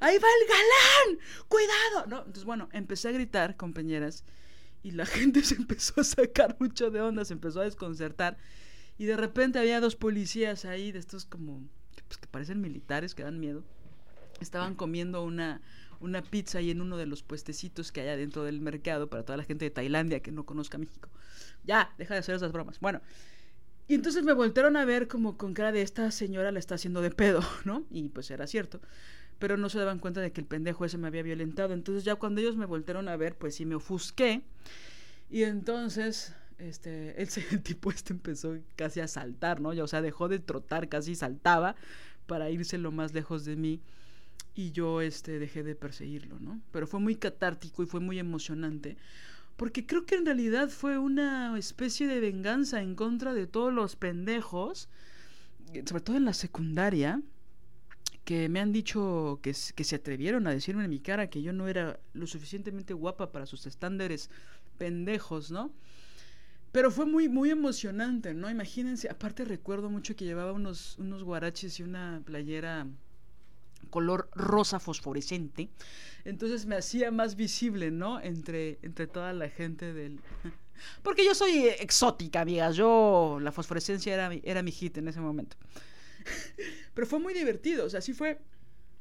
Ahí 0.00 0.18
va 0.18 0.28
el 0.28 0.48
galán. 0.48 1.26
Cuidado. 1.48 2.06
No, 2.06 2.18
entonces 2.18 2.44
bueno, 2.44 2.68
empecé 2.72 3.08
a 3.08 3.12
gritar, 3.12 3.56
compañeras, 3.56 4.24
y 4.82 4.90
la 4.90 5.06
gente 5.06 5.42
se 5.44 5.54
empezó 5.54 6.00
a 6.00 6.04
sacar 6.04 6.56
mucho 6.60 6.90
de 6.90 7.00
onda, 7.00 7.24
se 7.24 7.32
empezó 7.32 7.60
a 7.60 7.64
desconcertar. 7.64 8.36
Y 8.98 9.06
de 9.06 9.16
repente 9.16 9.58
había 9.58 9.80
dos 9.80 9.96
policías 9.96 10.64
ahí 10.64 10.92
de 10.92 10.98
estos 10.98 11.24
como 11.24 11.62
pues, 12.12 12.18
que 12.18 12.28
parecen 12.28 12.60
militares, 12.60 13.14
que 13.14 13.22
dan 13.22 13.40
miedo, 13.40 13.64
estaban 14.38 14.74
comiendo 14.74 15.24
una, 15.24 15.62
una 15.98 16.20
pizza 16.20 16.58
ahí 16.58 16.70
en 16.70 16.82
uno 16.82 16.98
de 16.98 17.06
los 17.06 17.22
puestecitos 17.22 17.90
que 17.90 18.02
hay 18.02 18.08
adentro 18.08 18.44
del 18.44 18.60
mercado 18.60 19.08
para 19.08 19.24
toda 19.24 19.38
la 19.38 19.44
gente 19.44 19.64
de 19.64 19.70
Tailandia 19.70 20.20
que 20.20 20.30
no 20.30 20.44
conozca 20.44 20.76
México. 20.76 21.08
Ya, 21.64 21.94
deja 21.96 22.12
de 22.12 22.20
hacer 22.20 22.34
esas 22.34 22.52
bromas. 22.52 22.80
Bueno, 22.80 23.00
y 23.88 23.94
entonces 23.94 24.24
me 24.24 24.34
voltearon 24.34 24.76
a 24.76 24.84
ver 24.84 25.08
como 25.08 25.38
con 25.38 25.54
cara 25.54 25.72
de 25.72 25.80
esta 25.80 26.10
señora 26.10 26.52
la 26.52 26.58
está 26.58 26.74
haciendo 26.74 27.00
de 27.00 27.10
pedo, 27.10 27.40
¿no? 27.64 27.86
Y 27.90 28.10
pues 28.10 28.30
era 28.30 28.46
cierto. 28.46 28.82
pero 29.38 29.56
no 29.56 29.70
se 29.70 29.78
daban 29.78 29.98
cuenta 29.98 30.20
de 30.20 30.32
que 30.32 30.42
el 30.42 30.46
pendejo 30.46 30.84
ese 30.84 30.98
me 30.98 31.06
había 31.06 31.22
violentado. 31.22 31.72
Entonces 31.72 32.04
ya 32.04 32.16
cuando 32.16 32.42
ellos 32.42 32.56
me 32.56 32.66
voltearon 32.66 33.08
a 33.08 33.16
ver, 33.16 33.36
pues 33.36 33.54
sí 33.54 33.64
me 33.64 33.76
ofusqué. 33.76 34.42
Y 35.30 35.44
entonces 35.44 36.34
este, 36.68 37.20
el, 37.20 37.62
tipo 37.62 37.90
este 37.90 38.12
empezó 38.12 38.56
casi 38.76 39.00
a 39.00 39.08
saltar, 39.08 39.60
¿no? 39.60 39.72
Ya, 39.72 39.84
o 39.84 39.88
sea, 39.88 40.02
dejó 40.02 40.28
de 40.28 40.38
trotar, 40.38 40.88
casi 40.88 41.14
saltaba 41.14 41.76
para 42.26 42.50
irse 42.50 42.78
lo 42.78 42.92
más 42.92 43.12
lejos 43.12 43.44
de 43.44 43.56
mí 43.56 43.80
y 44.54 44.70
yo 44.72 45.00
este 45.00 45.38
dejé 45.38 45.62
de 45.62 45.74
perseguirlo, 45.74 46.38
¿no? 46.38 46.60
Pero 46.70 46.86
fue 46.86 47.00
muy 47.00 47.16
catártico 47.16 47.82
y 47.82 47.86
fue 47.86 48.00
muy 48.00 48.18
emocionante 48.18 48.96
porque 49.56 49.86
creo 49.86 50.06
que 50.06 50.16
en 50.16 50.26
realidad 50.26 50.68
fue 50.68 50.98
una 50.98 51.56
especie 51.58 52.06
de 52.06 52.20
venganza 52.20 52.82
en 52.82 52.94
contra 52.94 53.34
de 53.34 53.46
todos 53.46 53.72
los 53.72 53.96
pendejos, 53.96 54.88
sobre 55.86 56.02
todo 56.02 56.16
en 56.16 56.24
la 56.24 56.32
secundaria, 56.32 57.22
que 58.24 58.48
me 58.48 58.60
han 58.60 58.72
dicho 58.72 59.40
que, 59.42 59.54
que 59.74 59.84
se 59.84 59.96
atrevieron 59.96 60.46
a 60.46 60.50
decirme 60.50 60.84
en 60.84 60.90
mi 60.90 61.00
cara 61.00 61.28
que 61.28 61.42
yo 61.42 61.52
no 61.52 61.68
era 61.68 61.98
lo 62.12 62.26
suficientemente 62.26 62.94
guapa 62.94 63.32
para 63.32 63.46
sus 63.46 63.66
estándares 63.66 64.30
pendejos, 64.78 65.50
¿no? 65.50 65.72
Pero 66.72 66.90
fue 66.90 67.04
muy, 67.04 67.28
muy 67.28 67.50
emocionante, 67.50 68.32
¿no? 68.32 68.50
Imagínense, 68.50 69.10
aparte 69.10 69.44
recuerdo 69.44 69.90
mucho 69.90 70.16
que 70.16 70.24
llevaba 70.24 70.52
unos, 70.52 70.98
unos 70.98 71.22
guaraches 71.22 71.78
y 71.78 71.82
una 71.82 72.22
playera 72.24 72.86
color 73.90 74.30
rosa 74.34 74.80
fosforescente. 74.80 75.68
Entonces 76.24 76.64
me 76.64 76.76
hacía 76.76 77.10
más 77.10 77.36
visible, 77.36 77.90
¿no? 77.90 78.20
Entre, 78.20 78.78
entre 78.82 79.06
toda 79.06 79.34
la 79.34 79.50
gente 79.50 79.92
del... 79.92 80.18
Porque 81.02 81.24
yo 81.24 81.34
soy 81.34 81.66
exótica, 81.78 82.40
amiga. 82.40 82.70
Yo, 82.70 83.38
la 83.40 83.52
fosforescencia 83.52 84.14
era, 84.14 84.30
era 84.42 84.62
mi 84.62 84.72
hit 84.72 84.96
en 84.96 85.08
ese 85.08 85.20
momento. 85.20 85.58
Pero 86.94 87.06
fue 87.06 87.18
muy 87.18 87.34
divertido, 87.34 87.84
o 87.84 87.90
sea, 87.90 88.00
sí 88.00 88.14
fue, 88.14 88.40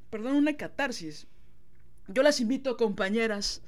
perdón, 0.10 0.36
una 0.36 0.58
catarsis. 0.58 1.26
Yo 2.10 2.22
las 2.22 2.42
invito, 2.42 2.76
compañeras, 2.76 3.62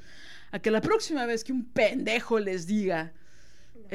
a 0.51 0.59
que 0.59 0.71
la 0.71 0.81
próxima 0.81 1.25
vez 1.25 1.45
que 1.45 1.53
un 1.53 1.65
pendejo 1.65 2.39
les 2.39 2.67
diga 2.67 3.13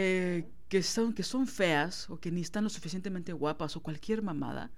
eh, 0.00 0.48
que, 0.68 0.84
son, 0.84 1.12
que 1.12 1.24
son 1.24 1.48
feas 1.48 2.08
o 2.08 2.20
que 2.20 2.30
ni 2.30 2.42
están 2.42 2.62
lo 2.62 2.70
suficientemente 2.70 3.32
guapas 3.32 3.76
o 3.76 3.82
cualquier 3.82 4.22
mamada, 4.22 4.70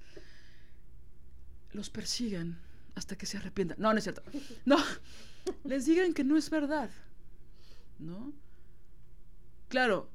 los 1.72 1.90
persigan 1.90 2.58
hasta 2.94 3.18
que 3.18 3.26
se 3.26 3.36
arrepientan. 3.36 3.76
No, 3.78 3.92
no 3.92 3.98
es 3.98 4.04
cierto. 4.04 4.22
No, 4.64 4.78
les 5.64 5.84
digan 5.84 6.14
que 6.14 6.24
no 6.24 6.38
es 6.38 6.48
verdad. 6.48 6.88
¿No? 7.98 8.32
Claro, 9.68 10.08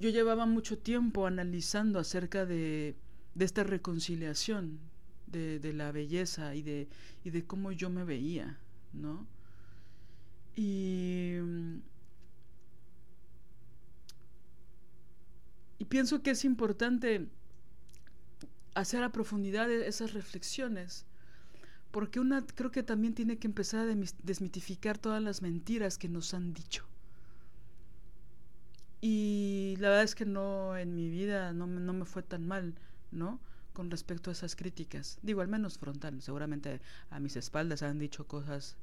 yo 0.00 0.10
llevaba 0.10 0.46
mucho 0.46 0.78
tiempo 0.78 1.24
analizando 1.24 2.00
acerca 2.00 2.44
de, 2.44 2.96
de 3.36 3.44
esta 3.44 3.62
reconciliación, 3.62 4.80
de, 5.28 5.60
de, 5.60 5.72
la 5.72 5.92
belleza 5.92 6.56
y 6.56 6.62
de, 6.62 6.88
y 7.22 7.30
de 7.30 7.46
cómo 7.46 7.70
yo 7.70 7.88
me 7.88 8.02
veía, 8.02 8.58
¿no? 8.92 9.28
Y, 10.56 11.36
y 15.78 15.84
pienso 15.84 16.22
que 16.22 16.30
es 16.30 16.44
importante 16.44 17.28
hacer 18.74 19.02
a 19.02 19.10
profundidad 19.10 19.70
e-, 19.70 19.86
esas 19.86 20.12
reflexiones. 20.12 21.06
Porque 21.90 22.20
una 22.20 22.44
creo 22.44 22.70
que 22.70 22.82
también 22.82 23.14
tiene 23.14 23.38
que 23.38 23.46
empezar 23.46 23.88
a 23.88 23.94
desmitificar 24.22 24.98
todas 24.98 25.22
las 25.22 25.40
mentiras 25.40 25.98
que 25.98 26.08
nos 26.08 26.34
han 26.34 26.52
dicho. 26.52 26.84
Y 29.00 29.76
la 29.78 29.88
verdad 29.88 30.04
es 30.04 30.14
que 30.14 30.26
no, 30.26 30.76
en 30.76 30.94
mi 30.94 31.08
vida 31.08 31.52
no, 31.52 31.66
no 31.66 31.92
me 31.92 32.04
fue 32.04 32.22
tan 32.22 32.46
mal, 32.46 32.74
¿no? 33.12 33.40
Con 33.72 33.90
respecto 33.90 34.30
a 34.30 34.32
esas 34.32 34.56
críticas. 34.56 35.18
Digo, 35.22 35.40
al 35.40 35.48
menos 35.48 35.78
frontal. 35.78 36.20
Seguramente 36.20 36.80
a 37.10 37.20
mis 37.20 37.36
espaldas 37.36 37.82
han 37.82 37.98
dicho 37.98 38.26
cosas 38.26 38.76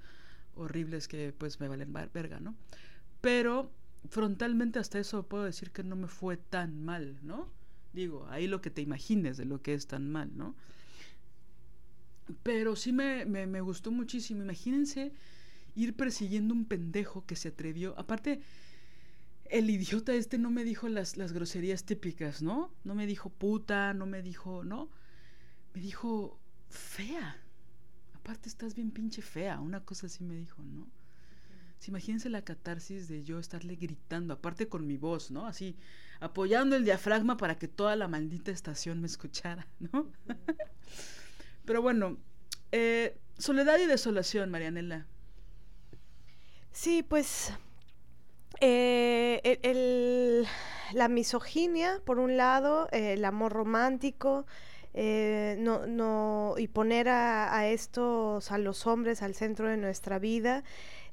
horribles 0.55 1.07
que 1.07 1.33
pues 1.37 1.59
me 1.59 1.67
valen 1.67 1.93
verga, 1.93 2.39
¿no? 2.39 2.55
Pero 3.21 3.71
frontalmente 4.09 4.79
hasta 4.79 4.99
eso 4.99 5.27
puedo 5.27 5.43
decir 5.43 5.71
que 5.71 5.83
no 5.83 5.95
me 5.95 6.07
fue 6.07 6.37
tan 6.37 6.83
mal, 6.83 7.19
¿no? 7.23 7.49
Digo, 7.93 8.27
ahí 8.29 8.47
lo 8.47 8.61
que 8.61 8.71
te 8.71 8.81
imagines 8.81 9.37
de 9.37 9.45
lo 9.45 9.61
que 9.61 9.73
es 9.73 9.87
tan 9.87 10.11
mal, 10.11 10.35
¿no? 10.35 10.55
Pero 12.41 12.75
sí 12.75 12.91
me, 12.91 13.25
me, 13.25 13.61
gustó 13.61 13.91
muchísimo. 13.91 14.43
Imagínense 14.43 15.11
ir 15.75 15.95
persiguiendo 15.95 16.53
un 16.53 16.65
pendejo 16.65 17.25
que 17.25 17.35
se 17.35 17.49
atrevió. 17.49 17.93
Aparte, 17.99 18.41
el 19.45 19.69
idiota 19.69 20.13
este 20.13 20.37
no 20.37 20.49
me 20.49 20.63
dijo 20.63 20.87
las, 20.87 21.17
las 21.17 21.33
groserías 21.33 21.83
típicas, 21.83 22.41
¿no? 22.41 22.73
No 22.83 22.95
me 22.95 23.05
dijo 23.05 23.29
puta, 23.29 23.93
no 23.93 24.05
me 24.05 24.21
dijo, 24.21 24.63
¿no? 24.63 24.89
Me 25.73 25.81
dijo 25.81 26.39
fea. 26.69 27.37
Aparte 28.13 28.49
estás 28.49 28.73
bien 28.73 28.91
pinche 28.91 29.21
fea. 29.21 29.59
Una 29.59 29.83
cosa 29.83 30.07
así 30.07 30.23
me 30.23 30.35
dijo, 30.35 30.63
¿no? 30.63 30.87
Imagínense 31.87 32.29
la 32.29 32.43
catarsis 32.43 33.07
de 33.07 33.23
yo 33.23 33.39
estarle 33.39 33.75
gritando, 33.75 34.33
aparte 34.33 34.67
con 34.67 34.87
mi 34.87 34.97
voz, 34.97 35.31
¿no? 35.31 35.45
Así, 35.45 35.75
apoyando 36.19 36.75
el 36.75 36.85
diafragma 36.85 37.37
para 37.37 37.57
que 37.57 37.67
toda 37.67 37.95
la 37.95 38.07
maldita 38.07 38.51
estación 38.51 39.01
me 39.01 39.07
escuchara, 39.07 39.67
¿no? 39.79 40.07
Pero 41.65 41.81
bueno, 41.81 42.17
eh, 42.71 43.17
soledad 43.37 43.79
y 43.79 43.85
desolación, 43.85 44.49
Marianela. 44.49 45.05
Sí, 46.71 47.03
pues 47.03 47.53
eh, 48.61 49.59
el, 49.63 50.47
la 50.93 51.07
misoginia, 51.07 52.01
por 52.05 52.19
un 52.19 52.37
lado, 52.37 52.87
eh, 52.91 53.13
el 53.13 53.25
amor 53.25 53.53
romántico, 53.53 54.45
no, 54.95 55.87
no, 55.87 56.55
y 56.57 56.67
poner 56.67 57.09
a, 57.09 57.57
a, 57.57 57.67
estos, 57.67 58.51
a 58.51 58.57
los 58.59 58.85
hombres 58.85 59.23
al 59.23 59.33
centro 59.33 59.67
de 59.67 59.77
nuestra 59.77 60.19
vida, 60.19 60.63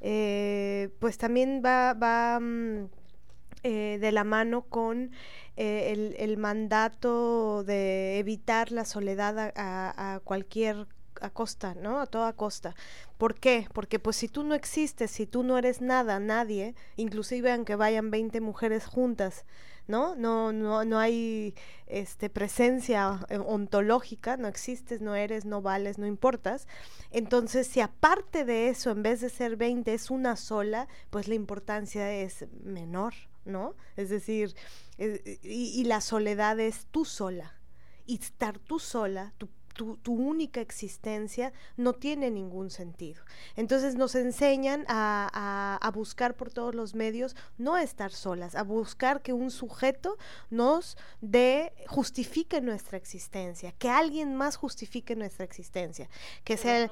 eh, 0.00 0.90
pues 0.98 1.18
también 1.18 1.62
va, 1.64 1.94
va 1.94 2.38
mm, 2.40 2.88
eh, 3.62 3.98
de 4.00 4.12
la 4.12 4.24
mano 4.24 4.62
con 4.62 5.10
eh, 5.56 6.14
el, 6.18 6.36
mandato 6.38 7.62
de 7.64 8.18
evitar 8.18 8.72
la 8.72 8.86
soledad 8.86 9.52
a, 9.54 10.20
cualquier 10.24 10.86
a 11.20 11.28
costa, 11.28 11.74
¿no? 11.74 12.00
A 12.00 12.06
toda 12.06 12.32
costa. 12.32 12.74
¿Por 13.18 13.34
qué? 13.34 13.66
Porque 13.74 13.98
pues 13.98 14.16
si 14.16 14.28
tú 14.28 14.44
no 14.44 14.54
existes, 14.54 15.10
si 15.10 15.26
tú 15.26 15.42
no 15.42 15.58
eres 15.58 15.82
nada, 15.82 16.18
nadie, 16.18 16.74
inclusive 16.96 17.52
aunque 17.52 17.76
vayan 17.76 18.10
20 18.10 18.40
mujeres 18.40 18.86
juntas, 18.86 19.44
¿no? 19.90 20.14
No, 20.14 20.52
no, 20.52 20.84
no 20.84 20.98
hay 20.98 21.54
este, 21.86 22.30
presencia 22.30 23.20
eh, 23.28 23.38
ontológica, 23.38 24.36
no 24.36 24.48
existes, 24.48 25.00
no 25.00 25.14
eres, 25.14 25.44
no 25.44 25.60
vales, 25.60 25.98
no 25.98 26.06
importas. 26.06 26.66
Entonces, 27.10 27.66
si 27.66 27.80
aparte 27.80 28.44
de 28.44 28.68
eso, 28.68 28.90
en 28.90 29.02
vez 29.02 29.20
de 29.20 29.28
ser 29.28 29.56
20, 29.56 29.92
es 29.92 30.10
una 30.10 30.36
sola, 30.36 30.88
pues 31.10 31.28
la 31.28 31.34
importancia 31.34 32.12
es 32.12 32.46
menor, 32.62 33.12
¿no? 33.44 33.74
Es 33.96 34.08
decir, 34.08 34.54
eh, 34.98 35.38
y, 35.42 35.84
la 35.84 36.00
soledad 36.00 36.58
es 36.60 36.86
tú 36.90 37.04
sola. 37.04 37.56
Y 38.06 38.18
estar 38.20 38.58
tú 38.58 38.78
sola, 38.78 39.34
tu 39.38 39.48
tu, 39.74 39.98
única 40.06 40.60
existencia 40.60 41.52
no 41.76 41.92
tiene 41.92 42.30
ningún 42.30 42.70
sentido. 42.70 43.22
Entonces 43.56 43.94
nos 43.94 44.14
enseñan 44.14 44.84
a, 44.88 45.90
buscar 45.94 46.36
por 46.36 46.50
todos 46.50 46.74
los 46.74 46.94
medios 46.94 47.36
no 47.58 47.76
estar 47.76 48.12
solas, 48.12 48.54
a 48.54 48.62
buscar 48.62 49.22
que 49.22 49.32
un 49.32 49.50
sujeto 49.50 50.16
nos 50.50 50.96
dé, 51.20 51.72
justifique 51.88 52.60
nuestra 52.60 52.96
existencia, 52.96 53.72
que 53.72 53.88
alguien 53.88 54.36
más 54.36 54.56
justifique 54.56 55.16
nuestra 55.16 55.44
existencia, 55.44 56.08
que 56.44 56.56
sea 56.56 56.90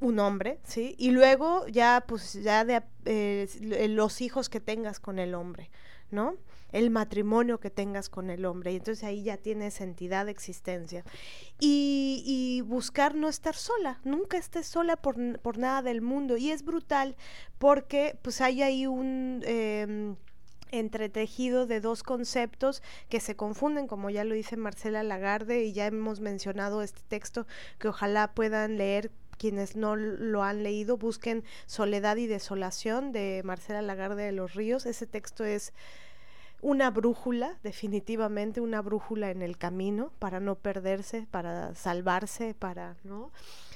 un 0.00 0.18
hombre, 0.18 0.60
¿sí? 0.64 0.94
Y 0.98 1.10
luego 1.10 1.66
ya, 1.66 2.04
pues 2.06 2.34
ya 2.34 2.64
de 2.64 2.82
eh, 3.04 3.88
los 3.88 4.20
hijos 4.20 4.48
que 4.48 4.60
tengas 4.60 5.00
con 5.00 5.18
el 5.18 5.34
hombre, 5.34 5.70
¿no? 6.10 6.36
El 6.72 6.90
matrimonio 6.90 7.60
que 7.60 7.70
tengas 7.70 8.08
con 8.08 8.30
el 8.30 8.44
hombre. 8.44 8.72
Y 8.72 8.76
entonces 8.76 9.04
ahí 9.04 9.22
ya 9.22 9.36
tienes 9.36 9.80
entidad 9.80 10.26
de 10.26 10.32
existencia. 10.32 11.04
Y, 11.58 12.62
buscar 12.66 13.14
no 13.14 13.28
estar 13.28 13.54
sola, 13.54 14.00
nunca 14.04 14.36
estés 14.36 14.66
sola 14.66 14.96
por, 14.96 15.38
por, 15.40 15.58
nada 15.58 15.82
del 15.82 16.02
mundo. 16.02 16.36
Y 16.36 16.50
es 16.50 16.64
brutal 16.64 17.16
porque 17.58 18.18
pues 18.22 18.40
hay 18.40 18.62
ahí 18.62 18.86
un... 18.86 19.42
Em, 19.44 20.16
entretejido 20.70 21.66
de 21.66 21.80
dos 21.80 22.02
conceptos 22.02 22.82
que 23.08 23.20
se 23.20 23.36
confunden, 23.36 23.86
como 23.86 24.10
ya 24.10 24.24
lo 24.24 24.34
dice 24.34 24.58
Marcela 24.58 25.02
Lagarde, 25.02 25.64
y 25.64 25.72
ya 25.72 25.86
hemos 25.86 26.20
mencionado 26.20 26.82
este 26.82 27.00
texto 27.08 27.46
que 27.78 27.88
ojalá 27.88 28.34
puedan 28.34 28.76
leer 28.76 29.10
quienes 29.38 29.76
no 29.76 29.96
lo 29.96 30.42
han 30.42 30.62
leído, 30.62 30.98
busquen 30.98 31.44
Soledad 31.66 32.16
y 32.16 32.26
Desolación 32.26 33.12
de 33.12 33.40
Marcela 33.44 33.80
Lagarde 33.80 34.24
de 34.24 34.32
los 34.32 34.54
Ríos. 34.54 34.84
Ese 34.84 35.06
texto 35.06 35.44
es 35.44 35.72
una 36.60 36.90
brújula, 36.90 37.58
definitivamente 37.62 38.60
una 38.60 38.82
brújula 38.82 39.30
en 39.30 39.42
el 39.42 39.58
camino 39.58 40.12
para 40.18 40.40
no 40.40 40.56
perderse, 40.56 41.26
para 41.30 41.74
salvarse, 41.74 42.54
para, 42.54 42.96
¿no? 43.04 43.30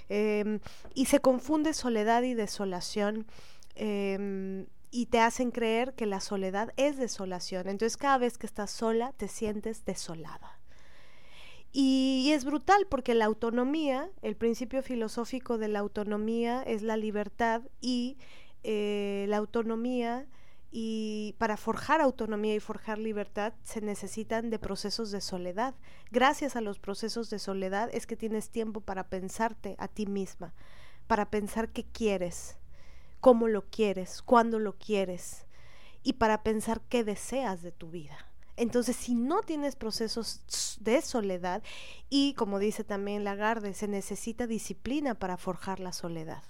Em, 0.08 0.60
y 0.94 1.06
se 1.06 1.20
confunde 1.20 1.74
soledad 1.74 2.22
y 2.22 2.34
desolación. 2.34 3.26
Em, 3.76 4.66
y 4.90 5.06
te 5.06 5.20
hacen 5.20 5.50
creer 5.50 5.94
que 5.94 6.06
la 6.06 6.20
soledad 6.20 6.72
es 6.76 6.98
desolación. 6.98 7.68
Entonces 7.68 7.96
cada 7.96 8.18
vez 8.18 8.36
que 8.36 8.46
estás 8.46 8.70
sola 8.70 9.12
te 9.16 9.26
sientes 9.26 9.84
desolada. 9.86 10.58
Y, 11.72 12.30
es 12.32 12.44
brutal 12.44 12.86
porque 12.90 13.14
la 13.14 13.24
autonomía, 13.24 14.10
el 14.20 14.36
principio 14.36 14.82
filosófico 14.82 15.56
de 15.56 15.68
la 15.68 15.78
autonomía 15.78 16.62
es 16.62 16.82
la 16.82 16.98
libertad 16.98 17.62
y 17.80 18.18
eh, 18.62 19.24
la 19.28 19.38
autonomía 19.38 20.26
y 20.74 21.34
para 21.36 21.58
forjar 21.58 22.00
autonomía 22.00 22.54
y 22.54 22.60
forjar 22.60 22.98
libertad 22.98 23.52
se 23.62 23.82
necesitan 23.82 24.48
de 24.48 24.58
procesos 24.58 25.10
de 25.10 25.20
soledad. 25.20 25.74
Gracias 26.10 26.56
a 26.56 26.62
los 26.62 26.78
procesos 26.78 27.28
de 27.28 27.38
soledad 27.38 27.90
es 27.92 28.06
que 28.06 28.16
tienes 28.16 28.48
tiempo 28.48 28.80
para 28.80 29.04
pensarte 29.08 29.76
a 29.78 29.86
ti 29.86 30.06
misma, 30.06 30.54
para 31.06 31.30
pensar 31.30 31.68
qué 31.68 31.84
quieres, 31.84 32.56
cómo 33.20 33.48
lo 33.48 33.66
quieres, 33.68 34.22
cuándo 34.22 34.58
lo 34.58 34.78
quieres 34.78 35.44
y 36.02 36.14
para 36.14 36.42
pensar 36.42 36.80
qué 36.88 37.04
deseas 37.04 37.60
de 37.60 37.70
tu 37.70 37.90
vida. 37.90 38.16
Entonces, 38.56 38.96
si 38.96 39.14
no 39.14 39.42
tienes 39.42 39.76
procesos 39.76 40.78
de 40.80 41.02
soledad, 41.02 41.62
y 42.08 42.34
como 42.34 42.58
dice 42.58 42.82
también 42.82 43.24
Lagarde, 43.24 43.74
se 43.74 43.88
necesita 43.88 44.46
disciplina 44.46 45.14
para 45.14 45.36
forjar 45.36 45.80
la 45.80 45.92
soledad, 45.92 46.42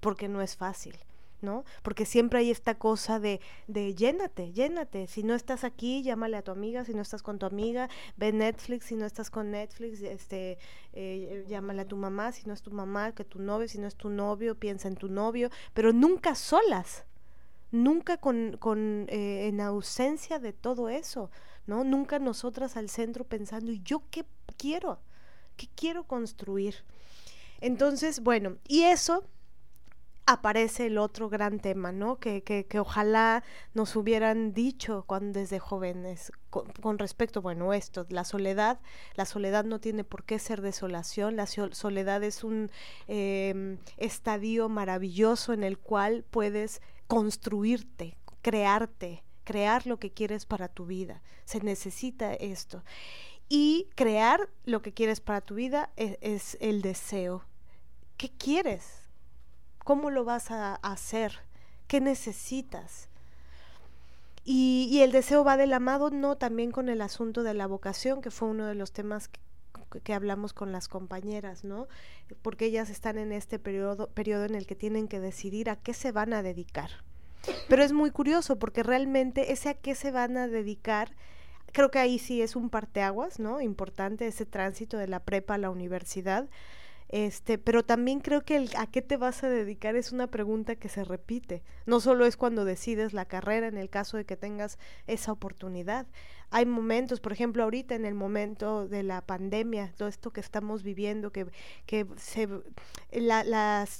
porque 0.00 0.28
no 0.28 0.42
es 0.42 0.56
fácil. 0.56 0.96
¿No? 1.42 1.64
Porque 1.82 2.04
siempre 2.06 2.40
hay 2.40 2.50
esta 2.50 2.76
cosa 2.76 3.18
de, 3.18 3.40
de 3.66 3.94
llénate, 3.94 4.52
llénate. 4.52 5.06
Si 5.06 5.22
no 5.22 5.34
estás 5.34 5.64
aquí, 5.64 6.02
llámale 6.02 6.36
a 6.36 6.42
tu 6.42 6.50
amiga, 6.50 6.84
si 6.84 6.94
no 6.94 7.02
estás 7.02 7.22
con 7.22 7.38
tu 7.38 7.46
amiga, 7.46 7.88
ve 8.16 8.32
Netflix, 8.32 8.86
si 8.86 8.94
no 8.94 9.06
estás 9.06 9.30
con 9.30 9.50
Netflix, 9.50 10.00
este, 10.02 10.58
eh, 10.92 11.44
llámale 11.48 11.82
a 11.82 11.88
tu 11.88 11.96
mamá, 11.96 12.32
si 12.32 12.46
no 12.46 12.54
es 12.54 12.62
tu 12.62 12.70
mamá, 12.70 13.12
que 13.12 13.24
tu 13.24 13.40
novio, 13.40 13.68
si 13.68 13.78
no 13.78 13.86
es 13.86 13.96
tu 13.96 14.08
novio, 14.08 14.54
piensa 14.54 14.88
en 14.88 14.96
tu 14.96 15.08
novio, 15.08 15.50
pero 15.74 15.92
nunca 15.92 16.34
solas 16.34 17.04
nunca 17.72 18.18
con, 18.18 18.58
con 18.58 19.06
eh, 19.08 19.48
en 19.48 19.60
ausencia 19.60 20.38
de 20.38 20.52
todo 20.52 20.88
eso, 20.88 21.30
¿no? 21.66 21.82
Nunca 21.82 22.18
nosotras 22.18 22.76
al 22.76 22.88
centro 22.88 23.24
pensando, 23.24 23.72
¿y 23.72 23.82
yo 23.82 24.02
qué 24.10 24.24
quiero? 24.56 25.00
¿Qué 25.56 25.68
quiero 25.74 26.04
construir? 26.04 26.84
Entonces, 27.60 28.20
bueno, 28.20 28.58
y 28.68 28.82
eso 28.82 29.24
aparece 30.26 30.86
el 30.86 30.98
otro 30.98 31.28
gran 31.28 31.58
tema, 31.58 31.92
¿no? 31.92 32.18
Que, 32.18 32.42
que, 32.42 32.66
que 32.66 32.78
ojalá 32.78 33.42
nos 33.74 33.96
hubieran 33.96 34.52
dicho 34.52 35.04
cuando 35.06 35.40
desde 35.40 35.58
jóvenes 35.58 36.32
con, 36.52 36.98
respecto, 36.98 37.40
bueno, 37.40 37.72
esto, 37.72 38.06
la 38.10 38.24
soledad, 38.24 38.78
la 39.14 39.24
soledad 39.24 39.64
no 39.64 39.80
tiene 39.80 40.04
por 40.04 40.24
qué 40.24 40.38
ser 40.38 40.60
desolación, 40.60 41.34
la 41.34 41.46
soledad 41.46 42.22
es 42.22 42.44
un 42.44 42.70
em, 43.08 43.78
estadio 43.96 44.68
maravilloso 44.68 45.54
en 45.54 45.64
el 45.64 45.78
cual 45.78 46.24
puedes 46.30 46.82
construirte, 47.06 48.18
crearte, 48.42 49.24
crear 49.44 49.86
lo 49.86 49.98
que 49.98 50.10
quieres 50.10 50.44
para 50.44 50.68
tu 50.68 50.84
vida. 50.84 51.22
Se 51.46 51.60
necesita 51.60 52.34
esto. 52.34 52.84
Y 53.48 53.88
crear 53.94 54.48
lo 54.64 54.82
que 54.82 54.92
quieres 54.92 55.20
para 55.20 55.40
tu 55.40 55.54
vida 55.54 55.90
es, 55.96 56.18
es 56.20 56.58
el 56.60 56.82
deseo. 56.82 57.44
¿Qué 58.18 58.30
quieres? 58.30 59.01
¿Cómo 59.84 60.10
lo 60.10 60.24
vas 60.24 60.50
a 60.50 60.76
hacer? 60.76 61.40
¿Qué 61.88 62.00
necesitas? 62.00 63.08
Y, 64.44 65.00
el 65.02 65.12
deseo 65.12 65.44
va 65.44 65.56
del 65.56 65.72
amado, 65.72 66.10
no 66.10 66.36
también 66.36 66.72
con 66.72 66.88
el 66.88 67.00
asunto 67.00 67.42
de 67.42 67.54
la 67.54 67.66
vocación, 67.66 68.20
que 68.20 68.30
fue 68.30 68.48
uno 68.48 68.66
de 68.66 68.74
los 68.74 68.92
temas 68.92 69.28
que, 69.28 69.40
que 70.02 70.14
hablamos 70.14 70.52
con 70.52 70.72
las 70.72 70.88
compañeras, 70.88 71.62
¿no? 71.62 71.86
Porque 72.42 72.64
ellas 72.64 72.90
están 72.90 73.18
en 73.18 73.30
este 73.30 73.58
periodo, 73.60 74.08
periodo 74.08 74.44
en 74.44 74.56
el 74.56 74.66
que 74.66 74.74
tienen 74.74 75.06
que 75.06 75.20
decidir 75.20 75.70
a 75.70 75.76
qué 75.76 75.94
se 75.94 76.10
van 76.10 76.32
a 76.32 76.42
dedicar. 76.42 76.90
Pero 77.68 77.82
es 77.82 77.92
muy 77.92 78.10
curioso 78.10 78.58
porque 78.58 78.82
realmente 78.82 79.52
ese 79.52 79.68
a 79.68 79.74
qué 79.74 79.94
se 79.94 80.10
van 80.10 80.36
a 80.36 80.48
dedicar, 80.48 81.14
creo 81.72 81.90
que 81.90 81.98
ahí 81.98 82.18
sí 82.18 82.42
es 82.42 82.56
un 82.56 82.68
parteaguas, 82.68 83.38
¿no? 83.38 83.60
Importante 83.60 84.26
ese 84.26 84.46
tránsito 84.46 84.96
de 84.96 85.08
la 85.08 85.20
prepa 85.20 85.54
a 85.54 85.58
la 85.58 85.70
universidad 85.70 86.48
este, 87.12 87.58
pero 87.58 87.84
también 87.84 88.20
creo 88.20 88.40
que 88.40 88.56
el 88.56 88.70
a 88.78 88.86
qué 88.86 89.02
te 89.02 89.18
vas 89.18 89.44
a 89.44 89.50
dedicar 89.50 89.96
es 89.96 90.12
una 90.12 90.28
pregunta 90.28 90.76
que 90.76 90.88
se 90.88 91.04
repite. 91.04 91.62
No 91.84 92.00
solo 92.00 92.24
es 92.24 92.38
cuando 92.38 92.64
decides 92.64 93.12
la 93.12 93.26
carrera, 93.26 93.68
en 93.68 93.76
el 93.76 93.90
caso 93.90 94.16
de 94.16 94.24
que 94.24 94.38
tengas 94.38 94.78
esa 95.06 95.30
oportunidad. 95.30 96.06
Hay 96.48 96.64
momentos, 96.64 97.20
por 97.20 97.32
ejemplo, 97.32 97.64
ahorita 97.64 97.94
en 97.94 98.06
el 98.06 98.14
momento 98.14 98.88
de 98.88 99.02
la 99.02 99.20
pandemia, 99.20 99.92
todo 99.96 100.08
esto 100.08 100.30
que 100.32 100.40
estamos 100.40 100.82
viviendo, 100.82 101.32
que, 101.32 101.46
que 101.84 102.06
se, 102.16 102.48
la, 103.12 103.44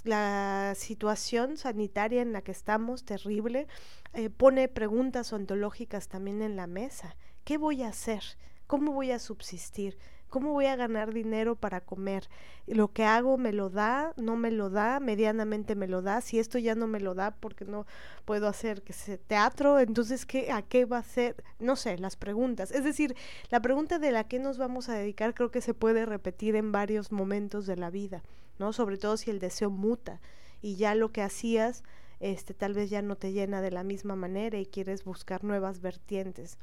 la, 0.04 0.74
situación 0.74 1.58
sanitaria 1.58 2.22
en 2.22 2.32
la 2.32 2.40
que 2.40 2.52
estamos, 2.52 3.04
terrible, 3.04 3.66
eh, 4.14 4.30
pone 4.30 4.68
preguntas 4.68 5.34
ontológicas 5.34 6.08
también 6.08 6.40
en 6.40 6.56
la 6.56 6.66
mesa. 6.66 7.14
¿Qué 7.44 7.58
voy 7.58 7.82
a 7.82 7.88
hacer? 7.88 8.22
¿Cómo 8.66 8.92
voy 8.92 9.10
a 9.10 9.18
subsistir? 9.18 9.98
¿Cómo 10.32 10.52
voy 10.52 10.64
a 10.64 10.76
ganar 10.76 11.12
dinero 11.12 11.56
para 11.56 11.82
comer? 11.82 12.30
Lo 12.66 12.90
que 12.90 13.04
hago 13.04 13.36
me 13.36 13.52
lo 13.52 13.68
da, 13.68 14.14
no 14.16 14.34
me 14.34 14.50
lo 14.50 14.70
da, 14.70 14.98
medianamente 14.98 15.74
me 15.74 15.86
lo 15.86 16.00
da. 16.00 16.22
Si 16.22 16.38
esto 16.38 16.58
ya 16.58 16.74
no 16.74 16.86
me 16.86 17.00
lo 17.00 17.12
da 17.12 17.32
porque 17.32 17.66
no 17.66 17.84
puedo 18.24 18.48
hacer 18.48 18.80
que 18.80 18.94
teatro, 19.18 19.78
entonces 19.78 20.24
¿qué, 20.24 20.50
¿a 20.50 20.62
qué 20.62 20.86
va 20.86 20.96
a 20.96 21.02
ser? 21.02 21.44
No 21.58 21.76
sé, 21.76 21.98
las 21.98 22.16
preguntas. 22.16 22.70
Es 22.70 22.82
decir, 22.82 23.14
la 23.50 23.60
pregunta 23.60 23.98
de 23.98 24.10
la 24.10 24.24
que 24.24 24.38
nos 24.38 24.56
vamos 24.56 24.88
a 24.88 24.94
dedicar 24.94 25.34
creo 25.34 25.50
que 25.50 25.60
se 25.60 25.74
puede 25.74 26.06
repetir 26.06 26.56
en 26.56 26.72
varios 26.72 27.12
momentos 27.12 27.66
de 27.66 27.76
la 27.76 27.90
vida, 27.90 28.22
¿no? 28.58 28.72
Sobre 28.72 28.96
todo 28.96 29.18
si 29.18 29.30
el 29.30 29.38
deseo 29.38 29.68
muta 29.68 30.22
y 30.62 30.76
ya 30.76 30.94
lo 30.94 31.12
que 31.12 31.20
hacías 31.20 31.84
este 32.20 32.54
tal 32.54 32.72
vez 32.72 32.88
ya 32.88 33.02
no 33.02 33.16
te 33.16 33.32
llena 33.32 33.60
de 33.60 33.70
la 33.70 33.84
misma 33.84 34.16
manera 34.16 34.58
y 34.58 34.64
quieres 34.64 35.04
buscar 35.04 35.44
nuevas 35.44 35.82
vertientes. 35.82 36.56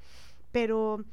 Pero 0.52 1.06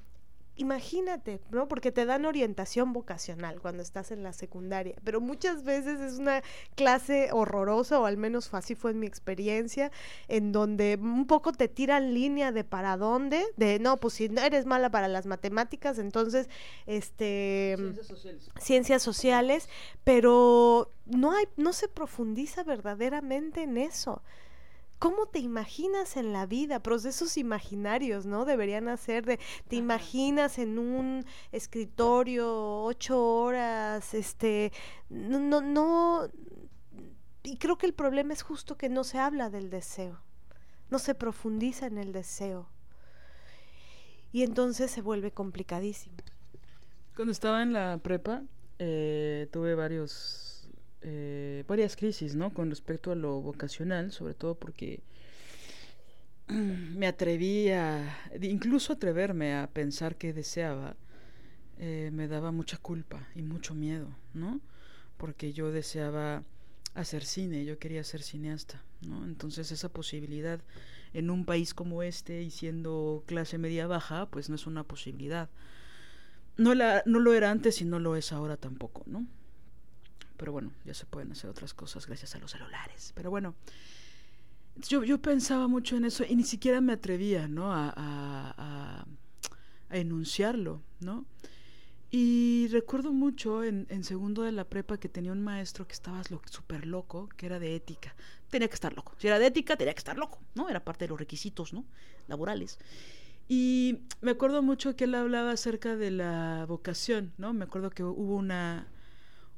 imagínate, 0.57 1.41
¿no? 1.51 1.69
Porque 1.69 1.93
te 1.93 2.07
dan 2.07 2.24
orientación 2.24 2.93
vocacional 2.93 3.61
cuando 3.61 3.83
estás 3.83 4.11
en 4.11 4.23
la 4.23 4.33
secundaria, 4.33 4.97
pero 5.05 5.20
muchas 5.20 5.62
veces 5.62 6.01
es 6.01 6.19
una 6.19 6.43
clase 6.74 7.28
horrorosa, 7.33 8.01
o 8.01 8.07
al 8.07 8.16
menos 8.16 8.53
así 8.55 8.74
fue 8.74 8.91
en 8.91 8.99
mi 8.99 9.07
experiencia, 9.07 9.93
en 10.28 10.53
donde 10.53 10.99
un 11.01 11.27
poco 11.27 11.53
te 11.53 11.69
tiran 11.69 12.15
línea 12.15 12.53
de 12.53 12.65
para 12.65 12.97
dónde, 12.97 13.45
de 13.57 13.78
no, 13.78 13.99
pues 13.99 14.15
si 14.15 14.28
no 14.28 14.41
eres 14.41 14.66
mala 14.66 14.91
para 14.91 15.09
las 15.09 15.27
matemáticas, 15.27 15.99
entonces, 15.99 16.49
este... 16.87 17.74
Ciencias 17.77 18.07
sociales. 18.07 18.51
Ciencias 18.59 19.03
sociales, 19.03 19.69
pero 20.05 20.93
no 21.07 21.33
hay, 21.33 21.47
no 21.57 21.73
se 21.73 21.89
profundiza 21.89 22.65
verdaderamente 22.65 23.62
en 23.62 23.78
eso. 23.78 24.23
¿Cómo 24.98 25.27
te 25.27 25.40
imaginas 25.40 26.16
en 26.16 26.32
la 26.32 26.47
vida? 26.47 26.82
Procesos 26.82 27.36
imaginarios, 27.36 28.24
¿no? 28.24 28.44
Deberían 28.44 28.89
hacer 28.89 29.27
de, 29.27 29.39
te 29.68 29.77
imaginas 29.77 30.59
en 30.59 30.78
un 30.78 31.24
escritorio 31.52 32.82
ocho 32.82 33.23
horas, 33.23 34.14
este, 34.14 34.73
no, 35.10 35.39
no, 35.39 35.60
no, 35.60 36.31
y 37.47 37.59
creo 37.59 37.78
que 37.78 37.86
el 37.86 37.94
problema 37.94 38.32
es 38.32 38.43
justo 38.43 38.77
que 38.77 38.89
no 38.89 39.05
se 39.05 39.18
habla 39.18 39.51
del 39.51 39.70
deseo, 39.70 40.20
no 40.90 40.98
se 40.98 41.14
profundiza 41.14 41.86
en 41.86 41.97
el 41.97 42.12
deseo. 42.12 42.68
Y 44.32 44.43
entonces 44.43 44.90
se 44.90 45.01
vuelve 45.01 45.31
complicadísimo. 45.31 46.16
Cuando 47.14 47.31
estaba 47.31 47.62
en 47.62 47.73
la 47.73 47.98
prepa, 48.02 48.43
eh, 48.81 49.48
tuve 49.52 49.77
varios 49.77 50.56
eh, 51.09 51.62
varias 51.69 51.95
crisis, 51.95 52.35
¿no? 52.35 52.53
Con 52.53 52.69
respecto 52.69 53.12
a 53.12 53.15
lo 53.15 53.41
vocacional, 53.41 54.11
sobre 54.11 54.35
todo 54.35 54.57
porque 54.57 55.01
me 56.49 57.07
atreví 57.07 57.70
a, 57.70 58.19
incluso 58.43 58.95
atreverme 58.95 59.55
a 59.55 59.69
pensar 59.69 60.16
que 60.16 60.33
deseaba, 60.33 60.97
eh, 61.78 62.11
me 62.12 62.27
daba 62.27 62.51
mucha 62.51 62.77
culpa 62.78 63.28
y 63.37 63.43
mucho 63.43 63.73
miedo, 63.73 64.09
¿no? 64.35 64.61
Porque 65.16 65.53
yo 65.53 65.70
deseaba 65.70 66.43
hacer 66.95 67.24
cine, 67.24 67.65
yo 67.65 67.78
quería 67.78 68.03
ser 68.03 68.23
cineasta, 68.23 68.83
¿no? 69.03 69.24
Entonces 69.24 69.70
esa 69.70 69.89
posibilidad 69.89 70.61
en 71.15 71.31
un 71.31 71.45
país 71.45 71.73
como 71.73 72.03
este 72.03 72.43
y 72.43 72.51
siendo 72.51 73.23
clase 73.27 73.59
media 73.59 73.87
baja, 73.87 74.27
pues 74.27 74.49
no 74.49 74.57
es 74.57 74.66
una 74.66 74.83
posibilidad. 74.83 75.51
No, 76.57 76.74
la, 76.74 77.05
no 77.07 77.20
lo 77.20 77.33
era 77.33 77.53
antes 77.53 77.81
y 77.81 77.85
no 77.85 78.01
lo 78.01 78.16
es 78.16 78.33
ahora 78.33 78.57
tampoco, 78.57 79.05
¿no? 79.07 79.24
Pero 80.36 80.52
bueno, 80.52 80.72
ya 80.84 80.94
se 80.94 81.06
pueden 81.06 81.32
hacer 81.32 81.50
otras 81.50 81.74
cosas 81.74 82.06
gracias 82.06 82.34
a 82.34 82.38
los 82.38 82.50
celulares. 82.50 83.12
Pero 83.14 83.30
bueno, 83.30 83.54
yo, 84.76 85.04
yo 85.04 85.18
pensaba 85.18 85.68
mucho 85.68 85.96
en 85.96 86.04
eso 86.04 86.24
y 86.28 86.36
ni 86.36 86.44
siquiera 86.44 86.80
me 86.80 86.92
atrevía, 86.92 87.48
¿no? 87.48 87.72
A, 87.72 87.92
a, 87.96 89.06
a, 89.88 89.96
enunciarlo, 89.96 90.82
¿no? 91.00 91.24
Y 92.10 92.68
recuerdo 92.70 93.12
mucho 93.12 93.64
en, 93.64 93.86
en, 93.88 94.04
segundo 94.04 94.42
de 94.42 94.52
la 94.52 94.64
prepa 94.64 94.98
que 94.98 95.08
tenía 95.08 95.32
un 95.32 95.42
maestro 95.42 95.86
que 95.86 95.92
estaba 95.92 96.22
súper 96.24 96.86
loco, 96.86 97.28
que 97.36 97.46
era 97.46 97.58
de 97.58 97.74
ética. 97.74 98.14
Tenía 98.50 98.68
que 98.68 98.74
estar 98.74 98.94
loco. 98.94 99.14
Si 99.18 99.26
era 99.26 99.38
de 99.38 99.46
ética, 99.46 99.76
tenía 99.76 99.92
que 99.92 99.98
estar 99.98 100.16
loco, 100.16 100.38
¿no? 100.54 100.68
Era 100.68 100.84
parte 100.84 101.04
de 101.04 101.08
los 101.08 101.18
requisitos, 101.18 101.72
¿no? 101.72 101.84
Laborales. 102.28 102.78
Y 103.48 104.00
me 104.20 104.32
acuerdo 104.32 104.62
mucho 104.62 104.96
que 104.96 105.04
él 105.04 105.14
hablaba 105.14 105.52
acerca 105.52 105.96
de 105.96 106.10
la 106.10 106.64
vocación, 106.66 107.32
¿no? 107.38 107.52
Me 107.52 107.64
acuerdo 107.64 107.90
que 107.90 108.02
hubo 108.02 108.36
una, 108.36 108.88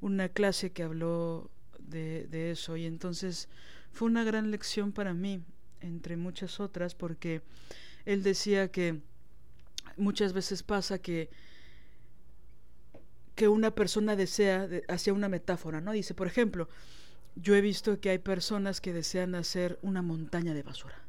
una 0.01 0.29
clase 0.29 0.73
que 0.73 0.83
habló 0.83 1.51
de, 1.79 2.27
de 2.29 2.51
eso 2.51 2.77
y 2.77 2.87
entonces 2.87 3.49
fue 3.91 4.09
una 4.09 4.25
gran 4.25 4.51
lección 4.51 4.93
para 4.93 5.15
mí, 5.15 5.43
entre 5.81 6.17
muchas 6.17 6.61
otras, 6.61 6.95
porque 6.95 7.43
él 8.05 8.23
decía 8.23 8.71
que 8.71 9.01
muchas 9.97 10.33
veces 10.33 10.63
pasa 10.63 10.99
que 10.99 11.31
que 13.39 13.47
una 13.47 13.71
persona 13.71 14.17
desea 14.17 14.69
hacia 14.89 15.13
una 15.13 15.29
metáfora, 15.29 15.81
¿no? 15.81 15.93
Dice, 15.93 16.13
por 16.13 16.27
ejemplo, 16.27 16.69
yo 17.37 17.55
he 17.55 17.61
visto 17.61 18.01
que 18.01 18.11
hay 18.11 18.19
personas 18.19 18.81
que 18.81 18.93
desean 18.93 19.37
hacer 19.37 19.79
una 19.81 20.03
montaña 20.03 20.55
de 20.55 20.65
basura. 20.65 21.01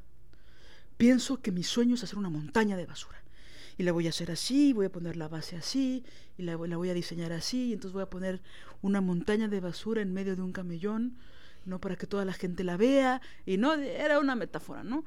Pienso 0.95 1.41
que 1.41 1.51
mi 1.51 1.63
sueño 1.63 1.95
es 1.95 2.03
hacer 2.03 2.19
una 2.19 2.29
montaña 2.29 2.77
de 2.77 2.85
basura. 2.85 3.23
Y 3.79 3.83
la 3.83 3.93
voy 3.93 4.07
a 4.07 4.09
hacer 4.09 4.29
así, 4.29 4.73
voy 4.73 4.87
a 4.87 4.91
poner 4.91 5.15
la 5.15 5.29
base 5.29 5.55
así, 5.55 6.03
y 6.37 6.43
la, 6.43 6.57
voy 6.57 6.89
a 6.89 6.93
diseñar 6.93 7.31
así, 7.31 7.67
y 7.67 7.73
entonces 7.73 7.93
voy 7.93 8.03
a 8.03 8.09
poner 8.09 8.41
una 8.81 8.99
montaña 8.99 9.47
de 9.47 9.61
basura 9.61 10.01
en 10.01 10.13
medio 10.13 10.35
de 10.35 10.41
un 10.41 10.51
camellón, 10.51 11.15
¿no? 11.63 11.79
Para 11.79 11.95
que 11.95 12.05
toda 12.05 12.25
la 12.25 12.33
gente 12.33 12.65
la 12.65 12.75
vea, 12.75 13.21
y 13.45 13.55
no, 13.55 13.75
era 13.75 14.19
una 14.19 14.35
metáfora, 14.35 14.83
¿no? 14.83 15.05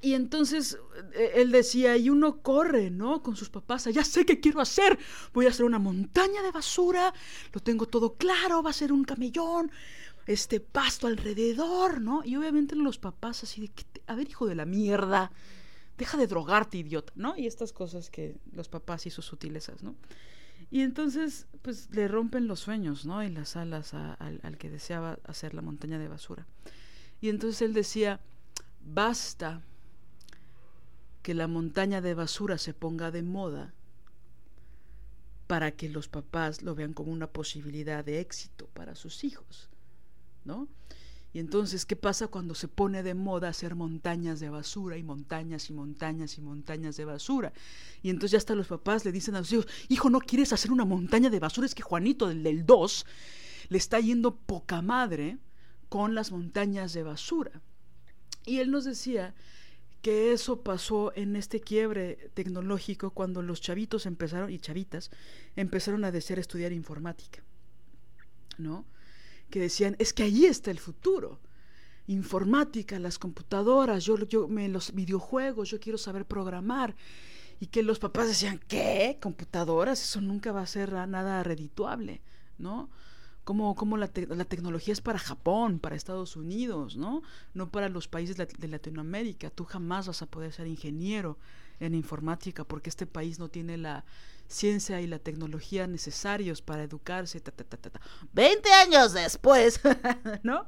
Y 0.00 0.14
entonces 0.14 0.80
eh, 1.14 1.34
él 1.36 1.52
decía, 1.52 1.96
y 1.96 2.10
uno 2.10 2.42
corre, 2.42 2.90
¿no? 2.90 3.22
Con 3.22 3.36
sus 3.36 3.50
papás, 3.50 3.84
ya 3.84 4.02
sé 4.02 4.26
qué 4.26 4.40
quiero 4.40 4.60
hacer, 4.60 4.98
voy 5.32 5.46
a 5.46 5.50
hacer 5.50 5.64
una 5.64 5.78
montaña 5.78 6.42
de 6.42 6.50
basura, 6.50 7.14
lo 7.52 7.60
tengo 7.60 7.86
todo 7.86 8.14
claro, 8.14 8.64
va 8.64 8.70
a 8.70 8.72
ser 8.72 8.90
un 8.90 9.04
camellón, 9.04 9.70
este 10.26 10.58
pasto 10.58 11.06
alrededor, 11.06 12.00
¿no? 12.00 12.24
Y 12.24 12.34
obviamente 12.34 12.74
los 12.74 12.98
papás 12.98 13.44
así 13.44 13.60
de, 13.60 13.70
a 14.08 14.16
ver, 14.16 14.28
hijo 14.28 14.48
de 14.48 14.56
la 14.56 14.64
mierda, 14.64 15.30
deja 15.98 16.16
de 16.16 16.26
drogarte, 16.26 16.78
idiota, 16.78 17.12
¿no? 17.16 17.36
Y 17.36 17.46
estas 17.46 17.72
cosas 17.72 18.08
que 18.08 18.38
los 18.52 18.68
papás 18.68 19.04
y 19.06 19.10
sus 19.10 19.26
sutilezas, 19.26 19.82
¿no? 19.82 19.96
Y 20.70 20.82
entonces, 20.82 21.46
pues 21.62 21.90
le 21.90 22.08
rompen 22.08 22.46
los 22.46 22.60
sueños, 22.60 23.04
¿no? 23.04 23.22
Y 23.22 23.30
las 23.30 23.56
alas 23.56 23.94
al 23.94 24.58
que 24.58 24.70
deseaba 24.70 25.18
hacer 25.24 25.54
la 25.54 25.62
montaña 25.62 25.98
de 25.98 26.08
basura. 26.08 26.46
Y 27.20 27.28
entonces 27.28 27.62
él 27.62 27.74
decía, 27.74 28.20
basta 28.80 29.62
que 31.22 31.34
la 31.34 31.48
montaña 31.48 32.00
de 32.00 32.14
basura 32.14 32.58
se 32.58 32.74
ponga 32.74 33.10
de 33.10 33.22
moda 33.22 33.74
para 35.46 35.72
que 35.72 35.88
los 35.88 36.08
papás 36.08 36.62
lo 36.62 36.74
vean 36.74 36.92
como 36.92 37.10
una 37.10 37.26
posibilidad 37.26 38.04
de 38.04 38.20
éxito 38.20 38.66
para 38.74 38.94
sus 38.94 39.24
hijos, 39.24 39.68
¿no? 40.44 40.68
Y 41.32 41.40
entonces, 41.40 41.84
¿qué 41.84 41.94
pasa 41.94 42.28
cuando 42.28 42.54
se 42.54 42.68
pone 42.68 43.02
de 43.02 43.14
moda 43.14 43.48
hacer 43.48 43.74
montañas 43.74 44.40
de 44.40 44.48
basura 44.48 44.96
y 44.96 45.02
montañas 45.02 45.68
y 45.68 45.74
montañas 45.74 46.38
y 46.38 46.40
montañas 46.40 46.96
de 46.96 47.04
basura? 47.04 47.52
Y 48.02 48.10
entonces 48.10 48.32
ya 48.32 48.38
hasta 48.38 48.54
los 48.54 48.66
papás 48.66 49.04
le 49.04 49.12
dicen 49.12 49.36
a 49.36 49.44
sus 49.44 49.52
hijos, 49.52 49.66
hijo, 49.88 50.10
¿no 50.10 50.20
quieres 50.20 50.52
hacer 50.52 50.72
una 50.72 50.86
montaña 50.86 51.28
de 51.28 51.38
basura? 51.38 51.66
Es 51.66 51.74
que 51.74 51.82
Juanito, 51.82 52.28
del, 52.28 52.42
del 52.42 52.64
2, 52.64 53.06
le 53.68 53.78
está 53.78 54.00
yendo 54.00 54.36
poca 54.36 54.80
madre 54.80 55.38
con 55.88 56.14
las 56.14 56.32
montañas 56.32 56.94
de 56.94 57.02
basura. 57.02 57.60
Y 58.46 58.60
él 58.60 58.70
nos 58.70 58.84
decía 58.84 59.34
que 60.00 60.32
eso 60.32 60.62
pasó 60.62 61.12
en 61.14 61.36
este 61.36 61.60
quiebre 61.60 62.30
tecnológico 62.34 63.10
cuando 63.10 63.42
los 63.42 63.60
chavitos 63.60 64.06
empezaron, 64.06 64.50
y 64.50 64.58
chavitas, 64.58 65.10
empezaron 65.56 66.04
a 66.04 66.12
desear 66.12 66.38
estudiar 66.38 66.72
informática, 66.72 67.42
¿no? 68.56 68.86
Que 69.50 69.60
decían, 69.60 69.96
es 69.98 70.12
que 70.12 70.22
allí 70.22 70.46
está 70.46 70.70
el 70.70 70.78
futuro. 70.78 71.40
Informática, 72.06 72.98
las 72.98 73.18
computadoras, 73.18 74.04
yo, 74.04 74.16
yo 74.26 74.48
me, 74.48 74.68
los 74.68 74.94
videojuegos, 74.94 75.70
yo 75.70 75.80
quiero 75.80 75.98
saber 75.98 76.24
programar. 76.24 76.96
Y 77.60 77.66
que 77.66 77.82
los 77.82 77.98
papás 77.98 78.28
decían, 78.28 78.60
¿qué? 78.68 79.18
¿Computadoras? 79.20 80.02
Eso 80.02 80.20
nunca 80.20 80.52
va 80.52 80.62
a 80.62 80.66
ser 80.66 80.92
nada 80.92 81.42
redituable, 81.42 82.22
¿no? 82.56 82.88
cómo, 83.48 83.96
la, 83.96 84.10
la, 84.28 84.44
tecnología 84.44 84.92
es 84.92 85.00
para 85.00 85.18
Japón, 85.18 85.78
para 85.78 85.96
Estados 85.96 86.36
Unidos, 86.36 86.98
¿no? 86.98 87.22
No 87.54 87.70
para 87.70 87.88
los 87.88 88.06
países 88.06 88.36
de 88.36 88.68
Latinoamérica. 88.68 89.48
Tú 89.48 89.64
jamás 89.64 90.06
vas 90.06 90.20
a 90.20 90.26
poder 90.26 90.52
ser 90.52 90.66
ingeniero 90.66 91.38
en 91.80 91.94
informática 91.94 92.64
porque 92.64 92.90
este 92.90 93.06
país 93.06 93.38
no 93.38 93.48
tiene 93.48 93.78
la 93.78 94.04
ciencia 94.48 95.00
y 95.00 95.06
la 95.06 95.18
tecnología 95.18 95.86
necesarios 95.86 96.62
para 96.62 96.82
educarse. 96.82 97.40
Ta, 97.40 97.52
20 98.32 98.72
años 98.72 99.12
después, 99.12 99.80
¿no? 100.42 100.66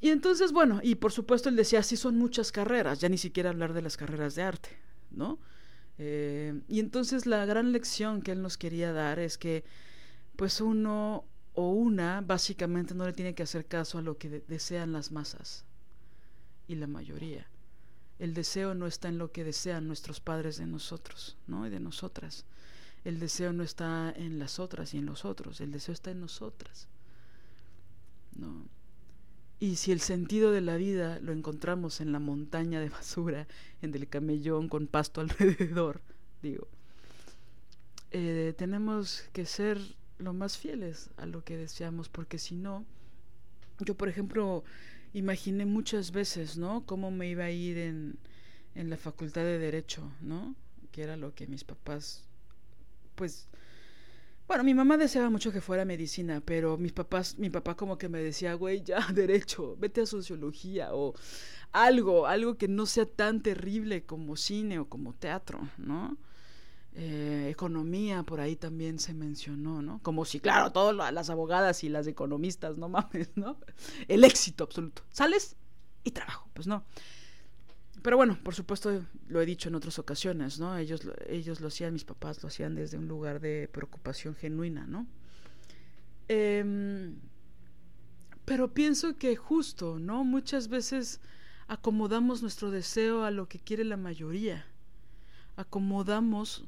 Y 0.00 0.10
entonces, 0.10 0.52
bueno, 0.52 0.80
y 0.82 0.96
por 0.96 1.10
supuesto 1.10 1.48
él 1.48 1.56
decía, 1.56 1.82
sí 1.82 1.96
son 1.96 2.16
muchas 2.16 2.52
carreras, 2.52 3.00
ya 3.00 3.08
ni 3.08 3.18
siquiera 3.18 3.50
hablar 3.50 3.72
de 3.72 3.82
las 3.82 3.96
carreras 3.96 4.34
de 4.34 4.42
arte, 4.42 4.68
¿no? 5.10 5.40
Eh, 5.98 6.60
y 6.68 6.80
entonces 6.80 7.24
la 7.24 7.46
gran 7.46 7.72
lección 7.72 8.20
que 8.20 8.32
él 8.32 8.42
nos 8.42 8.58
quería 8.58 8.92
dar 8.92 9.18
es 9.18 9.38
que 9.38 9.64
pues 10.36 10.60
uno 10.60 11.24
o 11.54 11.70
una 11.70 12.20
básicamente 12.20 12.94
no 12.94 13.06
le 13.06 13.14
tiene 13.14 13.34
que 13.34 13.42
hacer 13.42 13.64
caso 13.64 13.96
a 13.96 14.02
lo 14.02 14.18
que 14.18 14.44
desean 14.46 14.92
las 14.92 15.10
masas 15.10 15.64
y 16.68 16.74
la 16.74 16.86
mayoría. 16.86 17.48
El 18.18 18.34
deseo 18.34 18.74
no 18.74 18.86
está 18.86 19.08
en 19.08 19.18
lo 19.18 19.30
que 19.30 19.44
desean 19.44 19.86
nuestros 19.86 20.20
padres 20.20 20.56
de 20.56 20.66
nosotros, 20.66 21.36
¿no? 21.46 21.66
Y 21.66 21.70
de 21.70 21.80
nosotras. 21.80 22.44
El 23.04 23.20
deseo 23.20 23.52
no 23.52 23.62
está 23.62 24.12
en 24.16 24.38
las 24.38 24.58
otras 24.58 24.94
y 24.94 24.98
en 24.98 25.06
los 25.06 25.24
otros, 25.24 25.60
el 25.60 25.70
deseo 25.70 25.92
está 25.92 26.10
en 26.10 26.20
nosotras. 26.20 26.88
¿No? 28.34 28.66
Y 29.58 29.76
si 29.76 29.92
el 29.92 30.00
sentido 30.00 30.52
de 30.52 30.60
la 30.60 30.76
vida 30.76 31.18
lo 31.20 31.32
encontramos 31.32 32.00
en 32.00 32.12
la 32.12 32.18
montaña 32.18 32.80
de 32.80 32.90
basura, 32.90 33.46
en 33.80 33.94
el 33.94 34.08
camellón 34.08 34.68
con 34.68 34.86
pasto 34.86 35.20
alrededor, 35.22 36.00
digo, 36.42 36.68
eh, 38.10 38.54
tenemos 38.56 39.24
que 39.32 39.46
ser 39.46 39.78
lo 40.18 40.32
más 40.32 40.58
fieles 40.58 41.10
a 41.16 41.26
lo 41.26 41.44
que 41.44 41.56
deseamos, 41.56 42.08
porque 42.08 42.38
si 42.38 42.56
no, 42.56 42.84
yo 43.80 43.94
por 43.94 44.08
ejemplo 44.08 44.64
imaginé 45.16 45.64
muchas 45.64 46.12
veces, 46.12 46.58
¿no? 46.58 46.84
Cómo 46.84 47.10
me 47.10 47.28
iba 47.28 47.44
a 47.44 47.50
ir 47.50 47.78
en, 47.78 48.18
en 48.74 48.90
la 48.90 48.98
facultad 48.98 49.42
de 49.42 49.58
derecho, 49.58 50.12
¿no? 50.20 50.54
Que 50.92 51.02
era 51.02 51.16
lo 51.16 51.34
que 51.34 51.46
mis 51.46 51.64
papás, 51.64 52.28
pues, 53.14 53.48
bueno, 54.46 54.62
mi 54.62 54.74
mamá 54.74 54.98
deseaba 54.98 55.30
mucho 55.30 55.50
que 55.52 55.62
fuera 55.62 55.86
medicina, 55.86 56.42
pero 56.44 56.76
mis 56.76 56.92
papás, 56.92 57.38
mi 57.38 57.48
papá 57.48 57.76
como 57.76 57.96
que 57.96 58.10
me 58.10 58.20
decía, 58.20 58.52
güey, 58.54 58.82
ya, 58.82 58.98
derecho, 59.14 59.76
vete 59.78 60.02
a 60.02 60.06
sociología 60.06 60.94
o 60.94 61.14
algo, 61.72 62.26
algo 62.26 62.58
que 62.58 62.68
no 62.68 62.84
sea 62.84 63.06
tan 63.06 63.42
terrible 63.42 64.04
como 64.04 64.36
cine 64.36 64.78
o 64.78 64.88
como 64.88 65.14
teatro, 65.14 65.66
¿no? 65.78 66.18
Eh, 66.98 67.48
economía, 67.50 68.22
por 68.22 68.40
ahí 68.40 68.56
también 68.56 68.98
se 68.98 69.12
mencionó, 69.12 69.82
¿no? 69.82 70.00
Como 70.02 70.24
si, 70.24 70.40
claro, 70.40 70.72
todas 70.72 71.12
las 71.12 71.28
abogadas 71.28 71.84
y 71.84 71.90
las 71.90 72.06
economistas, 72.06 72.78
no 72.78 72.88
mames, 72.88 73.36
¿no? 73.36 73.58
El 74.08 74.24
éxito 74.24 74.64
absoluto. 74.64 75.02
Sales 75.10 75.56
y 76.04 76.12
trabajo, 76.12 76.48
pues 76.54 76.66
no. 76.66 76.84
Pero 78.00 78.16
bueno, 78.16 78.38
por 78.42 78.54
supuesto, 78.54 79.04
lo 79.28 79.42
he 79.42 79.44
dicho 79.44 79.68
en 79.68 79.74
otras 79.74 79.98
ocasiones, 79.98 80.58
¿no? 80.58 80.78
Ellos, 80.78 81.02
ellos 81.26 81.60
lo 81.60 81.68
hacían, 81.68 81.92
mis 81.92 82.04
papás 82.04 82.42
lo 82.42 82.48
hacían 82.48 82.74
desde 82.74 82.96
un 82.96 83.08
lugar 83.08 83.40
de 83.40 83.68
preocupación 83.70 84.34
genuina, 84.34 84.86
¿no? 84.86 85.06
Em, 86.28 87.16
pero 88.46 88.72
pienso 88.72 89.18
que 89.18 89.36
justo, 89.36 89.98
¿no? 89.98 90.24
Muchas 90.24 90.68
veces 90.68 91.20
acomodamos 91.68 92.40
nuestro 92.40 92.70
deseo 92.70 93.24
a 93.24 93.30
lo 93.30 93.50
que 93.50 93.58
quiere 93.58 93.84
la 93.84 93.98
mayoría. 93.98 94.64
Acomodamos 95.56 96.66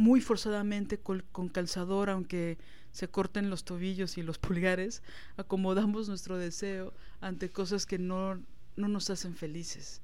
muy 0.00 0.22
forzadamente 0.22 0.98
con, 0.98 1.48
calzador, 1.52 2.08
aunque 2.08 2.56
se 2.90 3.08
corten 3.08 3.50
los 3.50 3.64
tobillos 3.64 4.16
y 4.16 4.22
los 4.22 4.38
pulgares, 4.38 5.02
acomodamos 5.36 6.08
nuestro 6.08 6.38
deseo 6.38 6.94
ante 7.20 7.52
cosas 7.52 7.84
que 7.84 7.98
no, 7.98 8.42
no 8.76 8.88
nos 8.88 9.10
hacen 9.10 9.36
felices. 9.36 10.00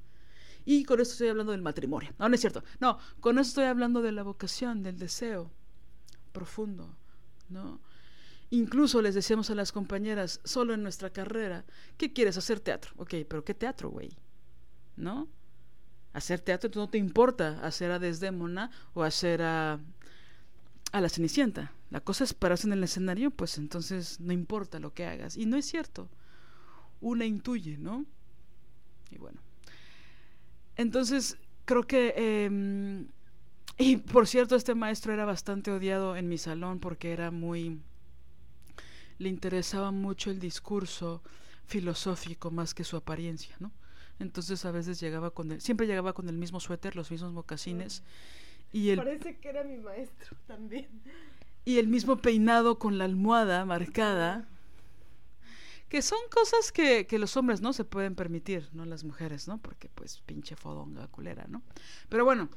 Y 0.66 0.84
con 0.84 1.00
esto 1.00 1.12
estoy 1.12 1.28
hablando 1.28 1.52
del 1.52 1.62
matrimonio. 1.62 2.12
No, 2.18 2.28
no 2.28 2.34
es 2.34 2.40
cierto. 2.40 2.62
No, 2.78 2.98
con 3.20 3.38
esto 3.38 3.48
estoy 3.48 3.64
hablando 3.64 4.02
de 4.02 4.12
la 4.12 4.22
vocación, 4.22 4.82
del 4.82 4.98
deseo 4.98 5.50
profundo, 6.32 6.94
¿no? 7.48 7.80
Incluso 8.50 9.00
les 9.00 9.14
decíamos 9.14 9.48
a 9.48 9.54
las 9.54 9.72
compañeras, 9.72 10.40
solo 10.44 10.74
en 10.74 10.82
nuestra 10.82 11.10
carrera, 11.10 11.64
¿qué 11.96 12.12
quieres 12.12 12.36
hacer 12.36 12.60
teatro? 12.60 12.92
Ok, 12.96 13.14
pero 13.28 13.44
¿qué 13.44 13.54
teatro, 13.54 13.88
güey? 13.88 14.10
¿No? 14.96 15.28
Hacer 16.16 16.40
teatro, 16.40 16.70
no 16.74 16.88
te 16.88 16.96
importa 16.96 17.60
hacer 17.62 17.90
a 17.90 17.98
Desdémona 17.98 18.70
o 18.94 19.02
hacer 19.02 19.42
a, 19.42 19.78
a 20.92 21.00
la 21.00 21.08
Cenicienta. 21.10 21.72
La 21.90 22.00
cosa 22.00 22.24
es 22.24 22.32
pararse 22.32 22.66
en 22.66 22.72
el 22.72 22.82
escenario, 22.82 23.30
pues 23.30 23.58
entonces 23.58 24.18
no 24.18 24.32
importa 24.32 24.78
lo 24.78 24.94
que 24.94 25.04
hagas. 25.04 25.36
Y 25.36 25.44
no 25.44 25.58
es 25.58 25.66
cierto. 25.66 26.08
Una 27.02 27.26
intuye, 27.26 27.76
¿no? 27.76 28.06
Y 29.10 29.18
bueno. 29.18 29.40
Entonces, 30.76 31.36
creo 31.66 31.86
que... 31.86 32.14
Em, 32.16 33.08
y 33.76 33.98
por 33.98 34.26
cierto, 34.26 34.56
este 34.56 34.74
maestro 34.74 35.12
era 35.12 35.26
bastante 35.26 35.70
odiado 35.70 36.16
en 36.16 36.28
mi 36.28 36.38
salón 36.38 36.80
porque 36.80 37.12
era 37.12 37.30
muy... 37.30 37.78
Le 39.18 39.28
interesaba 39.28 39.90
mucho 39.90 40.30
el 40.30 40.40
discurso 40.40 41.22
filosófico 41.66 42.50
más 42.50 42.72
que 42.72 42.84
su 42.84 42.96
apariencia, 42.96 43.54
¿no? 43.60 43.70
Entonces 44.18 44.64
a 44.64 44.70
veces 44.70 44.98
llegaba 45.00 45.30
con 45.30 45.52
el, 45.52 45.60
siempre 45.60 45.86
llegaba 45.86 46.12
con 46.12 46.28
el 46.28 46.36
mismo 46.36 46.60
suéter, 46.60 46.96
los 46.96 47.10
mismos 47.10 47.32
mocasines. 47.32 48.02
Y 48.72 48.90
el, 48.90 48.98
Parece 48.98 49.38
que 49.38 49.48
era 49.48 49.64
mi 49.64 49.76
maestro 49.76 50.36
también. 50.46 50.88
Y 51.64 51.78
el 51.78 51.88
mismo 51.88 52.16
peinado 52.16 52.78
con 52.78 52.98
la 52.98 53.04
almohada 53.04 53.64
marcada. 53.64 54.48
Que 55.88 56.02
son 56.02 56.18
cosas 56.30 56.72
que, 56.72 57.06
que 57.06 57.18
los 57.18 57.36
hombres 57.36 57.60
no 57.60 57.72
se 57.72 57.84
pueden 57.84 58.16
permitir, 58.16 58.68
no 58.72 58.84
las 58.86 59.04
mujeres, 59.04 59.46
¿no? 59.46 59.58
Porque 59.58 59.88
pues 59.88 60.20
pinche 60.26 60.56
fodonga 60.56 61.06
culera, 61.06 61.46
¿no? 61.48 61.62
Pero 62.08 62.24
bueno, 62.24 62.48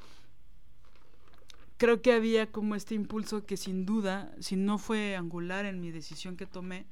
creo 1.77 2.01
que 2.01 2.11
había 2.11 2.51
como 2.51 2.75
este 2.75 2.95
impulso 2.95 3.45
que 3.45 3.55
sin 3.55 3.85
duda, 3.85 4.33
si 4.39 4.55
no 4.55 4.79
fue 4.79 5.15
angular 5.15 5.65
en 5.65 5.79
mi 5.79 5.91
decisión 5.91 6.37
que 6.37 6.47
tomé, 6.47 6.87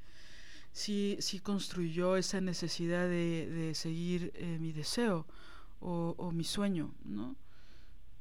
sí, 0.78 1.18
sí 1.22 1.40
construyó 1.40 2.18
esa 2.18 2.40
necesidad 2.40 3.08
de, 3.10 3.72
seguir 3.74 4.32
eh, 4.36 4.58
mi 4.60 4.72
deseo 4.72 5.26
o, 5.80 6.32
mi 6.32 6.44
sueño, 6.44 6.94
¿no? 7.04 7.36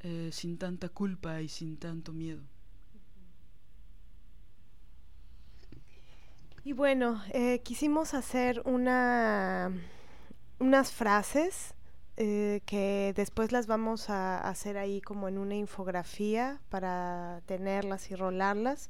Eh, 0.01 0.31
sin 0.33 0.57
tanta 0.57 0.89
culpa 0.89 1.43
y 1.43 1.49
sin 1.49 1.77
tanto 1.77 2.13
miedo. 2.13 2.43
Y 6.65 6.73
bueno, 6.73 7.23
eh, 7.33 7.61
quisimos 7.63 8.15
hacer 8.15 8.63
una, 8.65 9.71
unas 10.59 10.93
frases 10.93 11.75
que 12.17 13.13
después 13.15 13.53
las 13.53 13.67
vamos 13.67 14.09
a 14.09 14.39
hacer 14.39 14.79
ahí 14.79 15.03
como 15.03 15.29
en 15.29 15.37
una 15.37 15.55
infografía 15.55 16.63
para 16.71 17.43
tenerlas 17.45 18.11
y 18.11 18.15
rolarlas. 18.15 18.89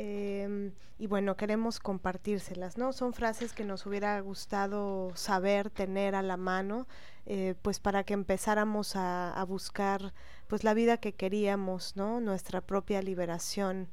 Em, 0.00 0.74
y 1.00 1.08
bueno, 1.08 1.36
queremos 1.36 1.80
compartírselas, 1.80 2.78
¿no? 2.78 2.92
Son 2.92 3.12
frases 3.12 3.52
que 3.52 3.64
nos 3.64 3.84
hubiera 3.84 4.20
gustado 4.20 5.10
saber, 5.16 5.70
tener 5.70 6.14
a 6.14 6.22
la 6.22 6.36
mano, 6.36 6.86
eh, 7.26 7.56
pues 7.62 7.80
para 7.80 8.04
que 8.04 8.14
empezáramos 8.14 8.94
a, 8.94 9.44
buscar 9.48 10.14
pues 10.46 10.62
la 10.62 10.72
vida 10.72 10.98
que 10.98 11.14
queríamos, 11.14 11.96
¿no? 11.96 12.20
Nuestra 12.20 12.60
propia 12.60 13.02
liberación, 13.02 13.88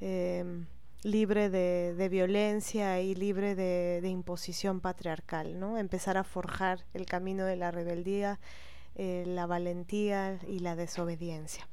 em, 0.00 0.66
libre 1.04 1.48
de, 1.48 2.08
violencia 2.10 3.00
y 3.00 3.14
libre 3.14 3.54
de, 3.54 4.08
imposición 4.08 4.80
patriarcal, 4.80 5.60
¿no? 5.60 5.78
Empezar 5.78 6.16
a 6.16 6.24
forjar 6.24 6.84
el 6.92 7.06
camino 7.06 7.44
de 7.44 7.54
la 7.54 7.70
rebeldía, 7.70 8.40
eh, 8.96 9.22
la 9.28 9.46
valentía 9.46 10.40
y 10.48 10.58
la 10.58 10.74
desobediencia. 10.74 11.68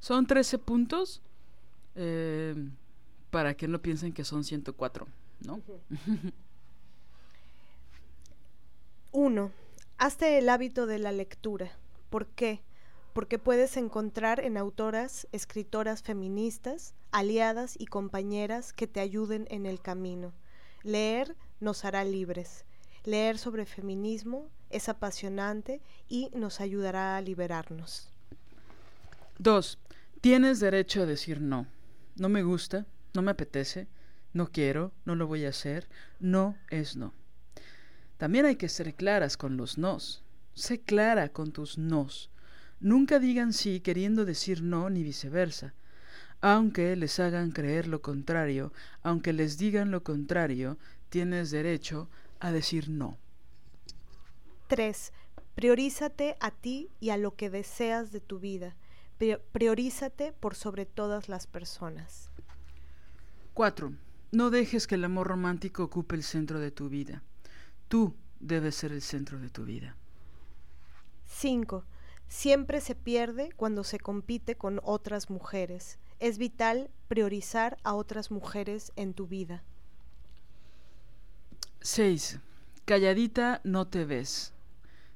Son 0.00 0.26
13 0.26 0.58
puntos 0.58 1.20
eh, 1.94 2.54
para 3.30 3.54
que 3.54 3.68
no 3.68 3.80
piensen 3.80 4.12
que 4.12 4.24
son 4.24 4.44
104, 4.44 5.06
¿no? 5.44 5.60
Uno, 9.12 9.50
hazte 9.96 10.38
el 10.38 10.48
hábito 10.48 10.86
de 10.86 10.98
la 10.98 11.12
lectura. 11.12 11.72
¿Por 12.10 12.26
qué? 12.26 12.62
Porque 13.12 13.38
puedes 13.38 13.76
encontrar 13.76 14.38
en 14.40 14.56
autoras, 14.56 15.26
escritoras 15.32 16.02
feministas, 16.02 16.94
aliadas 17.10 17.74
y 17.78 17.86
compañeras 17.86 18.72
que 18.72 18.86
te 18.86 19.00
ayuden 19.00 19.46
en 19.50 19.66
el 19.66 19.80
camino. 19.80 20.32
Leer 20.84 21.34
nos 21.60 21.84
hará 21.84 22.04
libres. 22.04 22.64
Leer 23.04 23.38
sobre 23.38 23.66
feminismo 23.66 24.48
es 24.70 24.88
apasionante 24.88 25.80
y 26.08 26.30
nos 26.34 26.60
ayudará 26.60 27.16
a 27.16 27.20
liberarnos. 27.20 28.12
Dos, 29.38 29.78
Tienes 30.20 30.58
derecho 30.58 31.02
a 31.02 31.06
decir 31.06 31.40
no. 31.40 31.66
No 32.16 32.28
me 32.28 32.42
gusta, 32.42 32.86
no 33.14 33.22
me 33.22 33.30
apetece, 33.30 33.86
no 34.32 34.50
quiero, 34.50 34.92
no 35.04 35.14
lo 35.14 35.28
voy 35.28 35.44
a 35.44 35.50
hacer. 35.50 35.88
No 36.18 36.56
es 36.70 36.96
no. 36.96 37.14
También 38.16 38.44
hay 38.44 38.56
que 38.56 38.68
ser 38.68 38.94
claras 38.94 39.36
con 39.36 39.56
los 39.56 39.78
nos. 39.78 40.24
Sé 40.54 40.80
clara 40.80 41.28
con 41.28 41.52
tus 41.52 41.78
nos. 41.78 42.30
Nunca 42.80 43.20
digan 43.20 43.52
sí 43.52 43.78
queriendo 43.78 44.24
decir 44.24 44.60
no 44.60 44.90
ni 44.90 45.04
viceversa. 45.04 45.74
Aunque 46.40 46.96
les 46.96 47.20
hagan 47.20 47.52
creer 47.52 47.86
lo 47.86 48.02
contrario, 48.02 48.72
aunque 49.02 49.32
les 49.32 49.56
digan 49.56 49.92
lo 49.92 50.02
contrario, 50.02 50.78
tienes 51.10 51.52
derecho 51.52 52.08
a 52.40 52.50
decir 52.50 52.88
no. 52.88 53.18
3. 54.66 55.12
Priorízate 55.54 56.36
a 56.40 56.50
ti 56.50 56.88
y 56.98 57.10
a 57.10 57.16
lo 57.16 57.36
que 57.36 57.50
deseas 57.50 58.10
de 58.10 58.20
tu 58.20 58.40
vida 58.40 58.74
priorízate 59.52 60.32
por 60.32 60.54
sobre 60.54 60.86
todas 60.86 61.28
las 61.28 61.46
personas. 61.46 62.30
4. 63.54 63.92
No 64.30 64.50
dejes 64.50 64.86
que 64.86 64.94
el 64.94 65.04
amor 65.04 65.28
romántico 65.28 65.82
ocupe 65.84 66.14
el 66.14 66.22
centro 66.22 66.60
de 66.60 66.70
tu 66.70 66.88
vida. 66.88 67.22
Tú 67.88 68.14
debes 68.40 68.76
ser 68.76 68.92
el 68.92 69.02
centro 69.02 69.38
de 69.38 69.50
tu 69.50 69.64
vida. 69.64 69.96
5. 71.26 71.84
Siempre 72.28 72.80
se 72.80 72.94
pierde 72.94 73.50
cuando 73.56 73.84
se 73.84 73.98
compite 73.98 74.56
con 74.56 74.80
otras 74.84 75.30
mujeres. 75.30 75.98
Es 76.20 76.38
vital 76.38 76.90
priorizar 77.08 77.78
a 77.84 77.94
otras 77.94 78.30
mujeres 78.30 78.92
en 78.96 79.14
tu 79.14 79.26
vida. 79.26 79.62
6. 81.80 82.38
Calladita 82.84 83.60
no 83.64 83.86
te 83.86 84.04
ves. 84.04 84.52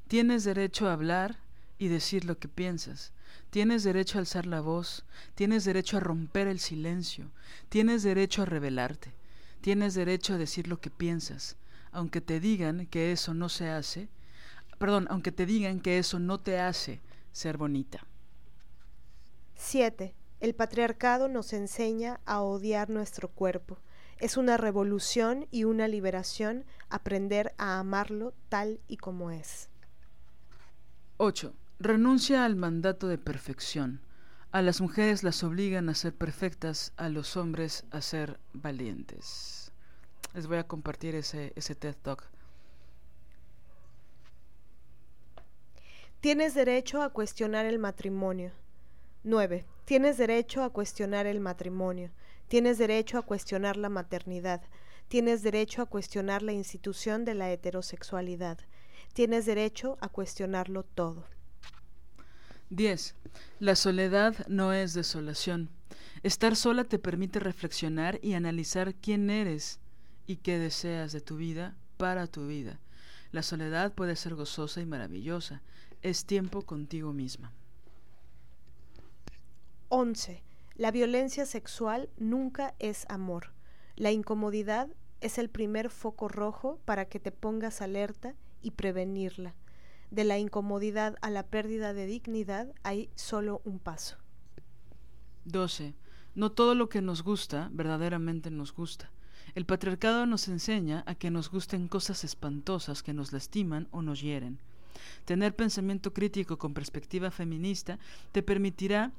Tienes 0.09 0.45
derecho 0.45 0.89
a 0.89 0.95
hablar 0.95 1.39
y 1.79 1.89
decir 1.89 2.25
lo 2.25 2.39
que 2.39 2.49
piensas. 2.49 3.13
Tienes 3.51 3.85
derecho 3.85 4.19
a 4.19 4.21
alzar 4.21 4.47
la 4.47 4.61
voz, 4.61 5.05
tienes 5.35 5.65
derecho 5.65 5.97
a 5.97 6.01
romper 6.01 6.49
el 6.49 6.59
silencio, 6.59 7.31
tienes 7.69 8.03
derecho 8.03 8.43
a 8.43 8.47
revelarte, 8.47 9.13
tienes 9.61 9.95
derecho 9.95 10.35
a 10.35 10.39
decir 10.39 10.69
lo 10.69 10.81
que 10.81 10.91
piensas, 10.91 11.57
aunque 11.93 12.21
te 12.21 12.41
digan 12.41 12.87
que 12.87 13.13
eso 13.13 13.35
no 13.35 13.49
se 13.49 13.69
hace, 13.69 14.09
perdón, 14.79 15.07
aunque 15.11 15.33
te 15.33 15.47
digan 15.47 15.81
que 15.81 15.99
eso 15.99 16.19
no 16.19 16.39
te 16.39 16.59
hace 16.59 17.01
ser 17.33 17.57
bonita. 17.57 18.05
7. 19.57 20.15
El 20.41 20.55
patriarcado 20.55 21.29
nos 21.29 21.53
enseña 21.53 22.21
a 22.27 22.43
odiar 22.43 22.91
nuestro 22.91 23.29
cuerpo. 23.29 23.79
Es 24.19 24.37
una 24.37 24.57
revolución 24.57 25.47
y 25.51 25.65
una 25.65 25.87
liberación 25.87 26.65
aprender 26.89 27.55
a 27.59 27.79
amarlo 27.79 28.35
tal 28.49 28.81
y 28.89 28.97
como 28.97 29.31
es. 29.31 29.69
8. 31.19 31.55
Renuncia 31.85 32.45
al 32.45 32.55
mandato 32.55 33.09
de 33.09 33.19
perfección. 33.19 34.03
A 34.53 34.63
las 34.63 34.81
mujeres 34.81 35.25
las 35.25 35.43
obligan 35.43 35.89
a 35.89 35.97
ser 35.97 36.15
perfectas, 36.15 36.93
a 36.97 37.09
los 37.09 37.37
hombres 37.37 37.87
a 37.91 38.01
ser 38.01 38.39
valientes. 38.53 39.73
Les 40.33 40.47
voy 40.47 40.59
a 40.59 40.69
compartir 40.69 41.17
ese, 41.17 41.53
ese 41.57 41.75
TED 41.75 41.97
Talk. 42.01 42.23
Tienes 46.21 46.55
derecho 46.55 47.03
a 47.03 47.09
cuestionar 47.09 47.67
el 47.67 47.81
matrimonio. 47.81 48.53
9. 49.25 49.67
Tienes 49.85 50.19
derecho 50.19 50.63
a 50.63 50.71
cuestionar 50.71 51.27
el 51.27 51.41
matrimonio. 51.41 52.13
Tienes 52.47 52.79
derecho 52.79 53.19
a 53.19 53.23
cuestionar 53.23 53.77
la 53.77 53.89
maternidad. 53.89 54.63
Tienes 55.09 55.43
derecho 55.43 55.83
a 55.83 55.87
cuestionar 55.87 56.45
la 56.45 56.53
institución 56.53 57.25
de 57.25 57.35
la 57.35 57.51
heterosexualidad. 57.51 58.59
Tienes 59.15 59.47
derecho 59.47 59.99
a 60.01 60.09
cuestionarlo 60.09 60.85
todo. 60.85 61.27
10. 62.73 63.15
La 63.61 63.77
soledad 63.77 64.47
no 64.49 64.73
es 64.73 64.95
desolación. 64.95 65.69
Estar 66.23 66.57
sola 66.57 66.85
te 66.85 66.99
permite 66.99 67.39
reflexionar 67.39 68.19
y 68.23 68.33
analizar 68.33 68.95
quién 68.95 69.29
eres 69.29 69.79
y 70.27 70.37
qué 70.37 70.59
deseas 70.59 71.13
de 71.13 71.21
tu 71.21 71.37
vida 71.37 71.77
para 71.99 72.27
tu 72.27 72.47
vida. 72.47 72.81
La 73.31 73.43
soledad 73.43 73.93
puede 73.93 74.17
ser 74.17 74.35
gozosa 74.35 74.81
y 74.81 74.87
maravillosa. 74.87 75.61
Es 76.01 76.25
tiempo 76.25 76.63
contigo 76.63 77.13
misma. 77.13 77.53
11. 79.91 80.43
La 80.77 80.91
violencia 80.91 81.45
sexual 81.45 82.09
nunca 82.17 82.75
es 82.79 83.05
amor. 83.11 83.53
La 83.97 84.13
incomodidad 84.13 84.89
es 85.21 85.37
el 85.37 85.51
primer 85.51 85.91
foco 85.91 86.29
rojo 86.29 86.81
para 86.87 87.05
que 87.05 87.21
te 87.21 87.33
pongas 87.33 87.83
alerta 87.83 88.35
y 88.63 88.71
prevenirla 88.71 89.55
de 90.13 90.25
la 90.25 90.39
incomodidad 90.39 91.17
a 91.23 91.31
la 91.31 91.43
pérdida 91.43 91.95
de 91.95 92.05
dignidad 92.05 92.69
hay 92.83 93.09
solo 93.15 93.63
un 93.65 93.79
paso. 93.79 94.19
12. 95.47 95.95
No 96.35 96.53
todo 96.53 96.75
lo 96.75 96.91
que 96.91 97.01
nos 97.01 97.23
gusta 97.23 97.71
verdaderamente 97.73 98.51
nos 98.51 98.75
gusta. 98.75 99.11
El 99.55 99.65
patriarcado 99.65 100.27
nos 100.27 100.49
enseña 100.49 101.03
a 101.07 101.15
que 101.15 101.31
nos 101.31 101.51
gusten 101.51 101.89
cosas 101.89 102.25
espantosas 102.25 103.03
que 103.03 103.15
nos 103.15 103.33
lastiman 103.33 103.89
o 103.91 104.03
nos 104.03 104.21
hieren. 104.21 104.59
Tener 105.25 105.57
pensamiento 105.57 106.13
crítico 106.13 106.59
con 106.59 106.75
perspectiva 106.75 107.31
feminista 107.31 107.99
te 108.33 108.43
permitirá 108.43 109.13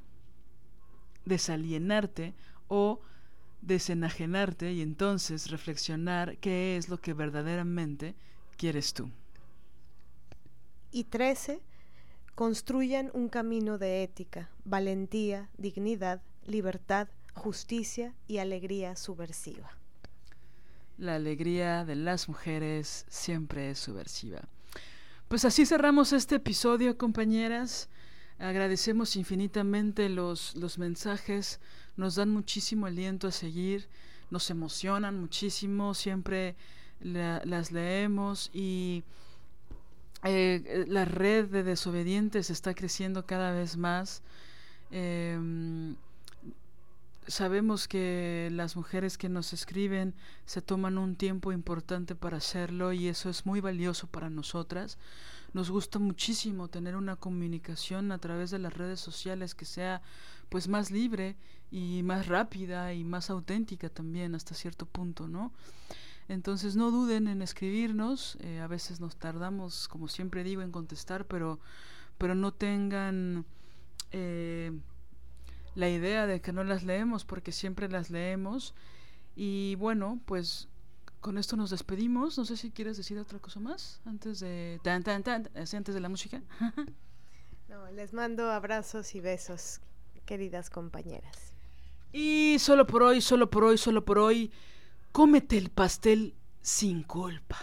desalienarte 1.25 2.35
o 2.67 3.01
desenajenarte 3.63 4.73
y 4.73 4.81
entonces 4.81 5.49
reflexionar 5.49 6.37
qué 6.37 6.77
es 6.77 6.87
lo 6.87 7.01
que 7.01 7.13
verdaderamente 7.13 8.13
quieres 8.57 8.93
tú 8.93 9.09
y 10.93 11.05
13 11.05 11.59
construyan 12.35 13.11
un 13.13 13.27
camino 13.27 13.77
de 13.77 14.03
ética, 14.03 14.49
valentía, 14.63 15.49
dignidad, 15.57 16.21
libertad, 16.45 17.07
justicia 17.33 18.13
y 18.27 18.37
alegría 18.37 18.95
subversiva. 18.95 19.71
La 20.97 21.15
alegría 21.15 21.83
de 21.83 21.95
las 21.95 22.29
mujeres 22.29 23.05
siempre 23.09 23.71
es 23.71 23.79
subversiva. 23.79 24.41
Pues 25.27 25.45
así 25.45 25.65
cerramos 25.65 26.13
este 26.13 26.35
episodio, 26.35 26.97
compañeras. 26.97 27.89
Agradecemos 28.37 29.15
infinitamente 29.15 30.09
los, 30.09 30.55
los 30.55 30.77
mensajes, 30.77 31.59
nos 31.97 32.15
dan 32.15 32.29
muchísimo 32.29 32.85
aliento 32.85 33.27
a 33.27 33.31
seguir, 33.31 33.87
nos 34.29 34.49
emocionan 34.49 35.19
muchísimo, 35.19 35.93
siempre 35.93 36.55
las 37.01 37.71
leemos 37.71 38.49
y 38.53 39.03
eh, 40.23 40.85
la 40.87 41.05
red 41.05 41.49
de 41.49 41.63
desobedientes 41.63 42.49
está 42.49 42.73
creciendo 42.73 43.25
cada 43.25 43.51
vez 43.51 43.77
más. 43.77 44.21
Em, 44.91 45.95
sabemos 47.27 47.87
que 47.87 48.49
las 48.51 48.75
mujeres 48.75 49.17
que 49.17 49.29
nos 49.29 49.53
escriben 49.53 50.13
se 50.45 50.61
toman 50.61 50.97
un 50.97 51.15
tiempo 51.15 51.51
importante 51.51 52.15
para 52.15 52.37
hacerlo 52.37 52.93
y 52.93 53.07
eso 53.07 53.29
es 53.29 53.45
muy 53.45 53.59
valioso 53.59 54.07
para 54.07 54.29
nosotras. 54.29 54.97
Nos 55.53 55.69
gusta 55.69 55.99
muchísimo 55.99 56.67
tener 56.67 56.95
una 56.95 57.15
comunicación 57.15 58.11
a 58.11 58.17
través 58.17 58.49
de 58.51 58.59
las 58.59 58.73
redes 58.73 58.99
sociales 58.99 59.55
que 59.55 59.65
sea 59.65 60.01
pues 60.49 60.67
más 60.67 60.91
libre 60.91 61.35
y 61.71 62.01
más 62.03 62.27
rápida 62.27 62.93
y 62.93 63.03
más 63.03 63.29
auténtica 63.29 63.89
también 63.89 64.35
hasta 64.35 64.55
cierto 64.55 64.85
punto, 64.85 65.27
¿no? 65.27 65.51
Entonces 66.27 66.75
no 66.75 66.91
duden 66.91 67.27
en 67.27 67.41
escribirnos, 67.41 68.37
eh, 68.41 68.59
a 68.59 68.67
veces 68.67 68.99
nos 68.99 69.17
tardamos, 69.17 69.87
como 69.87 70.07
siempre 70.07 70.43
digo, 70.43 70.61
en 70.61 70.71
contestar, 70.71 71.25
pero, 71.25 71.59
pero 72.17 72.33
no 72.35 72.53
tengan 72.53 73.45
eh, 74.11 74.71
la 75.75 75.89
idea 75.89 76.25
de 76.25 76.41
que 76.41 76.53
no 76.53 76.63
las 76.63 76.83
leemos, 76.83 77.25
porque 77.25 77.51
siempre 77.51 77.89
las 77.89 78.09
leemos. 78.09 78.73
Y 79.35 79.75
bueno, 79.75 80.21
pues 80.25 80.69
con 81.19 81.37
esto 81.37 81.55
nos 81.55 81.71
despedimos. 81.71 82.37
No 82.37 82.45
sé 82.45 82.57
si 82.57 82.71
quieres 82.71 82.97
decir 82.97 83.17
otra 83.17 83.39
cosa 83.39 83.59
más 83.59 84.01
antes 84.05 84.39
de 84.39 84.79
tan 84.83 85.03
tan 85.03 85.23
tan, 85.23 85.49
antes 85.55 85.93
de 85.95 85.99
la 85.99 86.09
música. 86.09 86.41
no, 87.69 87.89
les 87.91 88.13
mando 88.13 88.51
abrazos 88.51 89.15
y 89.15 89.21
besos, 89.21 89.81
queridas 90.25 90.69
compañeras. 90.69 91.53
Y 92.11 92.57
solo 92.59 92.85
por 92.85 93.01
hoy, 93.01 93.21
solo 93.21 93.49
por 93.49 93.63
hoy, 93.63 93.77
solo 93.77 94.05
por 94.05 94.19
hoy 94.19 94.51
cómete 95.13 95.57
el 95.57 95.69
pastel 95.69 96.35
sin 96.61 97.03
culpa. 97.03 97.57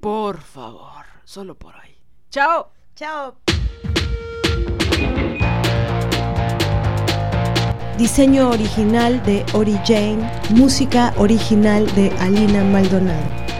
Por 0.00 0.40
favor, 0.40 1.06
solo 1.24 1.54
por 1.54 1.74
hoy. 1.76 1.96
Chao. 2.30 2.70
Chao. 2.94 3.36
Diseño 7.96 8.50
original 8.50 9.22
de 9.24 9.46
Ori 9.54 9.78
Jane, 9.86 10.28
música 10.50 11.14
original 11.16 11.86
de 11.94 12.10
Alina 12.18 12.64
Maldonado. 12.64 13.51